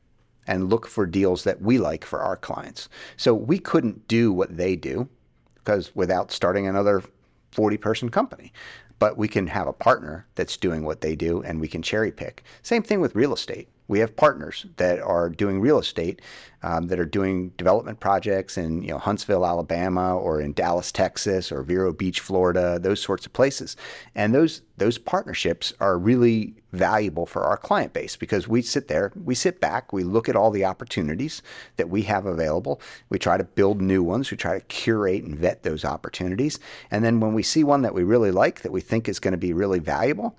and 0.47 0.69
look 0.69 0.87
for 0.87 1.05
deals 1.05 1.43
that 1.43 1.61
we 1.61 1.77
like 1.77 2.05
for 2.05 2.21
our 2.21 2.37
clients. 2.37 2.89
So 3.17 3.33
we 3.33 3.59
couldn't 3.59 4.07
do 4.07 4.31
what 4.31 4.55
they 4.55 4.75
do 4.75 5.09
because 5.55 5.93
without 5.95 6.31
starting 6.31 6.65
another 6.67 7.03
40 7.51 7.77
person 7.77 8.09
company. 8.09 8.53
But 8.99 9.17
we 9.17 9.27
can 9.27 9.47
have 9.47 9.67
a 9.67 9.73
partner 9.73 10.25
that's 10.35 10.57
doing 10.57 10.83
what 10.83 11.01
they 11.01 11.15
do 11.15 11.43
and 11.43 11.61
we 11.61 11.67
can 11.67 11.83
cherry 11.83 12.11
pick. 12.11 12.43
Same 12.63 12.81
thing 12.81 12.99
with 12.99 13.15
real 13.15 13.33
estate 13.33 13.69
we 13.87 13.99
have 13.99 14.15
partners 14.15 14.65
that 14.77 14.99
are 14.99 15.29
doing 15.29 15.61
real 15.61 15.79
estate, 15.79 16.21
um, 16.63 16.87
that 16.87 16.99
are 16.99 17.05
doing 17.05 17.49
development 17.57 17.99
projects 17.99 18.57
in 18.57 18.81
you 18.81 18.89
know 18.89 18.97
Huntsville, 18.97 19.45
Alabama, 19.45 20.17
or 20.17 20.41
in 20.41 20.53
Dallas, 20.53 20.91
Texas, 20.91 21.51
or 21.51 21.63
Vero 21.63 21.93
Beach, 21.93 22.19
Florida, 22.19 22.79
those 22.79 23.01
sorts 23.01 23.25
of 23.25 23.33
places. 23.33 23.77
And 24.15 24.33
those 24.33 24.61
those 24.77 24.97
partnerships 24.97 25.73
are 25.79 25.97
really 25.97 26.55
valuable 26.73 27.25
for 27.25 27.43
our 27.43 27.57
client 27.57 27.93
base 27.93 28.15
because 28.15 28.47
we 28.47 28.61
sit 28.61 28.87
there, 28.87 29.11
we 29.23 29.33
sit 29.33 29.61
back, 29.61 29.93
we 29.93 30.03
look 30.03 30.27
at 30.27 30.35
all 30.35 30.51
the 30.51 30.65
opportunities 30.65 31.41
that 31.77 31.89
we 31.89 32.03
have 32.03 32.25
available. 32.25 32.81
We 33.09 33.19
try 33.19 33.37
to 33.37 33.43
build 33.43 33.81
new 33.81 34.03
ones. 34.03 34.29
We 34.29 34.37
try 34.37 34.59
to 34.59 34.65
curate 34.65 35.23
and 35.23 35.37
vet 35.37 35.63
those 35.63 35.85
opportunities. 35.85 36.59
And 36.91 37.03
then 37.03 37.19
when 37.19 37.33
we 37.33 37.43
see 37.43 37.63
one 37.63 37.81
that 37.83 37.93
we 37.93 38.03
really 38.03 38.31
like, 38.31 38.61
that 38.61 38.71
we 38.71 38.81
think 38.81 39.07
is 39.07 39.19
going 39.19 39.31
to 39.31 39.37
be 39.37 39.53
really 39.53 39.79
valuable, 39.79 40.37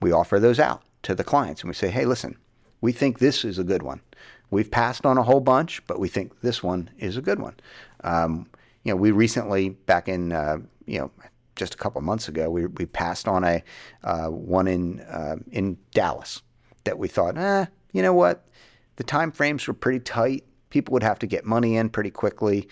we 0.00 0.12
offer 0.12 0.38
those 0.38 0.60
out 0.60 0.82
to 1.02 1.14
the 1.14 1.24
clients 1.24 1.62
and 1.62 1.68
we 1.68 1.74
say, 1.74 1.88
hey, 1.88 2.04
listen, 2.04 2.36
we 2.82 2.92
think 2.92 3.18
this 3.18 3.44
is 3.46 3.58
a 3.58 3.64
good 3.64 3.82
one. 3.82 4.02
We've 4.50 4.70
passed 4.70 5.06
on 5.06 5.16
a 5.16 5.22
whole 5.22 5.40
bunch, 5.40 5.84
but 5.86 5.98
we 5.98 6.08
think 6.08 6.42
this 6.42 6.62
one 6.62 6.90
is 6.98 7.16
a 7.16 7.22
good 7.22 7.40
one. 7.40 7.54
Um, 8.04 8.46
you 8.84 8.92
know, 8.92 8.96
we 8.96 9.10
recently, 9.10 9.70
back 9.70 10.08
in, 10.08 10.32
uh, 10.32 10.58
you 10.84 10.98
know, 10.98 11.10
just 11.56 11.74
a 11.74 11.78
couple 11.78 12.00
months 12.02 12.28
ago, 12.28 12.50
we, 12.50 12.66
we 12.66 12.84
passed 12.84 13.26
on 13.26 13.44
a 13.44 13.62
uh, 14.04 14.26
one 14.26 14.68
in 14.68 15.00
uh, 15.00 15.36
in 15.50 15.78
Dallas 15.92 16.42
that 16.84 16.98
we 16.98 17.08
thought, 17.08 17.38
eh, 17.38 17.66
you 17.92 18.02
know 18.02 18.12
what, 18.12 18.44
the 18.96 19.04
time 19.04 19.30
frames 19.30 19.66
were 19.66 19.74
pretty 19.74 20.00
tight. 20.00 20.44
People 20.70 20.92
would 20.92 21.02
have 21.02 21.18
to 21.20 21.26
get 21.26 21.44
money 21.44 21.76
in 21.76 21.90
pretty 21.90 22.10
quickly. 22.10 22.68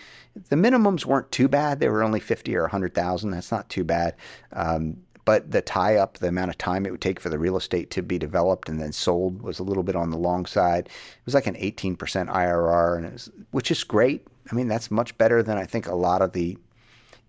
The 0.49 0.55
minimums 0.55 1.05
weren't 1.05 1.31
too 1.31 1.47
bad; 1.47 1.79
they 1.79 1.87
were 1.87 2.03
only 2.03 2.19
fifty 2.19 2.55
or 2.55 2.67
hundred 2.67 2.93
thousand. 2.93 3.31
That's 3.31 3.51
not 3.51 3.69
too 3.69 3.83
bad. 3.83 4.15
Um, 4.51 4.97
but 5.25 5.51
the 5.51 5.61
tie 5.61 5.95
up, 5.95 6.17
the 6.17 6.27
amount 6.27 6.49
of 6.49 6.57
time 6.57 6.85
it 6.85 6.91
would 6.91 7.01
take 7.01 7.19
for 7.19 7.29
the 7.29 7.39
real 7.39 7.57
estate 7.57 7.91
to 7.91 8.01
be 8.01 8.17
developed 8.17 8.69
and 8.69 8.81
then 8.81 8.91
sold 8.91 9.41
was 9.41 9.59
a 9.59 9.63
little 9.63 9.83
bit 9.83 9.95
on 9.95 10.09
the 10.09 10.17
long 10.17 10.45
side. 10.45 10.87
It 10.87 11.25
was 11.25 11.33
like 11.33 11.47
an 11.47 11.55
18% 11.55 11.97
IRR, 11.97 12.97
and 12.97 13.11
was, 13.11 13.29
which 13.51 13.71
is 13.71 13.83
great. 13.83 14.27
I 14.51 14.55
mean, 14.55 14.67
that's 14.67 14.89
much 14.91 15.17
better 15.17 15.43
than 15.43 15.57
I 15.57 15.65
think 15.65 15.87
a 15.87 15.95
lot 15.95 16.21
of 16.21 16.33
the 16.33 16.57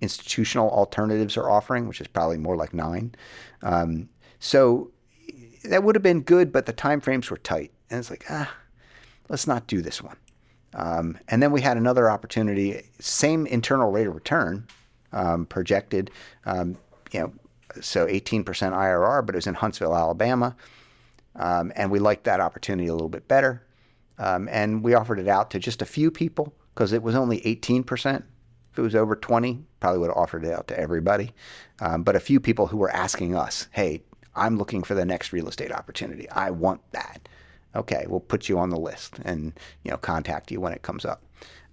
institutional 0.01 0.71
alternatives 0.71 1.37
are 1.37 1.49
offering, 1.49 1.87
which 1.87 2.01
is 2.01 2.09
probably 2.09 2.39
more 2.39 2.57
like 2.57 2.75
nine. 2.75 3.15
Um, 3.63 4.09
so 4.39 4.91
that 5.65 5.85
would 5.85 5.95
have 5.95 6.03
been 6.03 6.23
good, 6.23 6.53
but 6.53 6.67
the 6.67 6.73
time 6.73 7.01
frames 7.01 7.31
were 7.31 7.37
tight, 7.37 7.71
and 7.91 8.01
it's 8.01 8.11
like 8.11 8.25
ah, 8.29 8.53
let's 9.29 9.47
not 9.47 9.67
do 9.67 9.81
this 9.81 10.03
one. 10.03 10.17
Um, 10.75 11.19
and 11.29 11.43
then 11.43 11.53
we 11.53 11.61
had 11.61 11.77
another 11.77 12.11
opportunity, 12.11 12.83
same 12.99 13.47
internal 13.47 13.91
rate 13.91 14.07
of 14.07 14.15
return 14.15 14.67
um, 15.13 15.47
projected. 15.47 16.11
Um, 16.47 16.77
you 17.13 17.21
know, 17.21 17.33
so 17.81 18.07
18% 18.07 18.45
IRR, 18.45 19.25
but 19.25 19.35
it 19.35 19.39
was 19.39 19.47
in 19.47 19.55
Huntsville, 19.55 19.97
Alabama. 19.97 20.57
Um, 21.37 21.73
and 21.77 21.91
we 21.91 21.99
liked 21.99 22.25
that 22.25 22.41
opportunity 22.41 22.89
a 22.89 22.93
little 22.93 23.09
bit 23.09 23.27
better. 23.29 23.63
Um, 24.19 24.49
and 24.51 24.83
we 24.83 24.95
offered 24.95 25.19
it 25.19 25.29
out 25.29 25.51
to 25.51 25.59
just 25.59 25.83
a 25.83 25.87
few 25.87 26.11
people 26.11 26.55
because 26.75 26.93
it 26.93 27.03
was 27.03 27.15
only 27.15 27.41
18%. 27.41 28.23
If 28.73 28.79
it 28.79 28.83
was 28.83 28.95
over 28.95 29.17
20, 29.17 29.65
probably 29.81 29.99
would 29.99 30.11
have 30.11 30.17
offered 30.17 30.45
it 30.45 30.53
out 30.53 30.69
to 30.69 30.79
everybody. 30.79 31.33
Um, 31.81 32.03
but 32.03 32.17
a 32.17 32.21
few 32.21 32.41
people 32.41 32.67
who 32.67 32.79
were 32.79 32.91
asking 32.91 33.35
us, 33.35 33.69
hey, 33.73 34.03
I'm 34.35 34.57
looking 34.57 34.83
for 34.83 34.95
the 34.95 35.05
next 35.05 35.33
real 35.33 35.49
estate 35.49 35.73
opportunity. 35.73 36.29
I 36.31 36.51
want 36.51 36.81
that. 36.93 37.29
Okay, 37.75 38.05
we'll 38.09 38.21
put 38.21 38.49
you 38.49 38.59
on 38.59 38.71
the 38.71 38.79
list 38.79 39.19
and 39.25 39.53
you 39.83 39.91
know 39.91 39.97
contact 39.97 40.51
you 40.51 40.61
when 40.61 40.73
it 40.73 40.83
comes 40.83 41.05
up. 41.05 41.23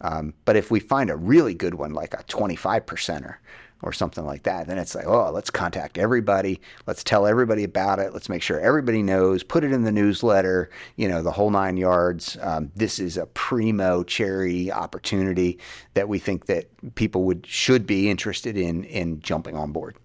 Um, 0.02 0.34
but 0.46 0.56
if 0.56 0.72
we 0.72 0.80
find 0.80 1.10
a 1.10 1.16
really 1.16 1.54
good 1.54 1.76
one, 1.76 1.94
like 1.94 2.14
a 2.14 2.24
25 2.24 2.86
percenter, 2.86 3.36
or 3.82 3.94
something 3.94 4.26
like 4.26 4.44
that. 4.44 4.68
Then 4.68 4.78
it's 4.78 4.96
like, 4.96 5.08
oh, 5.08 5.32
let's 5.32 5.50
contact 5.50 5.98
everybody. 5.98 6.60
Let's 6.86 7.04
tell 7.04 7.26
everybody 7.26 7.64
about 7.64 8.00
it. 8.00 8.14
Let's 8.14 8.30
make 8.30 8.42
sure 8.42 8.60
everybody 8.60 9.02
knows. 9.02 9.44
Put 9.44 9.64
it 9.64 9.72
in 9.72 9.84
the 9.84 9.92
newsletter. 9.92 10.70
You 10.96 11.08
know, 11.08 11.22
the 11.22 11.32
whole 11.32 11.50
nine 11.50 11.78
yards. 11.78 12.38
Um, 12.42 12.72
this 12.76 13.00
is 13.00 13.18
a 13.18 13.26
primo 13.28 14.04
cherry 14.04 14.72
opportunity 14.72 15.60
that 15.94 16.10
we 16.10 16.20
think 16.20 16.48
that 16.48 16.68
people 16.96 17.24
would 17.24 17.46
should 17.46 17.88
be 17.88 18.10
interested 18.10 18.58
in 18.58 18.84
in 18.84 19.22
jumping 19.22 19.56
on 19.56 19.72
board. 19.72 19.96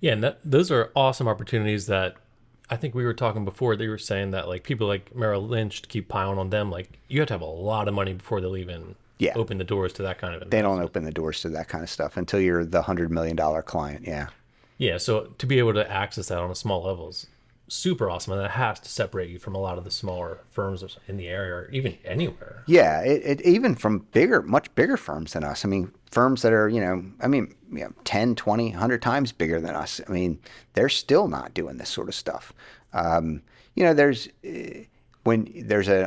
Yeah, 0.00 0.12
and 0.12 0.22
that, 0.22 0.40
those 0.44 0.70
are 0.70 0.92
awesome 0.94 1.26
opportunities 1.26 1.86
that 1.86 2.16
I 2.68 2.76
think 2.76 2.94
we 2.94 3.04
were 3.04 3.14
talking 3.14 3.44
before. 3.44 3.76
They 3.76 3.88
were 3.88 3.98
saying 3.98 4.32
that 4.32 4.48
like 4.48 4.64
people 4.64 4.86
like 4.86 5.14
Merrill 5.14 5.46
Lynch 5.46 5.82
to 5.82 5.88
keep 5.88 6.08
piling 6.08 6.38
on 6.38 6.50
them. 6.50 6.70
Like 6.70 6.98
you 7.08 7.20
have 7.20 7.28
to 7.28 7.34
have 7.34 7.40
a 7.40 7.46
lot 7.46 7.88
of 7.88 7.94
money 7.94 8.12
before 8.12 8.40
they'll 8.40 8.56
even 8.56 8.96
yeah. 9.18 9.34
open 9.34 9.58
the 9.58 9.64
doors 9.64 9.92
to 9.94 10.02
that 10.02 10.18
kind 10.18 10.34
of 10.34 10.42
investment. 10.42 10.50
They 10.50 10.62
don't 10.62 10.80
open 10.80 11.04
the 11.04 11.12
doors 11.12 11.40
to 11.42 11.48
that 11.50 11.68
kind 11.68 11.82
of 11.82 11.90
stuff 11.90 12.16
until 12.16 12.40
you're 12.40 12.64
the 12.64 12.82
hundred 12.82 13.10
million 13.10 13.36
dollar 13.36 13.62
client. 13.62 14.06
Yeah. 14.06 14.28
Yeah. 14.78 14.98
So 14.98 15.34
to 15.38 15.46
be 15.46 15.58
able 15.58 15.74
to 15.74 15.90
access 15.90 16.28
that 16.28 16.38
on 16.38 16.50
a 16.50 16.54
small 16.54 16.84
level 16.84 17.08
is 17.08 17.26
super 17.68 18.08
awesome, 18.10 18.34
and 18.34 18.42
that 18.42 18.52
has 18.52 18.78
to 18.80 18.88
separate 18.88 19.30
you 19.30 19.38
from 19.38 19.54
a 19.54 19.58
lot 19.58 19.78
of 19.78 19.84
the 19.84 19.90
smaller 19.90 20.40
firms 20.50 20.84
in 21.08 21.16
the 21.16 21.28
area, 21.28 21.52
or 21.52 21.70
even 21.70 21.96
anywhere. 22.04 22.62
Yeah, 22.66 23.00
it, 23.02 23.40
it 23.40 23.40
even 23.42 23.74
from 23.74 24.06
bigger, 24.12 24.42
much 24.42 24.72
bigger 24.74 24.96
firms 24.96 25.32
than 25.32 25.44
us. 25.44 25.64
I 25.64 25.68
mean, 25.68 25.92
firms 26.10 26.42
that 26.42 26.52
are 26.52 26.68
you 26.68 26.80
know, 26.80 27.04
I 27.20 27.28
mean, 27.28 27.54
you 27.70 27.80
know, 27.80 27.92
10, 28.04 28.34
20, 28.34 28.70
100 28.70 29.02
times 29.02 29.32
bigger 29.32 29.60
than 29.60 29.74
us. 29.74 30.00
I 30.06 30.12
mean, 30.12 30.38
they're 30.74 30.88
still 30.88 31.28
not 31.28 31.54
doing 31.54 31.78
this 31.78 31.88
sort 31.88 32.08
of 32.08 32.14
stuff. 32.14 32.52
Um, 32.92 33.42
you 33.74 33.84
know, 33.84 33.94
there's 33.94 34.28
eh, 34.44 34.84
when 35.24 35.50
there's 35.56 35.88
an 35.88 36.06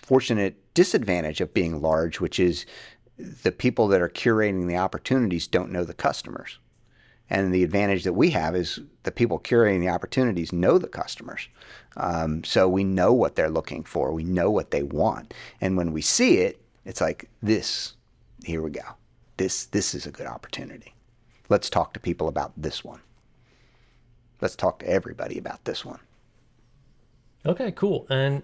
unfortunate 0.00 0.56
disadvantage 0.74 1.40
of 1.40 1.54
being 1.54 1.80
large, 1.80 2.20
which 2.20 2.40
is 2.40 2.66
the 3.16 3.52
people 3.52 3.86
that 3.88 4.00
are 4.00 4.08
curating 4.08 4.66
the 4.66 4.76
opportunities 4.76 5.46
don't 5.46 5.70
know 5.70 5.84
the 5.84 5.94
customers. 5.94 6.58
And 7.28 7.54
the 7.54 7.62
advantage 7.62 8.02
that 8.04 8.14
we 8.14 8.30
have 8.30 8.56
is 8.56 8.80
the 9.04 9.12
people 9.12 9.38
curating 9.38 9.80
the 9.80 9.90
opportunities 9.90 10.52
know 10.52 10.78
the 10.78 10.88
customers. 10.88 11.48
Um, 11.96 12.42
so 12.42 12.68
we 12.68 12.82
know 12.82 13.12
what 13.12 13.36
they're 13.36 13.50
looking 13.50 13.84
for, 13.84 14.12
we 14.12 14.24
know 14.24 14.50
what 14.50 14.70
they 14.70 14.82
want. 14.82 15.32
And 15.60 15.76
when 15.76 15.92
we 15.92 16.02
see 16.02 16.38
it, 16.38 16.60
it's 16.84 17.00
like, 17.00 17.28
this, 17.42 17.94
here 18.42 18.62
we 18.62 18.70
go. 18.70 18.96
This, 19.36 19.66
this 19.66 19.94
is 19.94 20.06
a 20.06 20.10
good 20.10 20.26
opportunity. 20.26 20.94
Let's 21.48 21.70
talk 21.70 21.92
to 21.92 22.00
people 22.00 22.26
about 22.26 22.52
this 22.56 22.82
one. 22.82 23.00
Let's 24.40 24.56
talk 24.56 24.80
to 24.80 24.88
everybody 24.88 25.38
about 25.38 25.64
this 25.66 25.84
one. 25.84 26.00
Okay, 27.46 27.70
cool. 27.72 28.06
And 28.10 28.42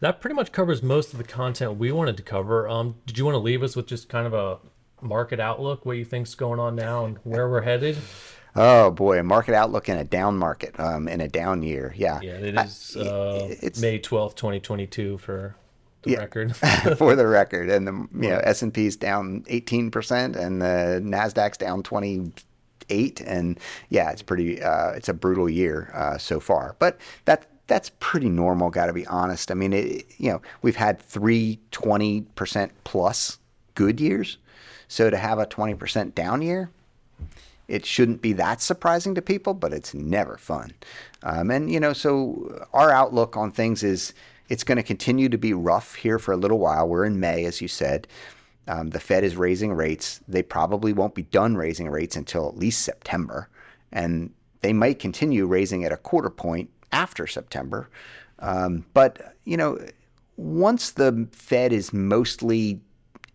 that 0.00 0.20
pretty 0.20 0.34
much 0.34 0.52
covers 0.52 0.82
most 0.82 1.12
of 1.12 1.18
the 1.18 1.24
content 1.24 1.76
we 1.76 1.92
wanted 1.92 2.16
to 2.16 2.22
cover. 2.22 2.68
Um, 2.68 2.96
did 3.06 3.18
you 3.18 3.24
want 3.24 3.34
to 3.34 3.40
leave 3.40 3.62
us 3.62 3.76
with 3.76 3.86
just 3.86 4.08
kind 4.08 4.26
of 4.26 4.34
a 4.34 4.58
market 5.00 5.40
outlook, 5.40 5.84
what 5.84 5.96
you 5.96 6.04
think's 6.04 6.34
going 6.34 6.60
on 6.60 6.76
now, 6.76 7.04
and 7.04 7.18
where 7.24 7.48
we're 7.48 7.62
headed? 7.62 7.96
Oh 8.56 8.90
boy, 8.90 9.20
a 9.20 9.22
market 9.22 9.54
outlook 9.54 9.88
in 9.88 9.96
a 9.96 10.04
down 10.04 10.36
market, 10.36 10.78
um, 10.80 11.06
in 11.06 11.20
a 11.20 11.28
down 11.28 11.62
year. 11.62 11.94
Yeah, 11.96 12.20
yeah, 12.22 12.32
it 12.32 12.58
is. 12.58 12.96
I, 12.96 13.00
uh, 13.00 13.48
it's 13.62 13.80
May 13.80 13.98
twelfth, 13.98 14.36
twenty 14.36 14.58
twenty 14.58 14.86
two 14.86 15.18
for 15.18 15.54
the 16.02 16.12
yeah, 16.12 16.18
record. 16.18 16.56
for 16.96 17.14
the 17.14 17.26
record, 17.26 17.68
and 17.70 17.86
the 17.86 17.92
you 17.92 18.30
know 18.30 18.40
S 18.42 18.62
and 18.62 18.72
P's 18.72 18.96
down 18.96 19.44
eighteen 19.48 19.90
percent, 19.90 20.34
and 20.34 20.60
the 20.62 21.00
Nasdaq's 21.04 21.58
down 21.58 21.82
twenty 21.82 22.32
eight, 22.88 23.20
and 23.20 23.60
yeah, 23.90 24.10
it's 24.10 24.22
pretty. 24.22 24.62
Uh, 24.62 24.90
it's 24.90 25.08
a 25.08 25.14
brutal 25.14 25.48
year 25.48 25.92
uh, 25.94 26.18
so 26.18 26.40
far, 26.40 26.74
but 26.78 26.98
that 27.26 27.46
that's 27.68 27.92
pretty 28.00 28.28
normal. 28.28 28.70
Got 28.70 28.86
to 28.86 28.92
be 28.92 29.06
honest. 29.06 29.52
I 29.52 29.54
mean, 29.54 29.72
it, 29.72 30.06
you 30.18 30.30
know, 30.30 30.42
we've 30.62 30.76
had 30.76 31.00
three 31.00 31.60
20 31.70 32.22
percent 32.34 32.72
plus 32.82 33.38
good 33.74 34.00
years, 34.00 34.38
so 34.88 35.08
to 35.08 35.16
have 35.16 35.38
a 35.38 35.46
20 35.46 35.74
percent 35.74 36.14
down 36.16 36.42
year, 36.42 36.70
it 37.68 37.86
shouldn't 37.86 38.22
be 38.22 38.32
that 38.32 38.60
surprising 38.60 39.14
to 39.14 39.22
people, 39.22 39.54
but 39.54 39.72
it's 39.72 39.94
never 39.94 40.36
fun. 40.38 40.72
Um, 41.22 41.50
and 41.50 41.70
you 41.70 41.78
know, 41.78 41.92
so 41.92 42.66
our 42.72 42.90
outlook 42.90 43.36
on 43.36 43.52
things 43.52 43.84
is 43.84 44.14
it's 44.48 44.64
going 44.64 44.76
to 44.76 44.82
continue 44.82 45.28
to 45.28 45.38
be 45.38 45.52
rough 45.52 45.94
here 45.94 46.18
for 46.18 46.32
a 46.32 46.36
little 46.36 46.58
while. 46.58 46.88
We're 46.88 47.04
in 47.04 47.20
May, 47.20 47.44
as 47.44 47.60
you 47.60 47.68
said. 47.68 48.08
Um, 48.66 48.90
the 48.90 49.00
Fed 49.00 49.24
is 49.24 49.36
raising 49.36 49.72
rates. 49.72 50.20
They 50.28 50.42
probably 50.42 50.92
won't 50.92 51.14
be 51.14 51.22
done 51.22 51.56
raising 51.56 51.88
rates 51.88 52.16
until 52.16 52.48
at 52.48 52.58
least 52.58 52.82
September, 52.82 53.48
and 53.92 54.30
they 54.60 54.72
might 54.72 54.98
continue 54.98 55.46
raising 55.46 55.84
at 55.84 55.92
a 55.92 55.96
quarter 55.96 56.30
point 56.30 56.70
after 56.92 57.26
September. 57.26 57.88
Um, 58.38 58.84
but 58.94 59.34
you 59.44 59.56
know, 59.56 59.78
once 60.36 60.90
the 60.90 61.28
Fed 61.32 61.72
is 61.72 61.92
mostly 61.92 62.80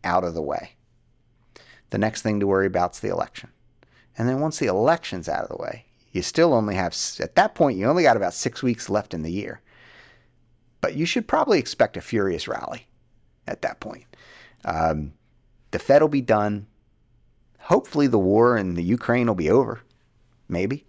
out 0.03 0.23
of 0.23 0.33
the 0.33 0.41
way, 0.41 0.71
the 1.89 1.97
next 1.97 2.21
thing 2.21 2.39
to 2.39 2.47
worry 2.47 2.67
about 2.67 2.95
is 2.95 3.01
the 3.01 3.09
election. 3.09 3.49
And 4.17 4.29
then 4.29 4.39
once 4.39 4.59
the 4.59 4.67
election's 4.67 5.27
out 5.27 5.43
of 5.43 5.49
the 5.49 5.61
way, 5.61 5.85
you 6.11 6.21
still 6.21 6.53
only 6.53 6.75
have 6.75 6.95
at 7.19 7.35
that 7.35 7.55
point 7.55 7.77
you 7.77 7.85
only 7.85 8.03
got 8.03 8.17
about 8.17 8.33
six 8.33 8.61
weeks 8.63 8.89
left 8.89 9.13
in 9.13 9.23
the 9.23 9.31
year. 9.31 9.61
But 10.81 10.95
you 10.95 11.05
should 11.05 11.27
probably 11.27 11.59
expect 11.59 11.97
a 11.97 12.01
furious 12.01 12.47
rally 12.47 12.87
at 13.47 13.61
that 13.61 13.79
point. 13.79 14.05
Um, 14.65 15.13
the 15.71 15.79
Fed 15.79 16.01
will 16.01 16.09
be 16.09 16.21
done. 16.21 16.67
Hopefully, 17.59 18.07
the 18.07 18.19
war 18.19 18.57
in 18.57 18.75
the 18.75 18.83
Ukraine 18.83 19.27
will 19.27 19.35
be 19.35 19.49
over, 19.49 19.81
maybe, 20.49 20.85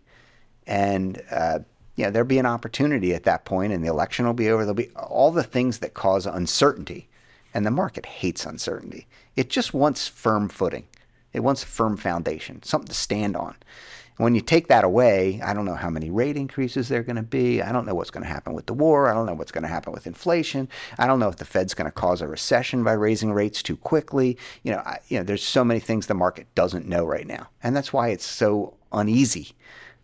and 0.67 1.23
uh, 1.31 1.61
yeah, 1.97 2.11
there'll 2.11 2.27
be 2.27 2.39
an 2.39 2.47
opportunity 2.47 3.15
at 3.15 3.25
that 3.25 3.45
point, 3.45 3.73
and 3.73 3.85
the 3.85 3.89
election 3.89 4.27
will 4.27 4.35
be 4.35 4.51
over. 4.51 4.65
There'll 4.65 4.75
be 4.75 4.91
all 4.97 5.31
the 5.31 5.43
things 5.45 5.79
that 5.79 5.95
cause 5.95 6.27
uncertainty, 6.27 7.09
and 7.53 7.65
the 7.65 7.71
market 7.71 8.07
hates 8.07 8.45
uncertainty. 8.45 9.07
It 9.37 9.51
just 9.51 9.75
wants 9.75 10.09
firm 10.09 10.49
footing. 10.49 10.87
It 11.33 11.41
wants 11.41 11.63
a 11.63 11.67
firm 11.67 11.97
foundation, 11.97 12.63
something 12.63 12.89
to 12.89 12.95
stand 12.95 13.37
on. 13.37 13.57
When 14.17 14.37
you 14.37 14.41
take 14.41 14.69
that 14.69 14.85
away, 14.85 15.41
I 15.43 15.55
don't 15.55 15.65
know 15.65 15.75
how 15.75 15.91
many 15.91 16.09
rate 16.09 16.37
increases 16.37 16.87
there 16.87 17.01
are 17.01 17.05
going 17.05 17.17
to 17.17 17.23
be. 17.23 17.61
I 17.61 17.73
don't 17.73 17.85
know 17.85 17.97
what's 17.97 18.13
going 18.13 18.23
to 18.23 18.31
happen 18.31 18.53
with 18.53 18.67
the 18.67 18.75
war. 18.75 19.09
I 19.09 19.15
don't 19.15 19.27
know 19.27 19.35
what's 19.35 19.51
going 19.51 19.63
to 19.63 19.69
happen 19.69 19.93
with 19.93 20.07
inflation. 20.07 20.69
I 20.99 21.09
don't 21.09 21.19
know 21.19 21.29
if 21.29 21.37
the 21.37 21.45
Fed's 21.45 21.75
going 21.75 21.87
to 21.87 21.93
cause 21.93 22.23
a 22.23 22.29
recession 22.29 22.85
by 22.85 22.93
raising 22.93 23.33
rates 23.33 23.61
too 23.61 23.77
quickly. 23.77 24.39
You 24.63 24.71
know, 24.73 24.79
I, 24.79 25.01
you 25.09 25.19
know, 25.19 25.25
there's 25.25 25.43
so 25.43 25.65
many 25.65 25.81
things 25.81 26.07
the 26.07 26.15
market 26.15 26.47
doesn't 26.55 26.87
know 26.87 27.05
right 27.05 27.27
now, 27.27 27.49
and 27.61 27.75
that's 27.75 27.93
why 27.93 28.11
it's 28.11 28.25
so 28.25 28.75
uneasy. 28.93 29.57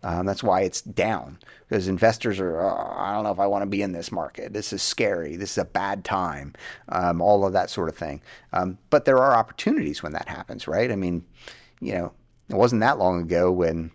Um, 0.03 0.25
that's 0.25 0.43
why 0.43 0.63
it's 0.63 0.81
down 0.81 1.39
because 1.69 1.87
investors 1.87 2.41
are, 2.41 2.63
oh, 2.63 2.95
I 2.97 3.13
don't 3.13 3.25
know 3.25 3.33
if 3.33 3.39
I 3.39 3.47
want 3.47 3.63
to 3.63 3.67
be 3.67 3.83
in 3.83 3.93
this 3.93 4.11
market. 4.11 4.53
This 4.53 4.73
is 4.73 4.83
scary. 4.83 5.37
This 5.37 5.53
is 5.53 5.59
a 5.59 5.65
bad 5.65 6.05
time. 6.05 6.55
Um, 6.89 7.21
all 7.21 7.45
of 7.45 7.53
that 7.53 7.69
sort 7.69 7.91
of 7.91 7.97
thing. 7.97 8.23
Um, 8.53 8.79
but 8.89 9.05
there 9.05 9.19
are 9.19 9.35
opportunities 9.35 10.03
when 10.03 10.13
that 10.13 10.29
happens, 10.29 10.67
right? 10.67 10.91
I 10.91 10.97
mean, 10.97 11.25
you 11.81 11.93
know, 11.93 12.13
it 12.49 12.57
wasn't 12.57 12.81
that 12.81 12.99
long 12.99 13.21
ago 13.21 13.53
when 13.53 13.91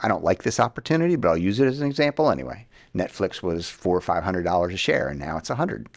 I 0.00 0.08
don't 0.08 0.24
like 0.24 0.42
this 0.42 0.60
opportunity, 0.60 1.16
but 1.16 1.28
I'll 1.28 1.36
use 1.36 1.58
it 1.58 1.66
as 1.66 1.80
an 1.80 1.86
example 1.86 2.30
anyway. 2.30 2.66
Netflix 2.94 3.42
was 3.42 3.68
four 3.68 3.96
or 3.96 4.00
five 4.00 4.24
hundred 4.24 4.44
dollars 4.44 4.72
a 4.72 4.78
share, 4.78 5.08
and 5.08 5.18
now 5.18 5.36
it's 5.36 5.50
a 5.50 5.56
hundred. 5.56 5.88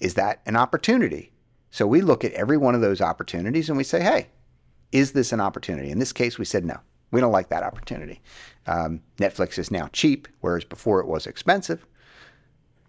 Is 0.00 0.14
that 0.14 0.40
an 0.46 0.56
opportunity? 0.56 1.32
So 1.70 1.86
we 1.86 2.00
look 2.00 2.24
at 2.24 2.32
every 2.32 2.56
one 2.56 2.74
of 2.74 2.80
those 2.80 3.00
opportunities 3.00 3.68
and 3.68 3.76
we 3.76 3.84
say, 3.84 4.00
hey, 4.00 4.28
is 4.92 5.12
this 5.12 5.32
an 5.32 5.40
opportunity? 5.40 5.90
In 5.90 5.98
this 5.98 6.12
case, 6.12 6.38
we 6.38 6.44
said 6.44 6.64
no. 6.64 6.78
We 7.10 7.20
don't 7.20 7.32
like 7.32 7.48
that 7.48 7.62
opportunity. 7.62 8.20
Um, 8.66 9.00
Netflix 9.16 9.58
is 9.58 9.70
now 9.70 9.88
cheap, 9.92 10.28
whereas 10.40 10.64
before 10.64 11.00
it 11.00 11.06
was 11.06 11.26
expensive, 11.26 11.86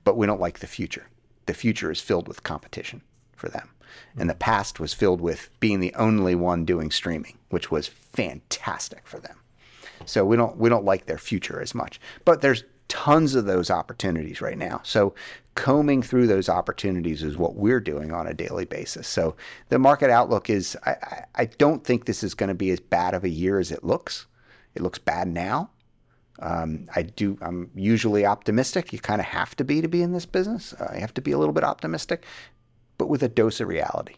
but 0.04 0.18
we 0.18 0.26
don't 0.26 0.42
like 0.42 0.60
the 0.60 0.68
future. 0.68 1.08
The 1.46 1.54
future 1.54 1.92
is 1.92 2.02
filled 2.02 2.28
with 2.28 2.44
competition 2.44 3.02
for 3.36 3.50
them. 3.50 3.70
And 4.18 4.30
the 4.30 4.36
past 4.36 4.80
was 4.80 4.94
filled 4.94 5.22
with 5.22 5.50
being 5.60 5.80
the 5.80 5.96
only 5.96 6.36
one 6.36 6.66
doing 6.66 6.92
streaming, 6.92 7.38
which 7.50 7.72
was 7.72 7.88
fantastic 7.88 9.08
for 9.08 9.20
them. 9.20 9.38
So 10.06 10.26
we 10.26 10.38
don't 10.38 10.58
we 10.58 10.70
don't 10.70 10.86
like 10.86 11.06
their 11.06 11.18
future 11.18 11.62
as 11.62 11.76
much. 11.76 12.00
But 12.26 12.42
there's 12.42 12.64
tons 12.90 13.36
of 13.36 13.46
those 13.46 13.72
opportunities 13.72 14.42
right 14.42 14.58
now. 14.58 14.82
So 14.84 15.14
combing 15.56 16.02
through 16.02 16.28
those 16.28 16.50
opportunities 16.50 17.24
is 17.24 17.38
what 17.38 17.56
we're 17.56 17.80
doing 17.80 18.12
on 18.12 18.28
a 18.28 18.34
daily 18.34 18.66
basis. 18.66 19.08
So 19.08 19.36
the 19.70 19.80
market 19.80 20.10
outlook 20.10 20.50
is 20.50 20.78
I, 20.86 21.24
I 21.36 21.46
don't 21.46 21.84
think 21.84 22.06
this 22.06 22.24
is 22.24 22.34
going 22.34 22.50
to 22.50 22.56
be 22.56 22.72
as 22.72 22.80
bad 22.80 23.14
of 23.14 23.24
a 23.24 23.30
year 23.30 23.60
as 23.60 23.72
it 23.72 23.84
looks. 23.84 24.26
It 24.76 24.82
looks 24.82 25.00
bad 25.00 25.28
now. 25.28 25.70
Um, 26.40 26.88
I 26.96 27.04
do. 27.04 27.38
I'm 27.42 27.70
usually 27.76 28.26
optimistic. 28.26 28.94
You 28.94 29.00
kind 29.00 29.20
of 29.20 29.28
have 29.28 29.56
to 29.58 29.64
be 29.64 29.82
to 29.82 29.88
be 29.88 30.02
in 30.02 30.14
this 30.14 30.26
business. 30.26 30.74
Uh, 30.74 30.92
you 30.94 31.02
have 31.02 31.14
to 31.16 31.22
be 31.22 31.32
a 31.32 31.38
little 31.38 31.54
bit 31.54 31.64
optimistic, 31.66 32.24
but 32.98 33.08
with 33.08 33.24
a 33.24 33.30
dose 33.30 33.60
of 33.60 33.68
reality. 33.68 34.16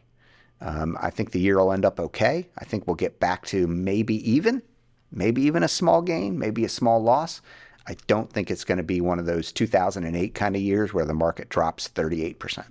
Um, 0.61 0.95
I 1.02 1.10
think 1.10 1.31
the 1.31 1.39
year 1.39 1.57
will 1.57 1.72
end 1.72 1.85
up 1.85 1.99
okay. 1.99 2.48
I 2.57 2.65
think 2.65 2.85
we'll 2.85 2.95
get 2.95 3.19
back 3.19 3.48
to 3.48 3.65
maybe 3.65 4.31
even, 4.31 4.61
maybe 5.11 5.41
even 5.41 5.64
a 5.64 5.68
small 5.68 6.03
gain, 6.03 6.38
maybe 6.38 6.64
a 6.64 6.69
small 6.69 7.02
loss. 7.02 7.41
I 7.88 7.95
don't 8.08 8.32
think 8.32 8.52
it's 8.52 8.64
going 8.64 8.78
to 8.78 8.84
be 8.84 9.02
one 9.02 9.20
of 9.20 9.26
those 9.26 9.52
2008 9.52 10.34
kind 10.34 10.56
of 10.56 10.62
years 10.62 10.94
where 10.94 11.06
the 11.06 11.14
market 11.14 11.49
drops 11.49 11.88
38%. 11.88 12.66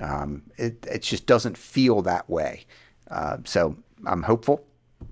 Um, 0.00 0.42
it, 0.56 0.86
it 0.90 1.02
just 1.02 1.26
doesn't 1.26 1.56
feel 1.56 2.02
that 2.02 2.28
way. 2.28 2.64
Uh, 3.10 3.38
so 3.44 3.76
I'm 4.06 4.22
hopeful, 4.22 4.64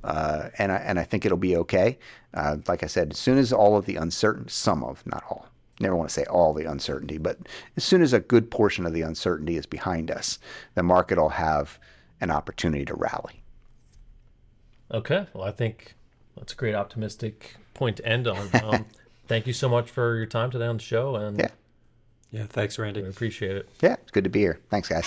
uh, 0.03 0.49
and, 0.59 0.73
I, 0.73 0.77
and 0.77 0.99
I 0.99 1.05
think 1.05 1.25
it'll 1.25 1.39
be 1.39 1.57
okay. 1.59 1.99
Uh, 2.33 2.57
like 2.67 2.83
I 2.83 2.87
said, 2.87 3.13
as 3.13 3.19
soon 3.19 3.39
as 3.39 3.53
all 3.53 3.77
of 3.77 3.85
the 3.85 3.97
uncertain, 3.97 4.49
some 4.49 4.83
of, 4.83 5.07
not 5.07 5.23
all, 5.29 5.47
never 5.79 5.95
want 5.95 6.09
to 6.09 6.15
say 6.15 6.25
all 6.25 6.55
the 6.55 6.65
uncertainty, 6.65 7.19
but 7.19 7.39
as 7.77 7.85
soon 7.85 8.03
as 8.03 8.13
a 8.13 8.21
good 8.21 8.51
portion 8.51 8.87
of 8.87 8.93
the 8.93 9.03
uncertainty 9.03 9.57
is 9.57 9.67
behind 9.67 10.11
us, 10.11 10.39
the 10.75 10.83
market 10.83 11.19
will 11.19 11.31
have 11.31 11.79
an 12.21 12.31
opportunity 12.31 12.85
to 12.85 12.95
rally. 12.95 13.43
Okay. 14.93 15.27
Well, 15.33 15.45
I 15.45 15.53
think 15.53 15.95
that's 16.37 16.53
a 16.53 16.57
great 16.57 16.75
optimistic 16.75 17.57
point 17.75 17.97
to 17.99 18.07
end 18.07 18.27
on. 18.27 18.49
Um, 18.65 18.87
thank 19.29 19.47
you 19.47 19.53
so 19.53 19.69
much 19.69 19.91
for 19.91 20.17
your 20.17 20.27
time 20.27 20.51
today 20.51 20.67
on 20.67 20.77
the 20.79 20.83
show, 20.83 21.15
and 21.17 21.39
Yeah. 21.39 21.49
Yeah, 22.33 22.47
thanks, 22.49 22.79
Randy. 22.79 23.03
we 23.03 23.09
appreciate 23.09 23.57
it. 23.57 23.69
Yeah, 23.83 23.95
it's 23.95 24.11
good 24.13 24.25
to 24.25 24.31
be 24.31 24.39
here. 24.41 24.61
Thanks, 24.71 24.89
guys. 24.89 25.05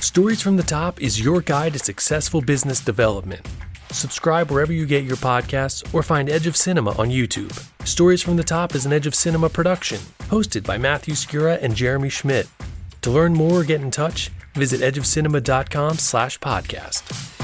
Stories 0.00 0.40
from 0.40 0.56
the 0.56 0.62
Top 0.62 1.00
is 1.02 1.20
your 1.20 1.40
guide 1.40 1.72
to 1.72 1.78
successful 1.80 2.40
business 2.40 2.80
development. 2.80 3.44
Subscribe 3.90 4.50
wherever 4.50 4.72
you 4.72 4.86
get 4.86 5.02
your 5.04 5.16
podcasts 5.16 5.82
or 5.92 6.02
find 6.04 6.28
Edge 6.30 6.46
of 6.46 6.56
Cinema 6.56 6.90
on 6.92 7.08
YouTube. 7.08 7.52
Stories 7.86 8.22
from 8.22 8.36
the 8.36 8.44
Top 8.44 8.74
is 8.76 8.86
an 8.86 8.92
Edge 8.92 9.06
of 9.08 9.14
Cinema 9.14 9.48
production, 9.48 9.98
hosted 10.28 10.64
by 10.64 10.78
Matthew 10.78 11.14
Skura 11.14 11.60
and 11.62 11.74
Jeremy 11.74 12.08
Schmidt. 12.10 12.46
To 13.02 13.10
learn 13.10 13.32
more 13.34 13.60
or 13.60 13.64
get 13.64 13.80
in 13.80 13.90
touch, 13.90 14.28
visit 14.54 14.80
edgeofcinema.com 14.80 15.98
slash 15.98 16.38
podcast. 16.38 17.37